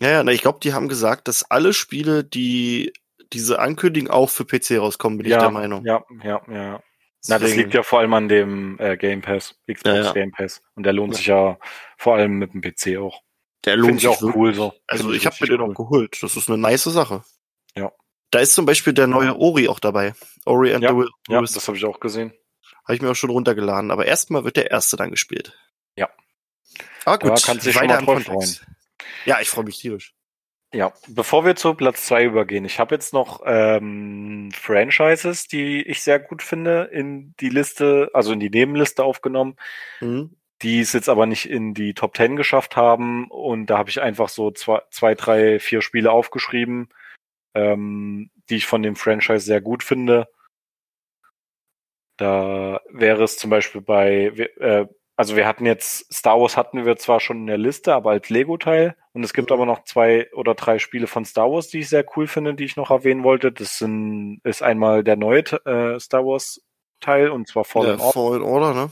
Ja, 0.00 0.10
ja, 0.10 0.22
na, 0.22 0.32
ich 0.32 0.42
glaube, 0.42 0.60
die 0.62 0.72
haben 0.72 0.88
gesagt, 0.88 1.28
dass 1.28 1.50
alle 1.50 1.72
Spiele, 1.72 2.24
die 2.24 2.92
diese 3.32 3.58
ankündigen, 3.58 4.10
auch 4.10 4.30
für 4.30 4.44
PC 4.44 4.78
rauskommen, 4.78 5.18
bin 5.18 5.28
ja, 5.28 5.36
ich 5.36 5.42
der 5.42 5.50
Meinung. 5.50 5.84
Ja, 5.84 6.04
ja, 6.22 6.42
ja. 6.50 6.82
Na, 7.28 7.38
das 7.38 7.54
liegt 7.54 7.74
ja 7.74 7.82
vor 7.82 7.98
allem 7.98 8.14
an 8.14 8.28
dem 8.28 8.78
äh, 8.78 8.96
Game 8.96 9.20
Pass, 9.20 9.54
Xbox 9.70 9.84
Ja, 9.84 10.02
ja. 10.04 10.12
Game 10.12 10.32
Pass. 10.32 10.62
Und 10.74 10.84
der 10.84 10.94
lohnt 10.94 11.14
sich 11.14 11.26
ja 11.26 11.58
vor 11.98 12.14
allem 12.14 12.38
mit 12.38 12.54
dem 12.54 12.62
PC 12.62 12.98
auch. 12.98 13.22
Der 13.66 13.76
lohnt 13.76 13.96
ich 13.96 14.00
sich 14.00 14.08
auch 14.08 14.22
wirklich. 14.22 14.36
cool 14.36 14.54
so. 14.54 14.72
Also 14.86 15.04
Finde 15.04 15.18
ich 15.18 15.26
habe 15.26 15.36
mir 15.40 15.46
den 15.48 15.60
auch 15.60 15.74
geholt. 15.74 16.18
Das 16.22 16.36
ist 16.36 16.48
eine 16.48 16.56
nice 16.56 16.84
Sache. 16.84 17.22
Ja. 17.76 17.92
Da 18.30 18.38
ist 18.38 18.54
zum 18.54 18.64
Beispiel 18.64 18.94
der 18.94 19.06
neue 19.06 19.36
Ori 19.36 19.68
auch 19.68 19.80
dabei. 19.80 20.14
Ori 20.46 20.72
and 20.72 20.82
the 20.82 20.94
Will. 20.94 21.10
Ja, 21.28 21.40
das 21.42 21.66
habe 21.68 21.76
ich 21.76 21.84
auch 21.84 22.00
gesehen. 22.00 22.32
habe 22.84 22.94
ich 22.94 23.02
mir 23.02 23.10
auch 23.10 23.16
schon 23.16 23.30
runtergeladen. 23.30 23.90
Aber 23.90 24.06
erstmal 24.06 24.44
wird 24.44 24.56
der 24.56 24.70
erste 24.70 24.96
dann 24.96 25.10
gespielt. 25.10 25.58
Ja. 25.96 26.08
Da 27.04 27.16
gut, 27.16 27.42
kannst 27.42 27.66
du 27.66 27.68
dich 27.68 27.74
schon 27.74 27.88
weiter 27.88 28.00
mal 28.00 28.22
Kontext. 28.22 28.64
Ja, 29.26 29.40
ich 29.40 29.50
freue 29.50 29.64
mich 29.64 29.78
tierisch. 29.78 30.14
Ja, 30.72 30.92
bevor 31.08 31.44
wir 31.44 31.56
zu 31.56 31.74
Platz 31.74 32.06
zwei 32.06 32.24
übergehen, 32.24 32.64
ich 32.64 32.78
habe 32.78 32.94
jetzt 32.94 33.12
noch 33.12 33.42
ähm, 33.44 34.50
Franchises, 34.52 35.48
die 35.48 35.82
ich 35.82 36.02
sehr 36.02 36.20
gut 36.20 36.42
finde, 36.42 36.84
in 36.92 37.34
die 37.40 37.48
Liste, 37.48 38.10
also 38.14 38.32
in 38.32 38.38
die 38.40 38.50
Nebenliste 38.50 39.02
aufgenommen, 39.02 39.56
Mhm. 40.00 40.36
die 40.62 40.80
es 40.80 40.92
jetzt 40.92 41.08
aber 41.08 41.26
nicht 41.26 41.50
in 41.50 41.74
die 41.74 41.94
Top 41.94 42.16
10 42.16 42.36
geschafft 42.36 42.76
haben. 42.76 43.28
Und 43.30 43.66
da 43.66 43.78
habe 43.78 43.90
ich 43.90 44.00
einfach 44.00 44.28
so 44.28 44.52
zwei, 44.52 44.80
zwei, 44.90 45.14
drei, 45.16 45.58
vier 45.58 45.82
Spiele 45.82 46.12
aufgeschrieben, 46.12 46.88
ähm, 47.54 48.30
die 48.48 48.56
ich 48.56 48.66
von 48.66 48.82
dem 48.82 48.94
Franchise 48.96 49.40
sehr 49.46 49.60
gut 49.60 49.82
finde. 49.82 50.28
Da 52.16 52.80
wäre 52.90 53.24
es 53.24 53.38
zum 53.38 53.50
Beispiel 53.50 53.80
bei, 53.80 54.26
äh, 54.60 54.86
also 55.20 55.36
wir 55.36 55.46
hatten 55.46 55.66
jetzt, 55.66 56.10
Star 56.10 56.40
Wars 56.40 56.56
hatten 56.56 56.86
wir 56.86 56.96
zwar 56.96 57.20
schon 57.20 57.40
in 57.40 57.46
der 57.46 57.58
Liste, 57.58 57.92
aber 57.94 58.12
als 58.12 58.30
Lego-Teil. 58.30 58.96
Und 59.12 59.22
es 59.22 59.34
gibt 59.34 59.50
Mhm. 59.50 59.54
aber 59.54 59.66
noch 59.66 59.84
zwei 59.84 60.32
oder 60.32 60.54
drei 60.54 60.78
Spiele 60.78 61.06
von 61.06 61.26
Star 61.26 61.52
Wars, 61.52 61.68
die 61.68 61.80
ich 61.80 61.90
sehr 61.90 62.06
cool 62.16 62.26
finde, 62.26 62.54
die 62.54 62.64
ich 62.64 62.76
noch 62.76 62.90
erwähnen 62.90 63.22
wollte. 63.22 63.52
Das 63.52 63.76
sind, 63.76 64.40
ist 64.44 64.62
einmal 64.62 65.04
der 65.04 65.16
neue 65.16 65.40
äh, 65.66 66.00
Star 66.00 66.24
Wars 66.24 66.62
Teil 67.00 67.28
und 67.28 67.46
zwar 67.48 67.64
Fallen 67.64 67.98
ja, 67.98 68.04
Order. 68.04 68.12
Fallen 68.12 68.42
Order, 68.42 68.72
ne? 68.72 68.90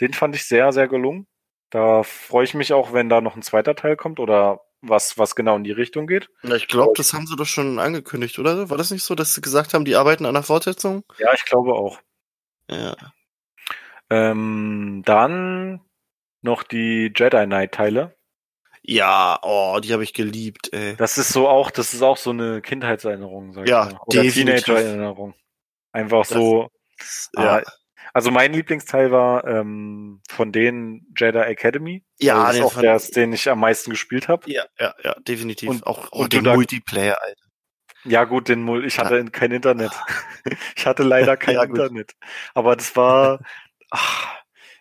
Den 0.00 0.14
fand 0.14 0.34
ich 0.34 0.46
sehr, 0.46 0.72
sehr 0.72 0.88
gelungen. 0.88 1.26
Da 1.68 2.02
freue 2.02 2.44
ich 2.44 2.54
mich 2.54 2.72
auch, 2.72 2.94
wenn 2.94 3.10
da 3.10 3.20
noch 3.20 3.36
ein 3.36 3.42
zweiter 3.42 3.74
Teil 3.74 3.96
kommt 3.96 4.20
oder 4.20 4.62
was, 4.80 5.18
was 5.18 5.36
genau 5.36 5.56
in 5.56 5.64
die 5.64 5.72
Richtung 5.72 6.06
geht. 6.06 6.30
Ja, 6.44 6.54
ich 6.54 6.68
glaube, 6.68 6.94
das 6.96 7.12
haben 7.12 7.26
sie 7.26 7.36
doch 7.36 7.44
schon 7.44 7.78
angekündigt, 7.78 8.38
oder? 8.38 8.70
War 8.70 8.78
das 8.78 8.90
nicht 8.90 9.02
so, 9.02 9.14
dass 9.14 9.34
sie 9.34 9.42
gesagt 9.42 9.74
haben, 9.74 9.84
die 9.84 9.96
arbeiten 9.96 10.24
an 10.24 10.32
der 10.32 10.44
Fortsetzung? 10.44 11.04
Ja, 11.18 11.34
ich 11.34 11.44
glaube 11.44 11.74
auch. 11.74 11.98
Ja. 12.70 12.96
Ähm, 14.10 15.02
dann 15.04 15.80
noch 16.42 16.62
die 16.62 17.12
Jedi 17.14 17.44
Knight 17.46 17.72
Teile. 17.72 18.16
Ja, 18.82 19.38
oh, 19.42 19.80
die 19.82 19.92
habe 19.92 20.02
ich 20.04 20.14
geliebt, 20.14 20.72
ey. 20.72 20.96
Das 20.96 21.18
ist 21.18 21.28
so 21.30 21.48
auch, 21.48 21.70
das 21.70 21.92
ist 21.92 22.02
auch 22.02 22.16
so 22.16 22.30
eine 22.30 22.62
Kindheitserinnerung, 22.62 23.52
sag 23.52 23.68
Ja, 23.68 23.86
ich 23.88 23.92
mal. 23.92 24.00
Oder. 24.06 24.22
Teenager-Erinnerung. 24.22 25.34
Einfach 25.92 26.20
Das- 26.26 26.28
so. 26.28 26.70
Ja, 27.36 27.58
Ah, 27.58 27.62
Also 28.14 28.30
mein 28.30 28.52
Lieblingsteil 28.54 29.12
war 29.12 29.44
ähm, 29.46 30.22
von 30.30 30.50
denen 30.50 31.06
Jedi 31.16 31.38
Academy. 31.38 32.02
ja, 32.18 32.46
das 32.46 32.56
ist 32.56 32.62
auch 32.62 32.80
der, 32.80 32.98
den 32.98 33.32
ich 33.34 33.48
am 33.50 33.60
meisten 33.60 33.90
gespielt 33.90 34.28
habe. 34.28 34.50
ja, 34.50 34.64
ja, 34.78 34.94
ja, 35.04 35.14
definitiv. 35.20 35.68
Und- 35.68 35.86
auch 35.86 36.10
und 36.12 36.32
den 36.32 36.44
Multiplayer, 36.44 37.18
Alter. 37.20 37.42
Ja 38.04 38.24
gut, 38.24 38.48
den 38.48 38.62
Mul 38.62 38.86
ich 38.86 38.98
hatte 38.98 39.22
kein 39.26 39.52
Internet. 39.52 39.92
ich 40.76 40.86
hatte 40.86 41.02
leider 41.02 41.36
kein 41.36 41.56
Ja. 41.56 41.64
Internet. 41.64 42.14
Aber 42.54 42.74
das 42.76 42.96
war, 42.96 43.40
ach, 43.90 44.26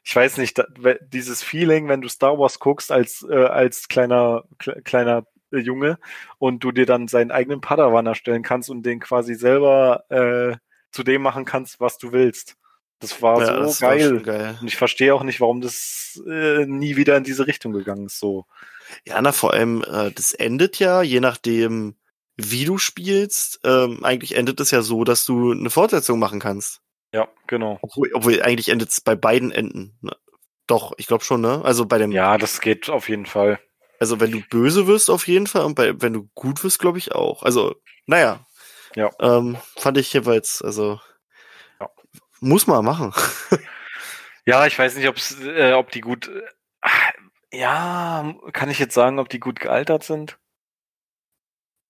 ich 0.03 0.15
weiß 0.15 0.37
nicht, 0.37 0.63
dieses 1.11 1.43
Feeling, 1.43 1.87
wenn 1.87 2.01
du 2.01 2.07
Star 2.07 2.39
Wars 2.39 2.59
guckst 2.59 2.91
als 2.91 3.25
äh, 3.29 3.45
als 3.45 3.87
kleiner 3.87 4.43
kle- 4.59 4.81
kleiner 4.81 5.25
äh, 5.51 5.57
Junge 5.57 5.99
und 6.37 6.63
du 6.63 6.71
dir 6.71 6.85
dann 6.85 7.07
seinen 7.07 7.31
eigenen 7.31 7.61
Padawan 7.61 8.05
erstellen 8.05 8.43
kannst 8.43 8.69
und 8.69 8.83
den 8.83 8.99
quasi 8.99 9.35
selber 9.35 10.05
äh, 10.09 10.55
zu 10.91 11.03
dem 11.03 11.21
machen 11.21 11.45
kannst, 11.45 11.79
was 11.79 11.97
du 11.97 12.11
willst. 12.11 12.55
Das 12.99 13.21
war 13.21 13.39
ja, 13.39 13.45
so 13.45 13.53
das 13.53 13.81
war 13.81 13.95
geil. 13.95 14.07
schon 14.09 14.23
geil. 14.23 14.57
Und 14.59 14.67
ich 14.67 14.75
verstehe 14.75 15.13
auch 15.13 15.23
nicht, 15.23 15.39
warum 15.39 15.61
das 15.61 16.19
äh, 16.27 16.65
nie 16.65 16.95
wieder 16.95 17.15
in 17.15 17.23
diese 17.23 17.45
Richtung 17.45 17.73
gegangen 17.73 18.07
ist. 18.07 18.19
So. 18.19 18.45
Ja, 19.05 19.21
na, 19.21 19.31
vor 19.33 19.53
allem, 19.53 19.83
äh, 19.83 20.11
das 20.11 20.33
endet 20.33 20.79
ja, 20.79 21.03
je 21.03 21.19
nachdem, 21.19 21.95
wie 22.37 22.65
du 22.65 22.77
spielst, 22.77 23.59
ähm, 23.63 24.03
eigentlich 24.03 24.35
endet 24.35 24.59
es 24.61 24.71
ja 24.71 24.81
so, 24.81 25.03
dass 25.03 25.25
du 25.25 25.51
eine 25.51 25.69
Fortsetzung 25.69 26.17
machen 26.17 26.39
kannst. 26.39 26.81
Ja, 27.17 27.27
genau. 27.47 27.79
Obwohl, 27.81 28.11
obwohl 28.13 28.41
eigentlich 28.43 28.69
endet 28.69 28.89
es 28.89 29.01
bei 29.01 29.15
beiden 29.15 29.51
Enden. 29.51 29.97
Ne? 30.01 30.15
Doch, 30.67 30.93
ich 30.97 31.07
glaube 31.07 31.23
schon, 31.23 31.41
ne? 31.41 31.61
Also 31.65 31.87
bei 31.87 31.97
dem, 31.97 32.11
Ja, 32.11 32.37
das 32.37 32.61
geht 32.61 32.89
auf 32.91 33.09
jeden 33.09 33.25
Fall. 33.25 33.59
also 33.99 34.19
wenn 34.19 34.29
du 34.31 34.41
böse 34.51 34.85
wirst, 34.85 35.09
auf 35.09 35.27
jeden 35.27 35.47
Fall, 35.47 35.63
und 35.65 35.73
bei, 35.73 35.99
wenn 35.99 36.13
du 36.13 36.29
gut 36.35 36.63
wirst, 36.63 36.77
glaube 36.77 36.99
ich 36.99 37.13
auch. 37.13 37.41
Also, 37.41 37.75
naja. 38.05 38.45
Ja. 38.95 39.09
Ähm, 39.19 39.57
fand 39.75 39.97
ich 39.97 40.13
jeweils, 40.13 40.61
also 40.61 40.99
Ja. 41.81 41.89
muss 42.39 42.67
man 42.67 42.85
machen. 42.85 43.13
Ja, 44.45 44.65
ich 44.65 44.79
weiß 44.79 44.95
nicht, 44.95 45.09
ob's, 45.09 45.35
äh, 45.41 45.73
ob 45.73 45.91
die 45.91 45.99
gut. 45.99 46.29
Äh, 46.29 47.57
ja, 47.57 48.33
kann 48.53 48.69
ich 48.69 48.79
jetzt 48.79 48.93
sagen, 48.93 49.19
ob 49.19 49.27
die 49.27 49.41
gut 49.41 49.59
gealtert 49.59 50.03
sind? 50.03 50.37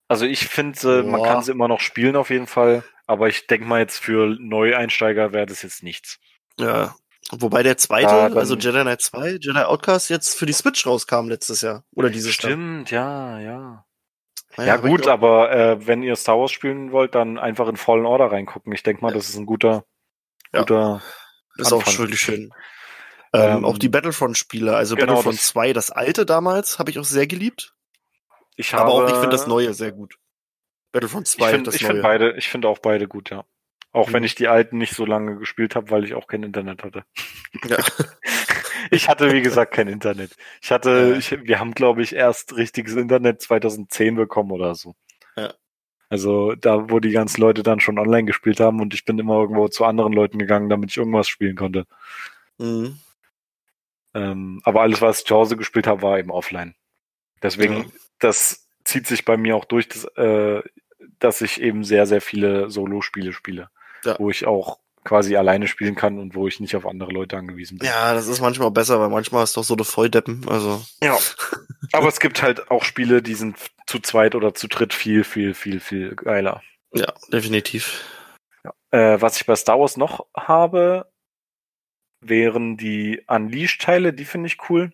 Also 0.07 0.25
ich 0.25 0.47
finde, 0.47 1.01
äh, 1.01 1.03
man 1.03 1.21
kann 1.21 1.43
sie 1.43 1.51
immer 1.51 1.67
noch 1.67 1.81
spielen 1.81 2.15
auf 2.15 2.31
jeden 2.31 2.47
Fall, 2.47 2.83
aber 3.07 3.27
ich 3.29 3.47
denke 3.47 3.65
mal 3.65 3.79
jetzt 3.79 3.97
für 3.97 4.35
Neueinsteiger 4.39 5.33
wäre 5.33 5.45
das 5.47 5.61
jetzt 5.63 5.81
nichts. 5.83 6.19
Ja. 6.59 6.95
Wobei 7.31 7.61
der 7.63 7.77
zweite, 7.77 8.07
Ja, 8.09 8.27
also 8.27 8.55
Jedi 8.55 8.81
Knight 8.81 9.01
2, 9.01 9.37
Jedi 9.41 9.59
Outcast, 9.59 10.09
jetzt 10.09 10.37
für 10.37 10.45
die 10.45 10.53
Switch 10.53 10.85
rauskam 10.85 11.27
letztes 11.27 11.61
Jahr. 11.61 11.83
Oder 11.93 12.09
dieses 12.09 12.27
Jahr. 12.41 12.51
Stimmt, 12.51 12.91
ja, 12.91 13.39
ja. 13.39 13.85
Naja, 14.55 14.75
Ja, 14.75 14.77
gut, 14.77 15.07
aber 15.07 15.51
äh, 15.51 15.87
wenn 15.87 16.03
ihr 16.03 16.15
Star 16.15 16.39
Wars 16.39 16.51
spielen 16.51 16.91
wollt, 16.91 17.15
dann 17.15 17.37
einfach 17.37 17.67
in 17.67 17.75
Fallen 17.75 18.05
Order 18.05 18.31
reingucken. 18.31 18.71
Ich 18.73 18.81
denke 18.83 19.01
mal, 19.03 19.13
das 19.13 19.27
ist 19.29 19.35
ein 19.35 19.45
guter, 19.45 19.83
Ja. 20.53 20.61
guter. 20.61 21.01
Ist 21.57 21.73
auch 21.73 21.79
Anfang. 21.79 21.97
wirklich 21.97 22.21
schön. 22.21 22.51
Ähm, 23.33 23.57
Ähm, 23.57 23.65
auch 23.65 23.77
die 23.77 23.89
Battlefront-Spiele, 23.89 24.73
also 24.75 24.95
genau, 24.95 25.07
Battlefront 25.15 25.37
das- 25.37 25.45
2, 25.47 25.73
das 25.73 25.91
alte 25.91 26.25
damals, 26.25 26.79
habe 26.79 26.91
ich 26.91 26.97
auch 26.99 27.03
sehr 27.03 27.27
geliebt. 27.27 27.73
Ich 28.55 28.73
habe, 28.73 28.83
Aber 28.85 28.93
auch 28.93 29.07
ich 29.09 29.13
finde 29.15 29.29
das 29.29 29.47
neue 29.47 29.73
sehr 29.73 29.91
gut. 29.91 30.15
Battlefront 30.97 31.27
2, 31.27 31.45
Ich 31.45 31.49
finde 31.51 31.63
das 31.65 31.75
ich 31.75 31.81
neue. 31.83 31.91
find 31.91 32.03
beide, 32.03 32.31
ich 32.37 32.47
finde 32.49 32.67
auch 32.69 32.79
beide 32.79 33.07
gut, 33.07 33.29
ja. 33.29 33.43
Auch 33.93 34.11
wenn 34.13 34.21
Mhm. 34.21 34.25
ich 34.25 34.35
die 34.35 34.47
alten 34.47 34.77
nicht 34.77 34.93
so 34.95 35.05
lange 35.05 35.37
gespielt 35.37 35.75
habe, 35.75 35.89
weil 35.89 36.03
ich 36.03 36.13
auch 36.13 36.27
kein 36.27 36.43
Internet 36.43 36.83
hatte. 36.83 37.03
Ja. 37.67 37.77
Ich 38.89 39.09
hatte, 39.09 39.33
wie 39.33 39.41
gesagt, 39.41 39.73
kein 39.73 39.87
Internet. 39.89 40.37
Ich 40.61 40.71
hatte, 40.71 41.09
Ja. 41.11 41.17
ich, 41.17 41.31
wir 41.45 41.59
haben, 41.59 41.73
glaube 41.73 42.01
ich, 42.03 42.13
erst 42.15 42.55
richtiges 42.55 42.95
Internet 42.95 43.41
2010 43.41 44.15
bekommen 44.15 44.51
oder 44.51 44.75
so. 44.75 44.95
Ja. 45.35 45.53
Also 46.09 46.53
da, 46.55 46.89
wo 46.89 46.99
die 47.01 47.11
ganzen 47.11 47.41
Leute 47.41 47.63
dann 47.63 47.81
schon 47.81 47.99
online 47.99 48.23
gespielt 48.25 48.61
haben 48.61 48.79
und 48.79 48.93
ich 48.93 49.03
bin 49.03 49.19
immer 49.19 49.39
irgendwo 49.41 49.67
zu 49.67 49.83
anderen 49.83 50.13
Leuten 50.13 50.37
gegangen, 50.39 50.69
damit 50.69 50.91
ich 50.91 50.97
irgendwas 50.97 51.27
spielen 51.27 51.57
konnte. 51.57 51.85
Mhm. 52.59 52.97
Ähm, 54.13 54.61
aber 54.63 54.81
alles, 54.83 55.01
was 55.01 55.19
ich 55.19 55.25
zu 55.25 55.35
Hause 55.35 55.57
gespielt 55.57 55.87
habe, 55.87 56.01
war 56.01 56.17
eben 56.17 56.31
offline. 56.31 56.75
Deswegen, 57.41 57.73
Ja. 57.77 57.85
das 58.19 58.69
zieht 58.85 59.05
sich 59.07 59.25
bei 59.25 59.35
mir 59.35 59.55
auch 59.57 59.65
durch, 59.65 59.89
dass, 59.89 60.05
äh, 60.15 60.61
dass 61.19 61.41
ich 61.41 61.61
eben 61.61 61.83
sehr, 61.83 62.05
sehr 62.05 62.21
viele 62.21 62.69
Solo-Spiele 62.69 63.33
spiele. 63.33 63.69
Ja. 64.03 64.15
Wo 64.19 64.29
ich 64.29 64.45
auch 64.45 64.79
quasi 65.03 65.37
alleine 65.37 65.67
spielen 65.67 65.95
kann 65.95 66.19
und 66.19 66.35
wo 66.35 66.47
ich 66.47 66.59
nicht 66.59 66.75
auf 66.75 66.85
andere 66.85 67.11
Leute 67.11 67.37
angewiesen 67.37 67.77
bin. 67.77 67.87
ja, 67.87 68.13
das 68.13 68.27
ist 68.27 68.41
manchmal 68.41 68.71
besser, 68.71 68.99
weil 68.99 69.09
manchmal 69.09 69.43
ist 69.45 69.55
doch 69.55 69.63
so 69.63 69.73
eine 69.73 69.85
Volldeppen. 69.85 70.47
Also, 70.49 70.83
Ja. 71.01 71.17
Aber 71.93 72.07
es 72.09 72.19
gibt 72.19 72.41
halt 72.41 72.69
auch 72.69 72.83
Spiele, 72.83 73.21
die 73.21 73.35
sind 73.35 73.57
zu 73.85 73.99
zweit 73.99 74.35
oder 74.35 74.53
zu 74.53 74.67
dritt 74.67 74.93
viel, 74.93 75.23
viel, 75.23 75.53
viel, 75.53 75.79
viel 75.79 76.15
geiler. 76.15 76.61
ja, 76.93 77.13
definitiv. 77.31 78.03
Äh, 78.91 79.21
was 79.21 79.37
ich 79.37 79.45
bei 79.45 79.55
Star 79.55 79.79
Wars 79.79 79.95
noch 79.97 80.27
habe, 80.35 81.09
wären 82.21 82.75
die 82.77 83.23
Unleashed-Teile, 83.27 84.13
die 84.13 84.25
finde 84.25 84.47
ich 84.47 84.69
cool. 84.69 84.91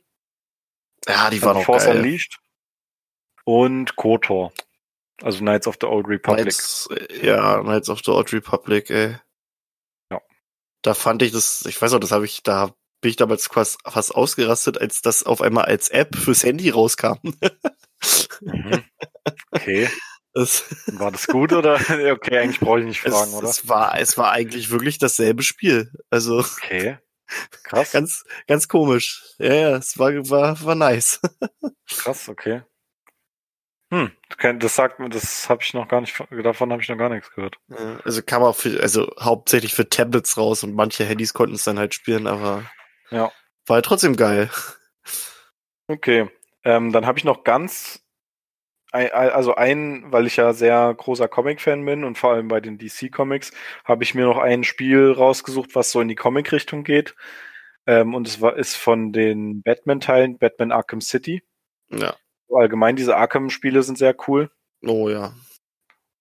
Ja, 1.08 1.30
die 1.30 1.38
Also 1.38 1.46
waren 1.48 1.58
auch 1.58 1.64
Force 1.66 1.86
geil. 1.86 1.98
Unleashed. 1.98 2.40
Und 3.46 3.96
KOTOR. 3.96 4.54
Also 5.24 5.40
Knights 5.40 5.68
of 5.68 5.78
the 5.80 5.88
Old 5.88 6.08
Republic. 6.08 6.44
Knights, 6.44 6.90
äh, 6.92 7.26
ja, 7.26 7.62
Knights 7.62 7.90
of 7.90 8.02
the 8.04 8.12
Old 8.12 8.34
Republic, 8.34 8.90
ey. 8.90 9.16
Ja. 10.12 10.20
Da 10.82 10.94
fand 10.94 11.22
ich 11.22 11.32
das, 11.32 11.64
ich 11.66 11.82
weiß 11.82 11.94
noch, 11.94 12.00
das 12.00 12.12
habe 12.12 12.26
ich, 12.26 12.44
da 12.44 12.76
bin 13.00 13.10
ich 13.10 13.16
damals 13.16 13.48
fast, 13.48 13.80
fast 13.86 14.14
ausgerastet, 14.14 14.82
als 14.82 15.02
das 15.02 15.24
auf 15.24 15.42
einmal 15.42 15.66
als 15.66 15.88
App 15.90 16.16
fürs 16.16 16.44
Handy 16.44 16.70
rauskam. 16.70 17.16
Mhm. 18.42 18.84
Okay. 19.52 19.90
Das, 20.34 20.66
War 20.88 21.10
das 21.10 21.28
gut 21.28 21.54
oder? 21.54 21.76
Okay, 22.12 22.38
eigentlich 22.38 22.60
brauche 22.60 22.80
ich 22.82 22.86
nicht 22.86 23.00
fragen, 23.00 23.32
es, 23.32 23.34
oder? 23.34 23.48
es 23.48 23.70
war, 23.70 23.98
es 23.98 24.18
war 24.18 24.32
eigentlich 24.32 24.72
wirklich 24.72 24.98
dasselbe 24.98 25.42
Spiel. 25.42 25.90
Also 26.10 26.40
Okay. 26.58 26.98
Krass. 27.64 27.94
ganz, 27.94 28.26
ganz 28.46 28.68
komisch. 28.68 29.24
Ja, 29.38 29.54
ja, 29.54 29.78
es 29.78 29.98
war, 29.98 30.12
war, 30.30 30.62
war 30.66 30.76
nice. 30.76 31.22
Krass, 31.88 32.28
okay. 32.28 32.64
Hm, 33.94 34.10
das 34.58 34.76
sagt 34.76 35.00
mir, 35.00 35.08
das 35.10 35.48
habe 35.50 35.62
ich 35.62 35.76
noch 35.76 35.88
gar 35.88 36.02
nicht, 36.02 36.20
davon 36.44 36.72
habe 36.72 36.82
ich 36.82 36.90
noch 36.90 36.98
gar 36.98 37.10
nichts 37.10 37.32
gehört. 37.32 37.58
Also 38.04 38.24
kam 38.24 38.42
auch 38.42 38.56
für, 38.56 38.82
also 38.82 39.14
hauptsächlich 39.20 39.76
für 39.76 39.88
Tablets 39.88 40.36
raus 40.36 40.64
und 40.64 40.74
manche 40.74 41.06
Handys 41.06 41.36
konnten 41.36 41.54
es 41.54 41.64
dann 41.64 41.78
halt 41.78 41.94
spielen, 41.94 42.26
aber 42.26 42.64
Ja. 43.12 43.32
war 43.68 43.76
halt 43.76 43.86
trotzdem 43.86 44.16
geil. 44.16 44.50
Okay. 45.88 46.28
Ähm, 46.64 46.92
dann 46.92 47.06
habe 47.06 47.20
ich 47.20 47.24
noch 47.24 47.44
ganz, 47.44 48.04
also 48.92 49.54
ein, 49.54 50.12
weil 50.12 50.26
ich 50.26 50.38
ja 50.38 50.54
sehr 50.54 50.92
großer 50.92 51.28
Comic-Fan 51.28 51.86
bin 51.86 52.04
und 52.04 52.18
vor 52.18 52.34
allem 52.34 52.48
bei 52.48 52.62
den 52.62 52.80
DC-Comics, 52.80 53.52
habe 53.86 54.04
ich 54.04 54.16
mir 54.16 54.26
noch 54.26 54.40
ein 54.40 54.64
Spiel 54.64 55.12
rausgesucht, 55.12 55.76
was 55.76 55.92
so 55.92 56.02
in 56.02 56.08
die 56.08 56.16
Comic-Richtung 56.16 56.84
geht. 56.84 57.14
Ähm, 57.86 58.16
und 58.16 58.28
es 58.28 58.42
war, 58.42 58.56
ist 58.56 58.76
von 58.76 59.14
den 59.14 59.62
Batman-Teilen, 59.62 60.40
Batman 60.40 60.72
Arkham 60.72 61.02
City. 61.02 61.44
Ja. 61.92 62.16
Allgemein, 62.50 62.96
diese 62.96 63.18
Arkham-Spiele 63.18 63.84
sind 63.84 63.98
sehr 63.98 64.16
cool. 64.28 64.50
Oh 64.86 65.10
ja. 65.10 65.34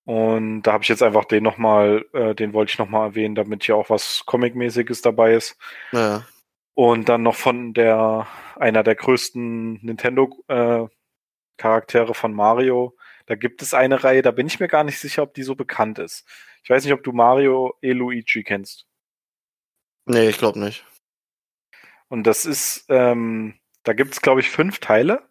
Und 0.04 0.62
da 0.62 0.72
habe 0.72 0.82
ich 0.82 0.88
jetzt 0.88 1.02
einfach 1.02 1.26
den 1.26 1.44
nochmal, 1.44 2.04
äh, 2.12 2.34
den 2.34 2.52
wollte 2.52 2.72
ich 2.72 2.78
nochmal 2.78 3.08
erwähnen, 3.08 3.34
damit 3.34 3.64
hier 3.64 3.76
auch 3.76 3.90
was 3.90 4.24
Comic-mäßiges 4.26 5.02
dabei 5.02 5.34
ist. 5.34 5.56
Ja. 5.92 6.26
Und 6.74 7.08
dann 7.08 7.22
noch 7.22 7.36
von 7.36 7.72
der, 7.74 8.26
einer 8.56 8.82
der 8.82 8.96
größten 8.96 9.84
Nintendo-Charaktere 9.84 12.14
von 12.14 12.32
Mario. 12.32 12.96
Da 13.26 13.36
gibt 13.36 13.62
es 13.62 13.74
eine 13.74 14.02
Reihe, 14.02 14.22
da 14.22 14.32
bin 14.32 14.48
ich 14.48 14.58
mir 14.58 14.68
gar 14.68 14.82
nicht 14.82 14.98
sicher, 14.98 15.22
ob 15.22 15.34
die 15.34 15.44
so 15.44 15.54
bekannt 15.54 15.98
ist. 15.98 16.26
Ich 16.64 16.70
weiß 16.70 16.84
nicht, 16.84 16.94
ob 16.94 17.04
du 17.04 17.12
Mario 17.12 17.74
e 17.82 17.92
Luigi 17.92 18.42
kennst. 18.42 18.86
Nee, 20.06 20.28
ich 20.28 20.38
glaube 20.38 20.58
nicht. 20.58 20.84
Und 22.08 22.24
das 22.24 22.44
ist, 22.44 22.86
ähm, 22.88 23.54
da 23.84 23.92
gibt 23.92 24.12
es, 24.12 24.20
glaube 24.20 24.40
ich, 24.40 24.50
fünf 24.50 24.80
Teile. 24.80 25.28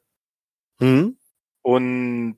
Hm? 0.81 1.17
Und 1.61 2.37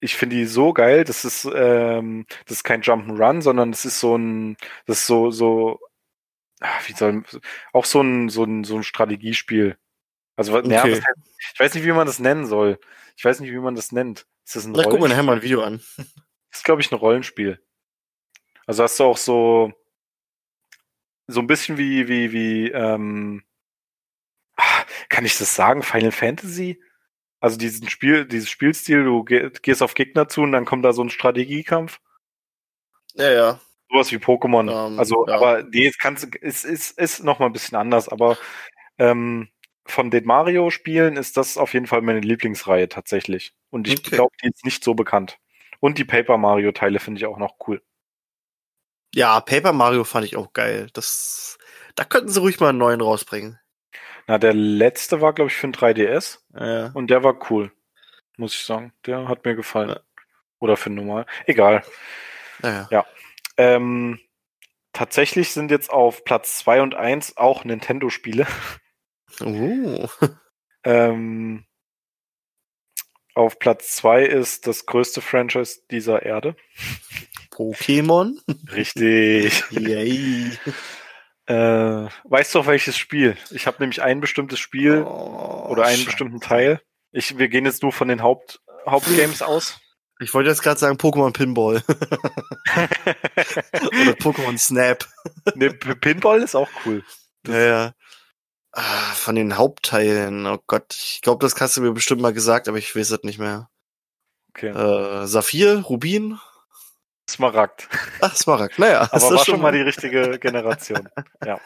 ich 0.00 0.16
finde 0.16 0.36
die 0.36 0.44
so 0.46 0.72
geil. 0.72 1.04
Das 1.04 1.24
ist, 1.24 1.48
ähm, 1.54 2.26
das 2.46 2.58
ist 2.58 2.64
kein 2.64 2.82
Jump'n'Run, 2.82 3.42
sondern 3.42 3.70
das 3.70 3.84
ist 3.84 4.00
so 4.00 4.16
ein, 4.16 4.56
das 4.86 5.00
ist 5.00 5.06
so, 5.06 5.30
so, 5.30 5.80
ach, 6.60 6.88
wie 6.88 6.92
soll, 6.92 7.22
auch 7.72 7.84
so 7.84 8.00
ein, 8.02 8.28
so 8.28 8.44
ein, 8.44 8.64
so 8.64 8.76
ein 8.76 8.82
Strategiespiel. 8.84 9.78
Also, 10.36 10.52
ja, 10.60 10.82
Okay. 10.82 10.94
heißt- 10.94 11.02
ich 11.54 11.60
weiß 11.60 11.74
nicht, 11.74 11.84
wie 11.84 11.92
man 11.92 12.06
das 12.06 12.18
nennen 12.18 12.46
soll. 12.46 12.78
Ich 13.16 13.24
weiß 13.24 13.40
nicht, 13.40 13.52
wie 13.52 13.58
man 13.58 13.74
das 13.74 13.92
nennt. 13.92 14.26
Ist 14.44 14.56
das 14.56 14.66
ein 14.66 14.72
Na, 14.72 14.82
guck 14.84 15.00
mal 15.00 15.08
nachher 15.08 15.22
mal 15.22 15.36
ein 15.36 15.42
Video 15.42 15.62
an. 15.62 15.80
Das 15.96 16.60
ist, 16.60 16.64
glaube 16.64 16.80
ich, 16.82 16.90
ein 16.92 16.96
Rollenspiel. 16.96 17.62
Also 18.66 18.82
hast 18.82 18.98
du 19.00 19.04
auch 19.04 19.16
so, 19.16 19.72
so 21.26 21.40
ein 21.40 21.46
bisschen 21.46 21.78
wie, 21.78 22.08
wie, 22.08 22.32
wie, 22.32 22.70
ähm, 22.70 23.44
ah, 24.56 24.84
kann 25.08 25.24
ich 25.24 25.38
das 25.38 25.54
sagen, 25.54 25.82
Final 25.82 26.12
Fantasy? 26.12 26.80
Also 27.40 27.58
diesen 27.58 27.88
Spiel, 27.88 28.24
dieses 28.26 28.48
Spielstil, 28.48 29.04
du 29.04 29.24
gehst 29.24 29.82
auf 29.82 29.94
Gegner 29.94 30.28
zu 30.28 30.42
und 30.42 30.52
dann 30.52 30.64
kommt 30.64 30.84
da 30.84 30.92
so 30.92 31.02
ein 31.02 31.10
Strategiekampf. 31.10 32.00
Ja, 33.14 33.30
ja. 33.30 33.60
Sowas 33.90 34.10
wie 34.10 34.16
Pokémon. 34.16 34.70
Ähm, 34.70 34.98
also, 34.98 35.26
ja. 35.28 35.34
aber 35.36 35.62
nee, 35.62 35.86
es 35.86 35.98
kannst, 35.98 36.26
es 36.40 36.64
ist, 36.64 36.98
ist 36.98 37.22
noch 37.22 37.38
mal 37.38 37.46
ein 37.46 37.52
bisschen 37.52 37.76
anders, 37.76 38.08
aber 38.08 38.36
ähm, 38.98 39.48
von 39.86 40.10
den 40.10 40.24
Mario-Spielen 40.24 41.16
ist 41.16 41.36
das 41.36 41.56
auf 41.56 41.72
jeden 41.74 41.86
Fall 41.86 42.02
meine 42.02 42.20
Lieblingsreihe 42.20 42.88
tatsächlich. 42.88 43.54
Und 43.70 43.86
ich 43.86 44.00
Okay. 44.00 44.16
glaube, 44.16 44.34
die 44.42 44.48
ist 44.48 44.64
nicht 44.64 44.82
so 44.82 44.94
bekannt. 44.94 45.38
Und 45.78 45.98
die 45.98 46.04
Paper 46.04 46.38
Mario-Teile 46.38 46.98
finde 46.98 47.18
ich 47.20 47.26
auch 47.26 47.38
noch 47.38 47.56
cool. 47.68 47.82
Ja, 49.14 49.40
Paper 49.40 49.72
Mario 49.72 50.04
fand 50.04 50.26
ich 50.26 50.36
auch 50.36 50.52
geil. 50.52 50.88
Das, 50.92 51.58
da 51.94 52.04
könnten 52.04 52.28
sie 52.28 52.40
ruhig 52.40 52.58
mal 52.60 52.70
einen 52.70 52.78
neuen 52.78 53.00
rausbringen. 53.00 53.58
Na, 54.26 54.38
der 54.38 54.54
letzte 54.54 55.20
war, 55.20 55.32
glaube 55.32 55.50
ich, 55.50 55.56
für 55.56 55.68
ein 55.68 55.72
3DS 55.72 56.38
Ja. 56.58 56.90
und 56.94 57.08
der 57.10 57.22
war 57.22 57.50
cool. 57.50 57.70
Muss 58.36 58.54
ich 58.54 58.64
sagen. 58.64 58.92
Der 59.06 59.28
hat 59.28 59.44
mir 59.44 59.54
gefallen. 59.54 59.90
Ja. 59.90 60.00
Oder 60.58 60.76
für 60.76 60.90
ein 60.90 60.94
normal. 60.94 61.26
Egal. 61.46 61.82
Naja. 62.60 63.06
Ähm, 63.56 64.18
tatsächlich 64.92 65.52
sind 65.52 65.70
jetzt 65.70 65.90
auf 65.90 66.24
Platz 66.24 66.58
2 66.58 66.82
und 66.82 66.94
1 66.94 67.36
auch 67.36 67.64
Nintendo-Spiele. 67.64 68.46
Oh. 69.42 70.08
Ähm, 70.88 71.64
auf 73.34 73.58
Platz 73.58 73.96
2 73.96 74.24
ist 74.24 74.68
das 74.68 74.86
größte 74.86 75.20
Franchise 75.20 75.80
dieser 75.90 76.22
Erde. 76.22 76.54
Pokémon? 77.50 78.38
Richtig. 78.72 79.64
Yay. 79.70 80.52
Äh, 81.46 82.08
weißt 82.24 82.54
du 82.54 82.60
auch 82.60 82.66
welches 82.66 82.96
Spiel? 82.96 83.36
Ich 83.50 83.66
habe 83.66 83.78
nämlich 83.80 84.02
ein 84.02 84.20
bestimmtes 84.20 84.58
Spiel 84.58 85.02
Oh, 85.06 85.66
oder 85.70 85.84
einen 85.84 85.96
Scheiße. 85.96 86.06
bestimmten 86.06 86.40
Teil. 86.40 86.80
Ich, 87.12 87.38
wir 87.38 87.48
gehen 87.48 87.64
jetzt 87.64 87.82
nur 87.82 87.92
von 87.92 88.08
den 88.08 88.22
Haupt, 88.22 88.60
Hauptgames 88.88 89.42
aus. 89.42 89.78
Ich 90.18 90.32
wollte 90.34 90.50
jetzt 90.50 90.62
gerade 90.62 90.80
sagen 90.80 90.96
Pokémon 90.96 91.32
Pinball. 91.32 91.82
oder 91.86 92.88
Pokémon 94.12 94.58
Snap. 94.58 95.06
ne, 95.54 95.70
Pinball 95.72 96.42
ist 96.42 96.54
auch 96.54 96.68
cool. 96.84 97.04
Ja, 97.46 97.58
ja. 97.58 97.92
Ah, 98.72 99.12
von 99.14 99.34
den 99.34 99.56
Hauptteilen. 99.56 100.46
Oh 100.46 100.58
Gott, 100.66 100.94
ich 100.94 101.20
glaube, 101.22 101.44
das 101.46 101.58
hast 101.60 101.76
du 101.76 101.80
mir 101.82 101.92
bestimmt 101.92 102.20
mal 102.22 102.32
gesagt, 102.32 102.68
aber 102.68 102.78
ich 102.78 102.94
weiß 102.94 103.10
es 103.10 103.22
nicht 103.22 103.38
mehr. 103.38 103.68
Okay. 104.50 104.68
Äh, 104.68 105.26
Saphir, 105.26 105.80
Rubin? 105.80 106.38
Smaragd. 107.28 107.88
Ach, 108.20 108.34
Smaragd. 108.36 108.78
Naja, 108.78 109.00
Aber 109.02 109.10
das 109.12 109.30
war 109.30 109.44
schon 109.44 109.60
mal 109.60 109.72
die 109.72 109.80
richtige 109.80 110.38
Generation. 110.38 111.08
ja. 111.44 111.60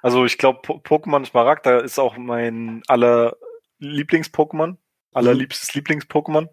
Also 0.00 0.24
ich 0.24 0.38
glaube, 0.38 0.60
Po- 0.62 0.78
Pokémon 0.78 1.24
Smaragd, 1.24 1.66
da 1.66 1.78
ist 1.80 1.98
auch 1.98 2.16
mein 2.16 2.82
aller 2.88 3.36
Lieblings-Pokémon, 3.80 4.76
allerliebstes 5.12 5.74
Lieblings-Pokémon, 5.74 6.48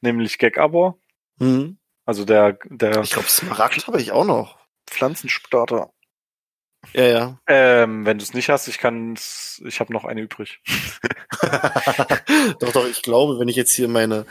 nämlich 0.00 0.38
Gekabor. 0.38 0.98
Hm. 1.38 1.78
Also 2.04 2.24
der, 2.24 2.58
der 2.64 3.00
Ich 3.02 3.10
glaube, 3.12 3.28
Smaragd 3.28 3.86
habe 3.86 4.00
ich 4.00 4.12
auch 4.12 4.24
noch. 4.24 4.58
Pflanzenstarter. 4.88 5.92
Ja, 6.94 7.04
ja. 7.04 7.38
Ähm, 7.46 8.04
wenn 8.04 8.18
du 8.18 8.24
es 8.24 8.34
nicht 8.34 8.48
hast, 8.48 8.66
ich 8.66 8.78
kann 8.78 9.14
ich 9.14 9.78
habe 9.80 9.92
noch 9.92 10.04
eine 10.04 10.20
übrig. 10.20 10.60
doch, 12.60 12.72
doch, 12.72 12.86
ich 12.86 13.02
glaube, 13.02 13.38
wenn 13.38 13.48
ich 13.48 13.56
jetzt 13.56 13.72
hier 13.72 13.86
in 13.86 13.92
meine, 13.92 14.26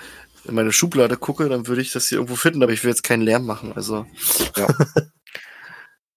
in 0.45 0.55
meine 0.55 0.71
Schublade 0.71 1.17
gucke, 1.17 1.49
dann 1.49 1.67
würde 1.67 1.81
ich 1.81 1.91
das 1.91 2.07
hier 2.07 2.17
irgendwo 2.17 2.35
finden, 2.35 2.63
aber 2.63 2.71
ich 2.71 2.83
will 2.83 2.91
jetzt 2.91 3.03
keinen 3.03 3.21
Lärm 3.21 3.45
machen. 3.45 3.73
Also, 3.73 4.05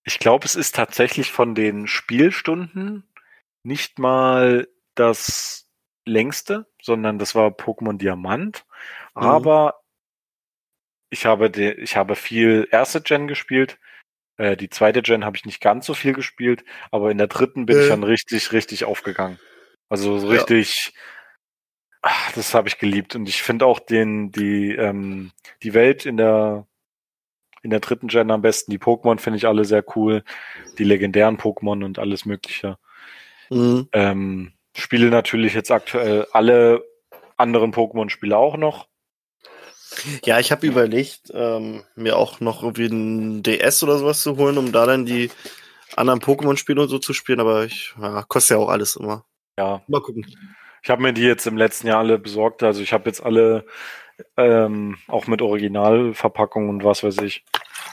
Ich 0.06 0.18
glaube, 0.18 0.44
es 0.44 0.54
ist 0.54 0.74
tatsächlich 0.74 1.32
von 1.32 1.54
den 1.54 1.86
Spielstunden 1.86 3.08
nicht 3.62 3.98
mal 3.98 4.68
das 4.94 5.66
längste, 6.06 6.66
sondern 6.82 7.18
das 7.18 7.34
war 7.34 7.48
Pokémon 7.48 7.96
Diamant. 7.96 8.66
Mhm. 9.14 9.22
Aber 9.22 9.80
ich 11.10 11.24
habe, 11.24 11.50
de, 11.50 11.72
ich 11.80 11.96
habe 11.96 12.16
viel 12.16 12.68
erste 12.70 13.00
Gen 13.00 13.28
gespielt. 13.28 13.78
Äh, 14.36 14.56
die 14.56 14.68
zweite 14.68 15.00
Gen 15.00 15.24
habe 15.24 15.36
ich 15.36 15.46
nicht 15.46 15.62
ganz 15.62 15.86
so 15.86 15.94
viel 15.94 16.12
gespielt, 16.12 16.64
aber 16.90 17.10
in 17.10 17.18
der 17.18 17.28
dritten 17.28 17.64
bin 17.64 17.78
Äh. 17.78 17.82
ich 17.84 17.88
dann 17.88 18.02
richtig, 18.04 18.52
richtig 18.52 18.84
aufgegangen. 18.84 19.38
Also 19.88 20.18
so 20.18 20.32
Ja. 20.32 20.42
Ach, 22.04 22.32
das 22.32 22.54
habe 22.54 22.68
ich 22.68 22.78
geliebt. 22.78 23.16
Und 23.16 23.28
ich 23.28 23.42
finde 23.42 23.66
auch 23.66 23.80
den, 23.80 24.30
die, 24.30 24.72
ähm, 24.72 25.32
die 25.62 25.74
Welt 25.74 26.06
in 26.06 26.16
der 26.16 26.66
in 27.62 27.70
der 27.70 27.80
dritten 27.80 28.08
Gen 28.08 28.30
am 28.30 28.42
besten. 28.42 28.70
Die 28.70 28.78
Pokémon 28.78 29.18
finde 29.18 29.38
ich 29.38 29.46
alle 29.46 29.64
sehr 29.64 29.82
cool. 29.96 30.22
Die 30.76 30.84
legendären 30.84 31.38
Pokémon 31.38 31.82
und 31.82 31.98
alles 31.98 32.26
Mögliche. 32.26 32.76
mhm. 33.48 33.88
Ähm, 33.92 34.52
spiele 34.76 35.08
natürlich 35.08 35.54
jetzt 35.54 35.70
aktuell 35.70 36.26
alle 36.32 36.84
anderen 37.38 37.72
Pokémon-Spiele 37.72 38.36
auch 38.36 38.58
noch. 38.58 38.86
Ja, 40.24 40.38
ich 40.40 40.52
habe 40.52 40.66
überlegt, 40.66 41.32
ähm, 41.32 41.84
mir 41.94 42.18
auch 42.18 42.40
noch 42.40 42.62
irgendwie 42.62 42.86
ein 42.86 43.42
DS 43.42 43.82
oder 43.82 43.96
sowas 43.96 44.20
zu 44.20 44.36
holen, 44.36 44.58
um 44.58 44.70
da 44.70 44.84
dann 44.84 45.06
die 45.06 45.30
anderen 45.96 46.20
Pokémon-Spiele 46.20 46.82
und 46.82 46.88
so 46.88 46.98
zu 46.98 47.14
spielen, 47.14 47.40
aber 47.40 47.64
ich, 47.64 47.94
ja, 47.98 48.24
kostet 48.24 48.56
ja 48.56 48.62
auch 48.62 48.68
alles 48.68 48.96
immer. 48.96 49.24
Ja, 49.56 49.82
Mal 49.86 50.02
gucken. 50.02 50.26
Ich 50.84 50.90
habe 50.90 51.00
mir 51.00 51.14
die 51.14 51.22
jetzt 51.22 51.46
im 51.46 51.56
letzten 51.56 51.86
Jahr 51.86 51.98
alle 52.00 52.18
besorgt. 52.18 52.62
Also 52.62 52.82
ich 52.82 52.92
habe 52.92 53.08
jetzt 53.08 53.24
alle 53.24 53.64
ähm, 54.36 54.98
auch 55.08 55.26
mit 55.26 55.40
Originalverpackung 55.40 56.68
und 56.68 56.84
was 56.84 57.02
weiß 57.02 57.18
ich. 57.22 57.42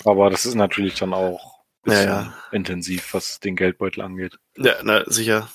Aber 0.03 0.29
das 0.29 0.45
ist 0.45 0.55
natürlich 0.55 0.95
dann 0.99 1.13
auch 1.13 1.59
ein 1.59 1.81
bisschen 1.83 2.07
Ja, 2.09 2.21
ja. 2.23 2.33
intensiv, 2.51 3.13
was 3.13 3.39
den 3.39 3.55
Geldbeutel 3.55 4.01
angeht. 4.03 4.37
Ja, 4.57 4.73
na, 4.83 5.03
sicher. 5.09 5.49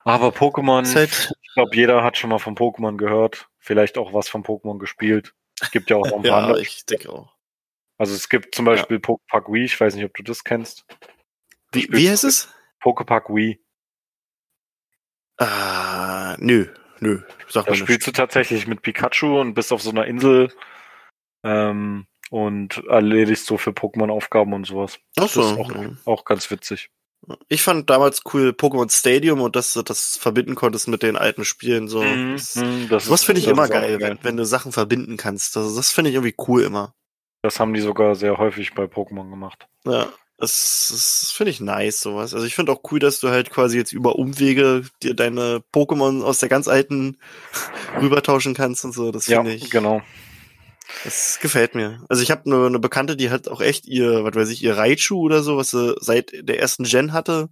Aber 0.00 0.30
Pokémon, 0.30 0.82
Ist 0.82 0.96
halt, 0.96 1.32
ich 1.42 1.54
glaube, 1.54 1.76
jeder 1.76 2.02
hat 2.02 2.18
schon 2.18 2.30
mal 2.30 2.40
von 2.40 2.56
Pokémon 2.56 2.96
gehört. 2.96 3.48
Vielleicht 3.60 3.96
auch 3.96 4.12
was 4.12 4.28
von 4.28 4.42
Pokémon 4.42 4.78
gespielt. 4.80 5.34
Es 5.60 5.70
gibt 5.70 5.90
ja 5.90 5.96
auch 5.96 6.06
noch 6.10 6.16
ein 6.16 6.22
paar 6.22 6.30
ja, 6.30 6.38
andere. 6.38 6.60
ich 6.60 6.84
denke 6.86 7.08
auch. 7.12 7.36
Also 7.98 8.14
es 8.14 8.28
gibt 8.28 8.56
zum 8.56 8.64
Beispiel 8.64 8.98
Pokepark 8.98 9.52
Wii, 9.52 9.64
ich 9.64 9.80
weiß 9.80 9.94
nicht, 9.94 10.04
ob 10.04 10.14
du 10.14 10.24
das 10.24 10.42
kennst. 10.42 10.84
Wie, 11.70 11.86
wie 11.92 12.10
heißt 12.10 12.24
es? 12.24 12.48
Pokepark 12.80 13.28
Wii. 13.28 13.60
Ah, 15.38 16.36
nö, 16.38 16.66
nö. 17.00 17.20
Sag 17.48 17.66
Da 17.66 17.74
spielst 17.74 18.06
du 18.06 18.12
tatsächlich 18.12 18.66
mit 18.66 18.82
Pikachu 18.82 19.40
und 19.40 19.54
bist 19.54 19.72
auf 19.72 19.82
so 19.82 19.90
einer 19.90 20.06
Insel 20.06 20.52
ähm, 21.44 22.06
und 22.30 22.84
erledigst 22.88 23.46
so 23.46 23.56
für 23.56 23.70
Pokémon 23.70 24.10
Aufgaben 24.10 24.52
und 24.52 24.66
sowas. 24.66 24.98
Ach 25.18 25.28
so, 25.28 25.42
Das 25.42 25.52
ist 25.52 25.58
auch, 25.58 25.74
ja. 25.74 25.90
auch 26.04 26.24
ganz 26.24 26.50
witzig. 26.50 26.90
Ich 27.48 27.62
fand 27.62 27.90
damals 27.90 28.22
cool 28.32 28.50
Pokémon 28.50 28.90
Stadium 28.90 29.40
und 29.40 29.56
dass 29.56 29.72
du 29.72 29.82
das 29.82 30.16
verbinden 30.16 30.54
konntest 30.54 30.88
mit 30.88 31.02
den 31.02 31.16
alten 31.16 31.44
Spielen. 31.44 31.88
So. 31.88 32.02
Mhm, 32.02 32.32
Das, 32.34 32.54
mhm, 32.56 32.88
das 32.88 33.24
finde 33.24 33.40
ich 33.40 33.48
immer 33.48 33.68
geil, 33.68 34.00
wenn, 34.00 34.18
wenn 34.22 34.36
du 34.36 34.44
Sachen 34.44 34.72
verbinden 34.72 35.16
kannst. 35.16 35.56
Das, 35.56 35.74
das 35.74 35.92
finde 35.92 36.10
ich 36.10 36.16
irgendwie 36.16 36.36
cool 36.46 36.62
immer. 36.62 36.94
Das 37.42 37.60
haben 37.60 37.74
die 37.74 37.80
sogar 37.80 38.14
sehr 38.14 38.38
häufig 38.38 38.74
bei 38.74 38.84
Pokémon 38.84 39.30
gemacht. 39.30 39.68
Ja, 39.84 40.08
das, 40.38 40.88
das 40.90 41.32
finde 41.32 41.50
ich 41.50 41.60
nice, 41.60 42.00
sowas. 42.00 42.34
Also 42.34 42.46
ich 42.46 42.54
finde 42.54 42.72
auch 42.72 42.82
cool, 42.92 43.00
dass 43.00 43.20
du 43.20 43.28
halt 43.30 43.50
quasi 43.50 43.76
jetzt 43.76 43.92
über 43.92 44.16
Umwege 44.16 44.84
dir 45.02 45.14
deine 45.14 45.62
Pokémon 45.74 46.22
aus 46.22 46.38
der 46.38 46.48
ganz 46.48 46.68
alten 46.68 47.18
rübertauschen 48.00 48.54
kannst 48.54 48.84
und 48.84 48.92
so. 48.92 49.10
Das 49.12 49.26
Ja, 49.26 49.42
finde 49.42 49.52
ich. 49.54 49.70
genau. 49.70 50.02
Das 51.02 51.38
gefällt 51.40 51.74
mir. 51.74 52.04
Also 52.08 52.22
ich 52.22 52.30
habe 52.30 52.46
eine, 52.46 52.66
eine 52.66 52.78
Bekannte, 52.78 53.16
die 53.16 53.30
hat 53.30 53.48
auch 53.48 53.60
echt 53.60 53.86
ihr, 53.86 54.24
was 54.24 54.34
weiß 54.34 54.48
ich, 54.50 54.62
ihr 54.62 54.76
Raichu 54.76 55.16
oder 55.20 55.42
so, 55.42 55.56
was 55.56 55.70
sie 55.70 55.94
seit 56.00 56.30
der 56.34 56.58
ersten 56.58 56.84
Gen 56.84 57.12
hatte, 57.12 57.50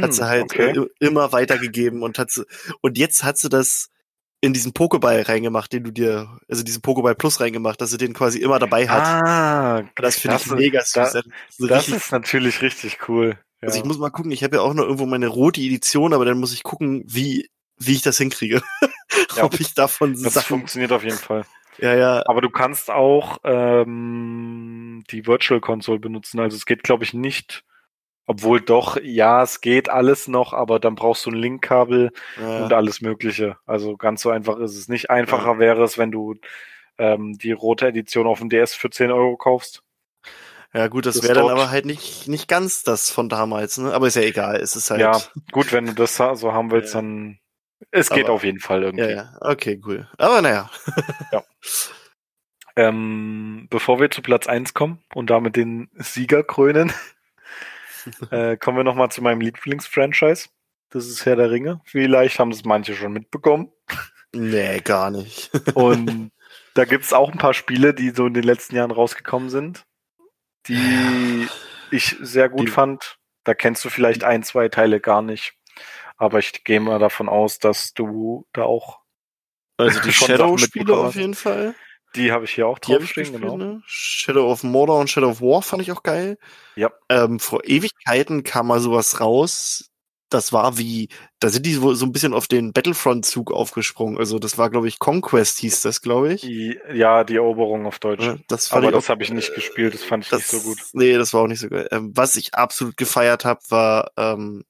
hat 0.00 0.12
sie 0.12 0.26
Hm, 0.26 0.28
halt 0.28 0.52
okay. 0.52 0.74
äh, 0.76 0.86
immer 1.00 1.32
weitergegeben 1.32 2.02
und 2.02 2.18
hat 2.18 2.30
sie, 2.30 2.44
und 2.80 2.98
jetzt 2.98 3.24
hat 3.24 3.38
sie 3.38 3.48
das 3.48 3.90
in 4.42 4.52
diesen 4.52 4.72
Pokéball 4.74 5.26
reingemacht, 5.26 5.72
den 5.72 5.84
du 5.84 5.90
dir, 5.92 6.38
also 6.48 6.62
diesen 6.62 6.82
Pokéball 6.82 7.14
Plus 7.14 7.40
reingemacht, 7.40 7.80
dass 7.80 7.90
sie 7.90 7.96
den 7.96 8.12
quasi 8.12 8.40
immer 8.40 8.58
dabei 8.58 8.88
hat. 8.88 9.02
Ah, 9.24 9.82
das 9.96 10.18
finde 10.18 10.36
ich 10.36 10.46
mega 10.50 10.80
süß. 10.82 10.92
da- 10.92 11.02
Das 11.04 11.14
ist 11.14 11.24
so 11.58 11.66
das 11.68 11.78
richtig 11.78 11.94
ist 11.96 12.12
natürlich 12.12 12.60
richtig 12.60 13.08
cool. 13.08 13.38
Ja. 13.62 13.68
Also 13.68 13.78
ich 13.78 13.84
muss 13.84 13.98
mal 13.98 14.10
gucken, 14.10 14.32
ich 14.32 14.42
habe 14.44 14.56
ja 14.56 14.62
auch 14.62 14.74
noch 14.74 14.82
irgendwo 14.82 15.06
meine 15.06 15.28
rote 15.28 15.60
Edition, 15.60 16.12
aber 16.12 16.24
dann 16.24 16.38
muss 16.38 16.52
ich 16.52 16.64
gucken, 16.64 17.04
wie, 17.06 17.48
wie 17.78 17.92
ich 17.92 18.02
das 18.02 18.18
hinkriege. 18.18 18.60
Ja. 19.36 19.44
Ob 19.44 19.60
ich 19.60 19.74
davon 19.74 20.14
das 20.22 20.32
Sachen. 20.34 20.46
funktioniert 20.60 20.90
auf 20.90 21.04
jeden 21.04 21.18
Fall. 21.18 21.44
Ja, 21.78 21.94
ja. 21.94 22.22
Aber 22.26 22.40
du 22.40 22.48
kannst 22.48 22.90
auch 22.90 23.38
ähm, 23.44 25.04
die 25.10 25.26
Virtual 25.26 25.60
Console 25.60 25.98
benutzen. 25.98 26.40
Also 26.40 26.56
es 26.56 26.64
geht, 26.66 26.82
glaube 26.82 27.04
ich, 27.04 27.12
nicht. 27.14 27.62
Obwohl 28.26 28.60
doch, 28.60 28.96
ja, 29.02 29.42
es 29.42 29.60
geht 29.60 29.88
alles 29.88 30.28
noch, 30.28 30.52
aber 30.52 30.78
dann 30.78 30.94
brauchst 30.94 31.26
du 31.26 31.30
ein 31.30 31.36
Linkkabel 31.36 32.10
ja. 32.40 32.64
und 32.64 32.72
alles 32.72 33.00
Mögliche. 33.00 33.56
Also 33.66 33.96
ganz 33.96 34.22
so 34.22 34.30
einfach 34.30 34.58
ist 34.58 34.76
es 34.76 34.88
nicht. 34.88 35.10
Einfacher 35.10 35.58
wäre 35.58 35.82
es, 35.82 35.98
wenn 35.98 36.12
du 36.12 36.36
ähm, 36.98 37.36
die 37.38 37.52
rote 37.52 37.88
Edition 37.88 38.26
auf 38.26 38.38
dem 38.38 38.48
DS 38.48 38.74
für 38.74 38.90
10 38.90 39.10
Euro 39.10 39.36
kaufst. 39.36 39.82
ja, 40.72 40.86
gut, 40.86 41.06
das 41.06 41.16
das 41.16 41.24
wäre 41.24 41.40
dann 41.40 41.50
aber 41.50 41.70
halt 41.70 41.84
nicht, 41.84 42.28
nicht 42.28 42.46
ganz 42.48 42.84
das 42.84 43.10
von 43.10 43.28
damals, 43.28 43.78
ne? 43.78 43.92
Aber 43.92 44.06
ist 44.06 44.14
ja 44.16 44.22
egal, 44.22 44.56
es 44.56 44.76
ist 44.76 44.90
halt. 44.90 45.00
Ja, 45.00 45.20
gut, 45.50 45.72
wenn 45.72 45.86
du 45.86 45.92
das 45.94 46.16
so 46.16 46.52
haben 46.52 46.70
willst, 46.70 46.94
Ja. 46.94 47.00
dann 47.00 47.38
es 47.90 48.08
geht 48.08 48.26
Aber- 48.26 48.34
auf 48.34 48.44
jeden 48.44 48.60
Fall 48.60 48.84
irgendwie. 48.84 49.04
ja, 49.04 49.10
ja. 49.10 49.36
Okay, 49.40 49.80
cool. 49.84 50.08
Aber 50.16 50.40
naja. 50.42 50.70
Ähm, 52.76 53.66
bevor 53.68 54.00
wir 54.00 54.10
zu 54.10 54.22
Platz 54.22 54.46
1 54.46 54.72
kommen 54.72 55.02
und 55.14 55.28
damit 55.30 55.56
den 55.56 55.90
Sieger 55.94 56.42
krönen, 56.42 56.92
äh, 58.30 58.56
kommen 58.56 58.76
wir 58.76 58.84
nochmal 58.84 59.10
zu 59.10 59.22
meinem 59.22 59.40
Lieblingsfranchise. 59.40 60.48
Das 60.90 61.06
ist 61.06 61.24
Herr 61.24 61.36
der 61.36 61.50
Ringe. 61.50 61.80
Vielleicht 61.84 62.38
haben 62.38 62.50
das 62.50 62.64
manche 62.64 62.94
schon 62.94 63.12
mitbekommen. 63.12 63.72
Nee, 64.34 64.80
gar 64.80 65.10
nicht. 65.10 65.50
Und 65.74 66.30
da 66.74 66.84
gibt 66.84 67.04
es 67.04 67.12
auch 67.12 67.30
ein 67.32 67.38
paar 67.38 67.54
Spiele, 67.54 67.94
die 67.94 68.10
so 68.10 68.26
in 68.26 68.34
den 68.34 68.44
letzten 68.44 68.76
Jahren 68.76 68.90
rausgekommen 68.90 69.48
sind, 69.50 69.84
die 70.68 71.48
ich 71.90 72.16
sehr 72.20 72.48
gut 72.48 72.68
Die- 72.68 72.72
fand. 72.72 73.18
Da 73.44 73.54
kennst 73.54 73.84
du 73.84 73.90
vielleicht 73.90 74.22
ein, 74.22 74.44
zwei 74.44 74.68
Teile 74.68 75.00
gar 75.00 75.20
nicht. 75.20 75.54
Aber 76.16 76.38
ich 76.38 76.62
gehe 76.62 76.78
mal 76.78 77.00
davon 77.00 77.28
aus, 77.28 77.58
dass 77.58 77.92
du 77.92 78.46
da 78.52 78.62
auch, 78.62 79.00
Also 79.78 79.98
die 80.00 80.12
Shadow-Spiele 80.12 80.96
auf 80.96 81.16
jeden 81.16 81.34
Fall. 81.34 81.74
Die 82.14 82.32
habe 82.32 82.44
ich 82.44 82.52
hier 82.52 82.66
auch 82.66 82.78
draufstehen, 82.78 83.32
gespielt, 83.32 83.42
genau. 83.42 83.56
ne? 83.56 83.82
Shadow 83.86 84.50
of 84.50 84.62
Mordor 84.62 85.00
und 85.00 85.08
Shadow 85.10 85.30
of 85.30 85.40
War 85.40 85.62
fand 85.62 85.82
ich 85.82 85.92
auch 85.92 86.02
geil. 86.02 86.38
Ja. 86.76 86.90
Ähm, 87.08 87.40
vor 87.40 87.64
Ewigkeiten 87.64 88.42
kam 88.42 88.66
mal 88.68 88.80
sowas 88.80 89.20
raus. 89.20 89.88
Das 90.28 90.52
war 90.52 90.78
wie, 90.78 91.08
da 91.40 91.50
sind 91.50 91.66
die 91.66 91.74
so 91.74 91.92
so 91.92 92.06
ein 92.06 92.12
bisschen 92.12 92.32
auf 92.32 92.46
den 92.48 92.72
Battlefront-Zug 92.72 93.52
aufgesprungen. 93.52 94.16
Also 94.16 94.38
das 94.38 94.56
war, 94.56 94.70
glaube 94.70 94.88
ich, 94.88 94.98
Conquest 94.98 95.58
hieß 95.58 95.82
das, 95.82 96.00
glaube 96.00 96.32
ich. 96.32 96.40
Die, 96.40 96.78
ja, 96.94 97.22
die 97.24 97.36
Eroberung 97.36 97.84
auf 97.84 97.98
Deutsch. 97.98 98.24
Ja, 98.24 98.36
Das 98.48 98.72
Aber 98.72 98.90
das 98.90 99.10
habe 99.10 99.22
ich 99.22 99.30
nicht 99.30 99.54
gespielt, 99.54 99.92
das 99.92 100.02
fand 100.02 100.24
ich 100.24 100.30
das, 100.30 100.40
nicht 100.40 100.62
so 100.62 100.68
gut. 100.68 100.78
Nee, 100.94 101.18
das 101.18 101.34
war 101.34 101.42
auch 101.42 101.48
nicht 101.48 101.60
so 101.60 101.68
geil. 101.68 101.86
Ähm, 101.90 102.12
was 102.14 102.36
ich 102.36 102.54
absolut 102.54 102.96
gefeiert 102.96 103.44
habe, 103.44 103.60
war 103.68 104.10
ähm, 104.16 104.64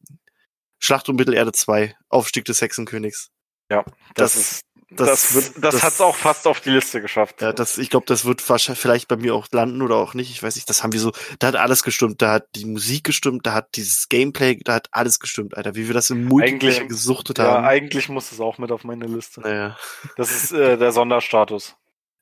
Schlacht 0.80 1.08
um 1.08 1.14
Mittelerde 1.14 1.52
2, 1.52 1.94
Aufstieg 2.08 2.44
des 2.44 2.60
Hexenkönigs. 2.60 3.30
Das, 3.68 3.84
das- 4.14 4.36
ist, 4.36 4.60
das- 4.96 5.08
das, 5.08 5.34
wird, 5.34 5.64
das, 5.64 5.74
das- 5.74 5.82
hat's 5.82 6.00
auch 6.00 6.16
fast 6.16 6.46
auf 6.46 6.60
die 6.60 6.70
Liste 6.70 7.00
geschafft. 7.00 7.42
Ja, 7.42 7.52
das, 7.52 7.78
ich 7.78 7.90
glaube, 7.90 8.06
das 8.06 8.24
wird 8.24 8.48
wahrscheinlich 8.48 8.80
vielleicht 8.80 9.08
bei 9.08 9.16
mir 9.16 9.34
auch 9.34 9.46
landen 9.52 9.82
oder 9.82 9.96
auch 9.96 10.14
nicht. 10.14 10.30
Ich 10.30 10.42
weiß 10.42 10.54
nicht. 10.56 10.68
Das 10.68 10.82
haben 10.82 10.92
wir 10.92 11.00
so. 11.00 11.12
Da 11.38 11.48
hat 11.48 11.56
alles 11.56 11.82
gestimmt. 11.82 12.22
Da 12.22 12.32
hat 12.32 12.46
die 12.54 12.64
Musik 12.66 13.04
gestimmt. 13.04 13.46
Da 13.46 13.52
hat 13.54 13.76
dieses 13.76 14.08
Gameplay. 14.08 14.58
Da 14.62 14.74
hat 14.74 14.88
alles 14.92 15.20
gestimmt, 15.20 15.56
Alter. 15.56 15.74
Wie 15.74 15.86
wir 15.88 15.94
das 15.94 16.10
im 16.10 16.24
Multiplayer 16.24 16.76
Eigentlich- 16.76 16.88
gesuchtet 16.88 17.38
ja, 17.38 17.44
haben. 17.44 17.64
eigentlich 17.64 18.08
muss 18.08 18.32
es 18.32 18.40
auch 18.40 18.58
mit 18.58 18.70
auf 18.72 18.84
meine 18.84 19.06
Liste. 19.06 19.40
Naja. 19.40 19.76
Das 20.16 20.30
ist 20.30 20.52
äh, 20.52 20.76
der 20.78 20.92
Sonderstatus. 20.92 21.74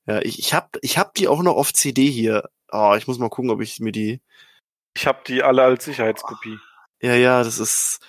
Ja, 0.06 0.20
ich, 0.22 0.38
ich 0.38 0.55
hab, 0.55 0.76
ich 0.82 0.98
hab 0.98 1.14
die 1.14 1.28
auch 1.28 1.42
noch 1.42 1.55
auf 1.56 1.72
CD 1.72 2.10
hier. 2.10 2.48
Oh, 2.72 2.94
ich 2.97 3.06
muss 3.06 3.18
mal 3.18 3.28
gucken, 3.28 3.51
ob 3.51 3.60
ich 3.60 3.80
mir 3.80 3.92
die. 3.92 4.20
Ich 4.94 5.06
habe 5.06 5.20
die 5.26 5.42
alle 5.42 5.62
als 5.62 5.84
Sicherheitskopie. 5.84 6.59
Ja, 7.01 7.14
ja, 7.14 7.42
das 7.44 7.59
ist. 7.59 8.01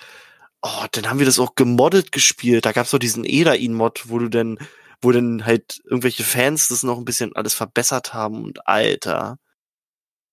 Oh, 0.62 0.86
dann 0.92 1.10
haben 1.10 1.20
wir 1.20 1.26
das 1.26 1.40
auch 1.40 1.56
gemoddet 1.56 2.12
gespielt. 2.12 2.66
Da 2.66 2.72
gab's 2.72 2.92
doch 2.92 3.00
diesen 3.00 3.26
Edain-Mod, 3.26 4.10
wo 4.10 4.20
du 4.20 4.30
dann, 4.30 4.60
wo 5.02 5.12
dann 5.12 5.46
halt 5.46 5.82
irgendwelche 5.86 6.24
Fans 6.24 6.68
das 6.68 6.84
noch 6.84 6.98
ein 6.98 7.06
bisschen 7.06 7.36
alles 7.36 7.54
verbessert 7.54 8.14
haben 8.14 8.44
und 8.44 8.68
Alter. 8.68 9.40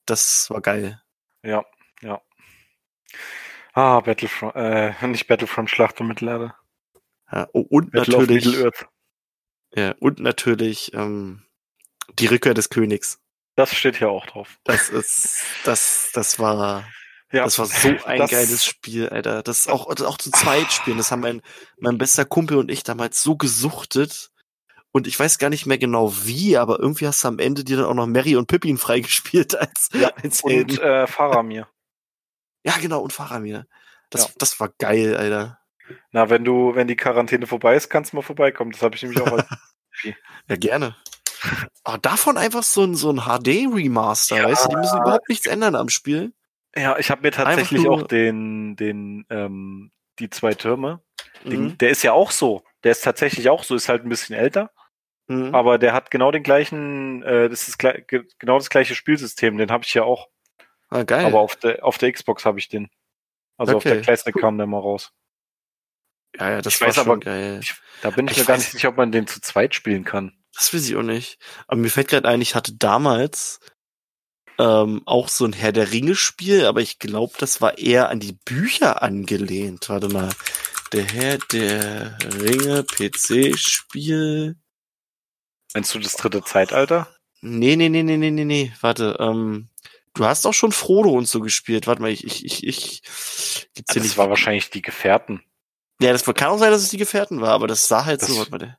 Das 0.05 0.50
war 0.50 0.60
geil. 0.60 1.02
Ja, 1.42 1.64
ja. 2.02 2.20
Ah, 3.72 4.00
Battlefront, 4.00 4.55
äh, 4.56 5.06
nicht 5.06 5.26
Battlefront 5.28 5.70
Schlacht 5.70 6.00
um 6.00 6.09
Mittelerde. 6.09 6.55
Ja, 7.30 7.48
oh, 7.52 7.60
und 7.60 7.92
Battle 7.92 8.18
natürlich. 8.18 8.64
Ja, 9.74 9.94
und 10.00 10.18
natürlich 10.18 10.92
ähm, 10.94 11.44
die 12.14 12.26
Rückkehr 12.26 12.55
des 12.55 12.70
Königs. 12.70 13.20
Das 13.55 13.74
steht 13.74 13.96
hier 13.96 14.10
auch 14.10 14.26
drauf. 14.26 14.59
Das 14.64 14.88
ist, 14.88 15.44
das, 15.64 16.10
das 16.12 16.38
war, 16.38 16.88
Ja, 17.30 17.44
das 17.44 17.59
war 17.59 17.66
so 17.66 17.88
ein 18.06 18.18
das- 18.18 18.30
geiles 18.30 18.64
Spiel, 18.64 19.09
Alter. 19.10 19.42
Das 19.42 19.68
auch, 19.68 19.92
das 19.94 20.06
auch 20.06 20.16
zu 20.18 20.30
zweit 20.30 20.72
spielen. 20.72 20.96
Das 20.96 21.10
haben 21.12 21.20
mein, 21.20 21.42
mein 21.78 21.98
bester 21.98 22.24
Kumpel 22.24 22.56
und 22.56 22.70
ich 22.70 22.82
damals 22.84 23.22
so 23.22 23.36
gesuchtet. 23.36 24.30
Und 24.90 25.06
ich 25.06 25.20
weiß 25.20 25.36
gar 25.38 25.50
nicht 25.50 25.66
mehr 25.66 25.76
genau 25.76 26.12
wie, 26.24 26.56
aber 26.56 26.80
irgendwie 26.80 27.06
hast 27.06 27.22
du 27.22 27.28
am 27.28 27.38
Ende 27.38 27.62
dir 27.64 27.76
dann 27.76 27.86
auch 27.86 27.94
noch 27.94 28.06
Mary 28.06 28.36
und 28.36 28.46
Pippin 28.46 28.78
freigespielt 28.78 29.55
als, 29.55 29.90
Ja, 29.92 30.10
als 30.22 30.40
Und 30.40 30.50
Helden. 30.52 30.78
äh, 30.78 31.06
Faramir. 31.06 31.68
Ja, 32.64 32.74
genau, 32.80 33.00
und 33.02 33.12
Faramir. 33.12 33.66
Das, 34.10 34.22
Ja. 34.24 34.30
das 34.38 34.59
war 34.60 34.70
geil, 34.78 35.14
Alter. 35.16 35.59
Na, 36.12 36.30
wenn 36.30 36.44
du, 36.44 36.74
wenn 36.74 36.88
die 36.88 36.96
Quarantäne 36.96 37.46
vorbei 37.46 37.76
ist, 37.76 37.90
kannst 37.90 38.12
du 38.12 38.16
mal 38.16 38.22
vorbeikommen. 38.22 38.72
Das 38.72 38.82
habe 38.82 38.96
ich 38.96 39.02
nämlich 39.02 39.20
auch 39.20 39.32
als 39.32 39.46
Ja, 40.48 40.56
gerne. 40.56 40.96
Aber 41.84 41.98
davon 41.98 42.36
einfach 42.38 42.62
so 42.62 42.82
ein, 42.84 42.94
so 42.94 43.10
ein 43.10 43.20
HD-Remaster, 43.20 44.38
Ja. 44.38 44.44
weißt 44.44 44.64
du? 44.64 44.68
Die 44.70 44.76
müssen 44.76 44.98
überhaupt 45.00 45.28
nichts 45.28 45.46
ändern 45.46 45.74
am 45.76 45.88
Spiel. 45.90 46.32
Ja, 46.78 46.98
ich 46.98 47.10
habe 47.10 47.22
mir 47.22 47.32
tatsächlich 47.32 47.82
nur- 47.82 47.92
auch 47.94 48.02
den, 48.02 48.76
den, 48.76 49.26
ähm, 49.30 49.90
die 50.18 50.30
zwei 50.30 50.55
Türme. 50.55 51.02
Den, 51.44 51.62
Mhm. 51.64 51.78
Der 51.78 51.90
ist 51.90 52.02
ja 52.02 52.12
auch 52.12 52.30
so. 52.30 52.62
Der 52.84 52.92
ist 52.92 53.02
tatsächlich 53.02 53.48
auch 53.48 53.64
so, 53.64 53.74
ist 53.74 53.88
halt 53.88 54.05
ein 54.05 54.09
bisschen 54.09 54.36
älter, 54.36 54.70
Mhm. 55.28 55.55
aber 55.55 55.78
der 55.78 55.92
hat 55.92 56.10
genau 56.10 56.30
den 56.30 56.42
gleichen, 56.42 57.22
äh, 57.22 57.48
das 57.48 57.68
ist 57.68 57.78
genau 57.78 58.59
das 58.59 58.70
gleiche 58.70 58.94
Spielsystem. 58.94 59.56
Den 59.59 59.70
habe 59.70 59.84
ich 59.84 59.94
ja 59.94 60.05
auch. 60.05 60.28
Ah, 60.90 61.02
geil. 61.02 61.24
Aber 61.26 61.40
auf 61.40 61.56
der, 61.56 61.84
auf 61.84 61.98
der 61.98 62.12
Xbox 62.12 62.44
habe 62.44 62.59
ich 62.59 62.68
den. 62.68 62.88
Also 63.56 63.76
auf 63.76 63.84
Okay, 63.84 63.94
der 63.94 64.02
Classic 64.02 64.34
cool. 64.34 64.40
kam 64.40 64.56
der 64.59 64.66
mal 64.66 64.78
raus. 64.80 65.12
ja, 66.38 66.50
ja, 66.52 66.62
das 66.62 66.74
ich 66.76 66.80
war 66.80 66.88
weiß 66.88 66.98
aber- 66.98 67.18
geil. 67.18 67.59
Ich, 67.62 67.74
da 68.02 68.10
bin 68.10 68.26
ich, 68.26 68.32
Ich 68.32 68.38
mir 68.38 68.44
gar 68.44 68.56
nicht 68.56 68.70
sicher, 68.70 68.88
ob 68.90 68.96
man 68.96 69.10
den 69.12 69.26
zu 69.26 69.40
zweit 69.40 69.74
spielen 69.74 70.05
kann. 70.05 70.32
Das 70.55 70.72
weiß 70.72 70.88
ich 70.88 70.96
auch 70.96 71.02
nicht. 71.02 71.38
Aber 71.66 71.80
mir 71.80 71.90
fällt 71.90 72.09
gerade 72.09 72.28
ein, 72.28 72.40
ich 72.40 72.55
hatte 72.55 72.74
damals 72.74 73.60
ähm, 74.59 75.02
auch 75.06 75.28
so 75.28 75.44
ein 75.44 75.52
Herr 75.52 75.72
der 75.72 75.93
Ringe-Spiel, 75.93 76.64
aber 76.66 76.80
ich 76.80 76.98
glaube, 76.98 77.35
das 77.39 77.60
war 77.60 77.78
eher 77.78 78.09
an 78.09 78.20
die 78.20 78.32
Bücher 78.44 79.02
angelehnt. 79.02 79.89
Warte 79.89 80.09
mal. 80.09 80.30
Der 80.93 81.05
Herr 81.05 81.39
der 81.52 82.16
Ringe 82.40 82.82
PC-Spiel. 82.85 84.56
Meinst 85.74 85.94
du 85.94 85.98
das 85.98 86.14
dritte 86.16 86.43
Zeitalter? 86.43 87.09
Nee, 87.40 87.76
nee, 87.76 87.89
nee, 87.89 88.02
nee, 88.02 88.16
nee, 88.16 88.30
nee, 88.30 88.44
nee. 88.44 88.72
Warte, 88.80 89.16
ähm, 89.20 89.68
du 90.14 90.24
hast 90.24 90.47
auch 90.47 90.55
schon 90.55 90.72
Frodo 90.72 91.10
und 91.10 91.28
so 91.28 91.40
gespielt. 91.40 91.86
Warte 91.86 92.01
mal, 92.02 92.10
ich, 92.10 92.24
ich, 92.24 92.44
ich, 92.44 92.66
ich. 92.66 93.02
Gibt's 93.74 93.93
hier 93.93 94.01
Das 94.01 94.02
nicht. 94.02 94.16
war 94.18 94.30
wahrscheinlich 94.30 94.70
die 94.70 94.82
Gefährten. 94.82 95.43
Ja, 96.01 96.12
das 96.12 96.24
kann 96.24 96.48
auch 96.48 96.59
sein, 96.59 96.70
dass 96.70 96.82
es 96.82 96.90
die 96.90 96.97
Gefährten 96.97 97.40
war, 97.40 97.51
aber 97.51 97.66
das 97.66 97.86
sah 97.86 98.05
halt 98.05 98.22
Das- 98.22 98.28
so. 98.30 98.39
Warte 98.39 98.51
mal, 98.51 98.59
der- 98.59 98.78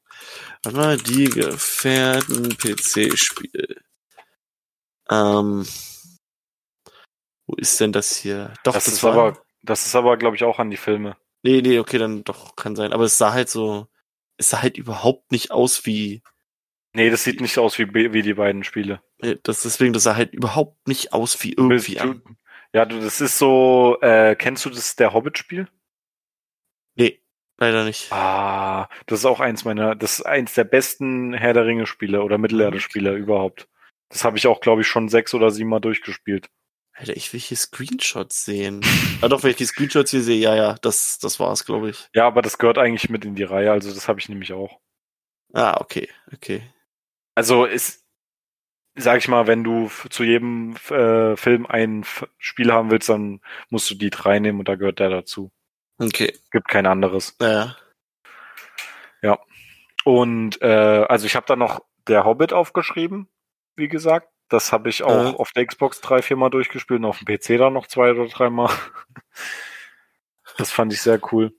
warte 0.63 0.77
mal, 0.77 0.97
die 0.97 1.25
Gefährten 1.25 2.57
PC-Spiel. 2.57 3.78
Ähm, 5.11 5.65
wo 7.47 7.55
ist 7.55 7.79
denn 7.79 7.91
das 7.91 8.15
hier? 8.17 8.53
Doch, 8.63 8.73
Das, 8.73 8.85
das, 8.85 8.93
ist 8.95 9.03
war. 9.03 9.11
aber, 9.11 9.41
das 9.63 9.85
ist 9.85 9.95
aber, 9.95 10.17
glaube 10.17 10.35
ich, 10.35 10.43
auch 10.43 10.59
an 10.59 10.69
die 10.69 10.77
Filme. 10.77 11.17
nee, 11.43 11.61
nee, 11.61 11.79
okay, 11.79 11.97
dann 11.97 12.23
doch, 12.23 12.55
kann 12.55 12.75
sein. 12.75 12.93
Aber 12.93 13.03
es 13.05 13.17
sah 13.17 13.33
halt 13.33 13.49
so, 13.49 13.87
es 14.37 14.49
sah 14.49 14.61
halt 14.61 14.77
überhaupt 14.77 15.31
nicht 15.31 15.51
aus 15.51 15.85
wie, 15.85 16.21
Nee, 16.93 17.09
das 17.11 17.23
sieht 17.23 17.39
nicht 17.41 17.57
aus 17.59 17.77
wie, 17.77 17.93
wie 17.93 18.21
die 18.23 18.33
beiden 18.33 18.63
Spiele. 18.63 19.01
äh, 19.19 19.37
das, 19.43 19.61
deswegen, 19.63 19.93
das 19.93 20.03
sah 20.03 20.15
halt 20.15 20.33
überhaupt 20.33 20.87
nicht 20.87 21.13
aus 21.13 21.43
wie 21.43 21.53
irgendwie 21.53 21.95
du, 21.95 22.21
ja, 22.73 22.85
du, 22.85 22.99
das 22.99 23.21
ist 23.21 23.37
so, 23.37 23.97
äh, 24.01 24.35
kennst 24.35 24.65
du 24.65 24.69
das, 24.69 24.95
der 24.95 25.13
Hobbit-Spiel? 25.13 25.67
Nee, 26.95 27.21
leider 27.57 27.83
nicht. 27.85 28.11
Ah, 28.11 28.89
das 29.07 29.19
ist 29.19 29.25
auch 29.25 29.39
eins 29.39 29.65
meiner, 29.65 29.95
das 29.95 30.19
ist 30.19 30.25
eins 30.25 30.53
der 30.55 30.63
besten 30.63 31.33
Herr 31.33 31.53
der 31.53 31.65
Ringe-Spiele 31.65 32.23
oder 32.23 32.37
Mittelerde-Spiele 32.37 33.15
überhaupt. 33.15 33.67
Das 34.09 34.23
habe 34.23 34.37
ich 34.37 34.47
auch, 34.47 34.61
glaube 34.61 34.81
ich, 34.81 34.87
schon 34.87 35.09
sechs 35.09 35.33
oder 35.33 35.51
sieben 35.51 35.69
Mal 35.69 35.79
durchgespielt. 35.79 36.49
Alter, 36.93 37.15
ich 37.15 37.31
will 37.31 37.39
hier 37.39 37.57
Screenshots 37.57 38.43
sehen. 38.43 38.81
ah, 39.21 39.27
doch, 39.27 39.43
wenn 39.43 39.51
ich 39.51 39.57
die 39.57 39.65
Screenshots 39.65 40.11
hier 40.11 40.23
sehe, 40.23 40.39
ja, 40.39 40.55
ja, 40.55 40.75
das, 40.81 41.19
das 41.19 41.39
war's, 41.39 41.65
glaube 41.65 41.89
ich. 41.91 42.09
Ja, 42.13 42.27
aber 42.27 42.41
das 42.41 42.57
gehört 42.57 42.77
eigentlich 42.77 43.09
mit 43.09 43.23
in 43.23 43.35
die 43.35 43.43
Reihe, 43.43 43.71
also 43.71 43.93
das 43.93 44.07
habe 44.07 44.19
ich 44.19 44.27
nämlich 44.27 44.53
auch. 44.53 44.79
Ah, 45.53 45.79
okay, 45.79 46.09
okay. 46.33 46.61
Also 47.35 47.65
ist, 47.65 48.05
sag 48.95 49.19
ich 49.19 49.27
mal, 49.27 49.47
wenn 49.47 49.63
du 49.63 49.89
zu 50.09 50.23
jedem 50.23 50.75
äh, 50.89 51.37
Film 51.37 51.65
ein 51.65 52.01
F 52.01 52.27
Spiel 52.37 52.73
haben 52.73 52.91
willst, 52.91 53.09
dann 53.09 53.41
musst 53.69 53.89
du 53.89 53.95
die 53.95 54.09
drei 54.09 54.39
nehmen 54.39 54.59
und 54.59 54.67
da 54.67 54.75
gehört 54.75 54.99
der 54.99 55.09
dazu. 55.09 55.51
Okay, 55.97 56.37
Gibt 56.51 56.67
kein 56.67 56.85
anderes. 56.85 57.35
naja. 57.39 57.77
Und 60.09 60.61
äh, 60.61 61.05
also 61.07 61.25
ich 61.25 61.35
habe 61.35 61.45
da 61.45 61.55
noch 61.55 61.85
der 62.07 62.25
Hobbit 62.25 62.53
aufgeschrieben, 62.53 63.29
wie 63.79 63.87
gesagt. 63.87 64.29
Das 64.49 64.71
habe 64.71 64.89
ich 64.89 65.03
auch 65.03 65.31
Mhm. 65.31 65.35
auf 65.37 65.51
der 65.51 65.65
Xbox 65.65 66.01
drei, 66.01 66.21
vier 66.21 66.37
Mal 66.37 66.49
durchgespielt 66.49 66.99
und 66.99 67.05
auf 67.05 67.19
dem 67.19 67.25
PC 67.27 67.57
dann 67.57 67.73
noch 67.73 67.87
zwei 67.87 68.11
oder 68.11 68.27
drei 68.27 68.49
Mal. 68.49 68.69
Das 70.57 70.71
fand 70.71 70.91
ich 70.91 71.01
sehr 71.01 71.19
cool. 71.31 71.53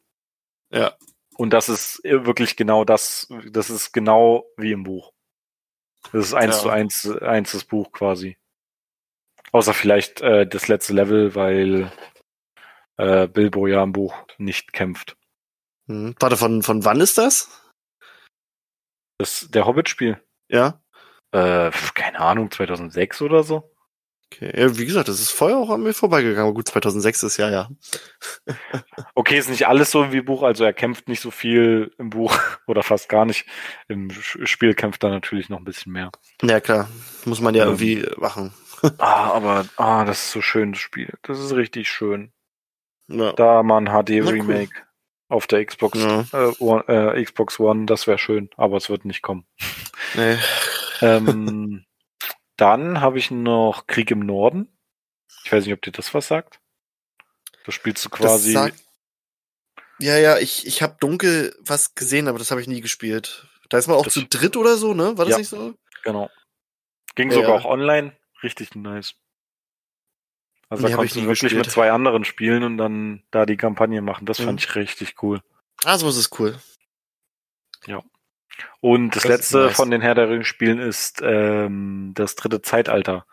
Ja. 0.71 0.95
Und 1.37 1.51
das 1.51 1.69
ist 1.71 2.03
wirklich 2.05 2.57
genau 2.57 2.85
das, 2.85 3.29
das 3.51 3.71
ist 3.71 3.93
genau 3.93 4.45
wie 4.59 4.73
im 4.73 4.83
Buch. 4.83 5.13
Das 6.13 6.27
ist 6.27 6.35
eins 6.35 6.57
Ja. 6.57 6.63
zu 6.63 6.69
eins, 6.71 7.11
eins 7.23 7.53
das 7.53 7.65
Buch 7.65 7.93
quasi. 7.93 8.37
Außer 9.53 9.73
vielleicht 9.73 10.21
äh, 10.21 10.47
das 10.47 10.69
letzte 10.69 10.93
Level, 10.93 11.35
weil 11.35 11.91
äh, 12.99 13.27
Bilbo 13.27 13.67
ja 13.69 13.83
im 13.83 13.93
Buch 13.93 14.15
nicht 14.37 14.73
kämpft. 14.75 15.17
Hm. 15.87 16.15
Warte, 16.21 16.37
von, 16.37 16.63
von 16.63 16.85
wann 16.85 17.01
ist 17.01 17.17
das? 17.17 17.49
Das 19.19 19.49
der 19.51 19.67
Hobbit-Spiel. 19.67 20.23
Ja. 20.49 20.83
Äh, 21.33 21.71
keine 21.95 22.21
Ahnung, 22.21 22.51
2006 22.51 23.23
oder 23.23 23.43
so. 23.43 23.71
Okay. 24.33 24.53
Ja, 24.61 24.79
wie 24.79 24.87
gesagt, 24.87 25.09
das 25.09 25.19
ist 25.19 25.31
vorher 25.33 25.59
auch 25.59 25.71
an 25.71 25.83
mir 25.83 25.93
vorbeigegangen. 25.93 26.43
Aber 26.45 26.55
gut, 26.55 26.69
2006 26.69 27.25
ist 27.25 27.37
ja, 27.37 27.51
ja. 27.51 27.69
Okay, 29.15 29.39
ist 29.39 29.51
nicht 29.51 29.67
alles 29.67 29.91
so 29.91 30.13
wie 30.13 30.21
Buch, 30.21 30.43
also 30.45 30.65
er 30.65 30.73
kämpft 30.73 31.09
nicht 31.09 31.21
so 31.21 31.31
viel 31.31 31.93
im 31.99 32.11
Buch 32.11 32.37
oder 32.67 32.83
fast 32.83 33.09
gar 33.09 33.25
nicht. 33.25 33.47
Im 33.89 34.11
Spiel 34.11 34.75
kämpft 34.75 35.03
er 35.05 35.11
natürlich 35.11 35.49
noch 35.49 35.59
ein 35.59 35.65
bisschen 35.65 35.93
mehr. 35.93 36.11
Ja, 36.43 36.61
klar. 36.61 36.89
Muss 37.25 37.41
man 37.41 37.55
ja 37.55 37.65
Ähm. 37.65 37.71
irgendwie 37.71 38.07
machen. 38.19 38.53
ah, 38.99 39.33
aber 39.33 39.67
ah, 39.77 40.05
das 40.05 40.23
ist 40.23 40.31
so 40.33 40.41
schön, 40.43 40.73
das 40.73 40.81
Spiel. 40.81 41.13
Das 41.23 41.39
ist 41.39 41.53
richtig 41.53 41.89
schön. 41.89 42.33
Ja. 43.09 43.33
Da 43.33 43.63
mal 43.65 43.79
ein 43.79 43.87
HD 43.87 44.11
Na, 44.21 44.27
cool. 44.27 44.29
Remake 44.31 44.73
auf 45.29 45.47
der 45.49 45.65
Xbox, 45.65 45.99
Ja. 45.99 46.21
äh, 46.33 46.53
One, 46.61 46.85
äh, 46.89 47.23
Xbox 47.25 47.59
One, 47.61 47.87
das 47.87 48.07
wäre 48.07 48.19
schön, 48.19 48.49
aber 48.57 48.77
es 48.77 48.89
wird 48.89 49.05
nicht 49.05 49.23
kommen. 49.23 49.45
Nee. 50.15 50.37
ähm, 51.01 51.85
dann 52.57 53.01
habe 53.01 53.19
ich 53.19 53.31
noch 53.31 53.87
Krieg 53.87 54.11
im 54.11 54.21
Norden. 54.21 54.69
Ich 55.45 55.53
weiß 55.53 55.65
nicht, 55.65 55.75
ob 55.75 55.83
dir 55.83 55.93
das 55.93 56.13
was 56.15 56.29
sagt. 56.29 56.61
Da 57.65 57.73
spielst 57.73 58.05
du 58.05 58.11
quasi. 58.11 58.53
Sagt, 58.53 58.83
ja, 59.99 60.17
ja, 60.19 60.39
ich, 60.39 60.67
ich 60.67 60.83
habe 60.83 60.97
dunkel 61.01 61.55
was 61.61 61.95
gesehen, 61.95 62.29
aber 62.29 62.39
das 62.39 62.51
habe 62.51 62.61
ich 62.61 62.67
nie 62.67 62.81
gespielt. 62.81 63.47
Da 63.69 63.79
ist 63.79 63.87
man 63.87 63.97
auch 63.97 64.05
Das- 64.05 64.15
zu 64.15 64.25
dritt 64.27 64.57
oder 64.57 64.77
so, 64.77 64.95
ne? 64.95 65.17
War 65.19 65.25
das 65.27 65.33
Ja. 65.33 65.39
nicht 65.39 65.49
so? 65.49 65.75
Genau. 66.03 66.31
Ging 67.15 67.29
Ja, 67.31 67.35
sogar 67.37 67.51
ja. 67.51 67.57
auch 67.57 67.65
online. 67.65 68.17
Richtig 68.43 68.75
nice. 68.75 69.15
Also 70.71 70.85
Nee, 70.85 70.91
da 70.91 70.97
konntest 70.97 71.17
du 71.17 71.21
wirklich 71.23 71.41
gespielt. 71.41 71.65
mit 71.67 71.71
zwei 71.71 71.91
anderen 71.91 72.25
spielen 72.25 72.63
und 72.63 72.79
dann 72.79 73.23
da 73.31 73.45
die 73.45 73.57
Kampagne 73.57 74.01
machen. 74.03 74.25
Das 74.27 74.39
Mhm. 74.39 74.45
fand 74.45 74.61
ich 74.65 74.75
richtig 74.77 75.23
cool. 75.23 75.43
Ah, 75.85 75.99
sowas 75.99 76.17
ist 76.17 76.39
cool. 76.39 76.59
Und 78.81 79.17
das, 79.17 79.23
Das 79.23 79.31
letzte 79.31 79.59
nice. 79.67 79.77
von 79.77 79.91
den 79.91 80.01
Herr 80.01 80.15
der 80.15 80.29
Ringe 80.29 80.45
Spielen 80.45 80.79
ist 80.79 81.21
ähm, 81.23 82.13
das 82.15 82.35
dritte 82.37 82.63
Zeitalter. 82.63 83.27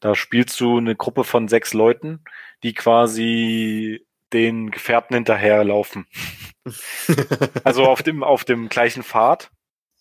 Da 0.00 0.14
spielst 0.14 0.60
du 0.60 0.78
eine 0.78 0.96
Gruppe 0.96 1.24
von 1.24 1.48
sechs 1.48 1.72
Leuten, 1.74 2.22
die 2.62 2.74
quasi 2.74 4.06
den 4.32 4.70
Gefährten 4.70 5.14
hinterherlaufen. 5.14 6.06
Also 7.64 7.84
auf 7.84 8.02
dem, 8.02 8.22
auf 8.24 8.44
dem 8.44 8.68
gleichen 8.70 9.02
Pfad. 9.02 9.50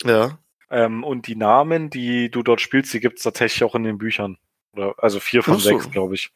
ja. 0.04 0.40
Ähm, 0.70 1.04
und 1.04 1.28
die 1.28 1.36
Namen, 1.36 1.90
die 1.90 2.32
du 2.32 2.42
dort 2.42 2.62
spielst, 2.62 2.94
die 2.94 3.00
gibt 3.02 3.18
es 3.18 3.24
tatsächlich 3.24 3.64
auch 3.64 3.76
in 3.76 3.84
den 3.84 3.98
Büchern. 3.98 4.38
Oder, 4.72 4.96
also 4.98 5.20
vier 5.20 5.44
von 5.44 5.60
so. 5.60 5.70
sechs, 5.70 5.92
glaube 5.92 6.16
ich. 6.16 6.32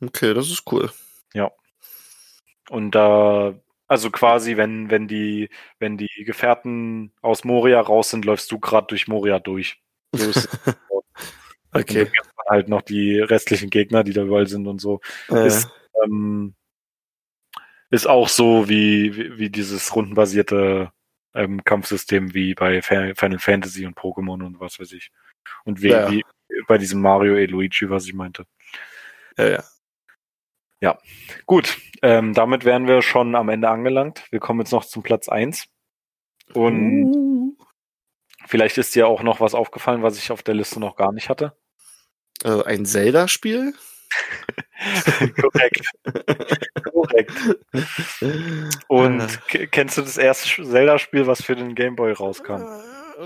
Okay, 0.00 0.32
das 0.34 0.48
ist 0.50 0.70
cool. 0.70 0.92
Und 2.68 2.92
da, 2.92 3.54
also 3.92 4.10
quasi, 4.10 4.56
wenn, 4.56 4.90
wenn 4.90 5.06
die, 5.06 5.50
wenn 5.78 5.98
die 5.98 6.24
Gefährten 6.24 7.12
aus 7.20 7.44
Moria 7.44 7.78
raus 7.78 8.08
sind, 8.08 8.24
läufst 8.24 8.50
du 8.50 8.58
gerade 8.58 8.86
durch 8.86 9.06
Moria 9.06 9.38
durch. 9.38 9.82
So. 10.12 10.32
Okay. 11.74 12.10
Halt 12.50 12.68
noch 12.68 12.82
die 12.82 13.18
restlichen 13.18 13.70
Gegner, 13.70 14.04
die 14.04 14.12
da 14.12 14.24
überall 14.24 14.46
sind 14.46 14.66
und 14.66 14.78
so. 14.78 15.00
Äh, 15.30 15.46
Ist, 15.46 15.70
ähm, 16.04 16.54
ist 17.88 18.06
auch 18.06 18.28
so 18.28 18.68
wie, 18.68 19.16
wie, 19.16 19.38
wie 19.38 19.48
dieses 19.48 19.96
rundenbasierte 19.96 20.92
ähm, 21.34 21.64
Kampfsystem 21.64 22.34
wie 22.34 22.54
bei 22.54 22.82
Final 22.82 23.38
Fantasy 23.38 23.86
und 23.86 23.96
Pokémon 23.96 24.44
und 24.44 24.60
was 24.60 24.78
weiß 24.80 24.92
ich. 24.92 25.12
Und 25.64 25.80
wie, 25.80 25.88
Ja. 25.88 26.10
wie 26.10 26.22
bei 26.66 26.76
diesem 26.76 27.00
Mario 27.00 27.36
e 27.36 27.46
Luigi, 27.46 27.88
was 27.88 28.04
ich 28.04 28.12
meinte. 28.12 28.44
ja, 29.38 29.48
ja. 29.48 29.64
Gut, 31.46 31.78
ähm, 32.02 32.34
damit 32.34 32.64
wären 32.64 32.86
wir 32.86 33.02
schon 33.02 33.34
am 33.36 33.48
Ende 33.48 33.68
angelangt. 33.68 34.24
Wir 34.30 34.40
kommen 34.40 34.60
jetzt 34.60 34.72
noch 34.72 34.84
zum 34.84 35.02
Platz 35.02 35.28
eins 35.28 35.66
Und 36.54 37.04
Uh. 37.14 37.56
vielleicht 38.46 38.76
ist 38.78 38.94
dir 38.94 39.06
auch 39.06 39.22
noch 39.22 39.40
was 39.40 39.54
aufgefallen, 39.54 40.02
was 40.02 40.18
ich 40.18 40.30
auf 40.32 40.42
der 40.42 40.54
Liste 40.54 40.80
noch 40.80 40.96
gar 40.96 41.12
nicht 41.12 41.28
hatte. 41.28 41.56
Äh, 42.44 42.62
ein 42.64 42.84
Zelda-Spiel? 42.84 43.74
Korrekt. 45.40 45.86
Korrekt. 46.92 47.32
Und 48.88 49.40
k- 49.48 49.66
kennst 49.68 49.96
du 49.98 50.02
das 50.02 50.18
erste 50.18 50.64
Zelda-Spiel, 50.64 51.26
was 51.26 51.42
für 51.42 51.54
den 51.56 51.74
Game 51.74 51.96
Boy 51.96 52.12
rauskam? 52.12 52.62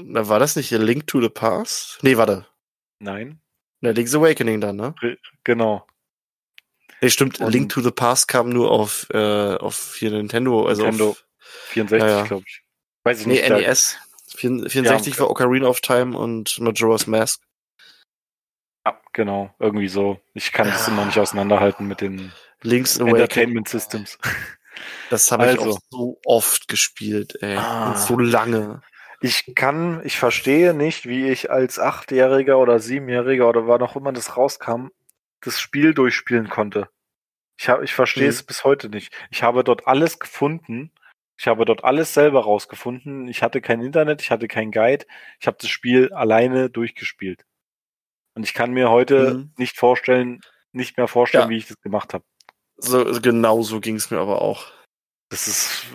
Na, 0.02 0.28
war 0.28 0.38
das 0.38 0.56
nicht 0.56 0.70
Link 0.70 1.06
to 1.06 1.20
the 1.20 1.28
Past? 1.28 1.98
Nee, 2.02 2.16
warte. 2.16 2.46
Nein? 2.98 3.40
Na, 3.80 3.90
Link's 3.90 4.14
Awakening 4.14 4.60
dann, 4.60 4.76
ne? 4.76 4.94
Genau. 5.44 5.86
Nee, 7.00 7.10
stimmt. 7.10 7.40
Und- 7.40 7.52
Link 7.52 7.70
to 7.72 7.80
the 7.80 7.90
Past 7.90 8.28
kam 8.28 8.48
nur 8.50 8.70
auf, 8.70 9.06
äh, 9.10 9.54
auf 9.56 9.94
hier 9.98 10.10
Nintendo, 10.10 10.66
also 10.66 10.82
Nintendo. 10.82 11.10
auf 11.10 11.24
64, 11.68 12.08
Ja, 12.08 12.22
glaube 12.24 12.44
ich. 12.46 12.62
Weiß 13.04 13.20
ich 13.20 13.26
nee, 13.26 13.34
nicht. 13.34 13.50
NES. 13.50 13.98
64 14.36 15.14
Ja, 15.14 15.20
war 15.20 15.30
Ocarina 15.30 15.66
of 15.68 15.80
Time 15.80 16.16
und 16.18 16.58
Majora's 16.60 17.06
Mask. 17.06 17.40
Ja, 18.86 19.00
genau. 19.12 19.54
Irgendwie 19.58 19.88
so. 19.88 20.20
Ich 20.34 20.52
kann 20.52 20.68
das 20.68 20.88
immer 20.88 21.04
nicht 21.04 21.18
auseinanderhalten 21.18 21.86
mit 21.86 22.00
den 22.00 22.32
Link's 22.62 22.96
Awakening. 22.96 23.14
Entertainment 23.16 23.68
Systems. 23.68 24.18
Das 25.08 25.32
habe 25.32 25.44
ich 25.50 25.58
Also. 25.58 25.70
auch 25.70 25.78
so 25.88 26.20
oft 26.26 26.68
gespielt, 26.68 27.38
ey. 27.40 27.56
Ah. 27.56 27.92
Und 27.92 27.98
so 27.98 28.18
lange. 28.18 28.82
Ich 29.22 29.54
kann, 29.54 30.02
ich 30.04 30.18
verstehe 30.18 30.74
nicht, 30.74 31.06
wie 31.06 31.30
ich 31.30 31.50
als 31.50 31.78
Achtjähriger 31.78 32.58
oder 32.58 32.78
Siebenjähriger 32.78 33.48
oder 33.48 33.66
wann 33.66 33.80
auch 33.80 33.96
immer 33.96 34.12
das 34.12 34.36
rauskam, 34.36 34.88
das 35.46 35.60
Spiel 35.60 35.94
durchspielen 35.94 36.48
konnte. 36.48 36.88
Ich 37.58 37.68
habe, 37.68 37.84
ich 37.84 37.94
verstehe 37.94 38.24
Mhm. 38.24 38.30
es 38.30 38.42
bis 38.42 38.64
heute 38.64 38.88
nicht. 38.88 39.14
Ich 39.30 39.42
habe 39.42 39.64
dort 39.64 39.86
alles 39.86 40.18
gefunden. 40.18 40.92
Ich 41.38 41.46
habe 41.48 41.64
dort 41.64 41.84
alles 41.84 42.14
selber 42.14 42.42
rausgefunden. 42.44 43.28
Ich 43.28 43.42
hatte 43.42 43.60
kein 43.60 43.80
Internet, 43.82 44.22
ich 44.22 44.30
hatte 44.30 44.48
kein 44.48 44.70
Guide. 44.72 45.06
Ich 45.40 45.46
habe 45.46 45.56
das 45.60 45.70
Spiel 45.70 46.12
alleine 46.12 46.70
durchgespielt. 46.70 47.44
Und 48.34 48.42
ich 48.44 48.54
kann 48.54 48.72
mir 48.72 48.90
heute 48.90 49.34
Mhm. 49.34 49.52
nicht 49.56 49.76
vorstellen, 49.78 50.40
nicht 50.72 50.96
mehr 50.96 51.08
vorstellen, 51.08 51.44
Ja. 51.44 51.50
wie 51.50 51.56
ich 51.58 51.68
das 51.68 51.80
gemacht 51.80 52.12
habe. 52.14 52.24
So, 52.78 53.04
genau 53.20 53.62
so 53.62 53.80
ging 53.80 53.96
es 53.96 54.10
mir 54.10 54.18
aber 54.18 54.42
auch. 54.42 54.70
Das 55.30 55.48
ist 55.48 55.86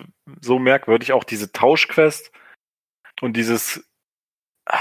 so 0.41 0.57
merkwürdig. 0.59 1.13
Auch 1.13 1.23
diese 1.23 1.51
Tauschquest 1.51 2.31
und 3.21 3.33
dieses, 3.37 3.87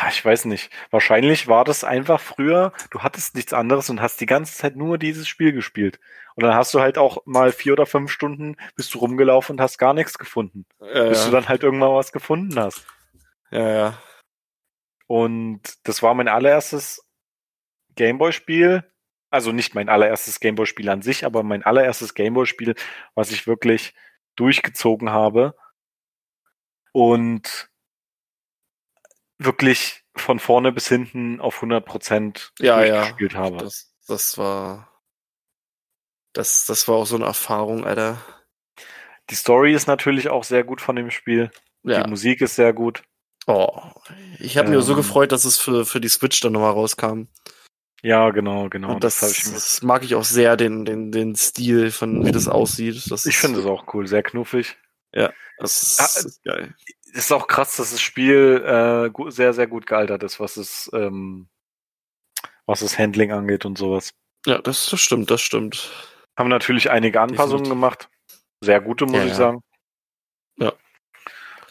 ich 0.08 0.24
weiß 0.24 0.44
nicht, 0.44 0.70
wahrscheinlich 0.90 1.48
war 1.48 1.64
das 1.64 1.84
einfach 1.84 2.20
früher, 2.20 2.72
du 2.90 3.00
hattest 3.00 3.34
nichts 3.34 3.52
anderes 3.52 3.90
und 3.90 4.00
hast 4.00 4.20
die 4.20 4.26
ganze 4.26 4.56
Zeit 4.56 4.76
nur 4.76 4.98
dieses 4.98 5.26
Spiel 5.26 5.52
gespielt. 5.52 5.98
Und 6.36 6.44
dann 6.44 6.54
hast 6.54 6.72
du 6.74 6.80
halt 6.80 6.96
auch 6.98 7.24
mal 7.26 7.52
vier 7.52 7.72
oder 7.72 7.86
fünf 7.86 8.10
Stunden 8.10 8.56
bist 8.76 8.94
du 8.94 8.98
rumgelaufen 8.98 9.54
und 9.56 9.60
hast 9.60 9.78
gar 9.78 9.94
nichts 9.94 10.18
gefunden. 10.18 10.64
Ja, 10.80 11.08
Bis 11.08 11.20
du 11.20 11.26
ja. 11.26 11.32
dann 11.32 11.48
halt 11.48 11.62
irgendwann 11.62 11.94
was 11.94 12.12
gefunden 12.12 12.58
hast. 12.58 12.86
ja, 13.50 13.68
ja. 13.68 13.98
Und 15.06 15.60
das 15.88 16.04
war 16.04 16.14
mein 16.14 16.28
allererstes 16.28 17.04
Gameboy-Spiel. 17.96 18.84
Also 19.30 19.50
nicht 19.50 19.74
mein 19.74 19.88
allererstes 19.88 20.38
Gameboy-Spiel 20.38 20.88
an 20.88 21.02
sich, 21.02 21.24
aber 21.24 21.42
mein 21.42 21.64
allererstes 21.64 22.14
Gameboy-Spiel, 22.14 22.76
was 23.14 23.32
ich 23.32 23.48
wirklich 23.48 23.92
durchgezogen 24.36 25.10
habe 25.10 25.56
und 26.92 27.69
wirklich 29.40 30.04
von 30.14 30.38
vorne 30.38 30.70
bis 30.72 30.88
hinten 30.88 31.40
auf 31.40 31.56
100 31.56 31.84
Prozent 31.84 32.52
Ja, 32.60 32.84
ja. 32.84 32.96
durchgespielt 32.98 33.34
habe. 33.34 33.56
Das, 33.58 33.92
das 34.06 34.38
war. 34.38 34.88
Das, 36.32 36.66
das 36.66 36.86
war 36.86 36.96
auch 36.96 37.06
so 37.06 37.16
eine 37.16 37.24
Erfahrung, 37.24 37.84
Alter. 37.84 38.18
Die 39.30 39.34
Story 39.34 39.74
ist 39.74 39.86
natürlich 39.88 40.28
auch 40.28 40.44
sehr 40.44 40.62
gut 40.64 40.80
von 40.80 40.94
dem 40.96 41.10
Spiel. 41.10 41.50
Ja. 41.82 42.02
Die 42.02 42.10
Musik 42.10 42.40
ist 42.40 42.54
sehr 42.56 42.72
gut. 42.72 43.02
Oh. 43.46 43.80
Ich 44.38 44.56
habe 44.58 44.68
mich 44.68 44.84
so 44.84 44.92
Ähm. 44.92 44.98
gefreut, 44.98 45.32
dass 45.32 45.44
es 45.44 45.58
für, 45.58 45.86
für 45.86 46.00
die 46.00 46.08
Switch 46.08 46.40
dann 46.40 46.52
nochmal 46.52 46.72
rauskam. 46.72 47.24
Ja, 48.02 48.30
genau, 48.30 48.68
genau. 48.68 48.94
Und 48.94 49.04
das, 49.04 49.20
habe 49.22 49.32
ich 49.32 49.44
mir. 49.46 49.52
das 49.54 49.82
mag 49.82 50.04
ich 50.04 50.14
auch 50.14 50.24
sehr, 50.24 50.56
den, 50.56 50.84
den, 50.84 51.10
den 51.12 51.34
Stil 51.36 51.90
von 51.90 52.24
wie 52.24 52.32
das 52.32 52.48
aussieht. 52.48 53.10
Das 53.10 53.26
Ich 53.26 53.38
finde 53.38 53.60
es 53.60 53.66
auch 53.66 53.92
cool, 53.94 54.06
sehr 54.06 54.22
knuffig. 54.22 54.76
Das 55.58 55.82
ist, 55.82 56.00
Ah, 56.00 56.04
das 56.04 56.24
ist 56.24 56.44
geil. 56.44 56.74
Ist 57.12 57.32
auch 57.32 57.46
krass, 57.46 57.76
dass 57.76 57.90
das 57.90 58.00
Spiel 58.00 58.62
äh, 58.64 59.30
sehr, 59.30 59.52
sehr 59.52 59.66
gut 59.66 59.86
gealtert 59.86 60.22
ist, 60.22 60.40
was 60.40 60.56
es, 60.56 60.90
ähm, 60.92 61.48
was 62.66 62.80
das 62.80 62.98
Handling 62.98 63.32
angeht 63.32 63.64
und 63.64 63.78
sowas. 63.78 64.10
Ja, 64.46 64.58
das, 64.58 64.88
das 64.90 65.00
stimmt, 65.00 65.30
das 65.30 65.40
stimmt. 65.40 65.90
Haben 66.38 66.48
natürlich 66.48 66.90
einige 66.90 67.20
Anpassungen 67.20 67.68
gemacht. 67.68 68.08
Sehr 68.62 68.80
gute, 68.80 69.04
muss 69.06 69.16
Ja, 69.16 69.22
ich 69.24 69.30
ja. 69.30 69.34
sagen. 69.34 69.62
Ja. 70.56 70.72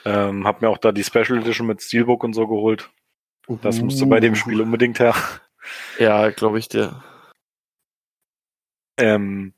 Ähm, 0.06 0.46
hab 0.46 0.62
mir 0.62 0.70
auch 0.70 0.78
da 0.78 0.92
die 0.92 1.04
Special 1.04 1.40
Edition 1.40 1.68
mit 1.68 1.82
Steelbook 1.82 2.24
und 2.24 2.34
so 2.34 2.48
geholt. 2.48 2.90
Das 3.62 3.82
musste 3.82 4.06
bei 4.06 4.18
Uh. 4.18 4.22
dem 4.22 4.36
Spiel 4.36 4.62
unbedingt 4.62 5.00
her. 5.00 5.16
Ja, 5.98 6.30
glaube 6.30 6.60
ich 6.60 6.68
dir. 6.70 7.04
Ähm, 8.98 9.54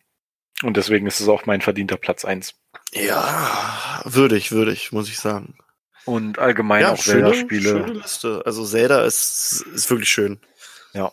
und 0.63 0.77
deswegen 0.77 1.07
ist 1.07 1.19
es 1.19 1.27
auch 1.27 1.45
mein 1.45 1.61
verdienter 1.61 1.97
Platz 1.97 2.25
eins. 2.25 2.55
Ja, 2.93 4.01
würdig, 4.05 4.51
würdig, 4.51 4.91
muss 4.91 5.09
ich 5.09 5.19
sagen. 5.19 5.57
Und 6.05 6.39
allgemein 6.39 6.81
ja, 6.81 6.93
auch 6.93 6.97
Zelda-Spiele. 6.97 7.69
schöne 7.69 7.93
Liste. 7.93 8.41
Also 8.45 8.65
Zelda 8.65 9.03
ist, 9.03 9.65
ist 9.73 9.89
wirklich 9.89 10.09
schön. 10.09 10.39
Ja. 10.93 11.11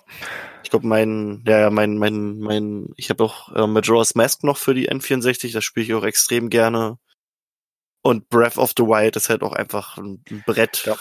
Ich 0.64 0.70
glaube, 0.70 0.86
mein, 0.86 1.44
ja, 1.46 1.60
ja, 1.60 1.70
mein, 1.70 1.98
mein, 1.98 2.38
mein, 2.38 2.88
ich 2.96 3.10
habe 3.10 3.22
auch 3.24 3.54
äh, 3.54 3.66
Majora's 3.66 4.14
Mask 4.14 4.44
noch 4.44 4.56
für 4.56 4.74
die 4.74 4.90
N64, 4.90 5.52
das 5.52 5.64
spiele 5.64 5.86
ich 5.86 5.94
auch 5.94 6.04
extrem 6.04 6.50
gerne. 6.50 6.98
Und 8.00 8.28
Breath 8.28 8.56
of 8.58 8.72
the 8.76 8.84
Wild 8.84 9.16
ist 9.16 9.28
halt 9.28 9.42
auch 9.42 9.52
einfach 9.52 9.98
ein 9.98 10.22
ein 10.30 10.42
Brett. 10.46 10.84
Ja. 10.86 10.96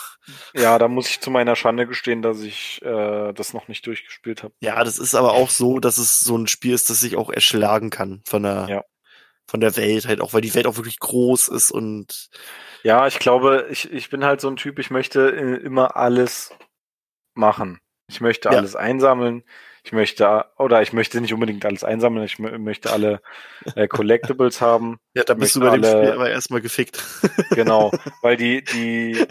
Ja, 0.54 0.78
da 0.78 0.88
muss 0.88 1.10
ich 1.10 1.22
zu 1.22 1.32
meiner 1.32 1.56
Schande 1.56 1.88
gestehen, 1.88 2.22
dass 2.22 2.42
ich 2.42 2.82
äh, 2.82 3.34
das 3.34 3.54
noch 3.54 3.68
nicht 3.68 3.86
durchgespielt 3.86 4.44
habe. 4.44 4.54
Ja, 4.60 4.84
das 4.84 4.98
ist 5.00 5.16
aber 5.16 5.34
auch 5.34 5.50
so, 5.50 5.80
dass 5.80 5.98
es 6.00 6.20
so 6.20 6.38
ein 6.38 6.48
Spiel 6.48 6.74
ist, 6.74 6.90
das 6.90 7.00
sich 7.00 7.16
auch 7.16 7.30
erschlagen 7.30 7.92
kann 7.92 8.22
von 8.26 8.44
der, 8.44 8.68
Ja. 8.70 8.84
Von 9.48 9.60
der 9.62 9.76
Welt 9.78 10.08
halt 10.08 10.22
auch, 10.22 10.34
weil 10.34 10.42
die 10.42 10.54
Welt 10.54 10.68
auch 10.68 10.76
wirklich 10.76 11.00
groß 11.00 11.48
ist 11.48 11.72
und 11.72 12.30
Ja, 12.84 13.08
ich 13.08 13.20
glaube, 13.20 13.68
ich, 13.70 13.92
ich 13.92 14.10
bin 14.10 14.26
halt 14.26 14.42
so 14.42 14.50
ein 14.50 14.58
Typ, 14.58 14.80
ich 14.80 14.92
möchte 14.92 15.32
äh, 15.32 15.56
immer 15.64 15.96
alles 15.96 16.54
machen. 17.34 17.80
Ich 18.10 18.22
möchte 18.22 18.50
Ja. 18.50 18.58
alles 18.58 18.76
einsammeln. 18.76 19.44
Ich 19.84 19.94
möchte, 19.94 20.46
oder 20.58 20.82
ich 20.82 20.92
möchte 20.92 21.22
nicht 21.22 21.34
unbedingt 21.34 21.64
alles 21.64 21.86
einsammeln, 21.86 22.26
ich 22.26 22.40
möchte 22.40 22.92
alle 22.92 23.22
äh, 23.76 23.88
Collectibles 23.88 24.60
haben. 24.60 25.00
Ja, 25.14 25.24
da 25.24 25.34
bist 25.34 25.56
du 25.56 25.62
bei 25.62 25.70
alle, 25.70 25.82
dem 25.82 25.98
Spiel 26.02 26.12
aber 26.12 26.30
erstmal 26.30 26.60
gefickt. 26.62 27.02
Genau, 27.52 27.92
weil 28.22 28.36
die, 28.36 28.64
die, 28.66 29.26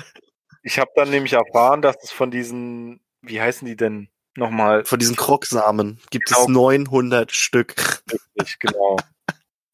ich 0.62 0.78
habe 0.78 0.90
dann 0.97 1.10
nämlich 1.10 1.34
erfahren, 1.34 1.82
dass 1.82 1.97
es 2.02 2.10
von 2.10 2.30
diesen, 2.30 3.01
wie 3.20 3.40
heißen 3.40 3.66
die 3.68 3.76
denn 3.76 4.09
nochmal? 4.34 4.84
Von 4.86 4.98
diesen 4.98 5.14
Krogsamen 5.14 6.01
gibt 6.10 6.28
genau. 6.28 6.40
es 6.40 6.48
900 6.48 7.32
Stück. 7.32 7.74
Richtig, 8.10 8.59
genau. 8.59 8.97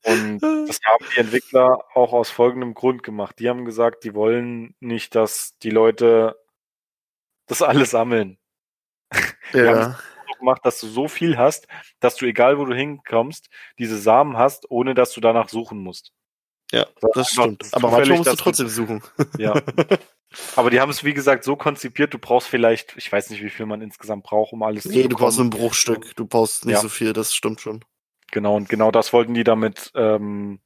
Und 0.05 0.41
das 0.41 0.81
haben 0.85 1.05
die 1.15 1.21
Entwickler 1.21 1.85
auch 1.95 2.13
aus 2.13 2.31
folgendem 2.31 2.75
Grund 2.75 3.03
gemacht. 3.03 3.39
Die 3.39 3.49
haben 3.49 3.65
gesagt, 3.65 4.05
die 4.05 4.15
wollen 4.15 4.75
nicht, 4.81 5.15
dass 5.15 5.57
die 5.63 5.71
Leute 5.71 6.37
das 7.47 7.63
alles 7.63 7.91
sammeln. 7.91 8.39
Die 9.53 9.59
ja 9.59 9.99
gemacht, 10.43 10.61
dass 10.65 10.81
du 10.81 10.89
so 10.89 11.09
viel 11.09 11.39
hast, 11.39 11.67
dass 12.01 12.17
du, 12.17 12.27
egal 12.27 12.59
wo 12.59 12.65
du 12.65 12.75
hinkommst, 12.75 13.49
diese 13.79 13.97
Samen 13.97 14.37
hast, 14.37 14.71
ohne 14.71 14.95
dass 14.95 15.13
du 15.13 15.21
danach 15.21 15.49
suchen 15.49 15.79
musst. 15.79 16.13
Ja, 16.73 16.87
das, 17.01 17.11
das 17.15 17.29
stimmt. 17.31 17.69
Aber 17.73 17.91
manchmal 17.91 18.19
musst 18.19 18.33
du 18.33 18.37
trotzdem 18.37 18.69
suchen. 18.69 19.03
Ja. 19.39 19.55
Aber 20.57 20.71
die 20.71 20.81
haben 20.81 20.91
es, 20.91 21.05
wie 21.05 21.13
gesagt, 21.13 21.45
so 21.45 21.57
konzipiert, 21.57 22.15
du 22.15 22.19
brauchst 22.19 22.49
vielleicht, 22.49 22.97
ich 22.97 23.13
weiß 23.13 23.29
nicht, 23.31 23.43
wie 23.43 23.51
viel 23.51 23.67
man 23.67 23.83
insgesamt 23.83 24.25
braucht, 24.25 24.55
um 24.55 24.63
alles 24.63 24.87
nee, 24.87 24.93
zu 24.93 24.99
Nee, 24.99 25.09
du 25.09 25.17
brauchst 25.17 25.39
ein 25.39 25.51
Bruchstück. 25.51 26.17
Du 26.17 26.27
brauchst 26.27 26.65
nicht 26.65 26.75
ja. 26.75 26.81
so 26.81 26.89
viel, 26.89 27.13
das 27.13 27.35
stimmt 27.35 27.61
schon. 27.61 27.85
Genau, 28.33 28.57
und 28.57 28.69
genau 28.69 28.91
das 28.91 29.13
wollten 29.13 29.35
die 29.35 29.45
damit 29.45 29.93
ähm, 29.95 30.59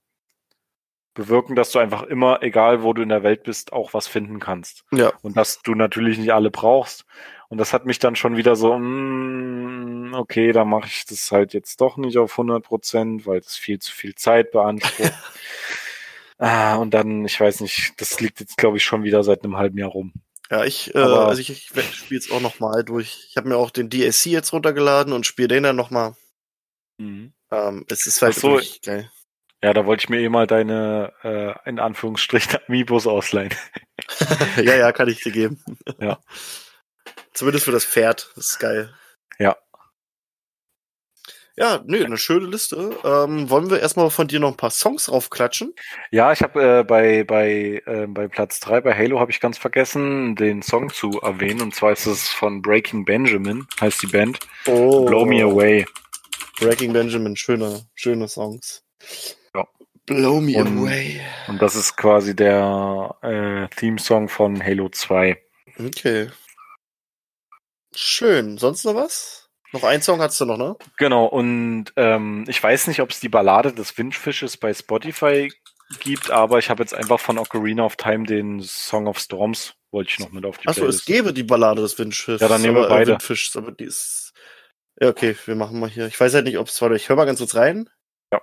bewirken, 1.15 1.57
dass 1.57 1.73
du 1.73 1.81
einfach 1.81 2.05
immer, 2.05 2.43
egal 2.43 2.83
wo 2.85 2.93
du 2.93 3.03
in 3.03 3.09
der 3.09 3.25
Welt 3.25 3.43
bist, 3.43 3.73
auch 3.73 3.93
was 3.93 4.07
finden 4.07 4.39
kannst. 4.39 4.85
Ja. 4.93 5.13
Und 5.23 5.37
dass 5.37 5.63
du 5.63 5.75
natürlich 5.75 6.17
nicht 6.17 6.33
alle 6.33 6.51
brauchst. 6.51 7.05
Und 7.49 7.59
das 7.59 7.73
hat 7.73 7.85
mich 7.85 7.99
dann 7.99 8.15
schon 8.15 8.37
wieder 8.37 8.55
so, 8.55 8.79
mm, 8.79 10.15
okay, 10.15 10.53
da 10.53 10.65
mache 10.65 10.87
ich 10.87 11.07
das 11.07 11.33
halt 11.33 11.55
jetzt 11.55 11.81
doch 11.81 11.97
nicht 11.97 12.19
auf 12.19 12.33
100 12.33 12.63
Prozent, 12.63 13.27
weil 13.27 13.41
das 13.41 13.57
viel 13.57 13.81
zu 13.81 13.93
viel 13.93 14.15
Zeit 14.15 14.53
beansprucht. 14.53 15.13
ah, 16.39 16.77
und 16.77 16.95
dann, 16.95 17.25
ich 17.25 17.41
weiß 17.41 17.61
nicht, 17.61 17.95
das 18.01 18.21
liegt 18.21 18.39
jetzt, 18.39 18.57
glaube 18.57 18.77
ich, 18.77 18.85
schon 18.85 19.03
wieder 19.03 19.25
seit 19.25 19.43
einem 19.43 19.57
halben 19.57 19.79
Jahr 19.79 19.91
rum. 19.91 20.13
Ja, 20.51 20.65
ich, 20.65 20.95
äh, 20.95 20.99
also 20.99 21.41
ich, 21.41 21.51
ich 21.51 21.95
spiele 21.95 22.21
es 22.21 22.31
auch 22.31 22.41
nochmal 22.41 22.85
durch. 22.85 23.27
Ich 23.29 23.37
habe 23.37 23.49
mir 23.49 23.57
auch 23.57 23.71
den 23.71 23.91
DSC 23.91 24.31
jetzt 24.31 24.53
runtergeladen 24.53 25.13
und 25.13 25.27
spiele 25.27 25.49
den 25.49 25.65
dann 25.65 25.75
nochmal. 25.75 26.15
Mhm. 26.99 27.33
Ähm, 27.51 27.85
es 27.89 28.07
ist 28.07 28.23
halt 28.23 28.35
so, 28.35 28.53
wirklich 28.53 28.83
geil. 28.83 29.11
Ja, 29.63 29.73
da 29.73 29.87
wollte 29.87 30.05
ich 30.05 30.09
mir 30.09 30.21
eh 30.21 30.29
mal 30.29 30.47
deine, 30.47 31.13
äh, 31.23 31.69
in 31.69 31.79
Anführungsstrichen, 31.79 32.59
Amiibos 32.69 33.07
ausleihen. 33.07 33.55
ja, 34.57 34.77
ja, 34.77 34.93
kann 34.93 35.09
ich 35.09 35.23
dir 35.23 35.33
geben. 35.33 35.63
Ja. 36.01 36.19
Zumindest 37.33 37.67
für 37.67 37.73
das 37.73 37.85
Pferd. 37.85 38.33
Das 38.35 38.47
ist 38.53 38.59
geil. 38.59 38.95
Ja. 39.39 39.57
Ja, 41.59 41.83
nö, 41.87 42.05
eine 42.05 42.19
schöne 42.19 42.47
Liste. 42.47 42.97
Ähm, 43.03 43.49
wollen 43.49 43.71
wir 43.71 43.81
erstmal 43.81 44.11
von 44.11 44.29
dir 44.29 44.41
noch 44.41 44.51
ein 44.51 44.57
paar 44.57 44.71
Songs 44.71 45.11
raufklatschen? 45.11 45.75
Ja, 46.11 46.33
ich 46.33 46.43
habe 46.43 46.81
äh, 46.81 46.85
bei, 46.85 47.25
bei, 47.25 47.83
äh, 47.87 48.07
bei 48.09 48.29
Platz 48.29 48.61
3 48.61 48.83
bei 48.83 48.95
Halo 48.95 49.21
habe 49.21 49.31
ich 49.31 49.41
ganz 49.41 49.57
vergessen, 49.57 50.37
den 50.37 50.63
Song 50.63 50.91
zu 50.91 51.21
erwähnen. 51.23 51.63
Und 51.63 51.75
zwar 51.75 51.93
ist 51.93 52.07
es 52.07 52.29
von 52.29 52.61
Breaking 52.61 53.05
Benjamin, 53.05 53.67
heißt 53.81 54.03
die 54.03 54.09
Band. 54.09 54.39
Oh. 54.67 55.07
Blow 55.07 55.25
Me 55.25 55.43
Away. 55.43 55.87
Breaking 56.59 56.93
Benjamin, 56.93 57.37
schöne, 57.37 57.87
schöne 57.95 58.29
Songs. 58.29 58.83
Ja. 59.55 59.67
Blow 60.07 60.41
Me 60.41 60.57
und, 60.59 60.79
Away. 60.79 61.21
Und 61.49 61.61
das 61.61 61.75
ist 61.75 61.97
quasi 61.97 62.35
der 62.35 63.15
äh, 63.23 63.69
Theme-Song 63.75 64.29
von 64.29 64.63
Halo 64.63 64.89
2. 64.89 65.41
Okay. 65.79 66.31
Schön. 67.95 68.59
Sonst 68.59 68.85
noch 68.85 68.95
was? 68.95 69.49
Noch 69.73 69.85
ein 69.85 70.01
Song 70.01 70.21
hast 70.21 70.41
du 70.41 70.45
noch, 70.45 70.57
ne? 70.57 70.77
Genau, 70.97 71.27
und 71.27 71.93
ähm, 71.97 72.45
ich 72.49 72.63
weiß 72.63 72.87
nicht, 72.87 73.01
ob 73.01 73.11
es 73.11 73.21
die 73.21 73.29
Ballade 73.29 73.73
des 73.73 73.99
Windfisches 73.99 74.57
bei 74.57 74.73
Spotify 74.73 75.53
gibt, 76.01 76.31
aber 76.31 76.59
ich 76.59 76.71
habe 76.71 76.83
jetzt 76.83 76.95
einfach 76.95 77.21
von 77.21 77.39
Ocarina 77.39 77.85
of 77.85 77.97
Time 77.97 78.25
den 78.25 78.63
Song 78.63 79.07
of 79.07 79.19
Storms, 79.19 79.75
wollte 79.91 80.11
ich 80.11 80.19
noch 80.19 80.31
mit 80.31 80.45
auf 80.45 80.59
die 80.59 80.69
Achso, 80.69 80.87
es 80.87 81.05
gäbe 81.05 81.33
die 81.33 81.43
Ballade 81.43 81.83
des 81.83 81.99
Windfisches. 81.99 82.41
Ja, 82.41 82.49
dann 82.49 82.63
nehmen 82.63 82.77
wir 82.77 82.89
beide. 82.89 83.11
Äh, 83.11 83.15
Windfischs, 83.15 83.57
aber 83.57 83.73
die 83.73 83.85
ist. 83.85 84.26
Ja, 85.01 85.09
okay, 85.09 85.37
wir 85.45 85.55
machen 85.55 85.79
mal 85.79 85.91
hier. 85.91 86.07
Ich 86.07 86.19
weiß 86.19 86.35
halt 86.35 86.47
nicht, 86.47 86.59
ob 86.59 86.69
es 86.69 86.81
war. 86.81 86.91
Ich 86.93 87.09
höre 87.09 87.17
mal 87.17 87.27
ganz 87.27 87.39
kurz 87.39 87.55
rein. 87.55 87.91
Ja. 88.33 88.41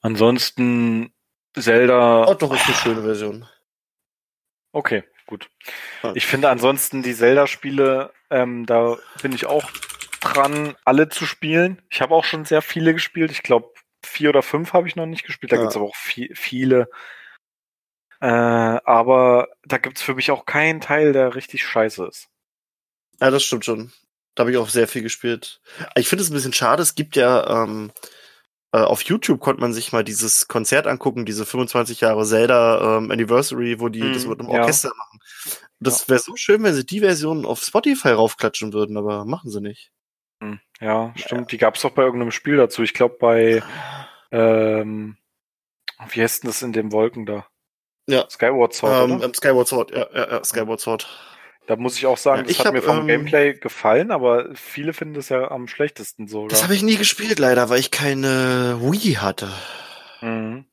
Ansonsten 0.00 1.14
Zelda. 1.56 2.26
Oh, 2.26 2.34
doch, 2.34 2.54
ist 2.54 2.66
eine 2.66 2.74
schöne 2.74 3.02
Version. 3.02 3.48
Okay. 4.72 5.04
Gut. 5.26 5.50
Ich 6.14 6.26
finde 6.26 6.50
ansonsten 6.50 7.02
die 7.02 7.14
Zelda-Spiele, 7.14 8.12
ähm, 8.30 8.64
da 8.64 8.96
bin 9.22 9.32
ich 9.32 9.46
auch 9.46 9.68
dran, 10.20 10.76
alle 10.84 11.08
zu 11.08 11.26
spielen. 11.26 11.82
Ich 11.90 12.00
habe 12.00 12.14
auch 12.14 12.24
schon 12.24 12.44
sehr 12.44 12.62
viele 12.62 12.92
gespielt. 12.92 13.32
Ich 13.32 13.42
glaube, 13.42 13.72
vier 14.04 14.28
oder 14.28 14.42
fünf 14.42 14.72
habe 14.72 14.86
ich 14.86 14.94
noch 14.94 15.06
nicht 15.06 15.24
gespielt. 15.24 15.50
Da 15.50 15.56
ja. 15.56 15.62
gibt 15.62 15.72
es 15.72 15.76
aber 15.76 15.86
auch 15.86 15.96
viel, 15.96 16.32
viele. 16.36 16.88
Äh, 18.20 18.26
aber 18.26 19.48
da 19.64 19.78
gibt 19.78 19.96
es 19.96 20.02
für 20.02 20.14
mich 20.14 20.30
auch 20.30 20.46
keinen 20.46 20.80
Teil, 20.80 21.12
der 21.12 21.34
richtig 21.34 21.66
scheiße 21.66 22.06
ist. 22.06 22.28
Ja, 23.20 23.30
das 23.30 23.42
stimmt 23.42 23.64
schon. 23.64 23.92
Da 24.34 24.42
habe 24.42 24.50
ich 24.50 24.58
auch 24.58 24.68
sehr 24.68 24.88
viel 24.88 25.02
gespielt. 25.02 25.60
Ich 25.96 26.08
finde 26.08 26.22
es 26.22 26.30
ein 26.30 26.34
bisschen 26.34 26.52
schade. 26.52 26.82
Es 26.82 26.94
gibt 26.94 27.16
ja 27.16 27.62
ähm, 27.62 27.90
äh, 28.72 28.78
auf 28.78 29.02
YouTube 29.02 29.40
konnte 29.40 29.60
man 29.60 29.72
sich 29.72 29.92
mal 29.92 30.04
dieses 30.04 30.48
Konzert 30.48 30.86
angucken, 30.86 31.24
diese 31.24 31.46
25 31.46 32.02
Jahre 32.02 32.24
Zelda 32.26 32.98
ähm, 32.98 33.10
Anniversary, 33.10 33.80
wo 33.80 33.88
die 33.88 34.02
mm, 34.02 34.12
das 34.12 34.26
mit 34.26 34.40
einem 34.40 34.50
Orchester 34.50 34.90
ja. 34.90 34.94
machen. 34.94 35.20
Das 35.80 36.08
wäre 36.08 36.20
so 36.20 36.36
schön, 36.36 36.62
wenn 36.62 36.74
sie 36.74 36.84
die 36.84 37.00
Version 37.00 37.46
auf 37.46 37.62
Spotify 37.62 38.10
raufklatschen 38.10 38.72
würden, 38.72 38.96
aber 38.96 39.24
machen 39.24 39.50
sie 39.50 39.60
nicht. 39.60 39.92
Hm, 40.42 40.60
ja, 40.80 41.12
stimmt. 41.16 41.52
Die 41.52 41.58
gab 41.58 41.76
es 41.76 41.82
doch 41.82 41.92
bei 41.92 42.02
irgendeinem 42.02 42.30
Spiel 42.30 42.56
dazu. 42.56 42.82
Ich 42.82 42.92
glaube 42.92 43.16
bei 43.18 43.62
ähm, 44.30 45.16
wie 46.10 46.22
heißt 46.22 46.42
denn 46.42 46.50
das 46.50 46.62
in 46.62 46.72
den 46.72 46.92
Wolken 46.92 47.26
da? 47.26 47.46
Ja. 48.06 48.28
Skyward 48.28 48.74
Sword. 48.74 49.10
Ähm, 49.10 49.34
Skyward 49.34 49.68
Sword, 49.68 49.90
ja, 49.90 50.06
ja, 50.12 50.30
ja, 50.30 50.44
Skyward 50.44 50.80
Sword. 50.80 51.08
Da 51.66 51.76
muss 51.76 51.96
ich 51.98 52.06
auch 52.06 52.16
sagen, 52.16 52.42
ja, 52.42 52.48
das 52.48 52.58
hat 52.60 52.66
hab, 52.66 52.74
mir 52.74 52.82
vom 52.82 53.00
ähm, 53.00 53.06
Gameplay 53.06 53.54
gefallen, 53.54 54.12
aber 54.12 54.54
viele 54.54 54.92
finden 54.92 55.16
es 55.16 55.28
ja 55.30 55.50
am 55.50 55.66
schlechtesten 55.66 56.28
so. 56.28 56.46
Das 56.46 56.62
habe 56.62 56.74
ich 56.74 56.82
nie 56.82 56.96
gespielt, 56.96 57.38
leider, 57.38 57.68
weil 57.68 57.80
ich 57.80 57.90
keine 57.90 58.78
Wii 58.80 59.14
hatte. 59.14 59.52
Mhm. 60.20 60.66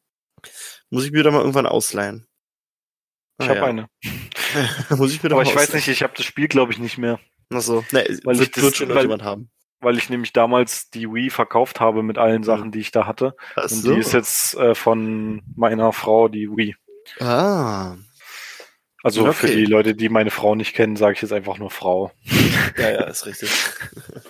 Muss 0.90 1.06
ich 1.06 1.12
mir 1.12 1.24
da 1.24 1.32
mal 1.32 1.40
irgendwann 1.40 1.66
ausleihen. 1.66 2.28
Ich 3.40 3.48
ah, 3.48 3.50
habe 3.50 3.60
ja. 3.60 3.66
eine. 3.66 3.88
muss 4.98 5.14
ich 5.14 5.24
mir 5.24 5.30
da 5.30 5.36
aber 5.36 5.44
ich 5.44 5.56
weiß 5.56 5.74
nicht, 5.74 5.88
ich 5.88 6.04
habe 6.04 6.14
das 6.16 6.26
Spiel, 6.26 6.48
glaube 6.48 6.72
ich, 6.72 6.78
nicht 6.78 7.00
mehr. 7.00 7.20
Ach 7.52 7.62
so. 7.62 7.84
Nee, 7.92 8.06
weil 8.24 8.38
wird, 8.38 8.50
ich 8.50 8.52
das, 8.52 8.64
wird 8.64 8.76
schon 8.76 8.90
weil, 8.90 9.02
jemand 9.02 9.24
haben. 9.24 9.50
Weil 9.80 9.98
ich 9.98 10.10
nämlich 10.10 10.32
damals 10.32 10.92
die 10.92 11.12
Wii 11.12 11.32
verkauft 11.32 11.80
habe 11.80 12.04
mit 12.04 12.20
allen 12.20 12.44
Sachen, 12.44 12.72
die 12.72 12.80
ich 12.80 12.92
da 12.92 13.08
hatte. 13.08 13.36
Ach 13.56 13.68
so. 13.68 13.90
Und 13.90 13.96
die 13.96 14.00
ist 14.00 14.14
jetzt 14.14 14.56
äh, 14.56 14.76
von 14.76 15.42
meiner 15.56 15.92
Frau 15.92 16.28
die 16.28 16.50
Wii. 16.50 16.76
Ah. 17.20 17.96
Also 19.04 19.28
okay. 19.28 19.34
für 19.34 19.48
die 19.48 19.66
Leute, 19.66 19.96
die 19.96 20.08
meine 20.08 20.32
Frau 20.32 20.56
nicht 20.56 20.74
kennen, 20.74 20.96
sage 20.96 21.14
ich 21.14 21.22
jetzt 21.22 21.34
einfach 21.34 21.58
nur 21.58 21.70
Frau. 21.70 22.12
Ja, 22.78 22.90
ja, 22.90 23.04
ist 23.04 23.28
richtig. 23.28 23.52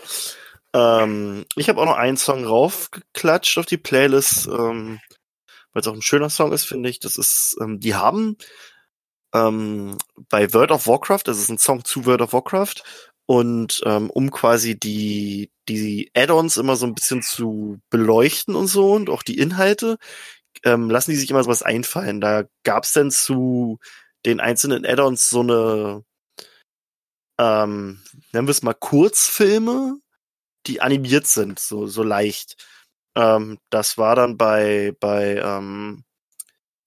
ähm, 0.74 1.46
ich 1.56 1.70
habe 1.70 1.80
auch 1.80 1.86
noch 1.86 1.96
einen 1.96 2.18
Song 2.18 2.44
raufgeklatscht 2.44 3.58
auf 3.58 3.66
die 3.66 3.78
Playlist, 3.78 4.48
ähm, 4.48 5.00
weil 5.72 5.82
es 5.82 5.88
auch 5.88 5.94
ein 5.94 6.02
schöner 6.02 6.30
Song 6.30 6.52
ist, 6.52 6.66
finde 6.66 6.90
ich. 6.90 7.00
Das 7.00 7.16
ist, 7.16 7.56
ähm, 7.62 7.80
die 7.80 7.96
haben 7.96 8.38
ähm, 9.34 9.98
bei 10.30 10.54
World 10.54 10.72
of 10.72 10.88
Warcraft, 10.88 11.22
das 11.26 11.38
ist 11.38 11.50
ein 11.50 11.58
Song 11.58 11.86
zu 11.86 12.06
World 12.06 12.22
of 12.22 12.34
Warcraft, 12.34 12.84
und 13.26 13.82
ähm, 13.86 14.10
um 14.10 14.32
quasi 14.32 14.78
die, 14.78 15.52
die 15.70 16.12
Add-ons 16.16 16.58
immer 16.58 16.76
so 16.76 16.86
ein 16.86 16.96
bisschen 16.96 17.22
zu 17.22 17.80
beleuchten 17.90 18.56
und 18.56 18.68
so 18.68 18.92
und 18.94 19.10
auch 19.10 19.24
die 19.24 19.38
Inhalte, 19.38 19.98
ähm, 20.64 20.90
lassen 20.90 21.12
die 21.12 21.18
sich 21.18 21.30
immer 21.30 21.44
so 21.44 21.50
was 21.50 21.64
einfallen. 21.64 22.20
Da 22.20 22.44
gab's 22.64 22.94
denn 22.94 23.12
zu 23.12 23.80
den 24.26 24.40
einzelnen 24.40 24.86
Add-ons 24.86 25.30
so 25.30 25.42
eine, 25.42 26.04
ähm, 27.40 28.02
nennen 28.32 28.48
wir 28.48 28.52
es 28.52 28.64
mal 28.64 28.74
Kurzfilme, 28.74 30.00
die 30.68 30.82
animiert 30.82 31.28
sind, 31.28 31.60
so, 31.60 31.88
so 31.88 32.04
leicht. 32.04 32.64
Ähm, 33.16 33.60
das 33.70 33.98
war 33.98 34.16
dann 34.16 34.38
bei, 34.38 34.94
bei, 35.00 35.38
ähm, 35.38 36.04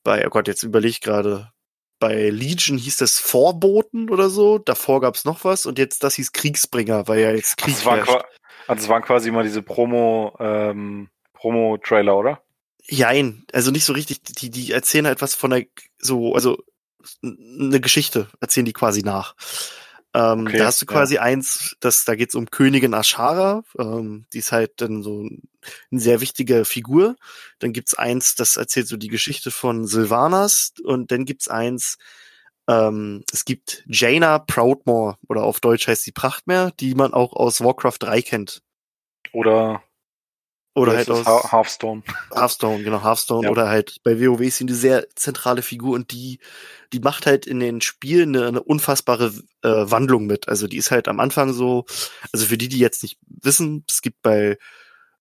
bei, 0.03 0.27
oh 0.27 0.31
Gott, 0.31 0.49
jetzt 0.49 0.63
überlege 0.63 0.91
ich 0.91 1.01
gerade, 1.01 1.53
bei 1.99 2.31
Legion 2.31 2.79
hieß 2.79 2.99
das 2.99 3.19
Vorboten 3.19 4.11
oder 4.11 4.29
so, 4.29 4.59
davor 4.59 5.01
gab's 5.01 5.25
noch 5.25 5.45
was 5.45 5.67
und 5.67 5.79
jetzt 5.79 6.05
das 6.05 6.15
hieß 6.15 6.33
Kriegsbringer, 6.33 7.09
weil 7.09 7.21
ja 7.21 7.31
jetzt 7.33 7.57
Krieg 7.57 7.75
also 7.75 7.91
es, 7.91 8.09
war 8.09 8.25
also 8.67 8.83
es 8.83 8.89
waren 8.89 9.03
quasi 9.03 9.29
immer 9.29 9.43
diese 9.43 9.63
Promo, 9.63 10.37
ähm, 10.39 11.09
Promo-Trailer, 11.35 12.17
oder? 12.17 12.43
Jein, 12.89 13.45
also 13.53 13.71
nicht 13.71 13.85
so 13.85 13.93
richtig, 13.93 14.23
die, 14.23 14.51
die 14.51 14.73
erzählen 14.73 15.07
halt 15.07 15.23
was 15.23 15.35
von 15.35 15.51
der, 15.51 15.67
so, 15.99 16.35
also 16.35 16.63
eine 17.23 17.81
Geschichte, 17.81 18.29
erzählen 18.41 18.67
die 18.67 18.73
quasi 18.73 19.03
nach. 19.03 19.35
Ähm, 20.15 20.47
okay, 20.47 20.59
da 20.59 20.67
hast 20.67 20.81
du 20.81 20.87
quasi 20.87 21.17
ja. 21.17 21.23
eins, 21.23 21.77
das, 21.81 22.05
da 22.05 22.15
geht's 22.15 22.35
um 22.35 22.51
Königin 22.51 22.95
Ashara, 22.95 23.65
ähm, 23.79 24.27
die 24.33 24.39
ist 24.39 24.53
halt 24.53 24.81
dann 24.81 25.03
so 25.03 25.29
eine 25.91 26.01
sehr 26.01 26.21
wichtige 26.21 26.65
Figur. 26.65 27.17
Dann 27.59 27.73
gibt's 27.73 27.95
eins, 27.95 28.35
das 28.35 28.57
erzählt 28.57 28.89
so 28.89 28.97
die 28.97 29.09
Geschichte 29.09 29.51
von 29.51 29.87
Sylvanas 29.87 30.73
und 30.83 31.11
dann 31.11 31.25
gibt's 31.25 31.49
eins, 31.49 31.99
Ähm, 32.69 33.23
es 33.33 33.45
gibt 33.45 33.85
Jaina 33.87 34.41
Proudmore, 34.41 35.19
oder 35.29 35.45
auf 35.45 35.61
Deutsch 35.61 35.87
heißt 35.87 36.03
sie 36.03 36.13
Prachtmeer, 36.13 36.73
die 36.81 36.95
man 36.97 37.13
auch 37.15 37.33
aus 37.33 37.61
Warcraft 37.61 37.99
3 38.01 38.23
kennt. 38.23 38.63
Oder 39.33 39.83
Oder 40.77 40.93
Oder 40.93 40.99
halt 40.99 41.11
aus 41.11 41.53
Hearthstone. 41.53 42.03
Hearthstone, 42.35 42.85
genau, 42.85 43.03
Hearthstone 43.03 43.47
Ja. 43.47 43.51
oder 43.51 43.71
halt 43.71 43.97
bei 44.05 44.21
WoW 44.21 44.43
ist 44.43 44.59
sie 44.59 44.65
eine 44.65 44.75
sehr 44.75 45.07
zentrale 45.15 45.63
Figur 45.63 45.95
und 45.95 46.13
die, 46.13 46.39
die 46.93 47.01
macht 47.01 47.25
halt 47.25 47.47
in 47.47 47.61
den 47.61 47.81
Spielen 47.81 48.37
eine, 48.37 48.47
eine 48.47 48.63
unfassbare 48.63 49.33
äh, 49.63 49.69
Wandlung 49.69 50.27
mit. 50.27 50.49
Also 50.49 50.67
die 50.69 50.77
ist 50.77 50.91
halt 50.91 51.09
am 51.09 51.19
Anfang 51.19 51.55
so, 51.55 51.87
also 52.31 52.45
für 52.45 52.59
die, 52.59 52.69
die 52.69 52.79
jetzt 52.79 53.03
nicht 53.03 53.19
wissen, 53.27 53.85
es 53.89 54.03
gibt 54.03 54.21
bei 54.21 54.59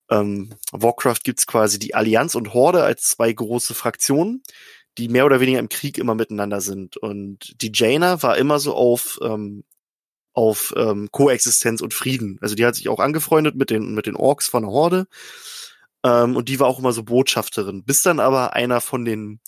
ähm, 0.09 0.51
Warcraft 0.73 1.21
gibt's 1.23 1.47
quasi 1.47 1.79
die 1.79 1.95
Allianz 1.95 2.35
und 2.35 2.53
Horde 2.53 2.83
als 2.83 3.03
zwei 3.03 3.31
große 3.31 3.73
Fraktionen, 3.73 4.43
die 4.97 5.07
mehr 5.07 5.25
oder 5.25 5.39
weniger 5.39 5.59
im 5.59 5.69
Krieg 5.69 5.97
immer 5.97 6.15
miteinander 6.15 6.59
sind. 6.59 6.97
Und 6.97 7.61
die 7.61 7.71
Jaina 7.73 8.21
war 8.23 8.35
immer 8.37 8.59
so 8.59 8.75
auf 8.75 9.19
ähm, 9.23 9.63
auf 10.35 10.73
ähm, 10.77 11.07
Koexistenz 11.11 11.81
und 11.81 11.93
Frieden. 11.93 12.37
Also 12.41 12.55
die 12.55 12.65
hat 12.65 12.75
sich 12.75 12.89
auch 12.89 12.99
angefreundet 12.99 13.55
mit 13.55 13.69
den 13.69 13.95
mit 13.95 14.05
den 14.05 14.15
Orks 14.15 14.47
von 14.47 14.63
der 14.63 14.71
Horde 14.71 15.07
ähm, 16.05 16.35
und 16.35 16.49
die 16.49 16.59
war 16.59 16.67
auch 16.67 16.77
immer 16.79 16.91
so 16.91 17.03
Botschafterin, 17.03 17.83
bis 17.83 18.03
dann 18.03 18.19
aber 18.19 18.53
einer 18.53 18.79
von 18.79 19.05
den 19.05 19.39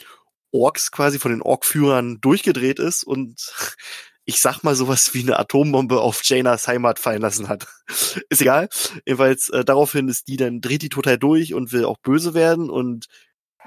Orks 0.52 0.92
quasi 0.92 1.20
von 1.20 1.32
den 1.32 1.42
Orkführern 1.44 2.20
durchgedreht 2.22 2.80
ist 2.80 3.04
und 3.04 3.54
ich 4.26 4.42
sag 4.42 4.64
mal 4.64 4.76
sowas 4.76 5.14
wie 5.14 5.22
eine 5.22 5.40
Atombombe 5.40 6.02
auf 6.02 6.22
Janas 6.24 6.68
Heimat 6.68 7.00
fallen 7.00 7.22
lassen 7.22 7.48
hat. 7.48 7.68
ist 8.30 8.42
egal. 8.42 8.70
Jedenfalls 9.06 9.50
äh, 9.50 9.64
daraufhin 9.64 10.10
ist 10.10 10.28
die 10.28 10.38
dann 10.38 10.60
dreht 10.62 10.82
die 10.82 10.90
total 10.90 11.18
durch 11.18 11.54
und 11.54 11.72
will 11.72 11.86
auch 11.86 11.98
böse 12.00 12.34
werden 12.34 12.70
und 12.70 13.08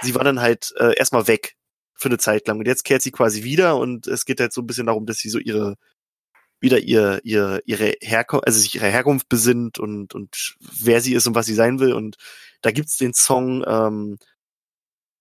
sie 0.03 0.15
war 0.15 0.25
dann 0.25 0.41
halt 0.41 0.73
äh, 0.79 0.95
erstmal 0.97 1.29
weg 1.29 1.57
für 1.95 2.09
eine 2.09 2.19
Zeit 2.19 2.49
lang 2.49 2.59
und 2.59 2.67
jetzt 2.67 2.85
kehrt 2.85 3.03
sie 3.03 3.13
quasi 3.13 3.45
wieder 3.45 3.77
und 3.77 4.07
es 4.07 4.25
geht 4.25 4.41
halt 4.41 4.53
so 4.53 4.63
ein 4.63 4.67
bisschen 4.67 4.87
darum, 4.87 5.07
dass 5.07 5.19
sie 5.19 5.31
so 5.31 5.39
ihre 5.39 5.77
wieder 6.61 6.79
ihr 6.79 7.21
ihr 7.25 7.63
ihre 7.65 7.95
Herkunft, 8.01 8.47
also 8.47 8.61
sich 8.61 8.75
ihre 8.75 8.89
Herkunft 8.89 9.29
besinnt 9.29 9.79
und 9.79 10.15
und 10.15 10.57
wer 10.61 11.01
sie 11.01 11.15
ist 11.15 11.27
und 11.27 11.35
was 11.35 11.47
sie 11.47 11.55
sein 11.55 11.81
will 11.81 11.93
und 11.93 12.17
da 12.63 12.71
gibt's 12.71 12.97
den 12.99 13.15
Song 13.15 13.65
ähm, 13.67 14.19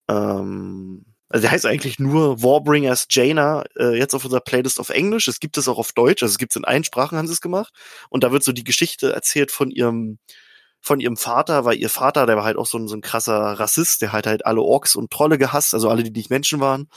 ähm, 0.10 1.06
also 1.30 1.44
der 1.44 1.52
heißt 1.52 1.68
eigentlich 1.68 2.00
nur 2.00 2.42
Warbringers 2.42 3.08
Jaina, 3.10 3.64
äh, 3.78 3.96
jetzt 3.96 4.16
auf 4.16 4.26
unserer 4.26 4.42
Playlist 4.42 4.80
auf 4.80 4.90
Englisch. 4.90 5.28
Es 5.28 5.40
gibt 5.40 5.58
es 5.58 5.68
auch 5.68 5.78
auf 5.78 5.92
Deutsch, 5.92 6.24
also 6.24 6.34
es 6.34 6.40
gibt 6.40 6.54
es 6.54 6.56
in 6.56 6.66
allen 6.66 6.84
Sprachen, 6.84 7.18
haben 7.18 7.28
sie 7.28 7.34
es 7.34 7.42
gemacht. 7.42 7.72
Und 8.10 8.24
da 8.24 8.32
wird 8.32 8.44
so 8.44 8.52
die 8.52 8.64
Geschichte 8.64 9.14
erzählt 9.14 9.52
von 9.52 9.70
ihrem, 9.70 10.18
von 10.82 11.00
ihrem 11.00 11.18
Vater, 11.18 11.66
weil 11.66 11.78
ihr 11.78 11.90
Vater, 11.90 12.26
der 12.26 12.38
war 12.38 12.46
halt 12.46 12.58
auch 12.58 12.66
so 12.66 12.80
ein, 12.80 12.88
so 12.88 12.96
ein 12.96 13.02
krasser 13.02 13.36
Rassist, 13.60 14.02
der 14.02 14.12
hat 14.12 14.26
halt 14.26 14.46
alle 14.46 14.62
Orks 14.62 14.96
und 14.96 15.12
Trolle 15.12 15.38
gehasst, 15.38 15.76
also 15.76 15.90
alle, 15.90 16.04
die 16.04 16.12
nicht 16.12 16.32
Menschen 16.32 16.60
waren, 16.62 16.90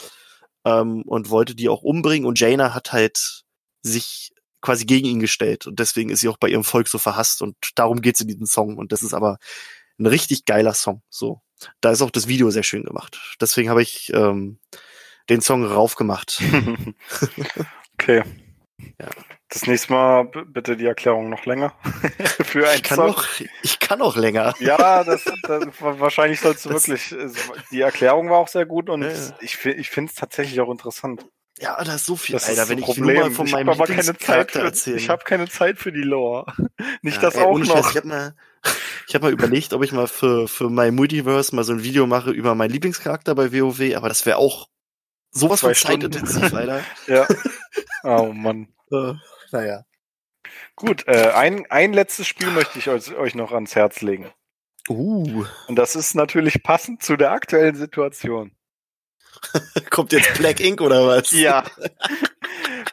ähm, 0.65 1.03
und 1.07 1.31
wollte 1.31 1.55
die 1.55 1.69
auch 1.69 1.83
umbringen. 1.83 2.27
Und 2.27 2.41
Jaina 2.41 2.75
hat 2.75 2.93
halt 2.93 3.45
sich 3.83 4.32
quasi 4.63 4.87
gegen 4.87 5.07
ihn 5.07 5.21
gestellt. 5.21 5.67
Und 5.67 5.79
deswegen 5.79 6.09
ist 6.11 6.21
sie 6.21 6.29
auch 6.29 6.39
bei 6.39 6.49
ihrem 6.49 6.65
Volk 6.65 6.89
so 6.89 6.97
verhasst. 6.99 7.43
Und 7.43 7.57
darum 7.75 8.01
geht's 8.01 8.21
in 8.23 8.29
diesem 8.29 8.47
Song. 8.47 8.79
Und 8.79 8.93
das 8.93 9.03
ist 9.03 9.13
aber 9.13 9.37
ein 9.99 10.07
richtig 10.07 10.47
geiler 10.47 10.73
Song. 10.75 11.03
So. 11.11 11.43
Da 11.81 11.91
ist 11.93 12.01
auch 12.03 12.11
das 12.11 12.27
Video 12.29 12.51
sehr 12.51 12.63
schön 12.63 12.85
gemacht. 12.85 13.21
Deswegen 13.41 13.69
habe 13.69 13.83
ich 13.83 14.11
ähm, 14.15 14.59
den 15.29 15.41
Song 15.43 15.65
raufgemacht. 15.67 16.41
Okay. 18.01 18.23
Ja. 18.99 19.09
Das 19.49 19.67
nächste 19.67 19.93
Mal 19.93 20.25
bitte 20.25 20.77
die 20.77 20.87
Erklärung 20.87 21.29
noch 21.31 21.45
länger. 21.45 21.75
Für 22.43 22.69
ein 22.69 22.77
Ich 22.77 22.83
kann 22.83 22.97
Song. 22.97 23.11
auch, 23.11 23.25
ich 23.63 23.79
kann 23.79 24.01
auch 24.01 24.17
länger. 24.17 24.55
Ja, 24.61 25.05
das, 25.05 25.25
das 25.43 25.65
wahrscheinlich 25.81 26.41
sollst 26.41 26.65
du 26.65 26.71
Das- 26.71 26.89
wirklich. 26.89 27.13
es- 27.13 27.35
Die 27.71 27.83
Erklärung 27.83 28.31
war 28.31 28.39
auch 28.39 28.49
sehr 28.49 28.67
gut 28.67 28.89
und 28.91 29.03
Ja, 29.03 29.11
ich, 29.41 29.63
ich 29.65 29.91
finde 29.91 30.11
es 30.11 30.17
tatsächlich 30.17 30.59
auch 30.61 30.71
interessant. 30.71 31.27
Ja, 31.59 31.83
da 31.85 31.95
ist 31.95 32.07
so 32.07 32.17
viel. 32.17 32.33
Das 32.35 32.49
Alter, 32.49 32.69
wenn 32.69 32.79
ein 32.79 32.81
ich 32.81 32.85
Problem. 32.87 33.15
nur 33.17 33.25
mal 33.25 33.31
von 33.31 33.47
ich 33.47 33.53
meinem 33.53 33.69
habe 33.69 33.79
aber 33.79 33.87
keine 33.87 34.03
Zeit 34.03 34.07
Lieblingscharakter 34.09 34.61
für, 34.61 34.67
erzählen. 34.67 34.97
ich 34.99 35.09
habe 35.09 35.25
keine 35.25 35.49
Zeit 35.49 35.79
für 35.79 35.93
die 35.93 36.03
Lore. 36.03 36.47
Nicht 37.03 37.17
Ja, 37.17 37.23
das 37.23 37.35
ey, 37.37 37.43
auch 37.43 37.51
ohne 37.51 37.67
Scheiß, 37.67 37.75
noch. 37.85 37.91
Ich 37.91 37.97
habe 37.97 38.09
mal, 38.09 38.35
ich 39.07 39.15
hab 39.15 39.23
mal 39.23 39.33
überlegt, 39.33 39.73
ob 39.75 39.83
ich 39.85 39.93
mal 39.93 40.09
für, 40.09 40.49
für 40.49 40.71
mein 40.71 40.95
Multiverse 40.95 41.55
mal 41.55 41.65
so 41.65 41.73
ein 41.73 41.83
Video 41.83 42.07
mache 42.07 42.31
über 42.31 42.55
meinen 42.55 42.71
Lieblingscharakter 42.71 43.35
bei 43.35 43.53
WoW, 43.53 43.95
aber 43.97 44.09
das 44.09 44.25
wäre 44.27 44.39
auch 44.39 44.69
sowas 45.31 45.61
Zwei 45.61 45.75
von 45.75 45.89
zeitintensiv, 45.89 46.53
Alter. 46.55 46.83
Ja. 47.07 47.27
Oh 48.05 48.33
Mann. 48.33 48.67
Äh, 48.91 49.13
naja. 49.53 49.85
Gut, 50.75 51.07
äh, 51.07 51.31
ein, 51.35 51.71
ein 51.71 51.93
letztes 51.93 52.27
Spiel 52.27 52.51
möchte 52.51 52.81
ich 52.81 52.89
euch, 52.89 53.15
euch 53.15 53.37
noch 53.37 53.53
ans 53.53 53.77
Herz 53.77 54.01
legen. 54.01 54.33
Uh, 54.89 55.45
Und 55.69 55.77
das 55.77 55.95
ist 55.95 56.17
natürlich 56.17 56.65
passend 56.65 57.01
zu 57.05 57.17
der 57.17 57.31
aktuellen 57.31 57.77
Situation. 57.77 58.51
kommt 59.91 60.13
jetzt 60.13 60.35
Black 60.39 60.61
Ink 60.61 60.81
oder 60.81 61.07
was? 61.07 61.31
Ja. 61.33 61.65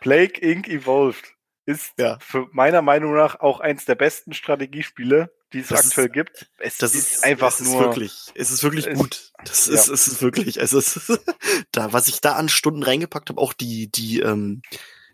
Plague 0.01 0.39
Inc. 0.41 0.67
Evolved 0.67 1.23
ist 1.65 1.91
Ja. 1.97 2.17
für 2.19 2.47
meiner 2.51 2.81
Meinung 2.81 3.13
nach 3.15 3.39
auch 3.41 3.59
eins 3.59 3.85
der 3.85 3.95
besten 3.95 4.33
Strategiespiele, 4.33 5.31
die 5.53 5.59
es 5.59 5.67
Das 5.67 5.85
aktuell 5.87 6.07
ist- 6.07 6.13
gibt. 6.13 6.49
Es 6.57 6.77
Das 6.77 6.95
ist, 6.95 7.11
ist 7.15 7.23
einfach 7.23 7.49
es 7.53 7.59
ist 7.61 7.71
nur. 7.71 7.81
wirklich, 7.81 8.31
es 8.35 8.49
ist 8.51 8.63
wirklich 8.63 8.87
es- 8.87 8.97
gut. 8.97 9.31
Das 9.43 9.67
ja. 9.67 9.73
ist, 9.75 9.87
es 9.87 10.07
ist 10.07 10.21
wirklich, 10.21 10.59
also 10.59 10.77
es 10.79 10.95
ist, 10.95 11.19
da, 11.71 11.93
was 11.93 12.07
ich 12.07 12.21
da 12.21 12.33
an 12.33 12.49
Stunden 12.49 12.83
reingepackt 12.83 13.29
habe, 13.29 13.39
auch 13.41 13.53
die, 13.53 13.91
die, 13.91 14.19
ähm, 14.19 14.61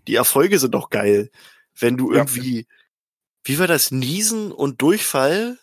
die 0.07 0.15
Erfolge 0.15 0.59
sind 0.59 0.71
doch 0.75 0.89
geil. 0.89 1.29
Wenn 1.77 1.97
du 1.97 2.11
Ja. 2.11 2.19
irgendwie, 2.19 2.67
wie 3.43 3.59
war 3.59 3.67
das, 3.67 3.91
Niesen 3.91 4.51
und 4.51 4.81
Durchfall? 4.81 5.57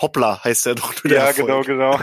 Hoppla 0.00 0.44
heißt 0.44 0.66
der 0.66 0.74
doch 0.74 0.92
nur 1.02 1.08
der 1.10 1.18
Ja, 1.22 1.26
Erfolg. 1.28 1.66
genau, 1.66 1.96
genau. 1.96 2.00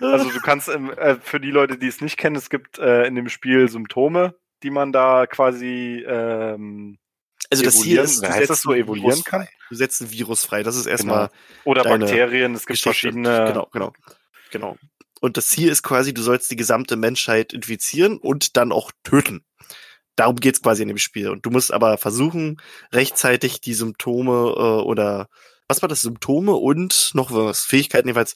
Also 0.00 0.30
du 0.30 0.40
kannst 0.40 0.68
ähm, 0.68 0.90
äh, 0.90 1.16
für 1.20 1.40
die 1.40 1.50
Leute, 1.50 1.78
die 1.78 1.88
es 1.88 2.00
nicht 2.00 2.16
kennen, 2.16 2.36
es 2.36 2.50
gibt 2.50 2.78
äh, 2.78 3.04
in 3.06 3.14
dem 3.14 3.28
Spiel 3.28 3.68
Symptome, 3.68 4.34
die 4.62 4.70
man 4.70 4.92
da 4.92 5.26
quasi 5.26 6.04
ähm, 6.06 6.98
Also 7.50 7.64
das 7.64 7.82
hier 7.82 8.02
ist, 8.02 8.22
du 8.22 8.28
heißt 8.28 8.40
das 8.40 8.48
setzt 8.48 8.62
so, 8.62 8.72
ein 8.72 8.80
evoluieren 8.80 9.24
kann? 9.24 9.48
Du 9.68 9.74
setzt 9.74 10.00
ein 10.02 10.10
Virus 10.10 10.44
frei. 10.44 10.62
Das 10.62 10.76
ist 10.76 10.86
erstmal 10.86 11.30
oder 11.64 11.82
Deine 11.82 12.04
Bakterien, 12.04 12.54
es 12.54 12.66
gibt 12.66 12.82
Geschichte. 12.82 12.90
verschiedene. 13.12 13.46
Genau, 13.46 13.68
genau, 13.72 13.92
genau. 14.50 14.76
Und 15.20 15.36
das 15.36 15.48
Ziel 15.48 15.68
ist 15.68 15.82
quasi, 15.82 16.14
du 16.14 16.22
sollst 16.22 16.50
die 16.50 16.56
gesamte 16.56 16.96
Menschheit 16.96 17.52
infizieren 17.52 18.16
und 18.18 18.56
dann 18.56 18.72
auch 18.72 18.90
töten. 19.04 19.44
Darum 20.16 20.36
geht's 20.36 20.62
quasi 20.62 20.82
in 20.82 20.88
dem 20.88 20.98
Spiel. 20.98 21.28
Und 21.28 21.46
du 21.46 21.50
musst 21.50 21.72
aber 21.72 21.96
versuchen, 21.98 22.60
rechtzeitig 22.92 23.60
die 23.60 23.74
Symptome 23.74 24.32
äh, 24.32 24.82
oder 24.82 25.28
was 25.68 25.82
war 25.82 25.88
das? 25.88 26.02
Symptome 26.02 26.52
und 26.52 27.10
noch 27.14 27.30
was? 27.32 27.64
Fähigkeiten 27.64 28.08
jeweils. 28.08 28.34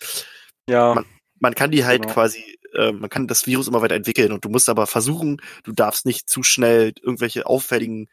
Ja, 0.68 0.94
Man- 0.94 1.06
Man 1.44 1.54
kann 1.54 1.70
die 1.70 1.84
halt 1.84 2.00
Genau. 2.02 2.14
quasi, 2.14 2.58
äh, 2.74 2.90
man 2.92 3.10
kann 3.10 3.26
das 3.28 3.46
Virus 3.46 3.68
immer 3.68 3.82
weiter 3.82 3.94
entwickeln 3.96 4.32
und 4.32 4.46
du 4.46 4.48
musst 4.48 4.70
aber 4.70 4.86
versuchen, 4.86 5.42
du 5.62 5.72
darfst 5.72 6.06
nicht 6.06 6.26
zu 6.28 6.42
schnell 6.42 6.94
irgendwelche 7.02 7.44
auffälligen 7.44 8.08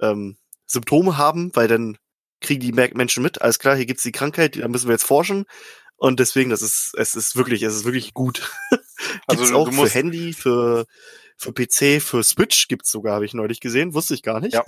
ähm, 0.00 0.38
Symptome 0.66 1.18
haben, 1.18 1.50
weil 1.54 1.68
dann 1.68 1.98
kriegen 2.40 2.60
die 2.62 2.72
Menschen 2.72 3.22
mit, 3.22 3.42
alles 3.42 3.58
klar, 3.58 3.76
hier 3.76 3.84
gibt's 3.84 4.02
die 4.02 4.12
Krankheit, 4.12 4.56
da 4.56 4.66
müssen 4.66 4.88
wir 4.88 4.94
jetzt 4.94 5.04
forschen. 5.04 5.44
Und 5.96 6.20
deswegen, 6.20 6.48
das 6.48 6.62
ist, 6.62 6.94
es 6.96 7.14
ist 7.14 7.36
wirklich, 7.36 7.62
es 7.62 7.74
ist 7.76 7.84
wirklich 7.84 8.14
gut. 8.14 8.50
Also 9.26 9.42
gibt's 9.44 9.54
auch 9.54 9.72
für 9.72 9.88
Handy, 9.88 10.32
für, 10.34 10.86
für 11.38 11.52
PC, 11.52 12.02
für 12.02 12.22
Switch 12.22 12.68
gibt's 12.68 12.90
sogar, 12.90 13.14
habe 13.14 13.24
ich 13.26 13.32
neulich 13.34 13.60
gesehen, 13.60 13.94
wusste 13.94 14.12
ich 14.14 14.22
gar 14.22 14.40
nicht. 14.40 14.52
Ja. 14.54 14.62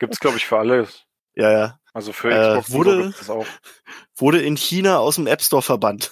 gibt's 0.00 0.18
glaube 0.20 0.36
ich 0.38 0.46
für 0.46 0.58
alles. 0.58 1.04
ja, 1.34 1.50
ja. 1.52 1.80
Also 1.92 2.12
für 2.12 2.30
Äh, 2.30 2.48
Xbox 2.60 2.66
so 2.68 2.72
wurde-. 2.74 3.14
Wurde 4.16 4.40
in 4.42 4.56
China 4.56 4.98
aus 4.98 5.16
dem 5.16 5.26
App 5.26 5.42
Store 5.42 5.62
verbannt. 5.62 6.10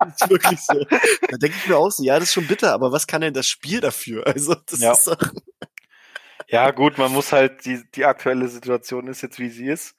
Das 0.00 0.14
ist 0.22 0.30
wirklich 0.30 0.60
so. 0.60 0.84
Da 1.28 1.36
denke 1.36 1.56
ich 1.56 1.68
mir 1.68 1.76
auch 1.76 1.90
so, 1.90 2.02
ja, 2.02 2.14
das 2.18 2.28
ist 2.28 2.34
schon 2.34 2.46
bitter, 2.46 2.72
aber 2.72 2.92
was 2.92 3.06
kann 3.06 3.20
denn 3.20 3.34
das 3.34 3.46
Spiel 3.48 3.80
dafür? 3.80 4.26
Also, 4.26 4.54
das 4.54 4.80
Ja. 4.80 4.92
ist 4.92 5.06
doch, 5.06 5.16
Ja, 6.48 6.70
gut, 6.70 6.98
man 6.98 7.12
muss 7.12 7.32
halt, 7.32 7.64
die, 7.64 7.82
die 7.94 8.04
aktuelle 8.04 8.48
Situation 8.48 9.06
ist 9.08 9.22
jetzt, 9.22 9.38
wie 9.38 9.48
sie 9.48 9.66
ist. 9.66 9.96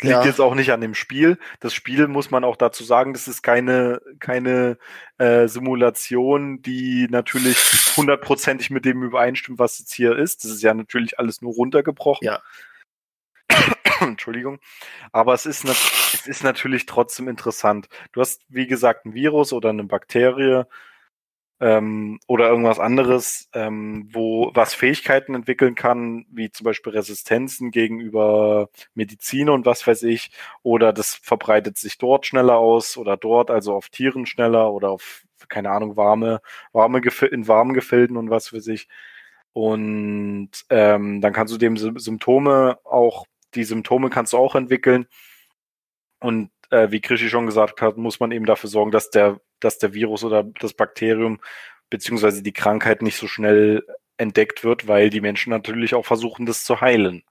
Liegt 0.00 0.12
Ja. 0.12 0.24
jetzt 0.24 0.40
auch 0.40 0.54
nicht 0.54 0.70
an 0.70 0.80
dem 0.80 0.94
Spiel. 0.94 1.38
Das 1.58 1.74
Spiel 1.74 2.06
muss 2.06 2.30
man 2.30 2.44
auch 2.44 2.54
dazu 2.54 2.84
sagen, 2.84 3.14
das 3.14 3.26
ist 3.26 3.42
keine, 3.42 4.00
keine 4.20 4.78
äh, 5.18 5.48
Simulation, 5.48 6.62
die 6.62 7.08
natürlich 7.10 7.56
hundertprozentig 7.96 8.70
mit 8.70 8.84
dem 8.84 9.02
übereinstimmt, 9.02 9.58
was 9.58 9.80
jetzt 9.80 9.92
hier 9.92 10.16
ist. 10.16 10.44
Das 10.44 10.52
ist 10.52 10.62
ja 10.62 10.72
natürlich 10.72 11.18
alles 11.18 11.42
nur 11.42 11.52
runtergebrochen. 11.52 12.24
Ja. 12.24 12.40
Entschuldigung. 14.00 14.58
Aber 15.12 15.34
es 15.34 15.46
ist, 15.46 15.64
es 15.66 16.26
ist 16.26 16.44
natürlich 16.44 16.86
trotzdem 16.86 17.28
interessant. 17.28 17.88
Du 18.12 18.20
hast, 18.20 18.42
wie 18.48 18.66
gesagt, 18.66 19.06
ein 19.06 19.14
Virus 19.14 19.52
oder 19.52 19.70
eine 19.70 19.84
Bakterie 19.84 20.64
ähm, 21.60 22.20
oder 22.28 22.48
irgendwas 22.50 22.78
anderes, 22.78 23.48
ähm, 23.54 24.08
wo 24.12 24.50
was 24.54 24.74
Fähigkeiten 24.74 25.34
entwickeln 25.34 25.74
kann, 25.74 26.26
wie 26.30 26.50
zum 26.50 26.64
Beispiel 26.64 26.92
Resistenzen 26.92 27.70
gegenüber 27.72 28.68
Medizin 28.94 29.50
und 29.50 29.66
was 29.66 29.86
weiß 29.86 30.04
ich, 30.04 30.30
oder 30.62 30.92
das 30.92 31.16
verbreitet 31.16 31.78
sich 31.78 31.98
dort 31.98 32.26
schneller 32.26 32.56
aus 32.58 32.96
oder 32.96 33.16
dort, 33.16 33.50
also 33.50 33.74
auf 33.74 33.88
Tieren 33.90 34.26
schneller 34.26 34.72
oder 34.72 34.90
auf, 34.90 35.24
keine 35.48 35.70
Ahnung, 35.70 35.96
warme, 35.96 36.40
warme 36.72 37.00
in 37.32 37.48
warmen 37.48 37.74
Gefilden 37.74 38.16
und 38.16 38.30
was 38.30 38.52
weiß 38.52 38.68
ich. 38.68 38.88
Und 39.52 40.50
ähm, 40.70 41.20
dann 41.20 41.32
kannst 41.32 41.52
du 41.54 41.58
dem 41.58 41.76
Sym- 41.76 41.98
Symptome 41.98 42.78
auch, 42.84 43.26
die 43.54 43.64
Symptome 43.64 44.10
kannst 44.10 44.32
du 44.32 44.38
auch 44.38 44.54
entwickeln. 44.54 45.06
Und 46.20 46.50
äh, 46.70 46.90
wie 46.90 47.00
Krischi 47.00 47.28
schon 47.28 47.46
gesagt 47.46 47.80
hat, 47.80 47.96
muss 47.96 48.20
man 48.20 48.32
eben 48.32 48.46
dafür 48.46 48.70
sorgen, 48.70 48.90
dass 48.90 49.10
der, 49.10 49.40
dass 49.60 49.78
der 49.78 49.94
Virus 49.94 50.24
oder 50.24 50.42
das 50.42 50.74
Bakterium 50.74 51.40
beziehungsweise 51.90 52.42
die 52.42 52.52
Krankheit 52.52 53.02
nicht 53.02 53.16
so 53.16 53.26
schnell 53.26 53.86
entdeckt 54.18 54.64
wird, 54.64 54.88
weil 54.88 55.10
die 55.10 55.20
Menschen 55.20 55.50
natürlich 55.50 55.94
auch 55.94 56.04
versuchen, 56.04 56.44
das 56.44 56.64
zu 56.64 56.80
heilen. 56.80 57.22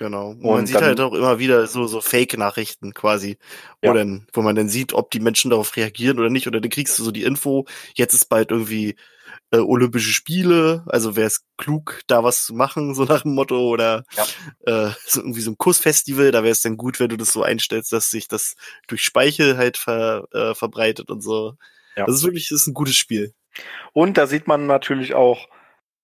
Genau. 0.00 0.30
Und 0.30 0.42
man 0.42 0.66
sieht 0.66 0.76
dann, 0.76 0.84
halt 0.84 1.00
auch 1.00 1.12
immer 1.12 1.38
wieder 1.38 1.66
so, 1.66 1.86
so 1.86 2.00
Fake-Nachrichten 2.00 2.94
quasi, 2.94 3.36
ja. 3.82 3.90
wo, 3.90 3.94
dann, 3.94 4.26
wo 4.32 4.40
man 4.40 4.56
dann 4.56 4.70
sieht, 4.70 4.94
ob 4.94 5.10
die 5.10 5.20
Menschen 5.20 5.50
darauf 5.50 5.76
reagieren 5.76 6.18
oder 6.18 6.30
nicht. 6.30 6.46
Oder 6.46 6.62
dann 6.62 6.70
kriegst 6.70 6.98
du 6.98 7.04
so 7.04 7.10
die 7.10 7.24
Info, 7.24 7.66
jetzt 7.94 8.14
ist 8.14 8.30
bald 8.30 8.50
irgendwie 8.50 8.96
äh, 9.50 9.58
Olympische 9.58 10.10
Spiele, 10.14 10.84
also 10.86 11.16
wäre 11.16 11.26
es 11.26 11.44
klug, 11.58 12.00
da 12.06 12.24
was 12.24 12.46
zu 12.46 12.54
machen, 12.54 12.94
so 12.94 13.04
nach 13.04 13.24
dem 13.24 13.34
Motto, 13.34 13.68
oder 13.68 14.04
ja. 14.16 14.24
äh, 14.88 14.90
so 15.06 15.20
irgendwie 15.20 15.42
so 15.42 15.50
ein 15.50 15.58
Kussfestival, 15.58 16.30
da 16.30 16.42
wäre 16.44 16.52
es 16.52 16.62
dann 16.62 16.78
gut, 16.78 16.98
wenn 16.98 17.10
du 17.10 17.18
das 17.18 17.30
so 17.30 17.42
einstellst, 17.42 17.92
dass 17.92 18.10
sich 18.10 18.26
das 18.26 18.54
durch 18.88 19.02
Speichel 19.02 19.58
halt 19.58 19.76
ver, 19.76 20.26
äh, 20.32 20.54
verbreitet 20.54 21.10
und 21.10 21.20
so. 21.20 21.58
Ja. 21.94 22.06
Das 22.06 22.14
ist 22.14 22.24
wirklich, 22.24 22.48
das 22.48 22.62
ist 22.62 22.68
ein 22.68 22.74
gutes 22.74 22.96
Spiel. 22.96 23.34
Und 23.92 24.16
da 24.16 24.26
sieht 24.26 24.46
man 24.46 24.66
natürlich 24.66 25.12
auch, 25.12 25.46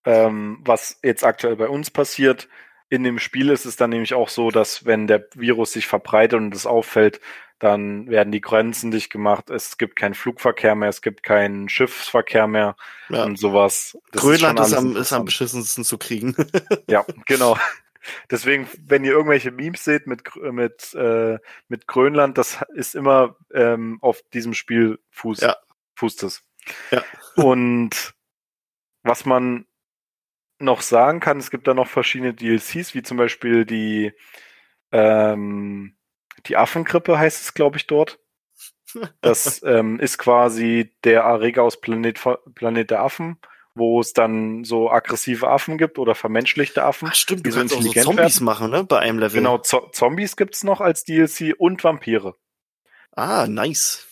ähm, 0.04 0.58
was 0.60 0.98
jetzt 1.02 1.24
aktuell 1.24 1.56
bei 1.56 1.70
uns 1.70 1.90
passiert. 1.90 2.46
In 2.88 3.02
dem 3.02 3.18
Spiel 3.18 3.50
ist 3.50 3.66
es 3.66 3.76
dann 3.76 3.90
nämlich 3.90 4.14
auch 4.14 4.28
so, 4.28 4.50
dass 4.50 4.84
wenn 4.84 5.06
der 5.06 5.26
Virus 5.34 5.72
sich 5.72 5.86
verbreitet 5.86 6.38
und 6.38 6.54
es 6.54 6.66
auffällt, 6.66 7.20
dann 7.58 8.08
werden 8.08 8.32
die 8.32 8.40
Grenzen 8.40 8.90
dicht 8.90 9.10
gemacht, 9.10 9.48
es 9.48 9.78
gibt 9.78 9.96
keinen 9.96 10.14
Flugverkehr 10.14 10.74
mehr, 10.74 10.90
es 10.90 11.00
gibt 11.00 11.22
keinen 11.22 11.68
Schiffsverkehr 11.68 12.46
mehr 12.46 12.76
ja. 13.08 13.24
und 13.24 13.38
sowas. 13.38 13.98
Das 14.12 14.22
Grönland 14.22 14.60
ist, 14.60 14.68
ist, 14.68 14.74
am, 14.74 14.96
ist 14.96 15.12
am 15.12 15.24
beschissensten 15.24 15.84
zu 15.84 15.96
kriegen. 15.96 16.36
ja, 16.86 17.04
genau. 17.24 17.56
Deswegen, 18.30 18.68
wenn 18.86 19.04
ihr 19.04 19.12
irgendwelche 19.12 19.50
Memes 19.50 19.84
seht 19.84 20.06
mit, 20.06 20.22
mit, 20.36 20.94
äh, 20.94 21.38
mit 21.68 21.86
Grönland, 21.86 22.38
das 22.38 22.58
ist 22.74 22.94
immer 22.94 23.36
ähm, 23.52 23.98
auf 24.00 24.22
diesem 24.32 24.54
Spiel 24.54 24.98
Fuß, 25.10 25.40
ja. 25.40 25.56
fußt 25.96 26.22
es. 26.24 26.42
Ja. 26.90 27.02
Und 27.36 28.14
was 29.02 29.24
man 29.24 29.66
noch 30.58 30.80
sagen 30.80 31.20
kann, 31.20 31.38
es 31.38 31.50
gibt 31.50 31.66
da 31.66 31.74
noch 31.74 31.88
verschiedene 31.88 32.34
DLCs, 32.34 32.94
wie 32.94 33.02
zum 33.02 33.16
Beispiel 33.16 33.64
die, 33.64 34.12
ähm, 34.92 35.96
die 36.46 36.56
Affengrippe 36.56 37.18
heißt 37.18 37.42
es, 37.42 37.54
glaube 37.54 37.76
ich, 37.76 37.86
dort. 37.86 38.18
Das 39.20 39.62
ähm, 39.66 40.00
ist 40.00 40.18
quasi 40.18 40.94
der 41.04 41.22
Erreger 41.22 41.62
aus 41.62 41.80
Planet, 41.80 42.18
Planet 42.54 42.90
der 42.90 43.02
Affen, 43.02 43.38
wo 43.74 44.00
es 44.00 44.12
dann 44.12 44.64
so 44.64 44.90
aggressive 44.90 45.48
Affen 45.48 45.76
gibt 45.76 45.98
oder 45.98 46.14
vermenschlichte 46.14 46.82
Affen. 46.82 47.08
Ach, 47.10 47.14
stimmt, 47.14 47.44
die 47.44 47.50
du 47.50 47.56
kannst 47.56 47.74
auch 47.74 47.82
so 47.82 47.92
Zombies 47.92 48.36
werden. 48.36 48.44
machen, 48.44 48.70
ne? 48.70 48.84
Bei 48.84 49.00
einem 49.00 49.18
Level. 49.18 49.40
Genau, 49.40 49.58
Zo 49.58 49.88
Zombies 49.92 50.36
gibt's 50.36 50.64
noch 50.64 50.80
als 50.80 51.04
DLC 51.04 51.54
und 51.58 51.84
Vampire. 51.84 52.36
Ah, 53.12 53.46
nice. 53.46 54.05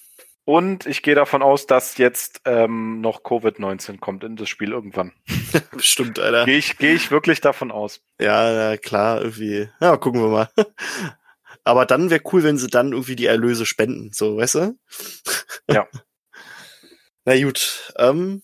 Und 0.47 0.85
ich 0.87 1.03
gehe 1.03 1.15
davon 1.15 1.43
aus, 1.43 1.67
dass 1.67 1.97
jetzt 1.97 2.43
ähm, 2.45 3.01
noch 3.01 3.23
Covid-19 3.23 3.99
kommt 3.99 4.25
in 4.25 4.37
das 4.37 4.49
Spiel 4.49 4.73
irgendwann. 4.73 5.13
Stimmt, 5.79 6.19
Alter. 6.19 6.45
Gehe 6.45 6.59
ich, 6.59 6.77
geh 6.77 6.93
ich 6.93 7.11
wirklich 7.11 7.41
davon 7.41 7.73
aus. 7.73 8.03
Ja, 8.21 8.77
klar, 8.77 9.23
irgendwie. 9.23 9.71
Ja, 9.81 9.97
gucken 9.97 10.21
wir 10.21 10.29
mal. 10.29 10.49
Aber 11.65 11.87
dann 11.87 12.11
wäre 12.11 12.21
cool, 12.33 12.43
wenn 12.43 12.59
sie 12.59 12.67
dann 12.67 12.93
irgendwie 12.93 13.17
die 13.17 13.25
Erlöse 13.25 13.65
spenden, 13.65 14.11
so, 14.13 14.37
weißt 14.37 14.55
du? 14.57 14.79
Ja. 15.71 15.89
Na 17.25 17.43
gut, 17.43 17.95
ähm, 17.97 18.43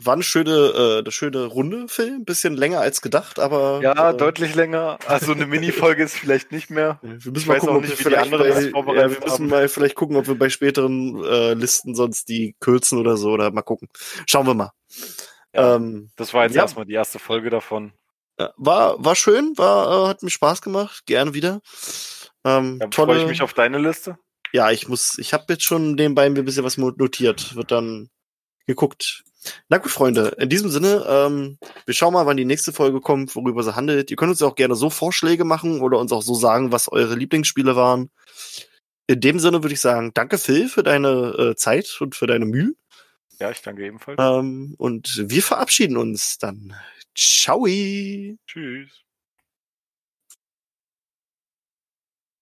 war 0.00 0.14
eine 0.14 0.22
schöne, 0.22 0.50
äh, 0.50 0.98
eine 0.98 1.10
schöne 1.10 1.44
Runde. 1.44 1.86
Ein 1.98 2.24
bisschen 2.24 2.56
länger 2.56 2.80
als 2.80 3.02
gedacht, 3.02 3.38
aber. 3.38 3.80
Ja, 3.82 4.10
äh, 4.10 4.16
deutlich 4.16 4.54
länger. 4.54 4.98
Also 5.06 5.32
eine 5.32 5.46
Mini-Folge 5.46 6.04
ist 6.04 6.16
vielleicht 6.16 6.52
nicht 6.52 6.70
mehr. 6.70 6.98
Wir 7.02 7.32
müssen 7.32 7.36
ich 7.36 7.46
mal 7.46 7.58
gucken, 7.58 7.76
ob 7.76 7.82
nicht, 7.82 7.90
wir 7.90 7.96
vielleicht 7.96 8.30
bei, 8.30 8.48
ja, 8.48 9.10
wir 9.10 9.20
müssen 9.20 9.30
haben. 9.30 9.48
mal 9.48 9.68
vielleicht 9.68 9.94
gucken, 9.94 10.16
ob 10.16 10.26
wir 10.26 10.38
bei 10.38 10.48
späteren 10.48 11.24
äh, 11.24 11.54
Listen 11.54 11.94
sonst 11.94 12.28
die 12.28 12.56
kürzen 12.60 12.98
oder 12.98 13.16
so 13.16 13.30
oder 13.30 13.50
mal 13.50 13.62
gucken. 13.62 13.88
Schauen 14.26 14.46
wir 14.46 14.54
mal. 14.54 14.72
Ja, 15.52 15.76
ähm, 15.76 16.10
das 16.16 16.34
war 16.34 16.44
jetzt 16.44 16.54
ja. 16.54 16.62
erstmal 16.62 16.86
die 16.86 16.94
erste 16.94 17.18
Folge 17.18 17.50
davon. 17.50 17.92
War, 18.56 19.04
war 19.04 19.16
schön, 19.16 19.54
war, 19.56 20.04
äh, 20.04 20.08
hat 20.08 20.22
mir 20.22 20.30
Spaß 20.30 20.62
gemacht. 20.62 21.04
Gerne 21.06 21.34
wieder. 21.34 21.60
Ähm, 22.44 22.78
ja, 22.80 22.86
tolle, 22.88 23.14
freue 23.14 23.22
ich 23.22 23.28
mich 23.28 23.42
auf 23.42 23.52
deine 23.52 23.78
Liste. 23.78 24.16
Ja, 24.52 24.70
ich 24.70 24.88
muss, 24.88 25.18
ich 25.18 25.34
habe 25.34 25.44
jetzt 25.48 25.64
schon 25.64 25.94
nebenbei 25.94 26.24
ein 26.24 26.34
bisschen 26.34 26.64
was 26.64 26.78
notiert. 26.78 27.56
Wird 27.56 27.72
dann 27.72 28.10
geguckt, 28.66 29.24
na 29.68 29.78
gut, 29.78 29.90
Freunde, 29.90 30.34
in 30.38 30.48
diesem 30.48 30.70
Sinne, 30.70 31.04
ähm, 31.08 31.58
wir 31.86 31.94
schauen 31.94 32.12
mal, 32.12 32.26
wann 32.26 32.36
die 32.36 32.44
nächste 32.44 32.72
Folge 32.72 33.00
kommt, 33.00 33.34
worüber 33.36 33.62
sie 33.62 33.74
handelt. 33.74 34.10
Ihr 34.10 34.16
könnt 34.16 34.30
uns 34.30 34.40
ja 34.40 34.46
auch 34.46 34.54
gerne 34.54 34.74
so 34.74 34.90
Vorschläge 34.90 35.44
machen 35.44 35.80
oder 35.80 35.98
uns 35.98 36.12
auch 36.12 36.22
so 36.22 36.34
sagen, 36.34 36.72
was 36.72 36.90
eure 36.90 37.14
Lieblingsspiele 37.14 37.76
waren. 37.76 38.10
In 39.06 39.20
dem 39.20 39.38
Sinne 39.38 39.62
würde 39.62 39.74
ich 39.74 39.80
sagen, 39.80 40.12
danke 40.14 40.38
Phil 40.38 40.68
für 40.68 40.82
deine 40.82 41.34
äh, 41.38 41.56
Zeit 41.56 41.96
und 42.00 42.14
für 42.14 42.26
deine 42.26 42.44
Mühe. 42.44 42.74
Ja, 43.40 43.50
ich 43.50 43.62
danke 43.62 43.86
ebenfalls. 43.86 44.18
Ähm, 44.20 44.74
und 44.78 45.24
wir 45.26 45.42
verabschieden 45.42 45.96
uns 45.96 46.38
dann. 46.38 46.74
Ciao. 47.14 47.66
Tschüss. 48.46 49.07